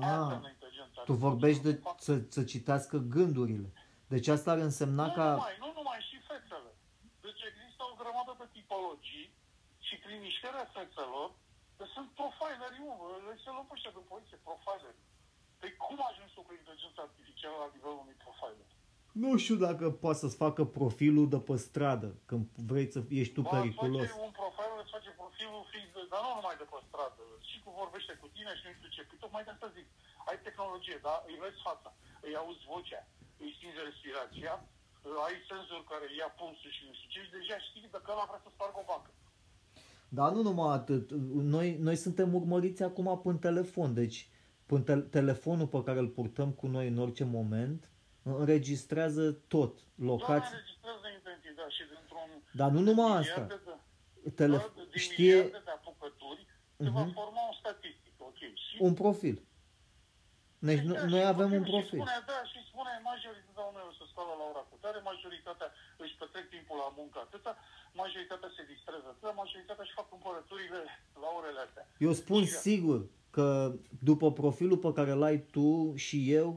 Aia 0.00 0.14
Ah, 0.14 0.20
înseamnă 0.22 0.48
inteligența 0.56 0.98
tu 1.08 1.12
vorbești 1.28 1.62
de 1.68 1.72
artificială. 1.74 1.98
să, 2.08 2.14
să 2.36 2.40
citească 2.52 2.96
gândurile. 3.16 3.68
Deci 4.12 4.28
asta 4.36 4.50
ar 4.54 4.60
însemna 4.68 5.06
Nu 5.06 5.14
ca... 5.18 5.28
numai, 5.30 5.56
nu 5.64 5.70
numai, 5.78 6.00
și 6.08 6.16
fețele. 6.28 6.72
Deci 7.26 7.42
există 7.50 7.82
o 7.90 7.92
grămadă 8.00 8.32
de 8.40 8.46
tipologii 8.56 9.26
și 9.86 9.94
prin 10.04 10.18
mișcarea 10.26 10.66
fețelor, 10.76 11.28
că 11.76 11.84
sunt 11.94 12.08
profileri, 12.20 12.78
mă, 12.84 12.94
le 13.26 13.34
se 13.44 13.50
luăm 13.54 13.66
pe 13.68 13.74
ăștia 13.76 13.96
de 13.98 14.02
poliție, 14.10 14.38
profileri. 14.48 15.00
Păi 15.60 15.70
cum 15.84 15.98
ajungi 16.08 16.34
tu 16.34 16.42
cu 16.46 16.52
inteligența 16.60 17.00
artificială 17.08 17.56
la 17.64 17.68
nivelul 17.74 18.02
unui 18.04 18.18
profiler? 18.24 18.68
Nu 19.22 19.30
știu 19.42 19.58
dacă 19.66 19.84
poate 20.02 20.20
să-ți 20.22 20.40
facă 20.44 20.62
profilul 20.78 21.26
de 21.34 21.40
pe 21.48 21.56
stradă, 21.66 22.08
când 22.28 22.44
vrei 22.70 22.86
să 22.94 23.00
ești 23.20 23.34
tu 23.36 23.42
Ba, 23.42 23.50
periculos. 23.54 24.06
Face 24.06 24.24
un 24.28 24.34
profiler, 24.40 24.78
îți 24.82 24.94
face 24.96 25.10
profilul 25.22 25.62
fix, 25.72 25.84
de, 25.96 26.02
dar 26.12 26.20
nu 26.24 26.30
numai 26.38 26.56
de 26.62 26.66
pe 26.72 26.78
stradă. 26.88 27.22
Și 27.48 27.56
cu 27.62 27.70
vorbește 27.82 28.12
cu 28.22 28.26
tine 28.34 28.52
și 28.58 28.64
nu 28.66 28.72
știu 28.76 28.90
ce. 28.94 29.02
Păi 29.08 29.18
tocmai 29.22 29.44
de 29.46 29.52
asta 29.54 29.68
zic. 29.76 29.86
Ai 30.28 30.38
tehnologie, 30.46 30.98
da? 31.06 31.14
Îi 31.28 31.36
vezi 31.44 31.64
fața, 31.68 31.90
îi 32.26 32.34
auzi 32.40 32.68
vocea, 32.74 33.02
îi 33.42 33.52
simți 33.58 33.80
respirația, 33.88 34.54
ai 35.26 35.36
senzori 35.50 35.88
care 35.92 36.06
ia 36.20 36.28
pulsul 36.38 36.70
și 36.76 36.82
nu 36.86 36.92
știu 36.96 37.08
ce 37.14 37.20
și 37.26 37.30
deja 37.38 37.56
știi 37.66 37.88
că 37.92 38.10
ăla 38.14 38.24
vrea 38.30 38.40
să 38.44 38.50
spargă 38.56 38.78
o 38.82 38.88
bancă. 38.92 39.10
Dar 40.18 40.28
nu 40.36 40.42
numai 40.48 40.72
atât. 40.80 41.06
Noi, 41.54 41.68
noi 41.86 41.96
suntem 41.96 42.28
urmăriți 42.34 42.82
acum 42.88 43.08
prin 43.22 43.38
telefon, 43.48 43.94
deci 44.02 44.18
prin 44.66 44.82
te- 44.88 45.06
telefonul 45.18 45.66
pe 45.74 45.82
care 45.86 45.98
îl 45.98 46.08
purtăm 46.18 46.50
cu 46.60 46.66
noi 46.66 46.86
în 46.88 46.98
orice 46.98 47.24
moment 47.24 47.90
înregistrează 48.22 49.32
tot, 49.32 49.72
Doar 49.94 50.08
locații. 50.10 50.50
înregistrează 50.54 51.06
identitatea 51.22 51.68
și 51.78 51.82
dintr-un... 51.92 52.28
Dar 52.60 52.70
nu 52.70 52.80
numai 52.80 53.06
din 53.10 53.16
asta. 53.22 53.40
miliarde 53.40 53.60
De, 54.24 54.30
Telef- 54.40 54.72
doar 54.74 54.86
din 54.90 55.00
știe 55.06 55.34
miliarde 55.34 55.62
de 55.64 55.70
apucături 55.70 56.46
se 56.76 56.88
va 56.90 57.02
Mhm. 57.04 57.12
forma 57.12 57.42
o 57.50 57.54
statistică, 57.62 58.16
ok. 58.30 58.36
Și 58.64 58.76
un 58.78 58.94
profil. 58.94 59.36
Deci 60.70 60.82
Da, 60.84 60.92
no- 60.92 61.00
și 61.02 61.06
noi 61.14 61.24
avem 61.34 61.50
un 61.58 61.64
și 61.64 61.70
profil. 61.72 61.98
Spune, 62.00 62.18
da, 62.32 62.38
și 62.52 62.58
spune 62.70 62.92
majoritatea 63.10 63.62
oamenilor 63.68 63.94
să 64.00 64.04
scoală 64.12 64.32
la 64.40 64.44
ora 64.52 64.62
cu 64.70 64.76
tare, 64.84 64.98
majoritatea 65.10 65.68
își 66.04 66.14
petrec 66.20 66.44
timpul 66.54 66.76
la 66.84 66.88
muncă 67.00 67.18
atâta, 67.26 67.52
majoritatea 68.02 68.50
se 68.56 68.62
distrează 68.72 69.06
atâta, 69.10 69.30
majoritatea 69.42 69.84
își 69.86 69.96
fac 69.98 70.06
cumpărăturile 70.14 70.80
la 71.22 71.28
orele 71.38 71.60
astea. 71.66 71.84
Eu 72.06 72.12
spun 72.22 72.42
Și- 72.44 72.58
sigur 72.68 72.98
că 73.36 73.48
după 74.10 74.26
profilul 74.42 74.78
pe 74.84 74.92
care 74.98 75.10
îl 75.16 75.22
ai 75.30 75.38
tu 75.54 75.70
și 76.06 76.18
eu, 76.40 76.48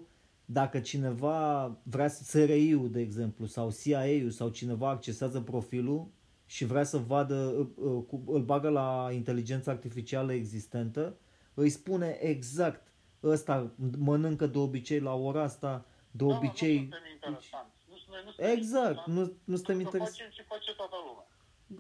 dacă 0.60 0.78
cineva 0.80 1.38
vrea 1.84 2.08
să 2.16 2.22
SRI-ul, 2.24 2.90
de 2.92 3.00
exemplu, 3.08 3.46
sau 3.46 3.72
CIA-ul 3.82 4.30
sau 4.40 4.50
cineva 4.50 4.90
accesează 4.90 5.42
profilul 5.42 6.08
și 6.46 6.66
vrea 6.66 6.84
să 6.84 6.98
vadă, 6.98 7.36
uh, 7.36 7.68
uh, 7.76 8.04
cu- 8.08 8.24
îl 8.28 8.42
bagă 8.42 8.70
la 8.70 9.10
inteligența 9.12 9.72
artificială 9.72 10.34
existentă, 10.34 11.18
îi 11.54 11.70
spune 11.70 12.18
exact 12.22 12.88
ăsta 13.24 13.72
mănâncă 13.98 14.46
de 14.48 14.58
obicei 14.58 15.00
la 15.00 15.14
ora 15.14 15.42
asta, 15.44 15.86
de 16.12 16.26
Da, 16.26 16.36
obicei... 16.36 16.76
Nu 16.78 16.82
suntem 16.82 17.12
interesanți. 17.14 17.76
Nu, 17.90 17.96
suntem- 17.98 18.24
nu 18.26 18.32
suntem 18.32 18.52
Exact, 18.58 18.86
interesanți, 18.88 19.10
nu, 19.10 19.38
nu 19.52 19.56
suntem 19.56 19.76
pentru 19.76 19.92
că 19.92 19.98
interesați. 19.98 20.18
facem 20.22 20.30
ce 20.38 20.44
face 20.54 20.74
toată 20.76 20.96
lumea. 21.08 21.28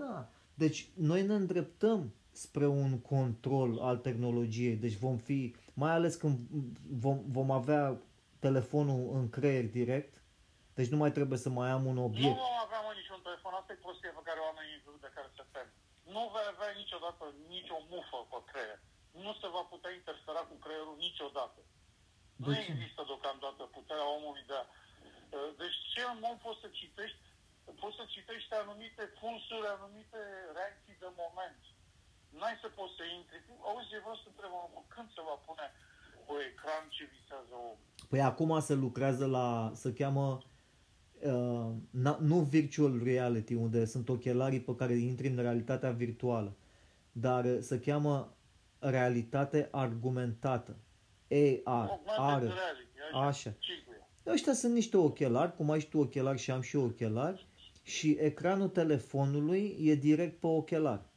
Da. 0.02 0.30
Deci 0.54 0.90
noi 1.10 1.22
ne 1.26 1.34
îndreptăm 1.34 2.14
spre 2.32 2.68
un 2.68 2.92
control 3.14 3.80
al 3.90 3.98
tehnologiei. 3.98 4.76
Deci 4.76 4.98
vom 5.06 5.18
fi, 5.18 5.56
mai 5.74 5.92
ales 5.92 6.16
când 6.16 6.38
vom, 7.04 7.18
vom 7.38 7.50
avea 7.52 7.98
telefonul 8.40 9.02
în 9.18 9.30
creier 9.30 9.66
direct, 9.80 10.14
deci 10.78 10.92
nu 10.94 10.98
mai 11.02 11.12
trebuie 11.18 11.38
să 11.46 11.50
mai 11.50 11.70
am 11.78 11.84
un 11.92 11.94
Nu 12.02 12.04
obiect. 12.10 12.38
vom 12.48 12.58
avea 12.66 12.80
mă, 12.86 12.92
niciun 13.02 13.20
telefon, 13.28 13.52
asta 13.60 13.72
e 13.74 13.84
prostie 13.86 14.12
pe 14.18 14.24
care 14.28 14.40
oamenii 14.48 14.78
de 15.06 15.10
care 15.16 15.30
se 15.38 15.44
tem. 15.56 15.68
Nu 16.16 16.22
vei 16.34 16.48
avea 16.54 16.72
niciodată 16.82 17.24
nicio 17.56 17.78
mufă 17.94 18.18
pe 18.32 18.40
creier. 18.50 18.80
Nu 19.26 19.32
se 19.42 19.48
va 19.56 19.64
putea 19.74 19.92
interfera 20.00 20.42
cu 20.50 20.56
creierul 20.64 20.98
niciodată. 21.08 21.60
Nu 22.42 22.46
De 22.50 22.56
ce? 22.56 22.72
există 22.72 23.02
deocamdată 23.10 23.62
puterea 23.78 24.08
omului 24.18 24.44
de 24.50 24.56
a... 24.62 24.64
Deci 25.62 25.78
cel 25.94 26.12
mult 26.24 26.38
poți 26.46 26.62
să 26.64 26.68
citești 26.82 27.22
poți 27.82 27.98
să 28.00 28.04
citești 28.16 28.54
anumite 28.64 29.04
pulsuri, 29.20 29.68
anumite 29.76 30.20
reacții 30.58 31.02
de 31.04 31.10
moment. 31.24 31.62
N-ai 32.38 32.58
să 32.64 32.68
poți 32.78 32.96
să 33.00 33.04
intri. 33.18 33.40
Auzi, 33.70 33.96
eu 33.98 34.04
vreau 34.06 34.20
să 34.24 34.28
întreb, 34.32 34.52
mă, 34.76 34.82
când 34.94 35.08
se 35.16 35.22
va 35.30 35.38
pune 35.48 35.68
pe 36.28 36.34
ecran 36.50 36.84
ce 36.96 37.04
visează 37.16 37.54
omul? 37.64 37.80
Păi 38.12 38.22
acum 38.32 38.52
se 38.70 38.76
lucrează 38.86 39.26
la, 39.38 39.48
se 39.82 39.90
cheamă 40.00 40.26
uh, 41.32 41.70
na- 42.06 42.22
nu 42.32 42.38
virtual 42.56 42.94
reality, 43.12 43.54
unde 43.66 43.86
sunt 43.94 44.10
ochelarii 44.10 44.66
pe 44.68 44.76
care 44.76 44.94
intri 44.94 45.28
în 45.28 45.40
realitatea 45.48 45.92
virtuală, 45.92 46.52
dar 47.12 47.44
uh, 47.46 47.58
se 47.70 47.80
cheamă 47.80 48.16
realitate 48.80 49.68
argumentată. 49.72 50.78
AR, 51.64 51.90
Augmented 51.90 52.50
R, 52.50 52.54
reality, 52.54 52.98
așa. 53.14 53.28
așa. 53.28 53.56
ce 53.60 53.72
cu 53.86 53.94
ea? 54.26 54.34
Ăștia 54.34 54.54
sunt 54.54 54.74
niște 54.74 54.98
ochelari, 54.98 55.56
cum 55.56 55.72
ai 55.72 55.80
și 55.80 55.90
tu 55.90 55.98
ochelari 56.00 56.40
și 56.40 56.52
am 56.52 56.62
și 56.62 56.76
eu 56.76 56.84
ochelari, 56.84 57.48
și 57.84 58.18
ecranul 58.20 58.68
telefonului 58.68 59.78
e 59.82 59.96
direct 59.96 60.40
pe 60.40 60.48
ochelar. 60.48 61.09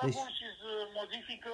Da, 0.00 0.04
Deci- 0.06 0.18
bun, 0.20 0.30
și 0.38 0.44
îți 0.52 0.64
modifică 1.00 1.52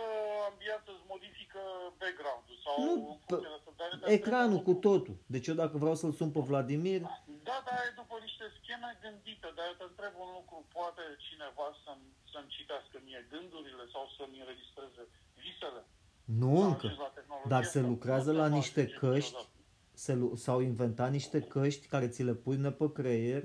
ambianța, 0.50 0.90
îți 0.96 1.06
modifică 1.14 1.60
background-ul 2.02 2.58
sau... 2.64 2.74
Nu, 2.86 2.92
în 2.96 3.02
funcție 3.08 3.36
de 3.46 3.50
asta, 3.56 3.70
dar 3.80 3.88
de- 4.00 4.12
Ecranul 4.18 4.60
de- 4.62 4.66
cu 4.68 4.74
totul. 4.88 5.16
Deci 5.34 5.46
eu 5.50 5.56
dacă 5.62 5.74
vreau 5.82 5.96
să-l 6.00 6.12
sun 6.18 6.30
pe 6.36 6.42
Vladimir, 6.50 7.00
Da, 7.48 7.56
dar 7.68 7.78
e 7.88 7.90
după 8.00 8.14
niște 8.26 8.44
scheme 8.58 8.88
gândite, 9.04 9.48
dar 9.56 9.64
eu 9.70 9.76
te 9.80 9.86
întreb 9.90 10.14
un 10.24 10.30
lucru, 10.38 10.56
poate 10.76 11.02
cineva 11.26 11.66
să-mi, 11.84 12.06
să-mi 12.32 12.50
citească 12.56 12.94
mie 13.06 13.20
gândurile 13.32 13.84
sau 13.94 14.02
să-mi 14.16 14.40
înregistreze 14.42 15.02
visele? 15.44 15.82
nu 16.40 16.52
S-a 16.60 16.66
încă, 16.70 16.86
ajuns 16.86 17.00
la 17.06 17.12
tehnologie 17.18 17.50
dar 17.54 17.62
se 17.72 17.78
asta. 17.78 17.90
lucrează 17.92 18.30
Nu 18.32 18.38
la 18.42 18.48
se 18.48 18.54
niște 18.60 18.82
face 18.84 18.96
căști, 19.02 19.32
niciodată. 19.34 19.52
se, 20.04 20.12
lu- 20.20 20.34
s-au 20.44 20.58
inventat 20.70 21.10
niște 21.18 21.38
căști 21.54 21.84
care 21.94 22.06
ți 22.14 22.22
le 22.28 22.34
pune 22.44 22.70
pe 22.80 22.86
creier, 22.98 23.42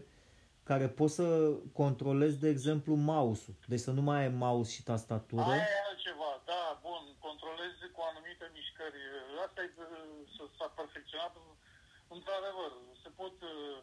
care 0.72 0.88
poți 1.00 1.16
să 1.20 1.28
controlezi, 1.82 2.38
de 2.44 2.50
exemplu, 2.56 2.92
mouse-ul. 3.12 3.56
Deci 3.72 3.86
să 3.88 3.92
nu 3.98 4.04
mai 4.08 4.20
ai 4.24 4.34
mouse 4.46 4.72
și 4.76 4.88
tastatură. 4.92 5.50
Aia 5.54 5.70
e 5.80 5.88
altceva, 5.92 6.32
da, 6.52 6.64
bun, 6.88 7.04
controlezi 7.28 7.80
cu 7.96 8.02
anumite 8.10 8.46
mișcări. 8.58 9.02
Asta 9.46 9.60
e, 9.66 9.70
uh, 9.78 10.50
s-a 10.58 10.68
perfecționat, 10.80 11.34
într-adevăr, 12.16 12.72
se 13.04 13.10
pot, 13.20 13.36
uh, 13.54 13.78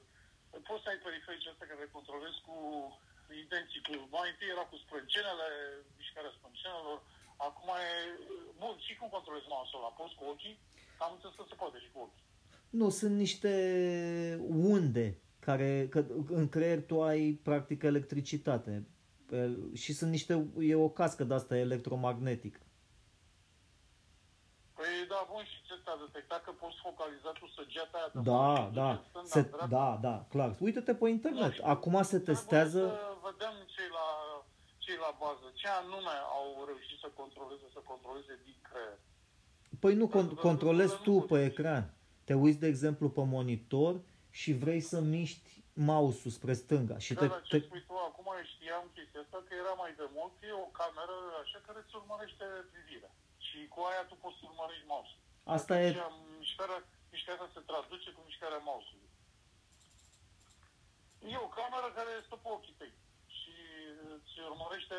poți 0.69 0.83
să 0.85 0.89
ai 0.91 1.01
periferici 1.07 1.51
astea 1.53 1.69
care 1.69 1.83
le 1.83 1.97
controlezi 1.97 2.39
cu 2.47 2.57
intenții. 3.43 3.81
Cu, 3.87 3.93
mai 4.17 4.29
întâi 4.33 4.55
era 4.55 4.65
cu 4.71 4.77
sprâncenele, 4.85 5.49
mișcarea 6.01 6.37
sprâncenelor, 6.39 6.99
acum 7.47 7.69
e, 7.85 7.89
bun, 8.63 8.75
și 8.87 8.93
cum 8.99 9.09
controlezi 9.17 9.53
mouse-ul 9.55 9.81
ăla? 9.81 9.99
Poți 10.01 10.19
cu 10.19 10.25
ochii? 10.33 10.57
Am 11.05 11.11
înțeles 11.15 11.35
că 11.39 11.45
se 11.51 11.61
poate 11.63 11.79
și 11.85 11.91
cu 11.95 12.01
ochii. 12.07 12.25
Nu, 12.81 12.87
sunt 12.99 13.15
niște 13.25 13.53
unde 14.75 15.07
care, 15.51 15.87
că 15.91 16.05
în 16.41 16.49
creier 16.49 16.81
tu 16.91 17.03
ai 17.03 17.23
practic 17.49 17.83
electricitate. 17.83 18.87
Pe- 19.27 19.57
Și 19.75 19.93
sunt 19.93 20.11
niște, 20.11 20.47
e 20.61 20.75
o 20.75 20.89
cască 20.89 21.25
de 21.25 21.35
asta 21.35 21.57
electromagnetică. 21.57 22.61
Păi 24.79 24.93
da, 25.13 25.21
bun, 25.33 25.45
și 25.53 25.59
ce 25.69 25.75
te-a 25.85 25.99
detectat 26.07 26.41
că 26.47 26.53
poți 26.63 26.77
focaliza 26.89 27.31
tu 27.41 27.47
săgeata 27.59 27.95
aia 27.99 28.11
de 28.15 28.21
Da, 28.31 28.43
mână 28.53 28.69
și 28.69 28.75
da, 28.81 28.89
duce 28.93 29.09
stânga, 29.11 29.35
se, 29.35 29.41
dreapta? 29.43 29.67
da, 29.77 29.89
da, 30.09 30.17
clar. 30.33 30.51
Uite-te 30.67 30.93
pe 31.01 31.07
internet. 31.17 31.49
Da, 31.49 31.57
și 31.57 31.63
Acum 31.75 31.95
se 32.03 32.03
Trebuie 32.19 32.29
testează. 32.31 32.81
Să 32.95 33.13
vedem 33.29 33.55
cei 33.75 33.91
la, 33.99 34.07
cei 34.85 34.99
la 35.07 35.11
bază, 35.23 35.47
ce 35.61 35.69
anume 35.81 36.15
au 36.39 36.47
reușit 36.71 36.99
să 37.05 37.09
controleze, 37.21 37.67
să 37.77 37.81
controleze 37.93 38.35
din 38.47 38.57
creier. 38.69 38.99
Păi 39.83 39.95
nu 40.01 40.07
Dar- 40.07 40.15
con- 40.19 40.29
dar 40.35 40.43
controlezi 40.49 40.95
lucrurile 40.97 41.13
tu 41.13 41.15
nu 41.21 41.29
pe 41.33 41.39
pot. 41.41 41.49
ecran. 41.51 41.85
Te 42.29 42.35
uiți, 42.45 42.63
de 42.65 42.69
exemplu, 42.75 43.07
pe 43.17 43.23
monitor 43.37 43.95
și 44.41 44.51
vrei 44.63 44.83
să 44.93 44.99
miști 45.17 45.49
mouse-ul 45.91 46.35
spre 46.39 46.55
stânga. 46.63 46.97
Și 47.07 47.13
Da, 47.15 47.21
te, 47.21 47.27
dar 47.33 47.41
te, 47.41 47.59
ce 47.59 47.65
spui 47.67 47.83
tu 47.89 47.95
acum, 48.09 48.27
eu 48.41 48.47
știam 48.55 48.85
chestia 48.97 49.21
asta, 49.25 49.39
că 49.47 49.53
era 49.63 49.75
mai 49.83 49.93
de 50.01 50.07
mult, 50.17 50.33
că 50.39 50.45
e 50.47 50.65
o 50.67 50.75
cameră 50.81 51.17
așa 51.43 51.59
care 51.67 51.79
îți 51.83 51.97
urmărește 52.01 52.45
privirea. 52.73 53.13
Și 53.47 53.59
cu 53.73 53.79
aia 53.89 54.03
tu 54.11 54.15
poți 54.23 54.39
să 54.39 54.45
urmărești 54.51 54.91
mouse-ul. 54.93 55.23
Asta 55.57 55.73
e- 55.81 55.89
Atunci, 55.89 56.25
Mișcarea, 56.45 56.81
mișcarea 57.15 57.49
se 57.55 57.61
traduce 57.71 58.09
cu 58.17 58.21
mișcarea 58.29 58.61
mouse-ului. 58.71 59.11
E 61.33 61.45
o 61.49 61.55
cameră 61.59 61.89
care 61.99 62.13
stă 62.27 62.37
pe 62.43 62.49
ochii 62.57 62.79
tăi 62.81 62.93
și 63.39 63.55
îți 64.15 64.33
urmărește... 64.51 64.99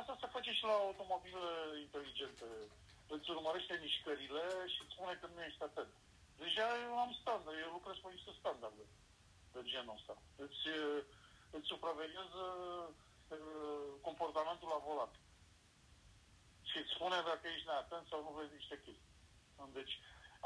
Asta 0.00 0.12
se 0.20 0.26
face 0.34 0.50
și 0.58 0.64
la 0.70 0.74
automobile 0.86 1.44
inteligente. 1.86 2.46
Îți 3.14 3.30
urmărește 3.34 3.74
mișcările 3.86 4.44
și 4.72 4.78
îți 4.82 4.92
spune 4.94 5.12
că 5.20 5.26
nu 5.34 5.40
ești 5.48 5.62
atent. 5.68 5.92
Deja 6.42 6.66
eu 6.86 6.98
am 7.04 7.12
standard, 7.20 7.56
eu 7.58 7.70
lucrez 7.76 7.96
pe 8.02 8.08
niște 8.10 8.32
standarde 8.40 8.84
de 9.52 9.60
genul 9.70 9.96
ăsta. 9.98 10.14
Îți, 10.44 10.62
îți 11.56 11.70
supraveghează 11.72 12.44
uh, 13.28 13.88
comportamentul 14.06 14.68
la 14.74 14.84
volan. 14.86 15.12
Și 16.68 16.76
îți 16.78 16.94
spune 16.94 17.18
dacă 17.30 17.44
ești 17.48 17.68
neatent 17.70 18.06
sau 18.08 18.20
nu 18.22 18.32
vezi 18.38 18.58
niște 18.60 18.76
chestii. 18.84 19.14
Deci, 19.78 19.94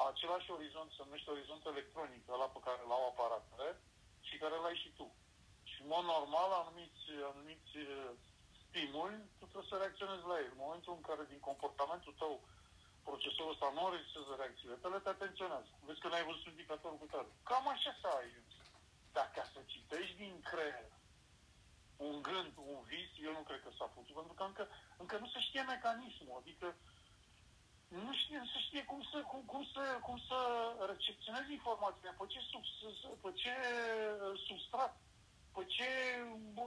același 0.08 0.50
orizont 0.56 0.90
se 0.92 1.02
numește 1.04 1.30
orizont 1.30 1.62
electronic, 1.66 2.22
ăla 2.34 2.48
pe 2.54 2.64
care 2.66 2.80
l-au 2.88 3.02
aparatele 3.06 3.68
și 4.26 4.34
care 4.42 4.56
l-ai 4.62 4.76
și 4.82 4.90
tu. 4.98 5.08
Și 5.70 5.76
în 5.82 5.88
mod 5.94 6.04
normal, 6.14 6.50
anumiți, 6.52 7.04
anumiți 7.32 7.72
uh, 7.76 8.10
stimuli, 8.62 9.16
tu 9.38 9.44
trebuie 9.50 9.70
să 9.72 9.76
reacționezi 9.78 10.24
la 10.30 10.36
ei. 10.42 10.50
În 10.54 10.62
momentul 10.64 10.92
în 10.96 11.04
care 11.08 11.22
din 11.32 11.40
comportamentul 11.48 12.14
tău 12.22 12.34
procesorul 13.08 13.54
ăsta 13.54 13.68
nu 13.74 13.82
înregistrează 13.84 14.32
reacțiile 14.36 14.76
tale, 14.82 14.98
te 14.98 15.08
atenționează. 15.08 15.70
Vezi 15.86 16.00
că 16.02 16.08
n-ai 16.08 16.28
văzut 16.30 16.46
indicatorul 16.46 16.98
cu 17.00 17.08
tare. 17.12 17.30
Cam 17.48 17.68
așa 17.68 17.92
s-a 18.00 18.12
ajuns. 18.22 18.52
Dar 19.16 19.26
ca 19.34 19.44
să 19.52 19.58
citești 19.72 20.16
din 20.22 20.34
creier 20.50 20.90
un 22.08 22.16
gând, 22.28 22.52
un 22.72 22.80
vis, 22.90 23.10
eu 23.26 23.32
nu 23.38 23.42
cred 23.48 23.60
că 23.62 23.70
s-a 23.78 23.88
putut, 23.94 24.14
pentru 24.14 24.34
că 24.38 24.42
încă, 24.50 24.64
încă 25.02 25.14
nu 25.22 25.28
se 25.34 25.40
știe 25.40 25.62
mecanismul, 25.62 26.40
adică 26.40 26.66
nu 27.88 28.12
știe, 28.20 28.38
nu 28.38 28.48
se 28.54 28.60
știe 28.66 28.84
cum 28.84 29.02
să, 29.10 29.18
cum, 29.30 29.42
cum 29.52 29.62
să, 29.74 29.82
cum 30.06 30.18
să 30.28 30.38
recepționezi 30.92 31.52
informația, 31.52 32.14
pe 32.18 32.24
ce, 32.32 32.40
sub, 32.50 32.62
pe 33.22 33.30
ce 33.40 33.54
uh, 33.60 34.40
substrat, 34.46 34.92
pe 35.54 35.64
ce, 35.64 35.88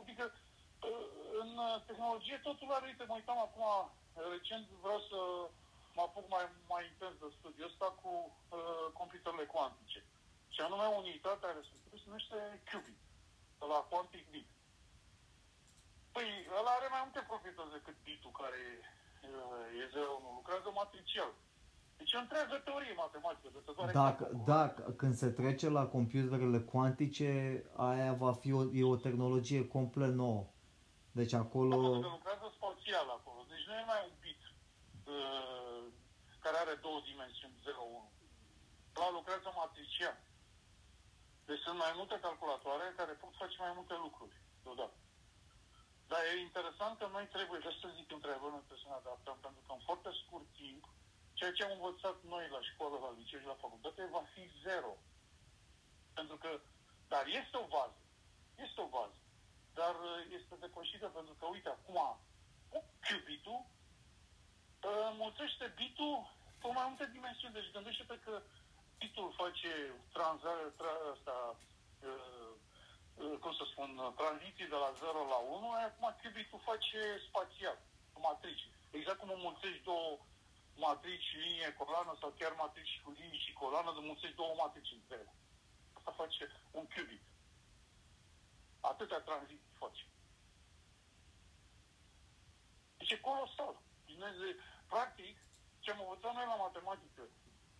adică 0.01 0.25
uh, 0.33 1.05
în 1.41 1.49
tehnologie 1.85 2.37
totul 2.37 2.71
are, 2.71 2.85
uite, 2.85 3.03
mă 3.07 3.13
uitam 3.13 3.39
acum, 3.39 3.91
recent 4.31 4.67
vreau 4.85 4.99
să 5.09 5.19
mă 5.95 6.01
apuc 6.05 6.25
mai, 6.35 6.45
mai 6.73 6.83
intens 6.91 7.15
de 7.21 7.29
studiul 7.37 7.69
ăsta 7.71 7.87
cu 8.01 8.11
uh, 8.29 8.85
computerele 8.99 9.45
cuantice. 9.53 9.99
Și 10.53 10.59
anume 10.61 10.85
unitatea 11.01 11.57
respectivă 11.59 11.95
se 11.97 12.07
numește 12.09 12.37
qubit, 12.69 12.99
de 13.59 13.65
la 13.73 13.79
quantic 13.89 14.25
bit. 14.33 14.49
Păi, 16.15 16.27
ăla 16.59 16.71
are 16.75 16.87
mai 16.95 17.03
multe 17.05 17.23
proprietăți 17.31 17.75
decât 17.77 17.97
bitul 18.07 18.33
care 18.41 18.61
uh, 19.29 19.81
e 19.81 19.83
0, 19.93 20.35
lucrează 20.37 20.69
matricial. 20.81 21.31
Deci 21.97 22.11
e 22.13 22.17
o 22.17 22.25
întreagă 22.25 22.55
teorie 22.65 22.93
matematică. 23.03 23.47
De 23.53 23.61
te 23.65 23.71
doare 23.75 23.91
Dacă, 23.91 24.23
capul. 24.23 24.41
dacă, 24.53 24.81
când 25.01 25.13
se 25.21 25.29
trece 25.39 25.67
la 25.69 25.85
computerele 25.95 26.59
cuantice, 26.59 27.29
aia 27.89 28.13
va 28.13 28.33
fi 28.41 28.51
o, 28.59 28.61
e 28.79 28.83
o 28.83 28.95
tehnologie 29.05 29.67
complet 29.67 30.13
nouă. 30.23 30.43
Deci 31.19 31.33
acolo... 31.33 31.75
Pentru 31.77 31.99
că 31.99 32.15
lucrează 32.17 32.47
spațial 32.57 33.07
acolo. 33.17 33.39
Deci 33.51 33.65
nu 33.67 33.73
e 33.73 33.83
mai 33.91 34.01
un 34.09 34.15
bit 34.19 34.22
uh, 34.22 34.22
care 36.43 36.57
are 36.57 36.75
două 36.85 36.99
dimensiuni, 37.09 37.61
0-1. 37.63 38.13
La 38.93 39.09
lucrează 39.11 39.49
matrician. 39.55 40.17
Deci 41.45 41.63
sunt 41.65 41.77
mai 41.77 41.93
multe 41.95 42.17
calculatoare 42.27 42.93
care 42.99 43.13
pot 43.21 43.33
face 43.41 43.57
mai 43.65 43.73
multe 43.77 43.95
lucruri 44.05 44.35
deodată. 44.63 44.97
Dar 46.11 46.21
e 46.25 46.47
interesant 46.47 46.93
că 46.97 47.07
noi 47.11 47.25
trebuie, 47.35 47.59
de 47.63 47.71
să 47.81 47.87
zic 47.97 48.07
întrebări, 48.11 48.55
noi 48.55 48.65
trebuie 48.65 48.83
să 48.85 48.91
ne 48.91 49.01
adaptăm, 49.01 49.37
pentru 49.45 49.61
că 49.65 49.71
în 49.73 49.83
foarte 49.89 50.09
scurt 50.21 50.47
timp, 50.61 50.83
ceea 51.37 51.53
ce 51.53 51.63
am 51.63 51.75
învățat 51.77 52.17
noi 52.33 52.45
la 52.55 52.61
școală, 52.69 52.95
la 53.05 53.11
liceu 53.19 53.39
și 53.39 53.51
la 53.53 53.61
facultate, 53.65 54.15
va 54.17 54.23
fi 54.33 54.43
zero. 54.65 54.93
Pentru 56.17 56.37
că, 56.43 56.49
dar 57.07 57.25
este 57.39 57.55
o 57.63 57.67
bază. 57.75 57.99
Este 58.65 58.79
o 58.81 58.87
bază. 58.97 59.17
Dar 59.79 59.95
uh, 59.95 60.19
este 60.37 60.55
depășită 60.65 61.07
pentru 61.07 61.33
că, 61.39 61.45
uite, 61.45 61.69
acum, 61.69 61.99
cubitul 63.05 63.59
uh, 64.85 65.09
mulțește 65.23 65.65
bitul 65.81 66.15
cu 66.61 66.67
mai 66.77 66.85
multe 66.89 67.05
dimensiuni. 67.15 67.53
Deci 67.53 67.73
gândește-te 67.75 68.17
că 68.25 68.41
bitul 68.97 69.33
face 69.41 69.71
tranza, 70.15 70.53
tra, 70.79 70.93
asta, 71.13 71.35
uh, 72.09 72.51
uh, 73.21 73.35
cum 73.41 73.53
să 73.59 73.63
spun, 73.71 73.89
tranziții 74.21 74.71
de 74.73 74.79
la 74.85 74.91
0 74.99 75.19
la 75.33 75.39
1, 75.57 75.71
acum 75.71 76.15
cubitul 76.21 76.59
face 76.69 76.99
spațial, 77.27 77.77
matrici. 78.27 78.67
Exact 78.91 79.19
cum 79.19 79.31
mulțești 79.47 79.83
două 79.83 80.09
matrici, 80.75 81.35
linie, 81.43 81.73
coloană 81.73 82.13
sau 82.19 82.29
chiar 82.39 82.53
matrici 82.63 83.01
cu 83.03 83.09
linii 83.19 83.45
și 83.45 83.53
coloană, 83.53 83.89
de 83.93 84.01
mulțești 84.09 84.35
două 84.35 84.53
matrici 84.57 84.95
între 84.97 85.15
ele. 85.21 85.33
Asta 85.97 86.11
face 86.11 86.43
un 86.71 86.85
qubit. 86.93 87.23
Atâtea 88.79 89.19
tranziții 89.19 89.77
face. 89.83 90.03
Deci 92.97 93.11
e 93.11 93.17
colosal. 93.29 93.75
Dumnezeu, 94.05 94.53
practic, 94.93 95.35
ce 95.83 95.91
am 95.91 95.99
învățat 96.03 96.33
noi 96.35 96.47
la 96.53 96.57
matematică, 96.65 97.23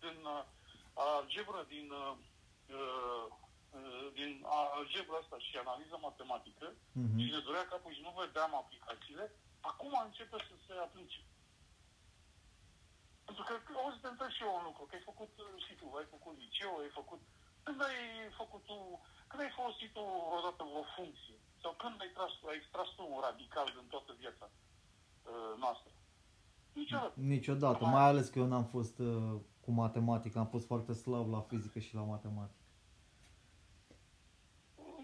din 0.04 0.18
uh, 0.34 0.42
algebră, 1.04 1.60
din, 1.74 1.86
uh, 2.02 2.14
uh, 2.78 3.26
din 4.18 4.30
algebra 4.76 5.16
asta 5.22 5.36
și 5.46 5.62
analiză 5.64 5.96
matematică, 6.08 6.66
uh-huh. 6.72 7.16
și 7.20 7.32
ne 7.34 7.40
durea 7.48 7.66
capul 7.70 7.92
și 7.94 8.06
nu 8.06 8.12
vedeam 8.20 8.52
aplicațiile, 8.54 9.24
acum 9.70 9.92
începe 10.04 10.36
să 10.48 10.54
se 10.66 10.72
aplice. 10.86 11.20
Pentru 13.26 13.42
că 13.44 13.52
o 13.86 13.90
să 13.94 13.98
te 14.00 14.08
întreb 14.08 14.30
și 14.36 14.42
eu 14.46 14.54
un 14.58 14.64
lucru, 14.68 14.82
că 14.84 14.94
ai 14.94 15.08
făcut 15.10 15.30
și 15.66 15.74
tu, 15.80 15.86
ai 15.98 16.08
făcut 16.14 16.34
liceu, 16.44 16.72
ai 16.78 16.92
făcut... 17.00 17.20
Când 17.66 17.82
ai 17.88 18.00
făcut 18.40 18.62
tu, 18.64 18.76
când 19.28 19.42
ai 19.42 19.56
folosit 19.58 19.92
tu 19.92 20.04
odată 20.36 20.62
o 20.80 20.82
funcție? 20.96 21.38
Sau 21.62 21.72
când 21.82 22.00
ai, 22.00 22.10
tras, 22.16 22.32
ai 22.48 22.56
extras 22.56 22.88
tu 22.96 23.02
un 23.14 23.20
radical 23.20 23.68
din 23.76 23.86
toată 23.92 24.12
viața 24.22 24.46
uh, 24.50 25.54
noastră? 25.62 25.90
Niciodată. 26.74 27.12
Niciodată, 27.14 27.84
mai, 27.84 27.92
mai 27.92 28.02
ales 28.02 28.28
că 28.28 28.38
eu 28.38 28.46
n-am 28.46 28.64
fost 28.64 28.98
uh, 28.98 29.34
cu 29.60 29.70
matematică, 29.70 30.38
am 30.38 30.46
fost 30.46 30.66
foarte 30.66 30.92
slab 30.92 31.30
la 31.30 31.40
fizică 31.40 31.78
și 31.78 31.94
la 31.94 32.02
matematică. 32.02 32.62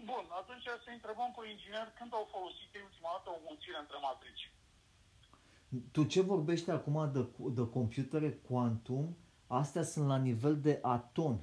Bun, 0.05 0.25
atunci 0.41 0.63
să 0.63 0.89
întrebăm 0.93 1.29
pe 1.35 1.49
inginer 1.49 1.87
când 1.97 2.13
au 2.13 2.27
folosit 2.31 2.71
ultima 2.87 3.09
dată 3.15 3.29
o 3.37 3.39
mulțire 3.47 3.77
între 3.79 3.97
matrici. 4.01 4.43
Tu 5.91 6.03
ce 6.03 6.21
vorbești 6.21 6.69
acum 6.69 7.11
de, 7.13 7.27
de 7.53 7.69
computere 7.69 8.31
quantum, 8.31 9.17
astea 9.47 9.83
sunt 9.83 10.07
la 10.07 10.17
nivel 10.17 10.61
de 10.61 10.79
atomi, 10.81 11.41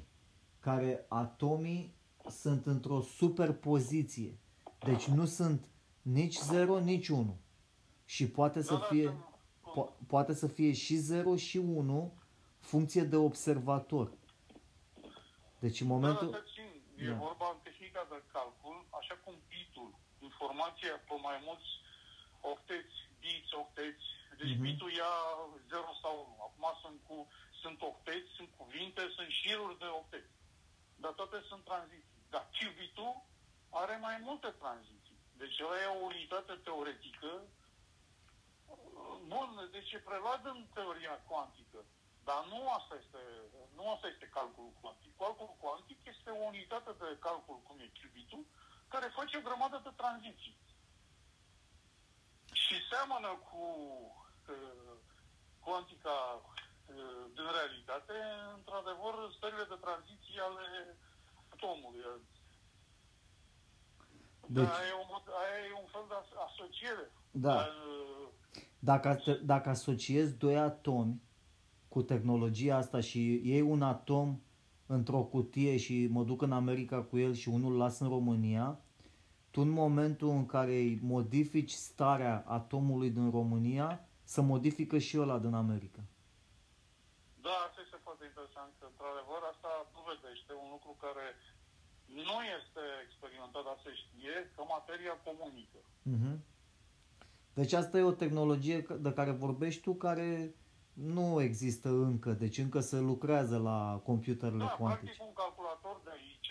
care 0.61 1.05
atomii 1.09 1.95
sunt 2.29 2.67
într-o 2.67 3.01
superpoziție. 3.01 4.39
Deci 4.79 5.05
nu 5.05 5.25
sunt 5.25 5.69
nici 6.03 6.39
0, 6.39 6.79
nici 6.79 7.09
1. 7.09 7.37
Și 8.05 8.31
poate 8.31 8.63
să 8.63 8.73
Da, 8.73 8.79
da, 8.79 8.85
fie, 8.85 9.05
da. 9.05 9.28
Po- 9.77 9.93
poate 10.07 10.35
să 10.35 10.47
fie 10.47 10.73
și 10.73 10.95
0 10.97 11.37
și 11.37 11.57
1 11.57 12.13
funcție 12.61 13.03
de 13.03 13.17
observator. 13.17 14.07
Deci 15.59 15.81
în 15.81 15.87
momentul... 15.95 16.31
Da, 16.31 16.37
da, 16.39 16.45
țin. 16.55 16.71
E 17.07 17.11
Da. 17.11 17.15
vorba 17.27 17.47
în 17.55 17.61
tehnica 17.67 18.03
de 18.13 18.19
calcul, 18.37 18.77
așa 19.01 19.15
cum 19.25 19.35
bitul, 19.55 19.91
informația 20.29 20.95
pe 21.09 21.15
mai 21.29 21.39
mulți 21.47 21.69
octeți, 22.55 22.95
bits, 23.23 23.51
octeți, 23.63 24.05
deci 24.41 24.55
Mhm. 24.55 24.63
bitul 24.67 24.91
ia 25.03 25.13
0 25.73 25.91
sau 26.03 26.15
1. 26.25 26.37
Acum 26.47 26.67
sunt, 26.83 26.99
cu, 27.09 27.17
sunt 27.63 27.79
octeți, 27.91 28.29
sunt 28.39 28.51
cuvinte, 28.61 29.03
sunt 29.17 29.31
șiruri 29.41 29.79
de 29.85 29.89
octeți. 30.01 30.33
Dar 31.03 31.13
toate 31.21 31.39
sunt 31.51 31.63
tranziții. 31.71 32.17
Dar 32.35 32.45
cubitul 32.57 33.13
are 33.83 33.95
mai 34.07 34.17
multe 34.27 34.49
tranziții. 34.63 35.17
Deci 35.41 35.57
ăla 35.65 35.77
e 35.83 35.95
o 35.97 36.05
unitate 36.11 36.53
teoretică. 36.67 37.31
Bun, 39.27 39.69
deci 39.73 39.93
e 39.93 39.99
preluat 39.99 40.45
în 40.45 40.67
teoria 40.75 41.17
cuantică. 41.29 41.79
Dar 42.25 42.45
nu 42.53 42.71
asta 42.71 42.95
este, 43.03 43.19
nu 43.75 43.91
asta 43.91 44.07
este 44.09 44.27
calculul 44.39 44.73
cuantic. 44.81 45.17
Calculul 45.17 45.57
cuantic 45.61 45.99
este 46.07 46.31
o 46.31 46.43
unitate 46.53 46.93
de 46.99 47.17
calcul, 47.21 47.59
cum 47.67 47.79
e 47.79 47.93
cubitul, 48.01 48.45
care 48.89 49.07
face 49.19 49.37
o 49.37 49.41
grămadă 49.49 49.81
de 49.85 49.93
tranziții. 49.97 50.57
Și 52.53 52.75
seamănă 52.91 53.29
cu 53.51 53.63
uh, 54.49 54.97
cuantica 55.61 56.17
uh, 56.43 57.25
din 57.35 57.47
realitate, 57.59 58.15
într-adevăr, 58.55 59.33
stările 59.37 59.65
de 59.65 59.79
tranziție 59.81 60.41
ale 60.41 60.97
atomului. 61.53 62.01
Deci- 62.01 62.37
Deci, 64.57 64.69
aia, 64.79 64.87
e 64.89 64.93
un, 64.93 65.09
aia 65.43 65.67
e 65.67 65.73
un 65.73 65.87
fel 65.95 66.05
de 66.09 66.15
as- 66.15 66.39
asociere. 66.51 67.13
Da. 67.31 67.55
Uh, 67.55 68.29
Dacă, 68.79 69.15
te- 69.25 69.33
dacă 69.45 69.69
asociezi 69.69 70.37
doi 70.37 70.57
atomi 70.57 71.21
cu 71.89 72.03
tehnologia 72.03 72.77
asta 72.77 73.01
și 73.01 73.41
iei 73.45 73.61
un 73.61 73.83
atom 73.83 74.41
într-o 74.87 75.23
cutie 75.23 75.77
și 75.77 76.07
mă 76.11 76.23
duc 76.25 76.43
în 76.43 76.53
America 76.53 77.03
cu 77.03 77.19
el 77.19 77.33
și 77.35 77.49
unul 77.49 77.77
las 77.77 77.99
în 77.99 78.09
România, 78.09 78.81
tu 79.51 79.61
în 79.61 79.69
momentul 79.71 80.29
în 80.29 80.47
care 80.47 80.75
îi 80.77 80.99
modifici 81.03 81.71
starea 81.71 82.45
atomului 82.47 83.11
din 83.11 83.31
România, 83.31 83.89
să 84.25 84.41
modifică 84.41 84.99
și 84.99 85.19
ăla 85.19 85.39
din 85.39 85.55
America. 85.55 86.01
Da, 87.47 87.55
asta 87.67 87.81
este 87.85 87.99
foarte 88.07 88.25
interesant, 88.31 88.71
că 88.79 88.85
într-adevăr 88.93 89.41
asta 89.53 89.73
dovedește 89.99 90.53
un 90.63 90.69
lucru 90.75 90.93
care 91.05 91.27
nu 92.29 92.37
este 92.59 92.83
experimentat, 93.07 93.63
dar 93.69 93.79
se 93.87 93.93
știe, 94.03 94.35
că 94.55 94.61
materia 94.77 95.15
comunică. 95.29 95.79
Mhm. 96.15 96.33
Deci 97.61 97.73
asta 97.73 97.99
e 97.99 98.13
o 98.13 98.21
tehnologie 98.25 98.79
de 99.07 99.13
care 99.19 99.31
vorbești 99.31 99.81
tu 99.87 99.93
care 100.07 100.55
nu 100.93 101.27
există 101.49 101.89
încă, 101.89 102.31
deci 102.45 102.59
încă 102.59 102.81
se 102.81 102.99
lucrează 103.11 103.57
la 103.71 103.79
computerele 104.09 104.67
Da, 104.69 104.77
cuantice. 104.79 105.05
practic 105.05 105.27
un 105.29 105.35
calculator 105.43 105.97
de 106.05 106.11
aici 106.19 106.51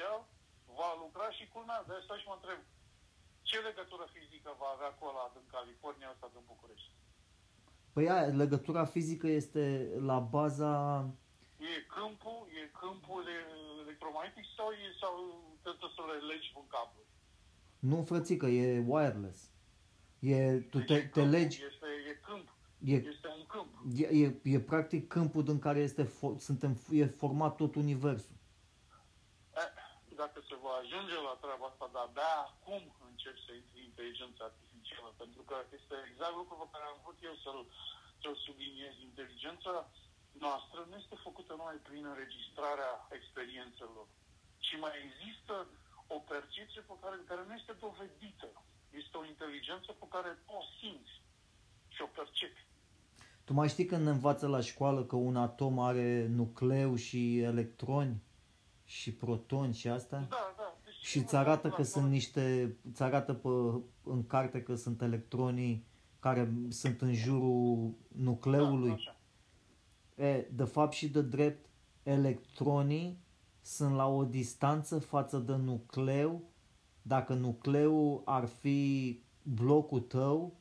va 0.79 0.89
lucra 1.03 1.27
și 1.37 1.43
culmea, 1.53 1.79
de 1.87 1.93
asta 1.99 2.13
și 2.19 2.27
mă 2.29 2.35
întreb, 2.39 2.59
ce 3.49 3.57
legătură 3.69 4.05
fizică 4.15 4.49
va 4.61 4.69
avea 4.75 4.91
cu 4.97 5.03
ăla 5.11 5.25
din 5.35 5.45
California 5.55 6.09
ăsta 6.13 6.27
din 6.33 6.43
București? 6.51 6.91
Păi 7.93 8.05
aia, 8.13 8.27
legătura 8.43 8.85
fizică 8.95 9.27
este 9.41 9.63
la 10.09 10.19
baza... 10.35 10.73
E 11.71 11.73
câmpul, 11.97 12.39
e 12.59 12.63
câmpul 12.81 13.21
e- 13.35 13.51
electromagnetic 13.83 14.45
sau, 14.57 14.67
e, 14.83 14.85
sau 15.01 15.13
trebuie 15.63 15.91
să 15.97 16.01
le 16.09 16.17
legi 16.31 16.49
un 16.61 16.67
cablu? 16.75 17.01
Nu, 17.89 17.97
frățică, 18.09 18.47
e 18.61 18.85
wireless. 18.93 19.39
E, 20.19 20.59
tu 20.71 20.77
Deci 20.77 20.87
te, 20.87 20.93
e 20.93 20.97
te 21.01 21.07
câmpul, 21.09 21.31
legi, 21.31 21.63
Este, 21.63 21.85
e 22.09 22.13
câmp, 22.27 22.47
e, 22.93 22.93
este 23.13 23.27
un 23.39 23.45
câmp. 23.53 23.69
e, 24.01 24.05
e, 24.23 24.25
e 24.53 24.59
practic 24.59 25.07
câmpul 25.07 25.43
din 25.43 25.59
care 25.59 25.79
este, 25.79 26.03
fo- 26.17 26.37
suntem, 26.47 26.71
e 27.01 27.05
format 27.05 27.55
tot 27.55 27.75
universul. 27.75 28.35
Eh, 29.61 29.69
Dacă 30.23 30.39
se 30.49 30.55
va 30.63 30.73
ajunge 30.81 31.15
la 31.27 31.35
treaba 31.43 31.65
asta, 31.71 31.85
dar 31.93 32.03
abia 32.07 32.33
acum 32.51 32.81
încep 33.11 33.35
să 33.45 33.51
intri 33.61 33.79
inteligența 33.91 34.43
artificială, 34.51 35.09
pentru 35.23 35.41
că 35.49 35.55
este 35.79 35.95
exact 36.11 36.35
lucrul 36.39 36.59
pe 36.63 36.71
care 36.73 36.85
am 36.87 36.99
vrut 37.03 37.19
eu 37.29 37.35
să-l, 37.45 37.61
să-l 38.21 38.35
subliniez. 38.45 38.93
Inteligența 39.09 39.73
noastră 40.45 40.79
nu 40.89 40.95
este 41.01 41.15
făcută 41.27 41.51
numai 41.53 41.79
prin 41.87 42.03
înregistrarea 42.11 42.91
experiențelor, 43.17 44.05
ci 44.65 44.73
mai 44.85 44.93
există 45.07 45.53
o 46.15 46.17
percepție 46.33 46.81
pe 46.89 46.95
care, 47.01 47.15
care 47.29 47.41
nu 47.47 47.53
este 47.59 47.73
dovedită. 47.85 48.47
Este 48.91 49.17
o 49.17 49.25
inteligență 49.25 49.91
pe 49.91 50.05
care 50.09 50.29
o 50.45 50.59
simți 50.79 51.21
și 51.87 52.01
o 52.01 52.09
percepi. 52.15 52.65
Tu 53.43 53.53
mai 53.53 53.69
știi 53.69 53.85
când 53.85 54.03
ne 54.03 54.09
învață 54.09 54.47
la 54.47 54.61
școală 54.61 55.03
că 55.03 55.15
un 55.15 55.35
atom 55.35 55.79
are 55.79 56.27
nucleu 56.27 56.95
și 56.95 57.39
electroni 57.39 58.21
și 58.85 59.13
protoni 59.13 59.73
și 59.73 59.87
asta? 59.87 60.25
Da, 60.29 60.53
da. 60.57 60.77
Deci, 60.83 60.93
Și 60.93 61.17
îți 61.17 61.35
arată 61.35 61.69
că 61.69 61.83
sunt 61.83 62.09
niște, 62.09 62.75
îți 62.89 63.03
arată 63.03 63.33
pe, 63.33 63.47
în 64.03 64.27
carte 64.27 64.63
că 64.63 64.75
sunt 64.75 65.01
electronii 65.01 65.85
care 66.19 66.51
sunt 66.69 67.01
în 67.01 67.13
jurul 67.13 67.93
nucleului. 68.07 68.87
Da, 68.87 68.93
așa. 68.93 69.15
E, 70.15 70.47
de 70.51 70.63
fapt 70.63 70.93
și 70.93 71.09
de 71.09 71.21
drept, 71.21 71.65
electronii 72.03 73.19
sunt 73.61 73.95
la 73.95 74.07
o 74.07 74.23
distanță 74.23 74.99
față 74.99 75.37
de 75.37 75.55
nucleu. 75.55 76.41
Dacă 77.07 77.33
nucleul 77.33 78.21
ar 78.25 78.45
fi 78.45 79.19
blocul 79.43 79.99
tău, 79.99 80.59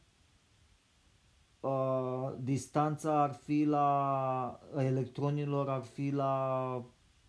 uh, 1.60 2.32
distanța 2.39 3.23
ar 3.23 3.32
fi 3.35 3.64
la 3.64 4.60
electronilor 4.77 5.68
ar 5.70 5.82
fi 5.82 6.10
la 6.10 6.85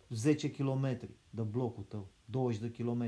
10 0.08 0.50
km 0.50 0.98
de 1.30 1.42
blocul 1.42 1.82
tău, 1.82 2.08
20 2.24 2.60
de 2.60 2.70
km. 2.70 3.02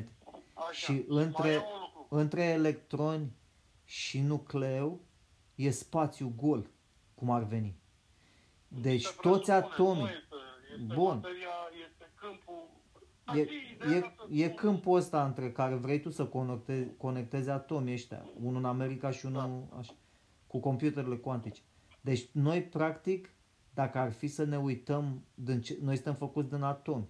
Așa. 0.55 0.73
Și 0.73 1.05
mai 1.09 1.24
între, 1.24 1.49
e 1.49 1.57
un 1.57 1.62
lucru. 1.95 2.16
între 2.16 2.43
electroni 2.43 3.32
și 3.85 4.20
nucleu 4.20 5.01
e 5.55 5.70
spațiu 5.70 6.32
gol, 6.37 6.70
cum 7.15 7.31
ar 7.31 7.43
veni. 7.43 7.74
Deci 8.69 9.05
Se 9.05 9.16
toți 9.20 9.51
presupune, 9.51 9.73
atomii, 9.73 10.03
nu 10.03 10.09
Este, 10.09 10.82
este 10.82 10.95
Bun. 10.95 11.15
materia, 11.15 11.49
este 11.87 12.11
câmpul. 12.15 12.69
E, 13.36 13.40
Asta 13.40 13.52
ideea 13.74 13.97
e, 13.97 14.01
noastră 14.01 14.27
e 14.31 14.48
cu- 14.48 14.55
câmpul 14.55 14.97
ăsta 14.97 15.24
între 15.24 15.52
care 15.52 15.74
vrei 15.74 16.01
tu 16.01 16.11
să 16.11 16.27
conectezi, 16.27 16.97
conectezi 16.97 17.51
atomii 17.51 17.93
ăștia, 17.93 18.31
unul 18.40 18.57
în 18.59 18.65
America 18.65 19.11
și 19.11 19.27
unul 19.27 19.69
așa, 19.78 19.93
cu 20.47 20.59
computerele 20.61 21.16
cuantice. 21.16 21.61
Deci 22.01 22.28
noi 22.32 22.62
practic, 22.62 23.35
dacă 23.74 23.98
ar 23.98 24.12
fi 24.12 24.27
să 24.28 24.44
ne 24.44 24.59
uităm, 24.59 25.24
din 25.35 25.61
ce, 25.61 25.78
noi 25.82 25.94
suntem 25.94 26.15
făcuți 26.15 26.48
din 26.51 26.62
atomi. 26.62 27.09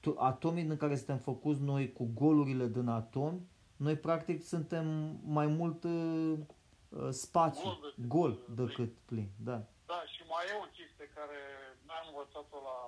Tu, 0.00 0.14
atomii 0.18 0.64
din 0.64 0.76
care 0.76 0.96
suntem 0.96 1.18
făcuți 1.18 1.62
noi 1.62 1.92
cu 1.92 2.10
golurile 2.14 2.68
din 2.68 2.86
atomi, 2.88 3.40
noi 3.76 3.96
practic 3.96 4.42
suntem 4.42 4.86
mai 5.24 5.46
mult 5.46 5.84
uh, 5.84 6.32
uh, 6.88 7.08
spațiu, 7.10 7.62
Gol 7.64 7.80
decât, 7.94 8.06
gol 8.08 8.30
uh, 8.30 8.54
decât 8.56 8.92
plin. 9.04 9.28
Da. 9.44 9.64
Da, 9.86 10.02
și 10.12 10.22
mai 10.28 10.44
e 10.50 10.54
o 10.58 10.64
chestie 10.64 10.75
care 11.18 11.40
n-am 11.86 12.06
învățat-o 12.10 12.58
la 12.70 12.78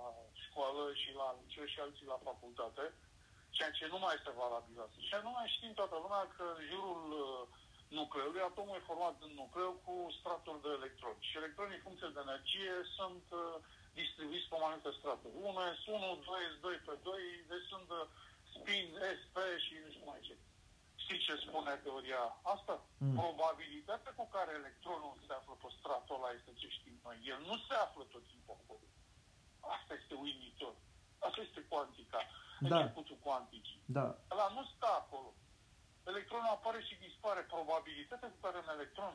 școală 0.44 0.84
și 1.00 1.10
la 1.20 1.28
liceu 1.40 1.66
și 1.72 1.80
alții 1.84 2.12
la 2.12 2.24
facultate, 2.28 2.84
ceea 3.56 3.72
ce 3.78 3.84
nu 3.92 3.98
mai 4.00 4.16
este 4.18 4.32
valabil 4.42 4.76
astăzi. 4.84 5.08
Și 5.08 5.14
anume 5.18 5.42
știm 5.46 5.72
toată 5.80 5.96
lumea 6.04 6.24
că 6.36 6.44
în 6.58 6.64
jurul 6.72 7.04
uh, 7.24 7.42
nucleului, 7.98 8.46
atomul 8.48 8.78
e 8.78 8.90
format 8.90 9.14
din 9.22 9.32
nucleu 9.42 9.72
cu 9.84 9.94
straturi 10.18 10.64
de 10.64 10.70
electroni. 10.78 11.26
Și 11.28 11.38
electronii, 11.40 11.78
în 11.78 11.86
funcție 11.86 12.14
de 12.14 12.24
energie, 12.26 12.74
sunt 12.96 13.26
uh, 13.42 13.56
distribuiți 14.00 14.50
pe 14.50 14.56
mai 14.58 14.72
multe 14.74 14.90
straturi. 14.98 15.34
1 15.50 15.60
S1, 15.78 16.04
2 16.30 16.52
S2 16.54 16.66
pe 16.88 16.94
2, 17.02 17.22
deci 17.50 17.66
sunt 17.72 17.88
uh, 17.98 18.04
spin, 18.54 18.86
SP 19.20 19.36
și 19.64 19.72
nu 19.82 19.90
știu 19.94 20.06
mai 20.10 20.26
ce. 20.26 20.34
Știți 21.08 21.28
ce 21.28 21.44
spune 21.46 21.72
teoria 21.86 22.22
asta? 22.54 22.74
Mm. 23.04 23.16
Probabilitatea 23.20 24.12
cu 24.18 24.26
care 24.36 24.52
electronul 24.60 25.14
se 25.26 25.32
află 25.38 25.54
pe 25.62 25.68
stratul 25.78 26.16
ăla 26.18 26.30
este 26.38 26.52
ce 26.60 26.68
știm 26.76 26.96
noi. 27.06 27.16
El 27.32 27.40
nu 27.50 27.56
se 27.66 27.74
află 27.84 28.02
tot 28.14 28.24
timpul 28.32 28.56
acolo. 28.60 28.86
Asta 29.76 29.92
este 30.00 30.14
uimitor. 30.24 30.74
Asta 31.26 31.40
este 31.46 31.60
cuantica. 31.70 32.20
Da. 32.70 32.76
Începutul 32.76 33.18
cuanticii. 33.26 33.80
Da. 33.98 34.06
Ăla 34.32 34.48
nu 34.56 34.62
stă 34.74 34.88
acolo. 35.02 35.30
Electronul 36.12 36.54
apare 36.56 36.80
și 36.88 37.02
dispare. 37.06 37.40
Probabilitatea 37.54 38.32
cu 38.34 38.38
care 38.44 38.56
un 38.64 38.70
electron 38.76 39.12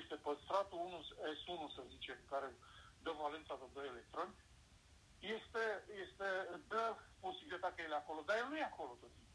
este 0.00 0.14
pe 0.24 0.30
stratul 0.44 0.78
1, 0.78 0.98
S1, 1.38 1.62
să 1.76 1.82
zicem, 1.94 2.18
care 2.32 2.48
dă 3.04 3.12
valența 3.22 3.54
de 3.60 3.66
2 3.72 3.86
electroni, 3.94 4.34
este, 5.36 5.64
este, 6.04 6.26
dă 6.72 6.84
posibilitatea 7.24 7.74
că 7.74 7.80
el 7.82 7.94
e 7.94 8.02
acolo. 8.02 8.20
Dar 8.28 8.36
el 8.42 8.48
nu 8.50 8.56
e 8.58 8.72
acolo 8.72 8.92
tot 9.00 9.12
timpul. 9.18 9.33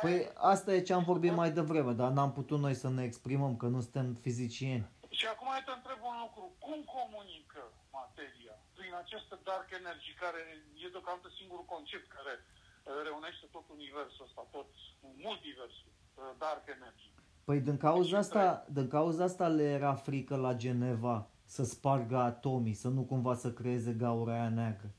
Păi 0.00 0.30
asta 0.34 0.72
e 0.74 0.82
ce 0.88 0.92
am 0.92 1.04
vorbit 1.04 1.32
mai 1.32 1.50
devreme, 1.50 1.92
dar 1.92 2.10
n-am 2.10 2.32
putut 2.32 2.58
noi 2.58 2.74
să 2.74 2.88
ne 2.90 3.02
exprimăm, 3.04 3.56
că 3.56 3.66
nu 3.66 3.80
suntem 3.80 4.14
fizicieni. 4.26 4.88
Și 5.18 5.26
acum 5.26 5.48
eu 5.56 5.62
te 5.66 5.74
întreb 5.78 6.00
un 6.10 6.16
lucru. 6.24 6.44
Cum 6.66 6.78
comunică 6.98 7.62
materia 8.00 8.54
prin 8.78 8.92
această 9.02 9.34
dark 9.48 9.68
energy, 9.80 10.12
care 10.24 10.40
e 10.84 10.94
deocamdată 10.96 11.28
singurul 11.38 11.66
concept 11.74 12.06
care 12.16 12.34
uh, 12.42 12.92
reunește 13.06 13.46
tot 13.56 13.66
universul 13.76 14.24
ăsta, 14.28 14.42
tot 14.56 14.68
multiversul, 15.26 15.90
uh, 15.92 16.22
dark 16.44 16.64
energy. 16.76 17.06
Păi 17.44 17.60
din 17.68 17.76
cauza 17.86 18.18
asta, 18.18 18.44
din 18.76 18.88
cauza 18.88 19.24
asta 19.24 19.46
le 19.48 19.66
era 19.78 19.94
frică 19.94 20.36
la 20.36 20.52
Geneva 20.64 21.16
să 21.44 21.62
spargă 21.64 22.16
atomii, 22.16 22.74
să 22.84 22.88
nu 22.88 23.02
cumva 23.02 23.34
să 23.34 23.52
creeze 23.52 23.92
gaura 23.92 24.32
aia 24.32 24.48
neagră. 24.48 24.90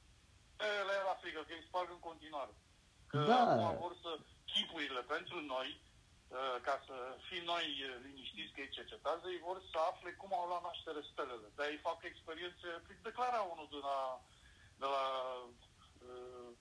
E, 0.59 0.63
Le 0.87 0.93
era 1.01 1.13
frică 1.21 1.39
că 1.47 1.53
îi 1.57 1.65
sparg 1.67 1.89
în 1.91 1.99
continuare. 2.09 2.53
Că 3.07 3.19
Da. 3.27 3.41
acum 3.51 3.77
vor 3.79 3.95
să 4.01 4.11
chipurile 4.53 5.01
pentru 5.15 5.37
noi, 5.53 5.69
uh, 5.79 6.57
ca 6.67 6.75
să 6.87 6.95
fim 7.27 7.43
noi 7.53 7.67
uh, 7.81 7.89
liniștiți 8.05 8.53
că 8.53 8.59
ei 8.61 8.75
cercetează, 8.77 9.25
ei 9.27 9.45
vor 9.49 9.57
să 9.71 9.77
afle 9.79 10.11
cum 10.11 10.31
au 10.33 10.47
luat 10.47 10.63
naștere 10.63 11.01
stelele. 11.11 11.47
Dar 11.55 11.65
ei 11.67 11.85
fac 11.87 11.99
experiențe, 12.03 12.67
prin 12.85 12.99
declara 13.07 13.41
unul 13.53 13.67
de 13.75 13.79
la, 13.87 13.97
de 14.81 14.87
la 14.95 15.03
uh, 16.07 16.51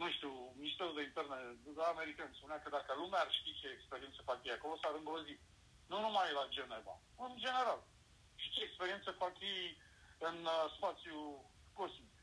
nu 0.00 0.06
știu, 0.16 0.32
Ministerul 0.60 0.94
de 0.96 1.06
Interne 1.08 1.38
de 1.66 1.72
la 1.80 1.86
american 1.94 2.30
spunea 2.38 2.58
că 2.60 2.68
dacă 2.76 2.90
lumea 2.94 3.20
ar 3.22 3.30
ști 3.38 3.58
ce 3.60 3.68
experiențe 3.68 4.20
fac 4.30 4.38
ei 4.44 4.56
acolo, 4.58 4.74
s-ar 4.76 4.94
îngrozi. 4.96 5.36
Nu 5.90 5.96
numai 6.00 6.38
la 6.38 6.44
Geneva, 6.56 6.94
în 7.26 7.32
general. 7.44 7.80
Și 8.40 8.52
ce 8.54 8.60
experiențe 8.62 9.10
fac 9.22 9.34
ei 9.52 9.64
în 10.28 10.36
uh, 10.44 10.64
spațiu 10.76 11.16
cosmic. 11.78 12.14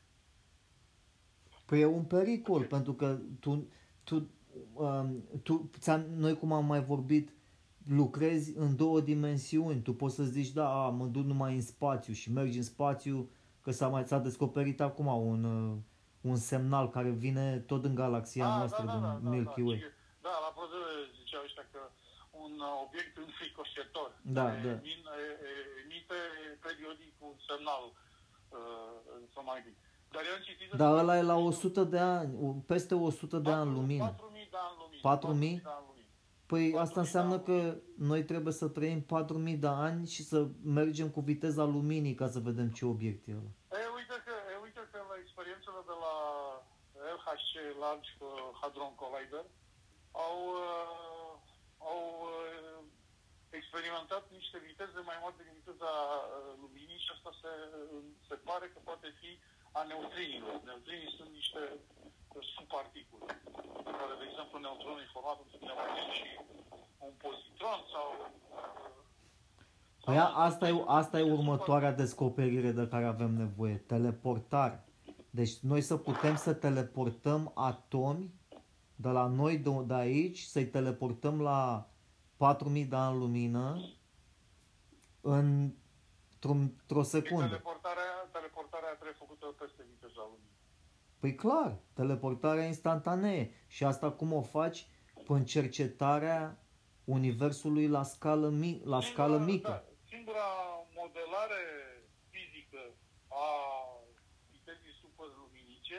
Păi 1.66 1.80
e 1.80 1.84
un 2.00 2.04
pericol, 2.04 2.64
pentru 2.64 2.94
că 2.94 3.18
tu, 3.40 3.50
tu, 4.04 4.14
um, 4.14 4.30
tu 5.42 5.70
ți-am, 5.78 6.04
noi 6.16 6.38
cum 6.38 6.52
am 6.52 6.64
mai 6.66 6.82
vorbit, 6.84 7.32
lucrezi 7.88 8.56
în 8.56 8.76
două 8.76 9.00
dimensiuni. 9.00 9.80
Tu 9.82 9.92
poți 9.94 10.14
să 10.14 10.22
zici, 10.22 10.48
da, 10.52 10.84
a, 10.84 10.88
mă 10.88 11.06
duc 11.06 11.24
numai 11.24 11.54
în 11.54 11.62
spațiu 11.62 12.12
și 12.12 12.32
mergi 12.32 12.56
în 12.56 12.62
spațiu, 12.62 13.30
că 13.60 13.70
s-a, 13.70 13.88
mai, 13.88 14.04
s-a 14.06 14.18
descoperit 14.18 14.80
acum 14.80 15.06
un, 15.06 15.44
uh, 15.44 15.76
un 16.20 16.36
semnal 16.36 16.90
care 16.90 17.10
vine 17.10 17.58
tot 17.58 17.84
în 17.84 17.94
galaxia 17.94 18.46
Ah, 18.48 18.56
noastră, 18.58 18.82
din 19.20 19.30
Milky 19.30 19.60
Way. 19.60 19.76
Și, 19.76 19.84
da, 20.26 20.28
la 20.46 20.50
produse 20.58 20.90
ziceau 21.18 21.42
ăștia 21.44 21.66
că 21.72 21.78
un 22.44 22.52
uh, 22.68 22.84
obiect 22.86 23.14
înfricoșător 23.26 24.08
Da, 24.36 24.44
care 24.44 24.60
da. 24.66 24.74
emin- 24.80 25.06
e- 25.24 25.38
e- 25.50 25.68
emite 25.84 26.18
periodic 26.66 27.12
un 27.28 27.34
semnal 27.48 27.84
uh, 27.92 28.96
să 29.34 29.40
mai 29.50 29.60
bine. 29.64 29.76
Dar 30.14 30.22
eu 30.28 30.34
am 30.38 30.42
citit... 30.48 30.66
Dar 30.82 30.92
despre- 30.92 31.00
ăla 31.02 31.14
e 31.18 31.22
la 31.32 31.36
100 31.50 31.82
de 31.94 31.98
ani, 31.98 32.30
o- 32.46 32.56
peste 32.72 32.94
100 32.94 33.38
de 33.46 33.50
ani 33.60 33.70
lumină. 33.78 34.04
4.000 34.04 34.12
de 34.12 34.14
ani 34.14 34.22
lumină. 34.22 34.31
4.000? 34.52 35.00
4.000 35.00 35.00
de 35.02 35.70
ani 35.76 35.84
lumină. 35.88 36.10
Păi 36.46 36.72
4.000 36.72 36.80
asta 36.84 37.00
de 37.00 37.00
înseamnă 37.06 37.34
ani. 37.34 37.44
că 37.44 37.76
noi 38.10 38.22
trebuie 38.24 38.52
să 38.52 38.66
trăim 38.68 39.00
4.000 39.02 39.58
de 39.58 39.72
ani 39.88 40.06
și 40.14 40.22
să 40.30 40.38
mergem 40.78 41.08
cu 41.10 41.20
viteza 41.20 41.64
luminii 41.64 42.14
ca 42.14 42.28
să 42.28 42.38
vedem 42.38 42.68
ce 42.70 42.84
obiect 42.84 43.22
e 43.28 43.32
ăla. 43.40 43.52
E, 43.82 43.88
uite 43.98 44.16
că, 44.26 44.34
e, 44.52 44.56
uite 44.66 44.82
că 44.92 44.98
la 45.10 45.16
experiențele 45.22 45.80
de 45.90 45.96
la 46.04 46.14
LHC 47.14 47.50
Large 47.84 48.10
Hadron 48.60 48.94
Collider 49.00 49.44
au, 50.28 50.38
uh, 50.64 51.34
au 51.90 52.02
uh, 52.32 52.78
experimentat 53.60 54.24
niște 54.38 54.58
viteze 54.68 55.00
mai 55.08 55.18
mari 55.22 55.36
decât 55.36 55.54
viteza 55.60 55.92
uh, 55.92 56.52
luminii 56.62 57.02
și 57.04 57.10
asta 57.16 57.30
se, 57.42 57.52
se 58.28 58.34
pare 58.48 58.66
că 58.72 58.78
poate 58.88 59.08
fi 59.20 59.30
a 59.78 59.82
neutrinilor. 59.90 60.56
Neutrinii 60.64 61.16
sunt 61.18 61.30
niște 61.40 61.62
uh, 61.76 62.01
subparticule, 62.56 63.26
care, 63.84 64.14
de 64.20 64.26
exemplu, 64.30 64.58
neutronul 64.58 65.00
e 65.00 65.08
format 65.12 65.36
din 65.50 65.68
electron 65.74 66.10
și 66.18 66.28
un 67.06 67.12
pozitron 67.22 67.80
sau... 67.92 68.06
uh, 68.20 68.30
Păi 70.04 70.14
sau- 70.14 70.24
a- 70.26 70.34
asta 70.48 70.68
e, 70.68 70.84
asta 70.86 71.18
e 71.18 71.32
următoarea 71.32 71.92
descoperire 71.92 72.70
de 72.70 72.88
care 72.88 73.04
avem 73.04 73.30
nevoie, 73.36 73.76
teleportare. 73.76 74.84
Deci 75.30 75.58
noi 75.58 75.80
să 75.80 75.96
putem 75.96 76.36
să 76.36 76.52
teleportăm 76.54 77.52
atomi 77.54 78.34
de 78.94 79.08
la 79.08 79.26
noi 79.26 79.58
de, 79.58 79.70
de 79.86 79.94
aici, 79.94 80.38
să-i 80.38 80.66
teleportăm 80.66 81.40
la 81.40 81.88
4000 82.36 82.84
de 82.84 82.96
ani 82.96 83.18
lumină 83.18 83.80
în, 85.20 85.70
într-o, 86.32 86.50
într-o 86.50 87.02
Și 87.02 87.08
secundă. 87.08 87.46
teleportarea, 87.46 88.28
teleportarea 88.32 88.88
trebuie 88.94 89.16
făcută 89.18 89.46
peste 89.46 89.82
viteza 89.90 90.22
luminii. 90.30 90.51
Păi 91.22 91.34
clar, 91.34 91.70
teleportarea 92.00 92.64
instantanee. 92.74 93.42
Și 93.74 93.82
asta 93.84 94.08
cum 94.20 94.32
o 94.40 94.42
faci? 94.56 94.80
Prin 95.26 95.44
cercetarea 95.54 96.42
universului 97.16 97.86
la 97.96 98.02
scală, 98.14 98.48
mi- 98.48 98.82
la 98.94 99.00
scală 99.10 99.38
mică. 99.52 99.68
Da, 99.70 99.82
singura 100.12 100.46
modelare 101.00 101.62
fizică 102.34 102.82
a 103.44 103.46
vitezei 104.52 104.94
superluminice 105.04 105.98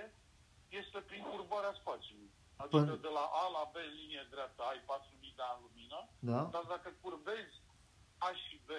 este 0.82 1.00
prin 1.10 1.24
curbarea 1.34 1.74
spațiului. 1.82 2.30
Adică 2.62 2.78
Până- 2.78 2.96
de 3.08 3.12
la 3.20 3.26
A 3.44 3.46
la 3.58 3.64
B 3.74 3.76
în 3.90 3.94
linie 4.02 4.24
dreaptă 4.34 4.62
ai 4.72 4.80
4.000 4.92 5.34
de 5.40 5.44
ani 5.52 5.62
lumină, 5.66 6.00
Da? 6.32 6.42
dar 6.56 6.66
dacă 6.74 6.90
curbezi 7.04 7.56
A 8.28 8.30
și 8.44 8.56
B 8.68 8.72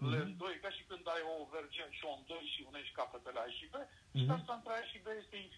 Mhm. 0.00 0.10
le 0.12 0.18
în 0.26 0.32
doi, 0.42 0.54
ca 0.64 0.70
și 0.76 0.82
când 0.90 1.04
ai 1.14 1.22
o 1.32 1.34
vergen 1.56 1.90
și 1.96 2.02
o 2.08 2.12
în 2.18 2.22
doi 2.32 2.44
și 2.52 2.60
unești 2.70 2.96
capetele 3.00 3.40
A 3.46 3.48
și 3.58 3.66
B, 3.72 3.74
Mhm. 3.76 3.88
distanța 4.16 4.52
între 4.58 4.72
A 4.80 4.82
și 4.90 4.98
B 5.04 5.06
este 5.22 5.36
infimă. 5.36 5.53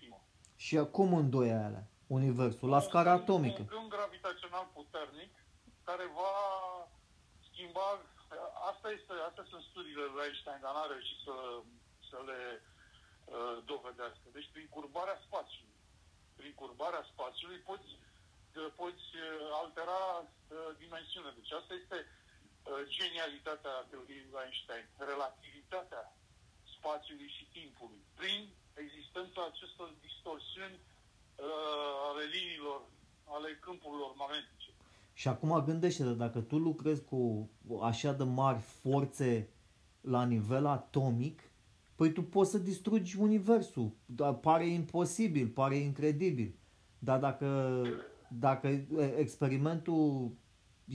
Și 0.66 0.76
acum 0.86 1.10
în 1.22 1.28
doi 1.36 1.50
alea, 1.66 1.84
universul, 2.18 2.68
la 2.76 2.80
scară 2.88 3.10
Un 3.10 3.16
câmp- 3.16 3.22
atomică. 3.22 3.60
Un 3.62 3.72
câmp 3.74 3.88
gravitațional 3.96 4.66
puternic 4.78 5.32
care 5.88 6.06
va 6.20 6.34
schimba... 7.46 7.88
Asta 8.70 8.88
este, 8.96 9.12
astea 9.28 9.46
sunt 9.52 9.62
studiile 9.70 10.06
lui 10.12 10.22
Einstein, 10.26 10.60
dar 10.64 10.72
n-a 10.74 10.86
reușit 10.94 11.18
să, 11.26 11.36
să 12.08 12.18
le 12.28 12.40
uh, 12.60 13.56
dovedească. 13.70 14.26
Deci 14.36 14.48
prin 14.54 14.68
curbarea 14.76 15.18
spațiului. 15.26 15.78
Prin 16.38 16.54
curbarea 16.62 17.04
spațiului 17.12 17.60
poți, 17.70 17.90
uh, 17.98 18.68
poți 18.80 19.06
uh, 19.16 19.26
altera 19.62 20.00
uh, 20.22 20.70
dimensiunea. 20.82 21.32
Deci 21.38 21.52
asta 21.60 21.74
este 21.82 21.98
genialitatea 22.96 23.74
teoriei 23.90 24.26
lui 24.28 24.40
Einstein, 24.44 24.86
relativitatea 25.12 26.02
spațiului 26.76 27.30
și 27.36 27.44
timpului, 27.56 28.02
prin 28.20 28.40
existența 28.84 29.40
acestor 29.44 29.88
distorsiuni 30.06 30.78
uh, 30.78 31.94
ale 32.08 32.24
liniilor, 32.34 32.80
ale 33.34 33.48
câmpurilor 33.64 34.12
magnetice. 34.14 34.70
Și 35.26 35.32
acum 35.32 35.52
gândește-te, 35.64 36.14
dacă 36.24 36.40
tu 36.40 36.56
lucrezi 36.68 37.04
cu 37.04 37.50
așa 37.82 38.12
de 38.12 38.24
mari 38.40 38.60
forțe 38.82 39.30
la 40.00 40.22
nivel 40.24 40.66
atomic, 40.66 41.36
păi 41.96 42.12
tu 42.12 42.22
poți 42.22 42.50
să 42.50 42.58
distrugi 42.58 43.18
universul. 43.28 43.88
Dar 44.18 44.32
pare 44.46 44.66
imposibil, 44.80 45.46
pare 45.60 45.76
incredibil. 45.76 46.50
Dar 47.08 47.18
dacă, 47.28 47.48
dacă 48.46 48.66
experimentul 49.24 50.06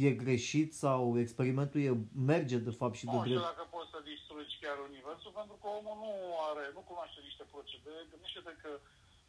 e 0.08 0.12
greșit 0.24 0.70
sau 0.84 1.20
experimentul 1.26 1.80
e, 1.82 1.92
merge 2.32 2.58
de 2.68 2.74
fapt 2.80 2.96
și 3.00 3.06
de 3.06 3.12
Nu 3.12 3.24
știu 3.24 3.32
drept. 3.32 3.50
dacă 3.52 3.64
poți 3.76 3.90
să 3.94 4.00
distrugi 4.14 4.54
chiar 4.64 4.78
universul, 4.90 5.32
pentru 5.40 5.56
că 5.62 5.68
omul 5.78 5.98
nu 6.06 6.12
are, 6.50 6.66
nu 6.78 6.82
cunoaște 6.90 7.20
niște 7.30 7.46
procedee. 7.54 8.02
Gândește-te 8.12 8.54
că 8.64 8.72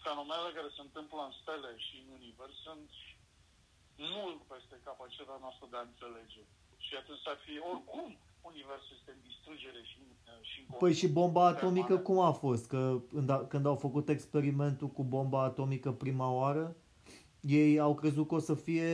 fenomenele 0.06 0.50
care 0.58 0.70
se 0.76 0.82
întâmplă 0.88 1.20
în 1.28 1.34
stele 1.40 1.70
și 1.86 1.94
în 2.02 2.08
univers 2.18 2.54
sunt 2.68 2.88
mult 3.96 4.40
peste 4.52 4.76
capacitatea 4.84 5.38
noastră 5.40 5.66
de 5.70 5.76
a 5.76 5.80
înțelege. 5.90 6.42
Și 6.86 6.92
atunci 7.00 7.26
ar 7.32 7.38
fi, 7.44 7.52
oricum, 7.72 8.08
universul 8.50 8.96
este 8.98 9.10
în 9.16 9.20
distrugere 9.28 9.80
și 9.90 9.96
în, 10.02 10.42
și 10.50 10.58
în 10.68 10.76
Păi 10.78 10.94
și 11.00 11.08
bomba 11.08 11.46
atomică 11.46 11.94
permanent. 11.96 12.04
cum 12.06 12.18
a 12.18 12.32
fost? 12.32 12.64
Că 12.68 12.98
când, 13.12 13.28
a, 13.30 13.38
când 13.52 13.66
au 13.66 13.76
făcut 13.76 14.08
experimentul 14.08 14.88
cu 14.88 15.02
bomba 15.04 15.42
atomică 15.42 15.90
prima 15.92 16.28
oară, 16.30 16.76
ei 17.40 17.78
au 17.86 17.94
crezut 17.94 18.28
că 18.28 18.34
o 18.34 18.38
să 18.38 18.54
fie 18.54 18.88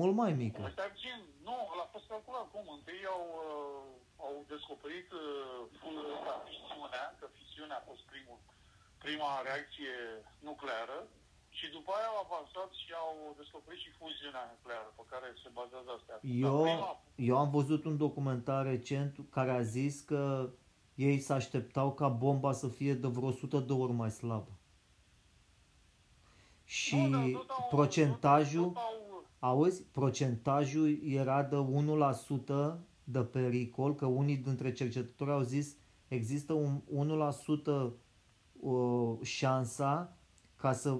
mult 0.00 0.14
mai 0.14 0.32
mică. 0.32 0.60
Păi, 0.60 0.72
Dar 0.82 0.92
gen, 1.02 1.20
nu, 1.48 1.54
ăla 1.72 1.82
a 1.86 1.90
fost 1.96 2.06
calculat 2.12 2.46
cum. 2.54 2.64
Întâi 2.78 3.02
au, 3.14 3.22
uh, 3.42 4.24
au 4.26 4.34
descoperit 4.54 5.08
uh, 5.12 5.60
fu- 5.78 5.98
ăsta, 6.14 6.34
fisiunea, 6.48 7.04
că 7.20 7.26
fisiunea 7.38 7.76
a 7.80 7.86
fost 7.90 8.02
primul, 8.12 8.38
prima 9.04 9.30
reacție 9.48 9.94
nucleară 10.48 10.98
și 11.58 11.66
după 11.76 11.90
aia 11.96 12.08
au 12.12 12.18
avansat 12.26 12.70
și 12.82 12.90
au 13.02 13.12
descoperit 13.40 13.80
și 13.84 13.90
fuziunea 14.00 14.44
nucleară 14.52 14.88
pe 14.98 15.04
care 15.12 15.26
se 15.42 15.48
bazează 15.58 15.90
astea. 15.98 16.16
Dar 16.22 16.50
Eu, 16.50 16.62
prima, 16.62 16.90
eu 17.30 17.36
am 17.44 17.50
văzut 17.58 17.82
un 17.90 17.96
documentar 18.06 18.62
recent 18.74 19.12
care 19.36 19.50
a 19.50 19.62
zis 19.76 19.94
că 20.10 20.22
ei 20.94 21.18
se 21.26 21.32
așteptau 21.32 21.88
ca 22.00 22.08
bomba 22.08 22.52
să 22.62 22.68
fie 22.68 22.94
de 22.94 23.08
vreo 23.16 23.28
100 23.28 23.58
de 23.58 23.72
ori 23.72 23.92
mai 23.92 24.10
slabă. 24.10 24.52
Și 26.64 26.96
Nu, 26.96 27.10
dar 27.10 27.30
tot 27.30 27.50
au- 27.50 27.68
procentajul, 27.70 28.64
tot 28.64 28.76
au- 28.76 29.24
auzi, 29.38 29.82
procentajul 29.82 30.98
era 31.04 31.42
de 31.42 31.56
1% 31.56 32.78
de 33.04 33.20
pericol, 33.24 33.94
că 33.94 34.06
unii 34.06 34.36
dintre 34.36 34.72
cercetători 34.72 35.30
au 35.30 35.40
zis 35.42 35.76
există 36.08 36.52
un 36.52 36.80
1% 36.90 37.92
uh, 38.60 39.18
șansa 39.22 40.16
ca 40.56 40.72
să 40.72 40.98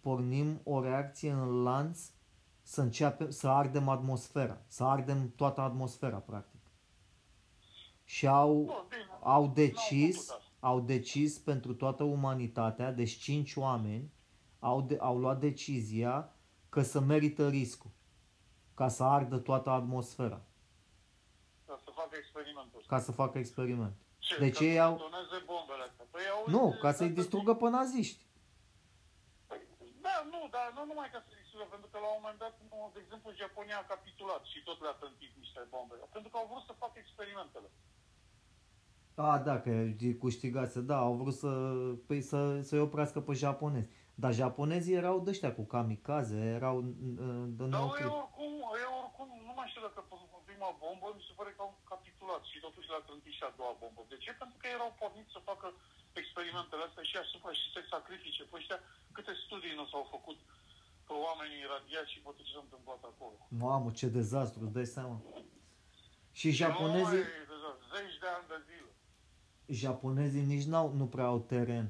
pornim 0.00 0.60
o 0.64 0.82
reacție 0.82 1.30
în 1.30 1.62
lanț 1.62 2.00
să 2.62 2.80
începem 2.80 3.30
să 3.30 3.48
ardem 3.48 3.88
atmosfera, 3.88 4.60
să 4.66 4.84
ardem 4.84 5.32
toată 5.36 5.60
atmosfera 5.60 6.16
practic. 6.16 6.60
Și 8.04 8.26
au, 8.26 8.54
Nu, 8.54 8.64
bine, 8.88 9.06
au 9.22 9.42
n-au 9.44 9.52
decis, 9.54 10.16
făcut 10.16 10.30
asta. 10.40 10.42
au 10.60 10.80
decis 10.80 11.38
pentru 11.38 11.74
toată 11.74 12.02
umanitatea, 12.04 12.92
deci 12.92 13.10
cinci 13.10 13.54
oameni 13.56 14.12
au, 14.58 14.80
de, 14.82 14.96
au 15.00 15.18
luat 15.18 15.40
decizia 15.40 16.32
că 16.68 16.82
să 16.82 17.00
merită 17.00 17.48
riscul, 17.48 17.90
ca 18.74 18.88
să 18.88 19.02
ardă 19.04 19.36
toată 19.38 19.70
atmosfera, 19.70 20.40
Ca 21.66 21.78
să 21.84 21.90
facă 21.94 22.16
experimentul 22.18 22.78
ăsta. 22.78 22.94
ca 22.96 23.02
să 23.02 23.12
facă 23.12 23.38
experiment. 23.38 23.92
Ce, 24.18 24.38
Deci 24.38 24.56
ca 24.58 24.64
ei 24.64 24.74
să 24.74 24.80
au- 24.82 24.92
detoneze 24.92 25.44
bombele 25.46 25.82
astea. 25.82 26.04
Păi, 26.10 26.20
auzi, 26.38 26.50
Nu, 26.50 26.78
ca 26.80 26.92
să-i 26.92 27.06
asta- 27.06 27.20
distrugă 27.20 27.54
pe 27.54 27.68
naziști. 27.68 28.26
Da, 30.08 30.16
nu, 30.32 30.40
dar 30.56 30.66
nu 30.76 30.82
numai 30.90 31.08
ca 31.14 31.20
să 31.26 31.30
distrugă, 31.40 31.66
pentru 31.74 31.88
că 31.90 31.96
la 32.04 32.08
un 32.10 32.18
moment 32.20 32.38
dat, 32.44 32.54
nu, 32.70 32.78
de 32.94 33.00
exemplu, 33.04 33.38
Japonia 33.42 33.78
a 33.80 33.90
capitulat 33.92 34.42
și 34.52 34.58
tot 34.68 34.78
le-a 34.84 34.96
tântit 35.02 35.32
niște 35.42 35.60
bombe. 35.74 35.94
Pentru 36.16 36.30
că 36.30 36.36
au 36.38 36.48
vrut 36.50 36.64
să 36.68 36.80
facă 36.82 36.96
experimentele. 37.00 37.68
A, 39.26 39.30
da, 39.48 39.54
că 39.64 39.70
e 40.08 40.22
câștigase, 40.24 40.80
da, 40.90 40.98
au 41.08 41.14
vrut 41.20 41.36
să, 41.42 41.50
păi, 42.08 42.20
să, 42.30 42.40
să-i 42.68 42.84
oprească 42.86 43.18
pe 43.26 43.32
japonezi. 43.44 43.88
Dar 44.22 44.32
japonezii 44.42 44.98
erau 45.02 45.16
de 45.24 45.30
ăștia 45.34 45.52
cu 45.58 45.64
kamikaze, 45.74 46.38
erau 46.58 46.76
uh, 46.78 47.44
de 47.58 47.64
Dar 47.72 47.80
neoprit. 47.80 48.06
eu 48.08 48.14
oricum, 48.22 48.52
eu 48.84 48.92
oricum, 49.02 49.28
nu 49.48 49.52
mai 49.58 49.68
știu 49.70 49.82
dacă 49.86 50.00
pe 50.08 50.16
prima 50.48 50.70
bombă, 50.82 51.06
mi 51.18 51.26
se 51.28 51.36
pare 51.38 51.50
că 51.56 51.60
au 51.66 51.72
capitulat 51.92 52.42
și 52.50 52.58
totuși 52.66 52.90
le-a 52.92 53.02
trântit 53.06 53.34
și 53.38 53.44
a 53.48 53.56
doua 53.58 53.74
bombă. 53.82 54.00
De 54.12 54.16
ce? 54.24 54.30
Pentru 54.42 54.56
că 54.60 54.66
erau 54.76 54.90
porniți 55.00 55.34
să 55.36 55.40
facă 55.50 55.66
experimentele 56.22 56.82
astea 56.88 57.02
și 57.10 57.16
asupra 57.24 57.52
și 57.58 57.66
să 57.72 57.80
sacrifice. 57.94 58.42
Păi 58.50 58.58
ăștia, 58.60 58.78
câte 59.16 59.32
studii 59.44 59.74
nu 59.80 59.86
s-au 59.92 60.04
făcut 60.14 60.38
pe 61.06 61.12
oamenii 61.26 61.62
radiați 61.74 62.12
și 62.12 62.18
poate 62.24 62.40
ce 62.46 62.52
s-a 62.54 62.62
întâmplat 62.66 63.02
acolo. 63.12 63.36
Mamă, 63.66 63.88
ce 63.98 64.06
dezastru, 64.18 64.60
îți 64.64 64.76
dai 64.78 64.86
seama. 64.96 65.16
Și 66.38 66.46
Nu 66.46 66.52
japonezii, 66.62 67.24
mai, 67.28 67.46
deja, 67.52 67.70
zeci 67.94 68.16
de 68.22 68.28
ani 68.36 68.46
de 68.52 68.58
zile. 68.68 68.90
japonezii 69.84 70.44
nici 70.52 70.68
n-au, 70.70 70.86
nu 71.00 71.06
prea 71.14 71.24
au 71.34 71.40
teren. 71.52 71.88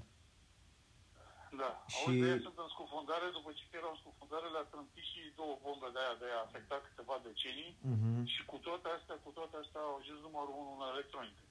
Da. 1.60 1.70
Și- 1.86 1.96
Și... 1.96 2.06
Auzi, 2.08 2.20
de 2.20 2.30
aia 2.30 2.40
sunt 2.46 2.58
în 2.64 2.70
scufundare, 2.76 3.26
după 3.38 3.50
ce 3.58 3.62
erau 3.80 3.92
în 3.94 4.00
scufundare, 4.04 4.46
le-a 4.54 4.66
trântit 4.72 5.06
și 5.12 5.20
două 5.40 5.54
bombe 5.64 5.88
de 5.94 6.00
aia, 6.04 6.14
de 6.20 6.24
aia 6.28 6.40
afectat 6.48 6.80
câteva 6.88 7.14
decenii. 7.28 7.72
Mhm. 7.92 8.24
Și 8.32 8.40
cu 8.50 8.56
toate 8.66 8.88
astea, 8.96 9.16
cu 9.24 9.30
toate 9.38 9.56
astea 9.62 9.80
au 9.88 9.94
ajuns 10.00 10.20
numărul 10.28 10.54
unu 10.62 10.70
în 10.78 10.84
electronică. 10.94 11.42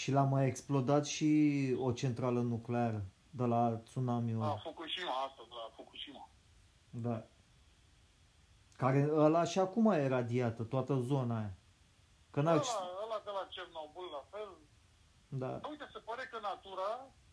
Și 0.00 0.10
l-a 0.16 0.26
mai 0.34 0.44
explodat 0.46 1.04
și 1.14 1.30
o 1.86 1.92
centrală 2.00 2.40
nucleară 2.54 3.00
de 3.38 3.46
la 3.52 3.62
tsunami 3.86 4.32
A, 4.42 4.56
Fukushima, 4.66 5.14
asta, 5.26 5.42
de 5.52 5.56
la 5.62 5.68
Fukushima. 5.76 6.24
Da. 7.06 7.16
Care 8.82 9.00
ăla 9.26 9.44
și 9.52 9.58
acum 9.66 9.86
e 9.90 10.14
radiată, 10.16 10.62
toată 10.74 10.94
zona 11.10 11.34
aia. 11.42 11.54
Că 12.32 12.40
n-au... 12.40 12.58
Ăla, 12.58 12.88
ăla 13.04 13.18
de 13.28 13.32
la 13.38 13.44
Cernobâl, 13.54 14.08
la 14.18 14.24
fel. 14.32 14.50
Da. 15.42 15.52
Dar 15.62 15.70
uite, 15.72 15.86
se 15.94 16.00
pare 16.08 16.24
că 16.30 16.38
natura, 16.50 16.90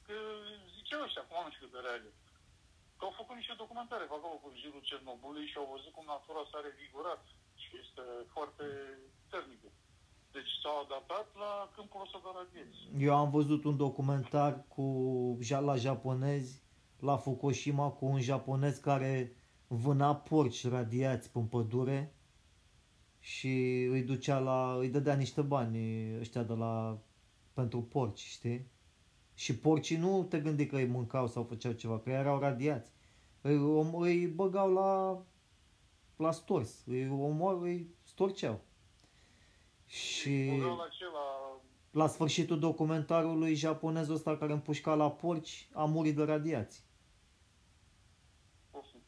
că 0.08 0.16
ziceau 0.76 1.02
ăștia, 1.08 1.24
cum 1.28 1.44
nu 1.46 1.52
știu 1.54 1.64
cât 1.66 1.74
de 1.76 1.82
reale, 1.86 2.10
că 2.98 3.04
au 3.08 3.14
făcut 3.20 3.36
niște 3.38 3.56
documentare 3.64 4.06
pe 4.08 4.16
acolo, 4.16 4.36
în 4.50 4.56
jurul 4.64 4.88
Cernobâlului 4.90 5.50
și 5.52 5.60
au 5.62 5.72
văzut 5.74 5.92
cum 5.96 6.06
natura 6.14 6.44
s-a 6.52 6.60
revigorat 6.68 7.22
și 7.64 7.72
este 7.84 8.04
foarte 8.36 8.66
termică. 9.34 9.70
Deci 10.34 10.52
s-au 10.62 10.82
adaptat 10.86 11.28
la 11.36 11.72
câmpul 11.76 12.02
ăsta 12.04 12.20
de 12.24 12.30
radiație. 12.36 13.06
Eu 13.08 13.16
am 13.16 13.30
văzut 13.30 13.64
un 13.64 13.78
documentar 13.78 14.66
cu 14.68 14.88
ja- 15.42 15.60
la 15.60 15.76
japonezi, 15.76 16.62
la 17.00 17.18
Fukushima, 17.18 17.90
cu 17.90 18.06
un 18.06 18.20
japonez 18.20 18.78
care 18.78 19.36
vâna 19.68 20.16
porci 20.16 20.68
radiați 20.68 21.32
pe 21.32 21.40
pădure 21.40 22.16
și 23.20 23.84
îi 23.84 24.04
ducea 24.04 24.40
la, 24.40 24.76
îi 24.80 24.90
dădea 24.90 25.16
niște 25.16 25.42
bani 25.42 25.78
ăștia 26.20 26.44
de 26.44 26.54
la, 26.54 26.98
pentru 27.54 27.82
porci, 27.82 28.20
știi? 28.20 28.72
Și 29.34 29.58
porcii 29.58 29.98
nu 29.98 30.24
te 30.24 30.40
gândi 30.40 30.66
că 30.66 30.76
îi 30.76 30.86
mâncau 30.86 31.28
sau 31.28 31.44
făceau 31.44 31.72
ceva, 31.72 32.00
că 32.00 32.10
erau 32.10 32.40
radiați. 32.40 32.92
Îi, 33.42 33.58
om, 33.58 33.96
îi 33.96 34.28
băgau 34.28 34.74
la, 34.74 35.22
la 36.16 36.32
stors, 36.32 36.84
îi 36.86 37.10
omor, 37.10 37.62
îi 37.62 37.96
storceau. 38.04 38.62
Și... 39.94 40.36
Băgau 40.58 40.78
la 40.78 40.88
ce, 40.98 41.06
la... 41.06 41.26
La 42.02 42.08
sfârșitul 42.08 42.60
documentarului, 42.60 43.56
japonezul 43.56 44.16
ăsta 44.16 44.38
care 44.38 44.52
împușca 44.54 44.94
la 44.96 45.12
porci 45.12 45.68
a 45.74 45.84
murit 45.86 46.16
de 46.16 46.24
radiații. 46.24 46.84
Poftim. 48.72 49.04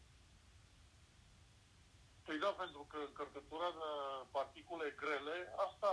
Păi 2.26 2.38
da, 2.44 2.48
pentru 2.64 2.82
că 2.90 2.98
încărcătura 3.08 3.70
de 3.82 3.90
particule 4.38 4.88
grele, 5.02 5.36
asta 5.66 5.92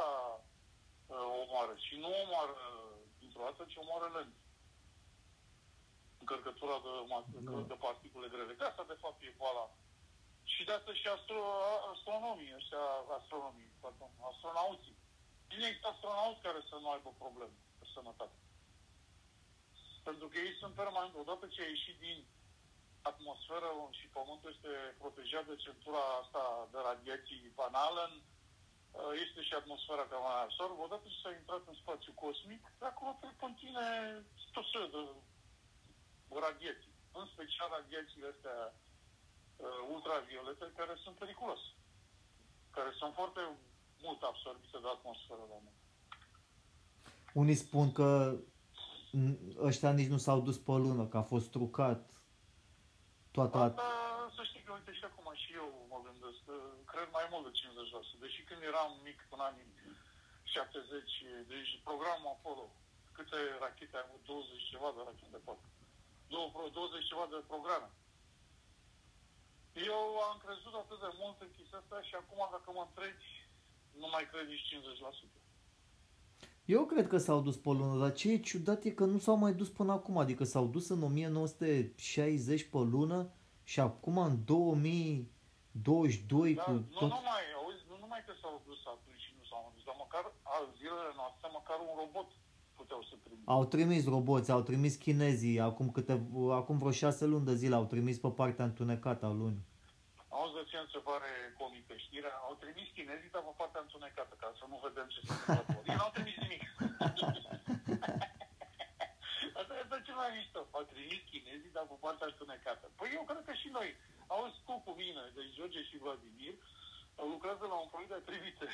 uh, 1.06 1.26
omoară. 1.42 1.74
Și 1.86 1.94
nu 2.02 2.08
omoară 2.22 2.56
dintr-o 3.20 3.42
dată, 3.46 3.62
ci 3.70 3.76
omoară 3.84 4.08
lent. 4.16 4.34
Încărcătura 6.22 6.76
de, 6.86 6.92
ma- 7.12 7.28
Da. 7.48 7.60
de 7.72 7.78
particule 7.88 8.28
grele. 8.32 8.52
De 8.58 8.64
asta, 8.64 8.84
de 8.92 8.96
fapt, 9.02 9.18
e 9.22 9.34
boala. 9.38 9.64
Și 10.54 10.64
de 10.64 10.72
asta 10.72 10.92
și 11.00 11.06
astro, 11.16 11.40
astronomii, 11.94 12.54
ăștia, 12.58 12.84
astronomii, 13.18 13.70
pardon, 13.84 14.12
astronauții. 14.30 14.96
Bine 15.50 15.66
există 15.66 15.88
astronauți 15.88 16.44
care 16.46 16.60
să 16.70 16.76
nu 16.80 16.88
aibă 16.90 17.10
probleme 17.22 17.56
de 17.78 17.86
sănătate. 17.94 18.38
Pentru 20.08 20.26
că 20.28 20.36
ei 20.38 20.54
sunt 20.60 20.74
permanent, 20.74 21.14
odată 21.14 21.44
ce 21.46 21.60
ai 21.62 21.74
ieșit 21.74 21.98
din 22.06 22.18
atmosferă 23.02 23.70
și 23.98 24.06
Pământul 24.16 24.52
este 24.54 24.72
protejat 25.00 25.44
de 25.46 25.56
centura 25.64 26.04
asta 26.22 26.42
de 26.72 26.78
radiații 26.90 27.52
banală, 27.62 28.04
uh, 28.12 29.12
este 29.24 29.40
și 29.48 29.54
atmosfera 29.54 30.04
care 30.10 30.22
mai 30.22 30.42
absorbă. 30.42 30.82
Odată 30.82 31.04
ce 31.08 31.22
s-a 31.22 31.32
intrat 31.40 31.62
în 31.66 31.76
spațiu 31.82 32.12
cosmic, 32.24 32.62
de 32.80 32.86
acolo 32.88 33.18
te 33.20 33.28
conține 33.42 33.86
tot 34.56 34.66
felul 34.72 34.90
de 34.94 35.02
radiații. 36.46 36.94
În 37.20 37.26
special 37.34 37.68
radiațiile 37.78 38.28
astea 38.34 38.58
uh, 38.66 38.91
ultraviolete 39.94 40.72
care 40.76 40.94
sunt 41.04 41.16
periculoase. 41.16 41.68
Care 42.70 42.90
sunt 42.98 43.14
foarte 43.14 43.40
mult 44.02 44.22
absorbită 44.22 44.78
de 44.82 44.88
atmosferă 44.96 45.40
la 45.52 45.58
noi. 45.66 45.76
Unii 47.42 47.54
spun 47.54 47.92
că 47.92 48.36
n- 49.20 49.38
ăștia 49.70 49.92
nici 49.92 50.12
nu 50.14 50.18
s-au 50.26 50.40
dus 50.40 50.58
pe 50.58 50.70
lună, 50.84 51.04
că 51.06 51.16
a 51.18 51.22
fost 51.34 51.50
trucat 51.50 52.00
toată... 53.30 53.56
at- 53.58 53.74
Asta, 53.76 54.32
să 54.36 54.42
știi 54.48 54.62
că, 54.66 54.72
uite, 54.72 54.92
și 54.98 55.04
acum 55.10 55.26
și 55.42 55.50
eu 55.60 55.68
mă 55.92 55.98
gândesc, 56.06 56.38
că 56.48 56.56
cred 56.92 57.08
mai 57.18 57.26
mult 57.32 57.44
de 57.46 57.52
50%. 57.58 58.20
Deși 58.24 58.40
când 58.48 58.60
eram 58.70 58.90
mic, 59.08 59.18
în 59.34 59.40
anii 59.48 59.68
70, 60.42 61.24
deci 61.52 61.70
programul 61.88 62.32
Apollo, 62.36 62.66
câte 63.16 63.38
rachete 63.64 63.96
ai 63.96 64.04
avut? 64.06 64.22
20 64.24 64.70
ceva 64.72 64.88
de 64.96 65.00
rachete, 65.08 65.38
poate. 65.46 65.64
Două- 66.34 66.70
20 66.72 67.10
ceva 67.10 67.26
de 67.32 67.38
programe. 67.52 67.88
Eu 69.74 70.00
am 70.30 70.36
crezut 70.44 70.74
atât 70.82 70.98
de 71.00 71.10
mult 71.20 71.36
în 71.40 71.50
chestia 71.56 71.78
asta 71.78 72.02
și 72.08 72.14
acum, 72.14 72.40
dacă 72.54 72.68
mă 72.74 72.82
întrebi, 72.88 73.28
nu 74.00 74.06
mai 74.14 74.24
cred 74.30 74.46
nici 74.46 74.68
50%. 75.28 75.30
Eu 76.64 76.84
cred 76.84 77.06
că 77.06 77.18
s-au 77.18 77.40
dus 77.40 77.56
pe 77.56 77.68
lună, 77.68 77.98
dar 78.02 78.12
ce 78.12 78.32
e 78.32 78.38
ciudat 78.48 78.84
e 78.84 78.90
că 78.90 79.04
nu 79.04 79.18
s-au 79.18 79.36
mai 79.36 79.52
dus 79.60 79.68
până 79.68 79.92
acum, 79.92 80.18
adică 80.18 80.44
s-au 80.44 80.66
dus 80.66 80.88
în 80.88 81.02
1960 81.02 82.62
pe 82.62 82.78
lună 82.94 83.30
și 83.64 83.80
acum 83.80 84.18
în 84.18 84.44
2022 84.44 86.54
Dar 86.54 86.64
cu 86.64 86.70
nu 86.70 86.80
tot... 87.00 87.10
numai, 87.18 87.42
auzi, 87.60 87.82
nu 87.90 87.96
numai 88.04 88.22
că 88.26 88.32
s-au 88.40 88.62
dus 88.66 88.80
atunci 88.94 89.22
și 89.26 89.32
nu 89.38 89.44
s-au 89.50 89.72
dus, 89.74 89.84
dar 89.88 89.96
măcar 90.04 90.24
al 90.42 90.64
zilele 90.78 91.12
noastre, 91.20 91.46
măcar 91.58 91.78
un 91.88 91.94
robot 92.02 92.28
puteau 92.82 93.02
să 93.10 93.14
trimită. 93.24 93.50
Au 93.56 93.62
trimis 93.74 94.02
roboți, 94.14 94.50
au 94.56 94.62
trimis 94.68 94.94
chinezii, 95.04 95.56
acum, 95.68 95.86
câte, 95.96 96.14
acum 96.60 96.76
vreo 96.82 96.94
șase 97.02 97.24
luni 97.32 97.48
de 97.50 97.54
zile 97.62 97.74
au 97.80 97.86
trimis 97.92 98.16
pe 98.24 98.30
partea 98.40 98.64
întunecată 98.70 99.24
a 99.26 99.32
lunii. 99.42 99.64
Auzi 100.36 100.54
de 100.58 100.64
ce 100.70 100.76
îmi 100.78 100.92
se 100.94 101.00
pare 101.08 101.30
comică 101.60 101.92
știrea? 102.04 102.34
Au 102.48 102.54
trimis 102.62 102.88
chinezii, 102.96 103.34
dar 103.34 103.42
pe 103.48 103.54
partea 103.60 103.80
întunecată, 103.86 104.32
ca 104.42 104.48
să 104.58 104.64
nu 104.70 104.76
vedem 104.86 105.06
ce 105.14 105.20
se 105.26 105.32
întâmplă 105.32 105.60
acolo. 105.62 105.84
Ei 105.90 105.98
n-au 106.00 106.12
trimis 106.16 106.36
nimic. 106.44 106.62
Asta 109.60 109.74
este 109.82 109.96
cel 110.06 110.18
mai 110.22 110.30
mișto. 110.36 110.60
Au 110.76 110.84
trimis 110.92 111.22
chinezii, 111.32 111.74
dar 111.76 111.84
pe 111.92 111.96
partea 112.04 112.26
întunecată. 112.30 112.84
Păi 112.98 113.08
eu 113.16 113.22
cred 113.28 113.42
că 113.48 113.54
și 113.62 113.68
noi. 113.78 113.90
Auzi 114.34 114.58
tu 114.66 114.74
cu 114.86 114.92
mine, 115.02 115.22
deci 115.36 115.54
George 115.56 115.80
și 115.88 116.02
Vladimir, 116.04 116.54
lucrează 117.32 117.64
la 117.72 117.76
un 117.82 117.88
proiect 117.92 118.12
de 118.14 118.20
trimite 118.28 118.66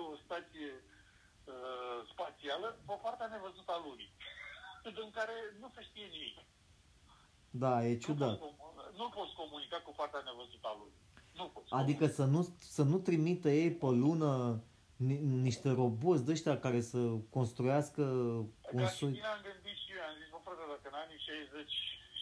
o 0.00 0.02
stație 0.24 0.70
uh, 1.48 1.98
spațială 2.12 2.68
pe 2.86 2.94
partea 3.02 3.26
nevăzută 3.26 3.70
a 3.72 3.82
lunii. 3.86 4.10
În 5.04 5.10
care 5.18 5.32
nu 5.60 5.68
se 5.74 5.82
știe 5.88 6.06
nimic. 6.14 6.36
Da, 7.62 7.84
e 7.86 7.92
Nu 7.92 7.98
ciudat. 8.04 8.38
poți, 8.38 8.40
comu- 8.40 8.90
nu 9.00 9.06
poți 9.16 9.34
comunica 9.40 9.78
cu 9.86 9.92
partea 10.00 10.22
nevăzută 10.24 10.66
a 10.68 10.74
lunii. 10.80 11.00
Nu 11.38 11.44
poți. 11.54 11.72
Adică 11.80 12.06
să 12.06 12.24
nu, 12.24 12.40
să 12.76 12.82
nu 12.82 12.98
trimită 12.98 13.48
ei 13.60 13.70
pe 13.82 13.86
lună 14.04 14.30
ni, 15.06 15.16
niște 15.48 15.68
roboți 15.80 16.24
de 16.24 16.32
ăștia 16.36 16.56
care 16.66 16.80
să 16.80 16.98
construiască 17.36 18.02
un 18.76 18.82
Ca 18.82 18.88
și 18.88 18.96
soi... 19.00 19.10
bine 19.10 19.26
am 19.36 19.42
gândit 19.48 19.76
și 19.82 19.88
eu, 19.96 20.02
am 20.08 20.14
zis, 20.20 20.28
mă 20.34 20.40
frate, 20.44 20.62
dacă 20.72 20.86
în 20.92 20.98
anii 21.04 21.18
60, 21.18 21.72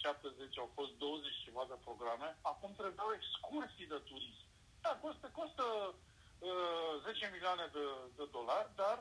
70 0.03 0.59
au 0.63 0.69
fost 0.79 0.93
20 0.99 1.33
și 1.37 1.45
ceva 1.47 1.63
de 1.71 1.77
programe, 1.87 2.29
acum 2.53 2.71
trebuiau 2.81 3.11
excursii 3.19 3.91
de 3.93 3.99
turism. 4.09 4.43
Da, 4.85 4.93
costă, 5.05 5.27
costă 5.41 5.65
uh, 6.53 6.93
10 7.05 7.31
milioane 7.35 7.65
de, 7.77 7.85
de 8.19 8.25
dolari, 8.37 8.69
dar 8.83 8.97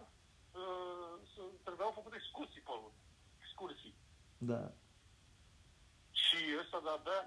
uh, 0.61 1.11
să- 1.31 1.55
trebuiau 1.65 1.91
făcute 1.99 2.15
excursii 2.19 2.65
pe 2.67 2.73
lună. 2.81 2.99
Excursii. 3.45 3.95
Da. 4.51 4.61
Și 6.23 6.39
ăsta 6.61 6.77
de-abia, 6.85 7.19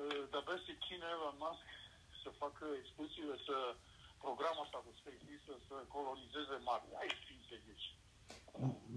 uh, 0.00 0.22
de-abia 0.32 0.58
se 0.66 0.72
chine 0.84 1.06
Elon 1.16 1.36
Musk 1.44 1.66
să 2.22 2.28
facă 2.42 2.64
excursiile, 2.82 3.36
să 3.48 3.56
programul 4.24 4.64
ăsta 4.66 4.78
cu 4.84 4.90
SpaceX 4.98 5.38
să, 5.48 5.54
să 5.68 5.74
colonizeze 5.94 6.54
Marte. 6.68 6.88
Hai 7.00 7.08
fi 7.26 7.34
serios. 7.50 7.82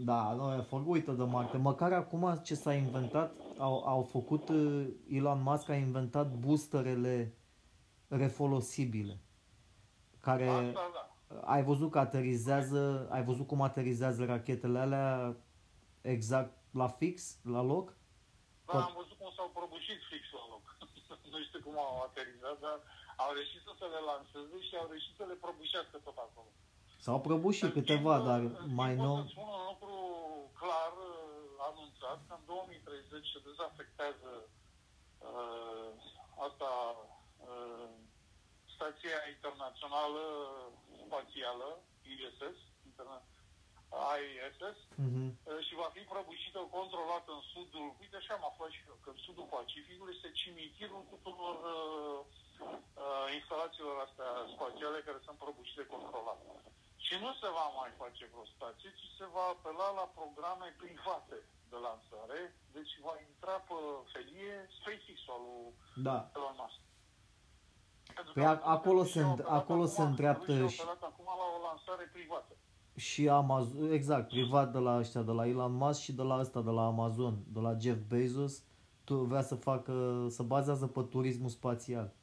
Da, 0.10 0.34
nu, 0.34 0.54
e 0.54 0.62
for 0.72 0.82
uită 0.86 1.12
de 1.12 1.24
Marte. 1.24 1.58
Măcar 1.58 1.92
acum 1.94 2.24
ce 2.48 2.56
s-a 2.56 2.74
inventat, 2.74 3.30
au, 3.58 3.84
au 3.94 4.02
făcut, 4.04 4.50
uh, 4.50 4.88
Elon 5.10 5.42
Musk 5.42 5.70
a 5.70 5.76
inventat 5.76 6.28
boosterele 6.34 7.38
refolosibile. 8.08 9.20
Care 10.28 10.48
Asta, 10.50 10.86
da. 10.98 11.04
ai 11.54 11.64
văzut 11.70 11.90
că 11.92 12.00
aterizează, 12.08 12.82
ai 13.16 13.24
văzut 13.30 13.48
cum 13.48 13.62
aterizează 13.62 14.22
rachetele 14.34 14.80
alea 14.86 15.36
exact 16.16 16.54
la 16.82 16.88
fix, 17.00 17.16
la 17.56 17.62
loc? 17.74 17.86
Da, 17.90 18.74
Pot- 18.74 18.88
am 18.90 18.96
văzut 19.02 19.18
cum 19.22 19.32
s-au 19.38 19.50
prăbușit 19.58 20.00
fix 20.12 20.24
la 20.40 20.46
loc. 20.54 20.64
nu 21.34 21.40
știu 21.48 21.62
cum 21.66 21.76
au 21.88 21.98
aterizat, 22.08 22.58
dar 22.66 22.78
au 23.24 23.30
reușit 23.38 23.62
să 23.82 23.86
le 23.94 24.02
lanseze 24.10 24.58
și 24.68 24.74
au 24.82 24.88
reușit 24.92 25.14
să 25.20 25.24
le 25.30 25.36
prăbușească 25.44 25.98
tot 26.08 26.18
acolo. 26.26 26.52
S-au 27.06 27.20
prăbușit 27.26 27.70
În 27.70 27.76
câteva, 27.78 28.14
schimb, 28.16 28.28
dar 28.30 28.40
în 28.48 28.52
schimb, 28.56 28.78
mai 28.82 28.94
pot 28.96 29.06
nou... 29.06 29.18
să 29.22 29.28
spun 29.34 29.50
un 29.60 29.66
lucru 29.72 29.96
clar 30.62 30.92
uh, 31.10 31.68
anunțat, 31.70 32.20
că 32.28 32.34
în 32.40 32.44
2030 32.46 33.34
se 33.34 33.40
dezafectează 33.50 34.32
uh, 35.28 35.90
asta 36.48 36.72
uh, 37.50 37.90
Stația 38.76 39.20
Internațională 39.96 40.72
Spațială, 41.06 41.70
ISS, 42.12 42.58
interna- 42.90 43.24
ISS, 44.22 44.78
Mhm. 45.08 45.24
Uh, 45.44 45.60
și 45.68 45.74
va 45.82 45.90
fi 45.96 46.02
prăbușită 46.12 46.60
controlată 46.78 47.30
în 47.38 47.44
sudul, 47.54 47.86
uite 48.02 48.16
așa 48.18 48.34
am 48.34 48.46
aflat 48.52 48.70
și 48.76 48.82
eu, 48.90 48.98
că 49.04 49.10
în 49.14 49.20
sudul 49.26 49.48
Pacificului 49.56 50.16
este 50.16 50.32
cimitirul 50.42 51.04
tuturor 51.14 51.56
uh, 51.76 52.20
uh, 53.04 53.26
instalațiilor 53.40 53.96
astea 54.08 54.30
spațiale 54.56 55.00
care 55.08 55.20
sunt 55.26 55.38
prăbușite 55.38 55.86
controlat. 55.94 56.40
Și 57.06 57.14
nu 57.24 57.30
se 57.42 57.48
va 57.58 57.68
mai 57.80 57.92
face 58.02 58.24
vreo 58.32 58.46
stație, 58.56 58.90
ci 59.00 59.08
se 59.20 59.26
va 59.36 59.46
apela 59.56 59.88
la 60.00 60.06
programe 60.18 60.68
private 60.84 61.38
de 61.72 61.78
lansare, 61.88 62.40
deci 62.76 62.94
va 63.08 63.14
intra 63.30 63.56
pe 63.70 63.78
felie 64.14 64.56
SpaceX-ul 64.78 65.34
al 65.36 65.42
lui 65.48 65.74
Da. 66.08 66.18
Elon 66.36 66.56
Musk. 66.62 66.80
Pentru 68.16 68.34
Păi 68.34 68.44
că 68.44 68.50
a- 68.50 68.62
acolo 68.64 69.00
rușii 69.00 69.14
se 69.14 69.22
au 69.22 69.30
înd- 69.32 69.40
apelat 69.40 69.60
acolo 69.62 69.86
se 69.86 70.02
acum- 70.02 70.10
îndreaptă 70.10 70.46
rușii 70.46 70.62
au 70.62 70.68
și- 70.68 70.82
apelat 70.82 71.04
acum 71.12 71.26
la 71.26 71.46
o 71.58 71.62
lansare 71.68 72.10
privată. 72.14 72.56
Și 72.96 73.30
Amazon, 73.30 73.92
exact, 73.92 74.28
privat 74.28 74.72
de 74.72 74.78
la 74.78 74.98
ăștia, 74.98 75.22
de 75.22 75.32
la 75.32 75.48
Elon 75.48 75.74
Musk 75.74 76.00
și 76.02 76.14
de 76.14 76.22
la 76.22 76.40
ăsta, 76.40 76.62
de 76.62 76.70
la 76.70 76.86
Amazon, 76.86 77.38
de 77.48 77.60
la 77.60 77.78
Jeff 77.80 78.00
Bezos, 78.08 78.64
tu 79.04 79.16
vrea 79.16 79.42
să 79.42 79.56
facă, 79.56 80.26
să 80.30 80.44
bazează 80.44 80.88
pe 80.88 81.02
turismul 81.02 81.50
spațial. 81.50 82.14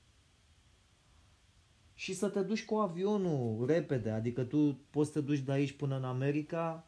Și 1.95 2.15
să 2.15 2.29
te 2.29 2.43
duci 2.43 2.65
cu 2.65 2.75
avionul 2.75 3.67
repede, 3.67 4.11
adică 4.11 4.45
tu 4.45 4.79
poți 4.91 5.11
să 5.13 5.19
te 5.19 5.25
duci 5.27 5.39
de 5.39 5.53
aici 5.53 5.77
până 5.77 5.97
în 5.97 6.05
America 6.05 6.85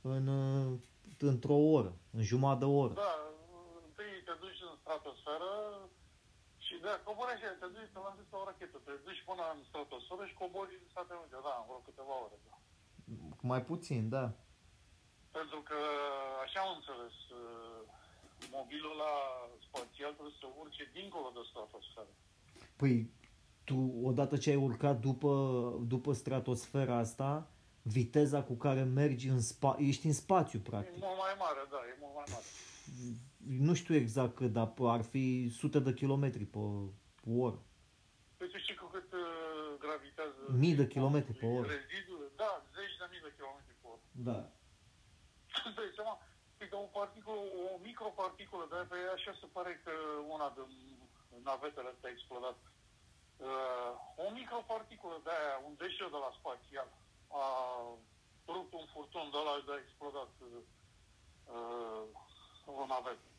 în, 0.00 0.26
uh, 0.26 0.78
într-o 1.18 1.54
oră, 1.54 1.92
în 2.10 2.22
jumătate 2.22 2.58
de 2.58 2.64
oră. 2.70 2.92
Da, 2.94 3.14
întâi 3.86 4.04
te 4.24 4.32
duci 4.40 4.60
în 4.70 4.76
stratosferă 4.80 5.50
și 6.80 6.86
da, 6.88 6.94
cobori 7.08 7.32
așa, 7.34 7.48
te 7.62 7.66
duci, 7.76 7.92
te 7.94 7.98
lansezi 8.06 8.30
pe 8.32 8.36
o 8.40 8.44
rachetă, 8.48 8.76
te 8.86 8.92
duci 9.06 9.22
până 9.28 9.44
în 9.54 9.60
stratosferă 9.70 10.22
și 10.30 10.38
cobori 10.42 10.72
în 10.80 10.86
Statele 10.94 11.18
Unite, 11.22 11.38
da, 11.48 11.54
în 11.60 11.66
vreo 11.68 11.80
câteva 11.88 12.14
ore, 12.24 12.36
da. 12.46 12.54
Mai 13.50 13.62
puțin, 13.70 14.02
da. 14.16 14.24
Pentru 15.38 15.58
că, 15.68 15.78
așa 16.44 16.58
am 16.64 16.72
înțeles, 16.78 17.16
uh, 17.42 17.80
mobilul 18.58 18.94
la 19.04 19.14
spațial 19.66 20.12
trebuie 20.16 20.36
să 20.42 20.46
urce 20.62 20.82
dincolo 20.98 21.28
de 21.36 21.42
stratosferă. 21.50 22.12
Păi, 22.80 22.94
tu, 23.68 23.76
odată 24.10 24.34
ce 24.42 24.50
ai 24.50 24.64
urcat 24.68 24.96
după, 25.08 25.32
după 25.94 26.10
stratosfera 26.22 26.96
asta, 27.06 27.30
viteza 27.98 28.40
cu 28.48 28.54
care 28.64 28.82
mergi 28.82 29.26
în 29.34 29.40
spa, 29.40 29.72
ești 29.90 30.06
în 30.06 30.16
spațiu, 30.22 30.58
E 30.58 30.68
practic. 30.70 31.02
mult 31.08 31.18
mai 31.26 31.34
mare, 31.44 31.60
da, 31.72 31.80
e 31.90 31.96
mult 32.02 32.14
mai 32.18 32.24
mare. 32.34 32.44
Nu 33.46 33.74
știu 33.74 33.94
exact 33.94 34.34
cât, 34.34 34.52
dar 34.52 34.72
ar 34.78 35.02
fi 35.02 35.48
sute 35.60 35.78
de 35.78 35.92
kilometri 35.94 36.44
pe, 36.44 36.58
pe 37.22 37.30
oră. 37.46 37.62
Păi 38.36 38.48
tu 38.48 38.58
știi 38.58 38.74
cu 38.74 38.86
cât 38.94 39.12
uh, 39.12 39.78
gravitează... 39.84 40.40
Mii 40.62 40.74
de 40.74 40.86
kilometri 40.86 41.34
pe 41.40 41.46
oră. 41.46 41.66
Rezidul, 41.66 42.32
da, 42.36 42.50
zeci 42.76 42.96
de 43.00 43.06
mii 43.12 43.24
de 43.26 43.32
kilometri 43.36 43.74
pe 43.80 43.86
oră. 43.92 44.02
Da. 44.28 44.38
Îți 45.66 45.76
dai 45.78 45.92
seama, 45.96 46.14
e 46.62 46.64
ca 46.72 46.78
o 46.86 46.90
particulă, 47.00 47.40
o 47.72 47.78
microparticulă, 47.88 48.64
de 48.72 48.80
pe 48.90 48.98
așa 49.16 49.32
se 49.40 49.46
pare 49.56 49.72
că 49.84 49.92
una 50.34 50.48
din 50.56 50.72
navetele 51.48 51.88
astea 51.90 52.08
a 52.10 52.16
explodat. 52.16 52.58
Uh, 53.48 53.92
o 54.24 54.26
microparticulă 54.40 55.16
de 55.24 55.30
aia, 55.38 55.56
un 55.68 55.74
deșeu 55.80 56.08
de 56.16 56.20
la 56.24 56.32
spațial, 56.38 56.88
a 57.42 57.44
rupt 58.54 58.72
un 58.80 58.86
furtun 58.92 59.26
de 59.32 59.36
ăla 59.42 59.54
de 59.66 59.72
a 59.74 59.82
explodat 59.84 60.32
uh, 60.40 60.60
o 62.82 62.86
navetă. 62.94 63.29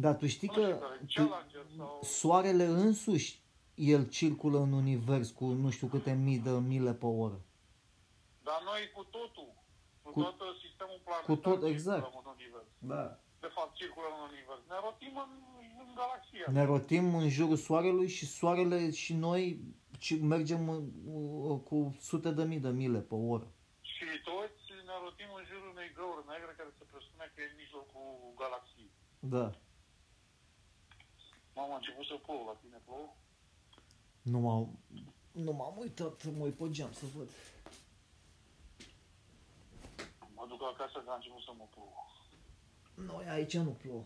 Dar 0.00 0.14
tu 0.16 0.26
știi 0.26 0.48
Nu 0.48 0.54
știu 0.54 0.66
că 0.66 0.76
care, 0.78 0.96
tu, 1.14 1.28
Challenger 1.28 1.66
sau... 1.76 2.00
soarele 2.02 2.64
însuși, 2.64 3.40
el 3.74 4.08
circulă 4.08 4.58
în 4.58 4.72
univers 4.72 5.30
cu 5.30 5.44
nu 5.46 5.70
știu 5.70 5.86
câte 5.86 6.12
mii 6.12 6.38
de 6.38 6.50
mile 6.50 6.92
pe 6.94 7.06
oră. 7.06 7.40
Dar 8.42 8.60
noi 8.64 8.90
cu 8.94 9.02
totul, 9.04 9.48
cu, 10.02 10.10
Cu- 10.12 10.22
tot 10.22 10.56
sistemul 10.66 11.00
planetar, 11.04 11.24
cu 11.28 11.34
tot, 11.36 11.52
circulăm 11.52 11.72
exact. 11.72 12.14
în 12.24 12.30
univers. 12.36 12.68
Da. 12.78 13.04
De 13.40 13.50
fapt, 13.56 13.74
circulăm 13.74 14.12
în 14.18 14.24
univers. 14.32 14.60
Ne 14.72 14.78
rotim 14.86 15.14
în, 15.24 15.30
în 15.82 15.88
galaxia. 16.00 16.46
Ne 16.58 16.64
rotim 16.72 17.14
în 17.14 17.28
jurul 17.28 17.56
soarelui 17.56 18.08
și 18.08 18.26
soarele 18.26 18.90
și 18.90 19.12
noi 19.14 19.42
și 19.98 20.14
mergem 20.34 20.62
uh, 20.68 21.60
cu 21.68 21.96
sute 22.00 22.30
de 22.30 22.44
mii 22.44 22.58
de 22.66 22.68
mile 22.82 22.98
pe 22.98 23.14
oră. 23.14 23.48
Și 23.80 24.04
toți 24.30 24.62
ne 24.88 24.94
rotim 25.04 25.30
în 25.38 25.44
jurul 25.50 25.68
unei 25.74 25.90
găuri 25.98 26.24
negre 26.32 26.52
care 26.58 26.70
se 26.78 26.84
presupune 26.90 27.26
că 27.34 27.38
e 27.40 27.50
în 27.52 27.56
mijlocul 27.62 28.06
galaxiei. 28.42 28.90
Da. 29.36 29.46
Mama, 31.54 31.72
a 31.72 31.76
început 31.76 32.04
să 32.04 32.14
plouă, 32.24 32.42
la 32.46 32.58
tine 32.62 32.80
plouă? 32.84 33.08
Nu 34.22 34.38
m-am, 34.38 34.78
nu 35.32 35.52
m-am 35.52 35.74
uitat, 35.78 36.24
mă 36.24 36.44
uit 36.44 36.54
pe 36.54 36.70
geam 36.70 36.92
să 36.92 37.04
văd. 37.16 37.28
Mă 40.34 40.44
duc 40.48 40.62
acasă 40.62 40.98
că 41.04 41.10
a 41.10 41.14
început 41.14 41.42
să 41.42 41.50
mă 41.58 41.64
plouă. 41.74 42.06
Noi 42.94 43.28
aici 43.28 43.56
nu 43.56 43.70
plouă. 43.70 44.04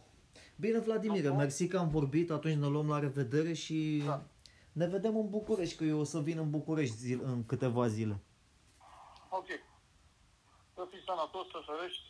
Bine, 0.57 0.79
Vladimir, 0.79 1.25
Nu? 1.25 1.35
mersi 1.35 1.67
că 1.69 1.79
am 1.79 1.89
vorbit, 1.89 2.31
atunci 2.31 2.55
ne 2.55 2.67
luăm 2.67 2.89
la 2.89 2.99
revedere 2.99 3.53
și 3.53 4.03
Da. 4.05 4.23
ne 4.73 4.87
vedem 4.87 5.17
în 5.17 5.31
București, 5.31 5.77
că 5.77 5.85
eu 5.85 5.99
o 5.99 6.05
să 6.05 6.21
vin 6.21 6.39
în 6.39 6.51
București 6.51 6.95
zil, 6.97 7.21
în 7.25 7.47
câteva 7.47 7.87
zile. 7.89 8.19
Ok. 9.29 9.47
Să 10.75 10.87
fii 10.91 11.03
sănătos, 11.07 11.47
să 11.51 11.63
ferești. 11.67 12.03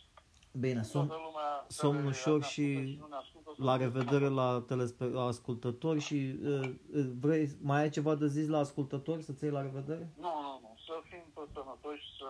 Bine, 0.59 0.83
somn, 0.83 1.07
Toată 1.07 1.23
lumea 1.25 1.65
somn 1.67 1.95
care 1.95 2.07
ușor 2.07 2.39
ne 2.39 2.45
și 2.45 2.61
ascultă 2.61 2.99
nu 2.99 3.07
ne 3.07 3.15
ascultă, 3.15 3.51
să 3.55 3.63
la 3.63 3.75
fie 3.75 3.85
revedere 3.85 4.27
la, 4.27 4.63
telespe- 4.67 5.13
la 5.19 5.23
ascultători 5.23 5.99
și 5.99 6.39
uh, 6.43 6.69
uh, 6.93 7.05
vrei, 7.19 7.57
mai 7.61 7.81
ai 7.81 7.89
ceva 7.89 8.15
de 8.15 8.27
zis 8.27 8.47
la 8.47 8.57
ascultători 8.57 9.23
să-ți 9.23 9.43
iei 9.43 9.53
la 9.53 9.61
revedere? 9.61 10.13
Nu, 10.17 10.33
nu, 10.45 10.59
nu. 10.61 10.75
Să 10.85 10.93
fim 11.09 11.23
toți 11.33 11.51
sănătoși, 11.53 12.05
să 12.19 12.27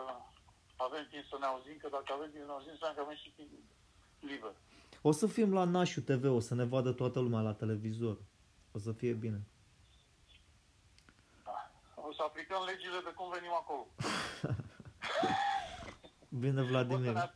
avem 0.75 1.07
timp 1.09 1.23
să 1.29 1.37
ne 1.39 1.45
auzim, 1.45 1.77
că 1.81 1.87
dacă 1.91 2.09
avem 2.13 2.29
timp 2.31 2.41
să 2.41 2.47
ne 2.47 2.53
auzim, 2.53 2.71
înseamnă 2.71 2.95
că 2.97 3.03
avem 3.05 3.17
și 3.23 3.29
timp 3.35 3.49
liber. 4.19 4.53
O 5.01 5.11
să 5.11 5.27
fim 5.27 5.53
la 5.53 5.63
Nașu 5.63 6.01
TV, 6.01 6.23
o 6.31 6.39
să 6.39 6.55
ne 6.55 6.63
vadă 6.63 6.91
toată 6.91 7.19
lumea 7.19 7.41
la 7.41 7.53
televizor. 7.53 8.17
O 8.71 8.77
să 8.79 8.91
fie 8.91 9.13
bine. 9.13 9.41
O 11.95 12.13
să 12.13 12.21
aplicăm 12.27 12.61
legile 12.65 12.99
de 13.03 13.11
cum 13.15 13.29
venim 13.35 13.53
acolo. 13.61 13.87
Bine, 16.39 16.61
Vladimir. 16.61 17.33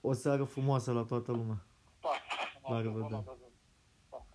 O 0.00 0.12
să 0.12 0.20
seară 0.20 0.44
frumoasă 0.44 0.92
la 0.92 1.02
toată 1.02 1.32
lumea. 1.32 1.66
Pa. 2.00 2.10
La 2.68 2.80
revedere. 2.80 3.24
Pa. 4.08 4.26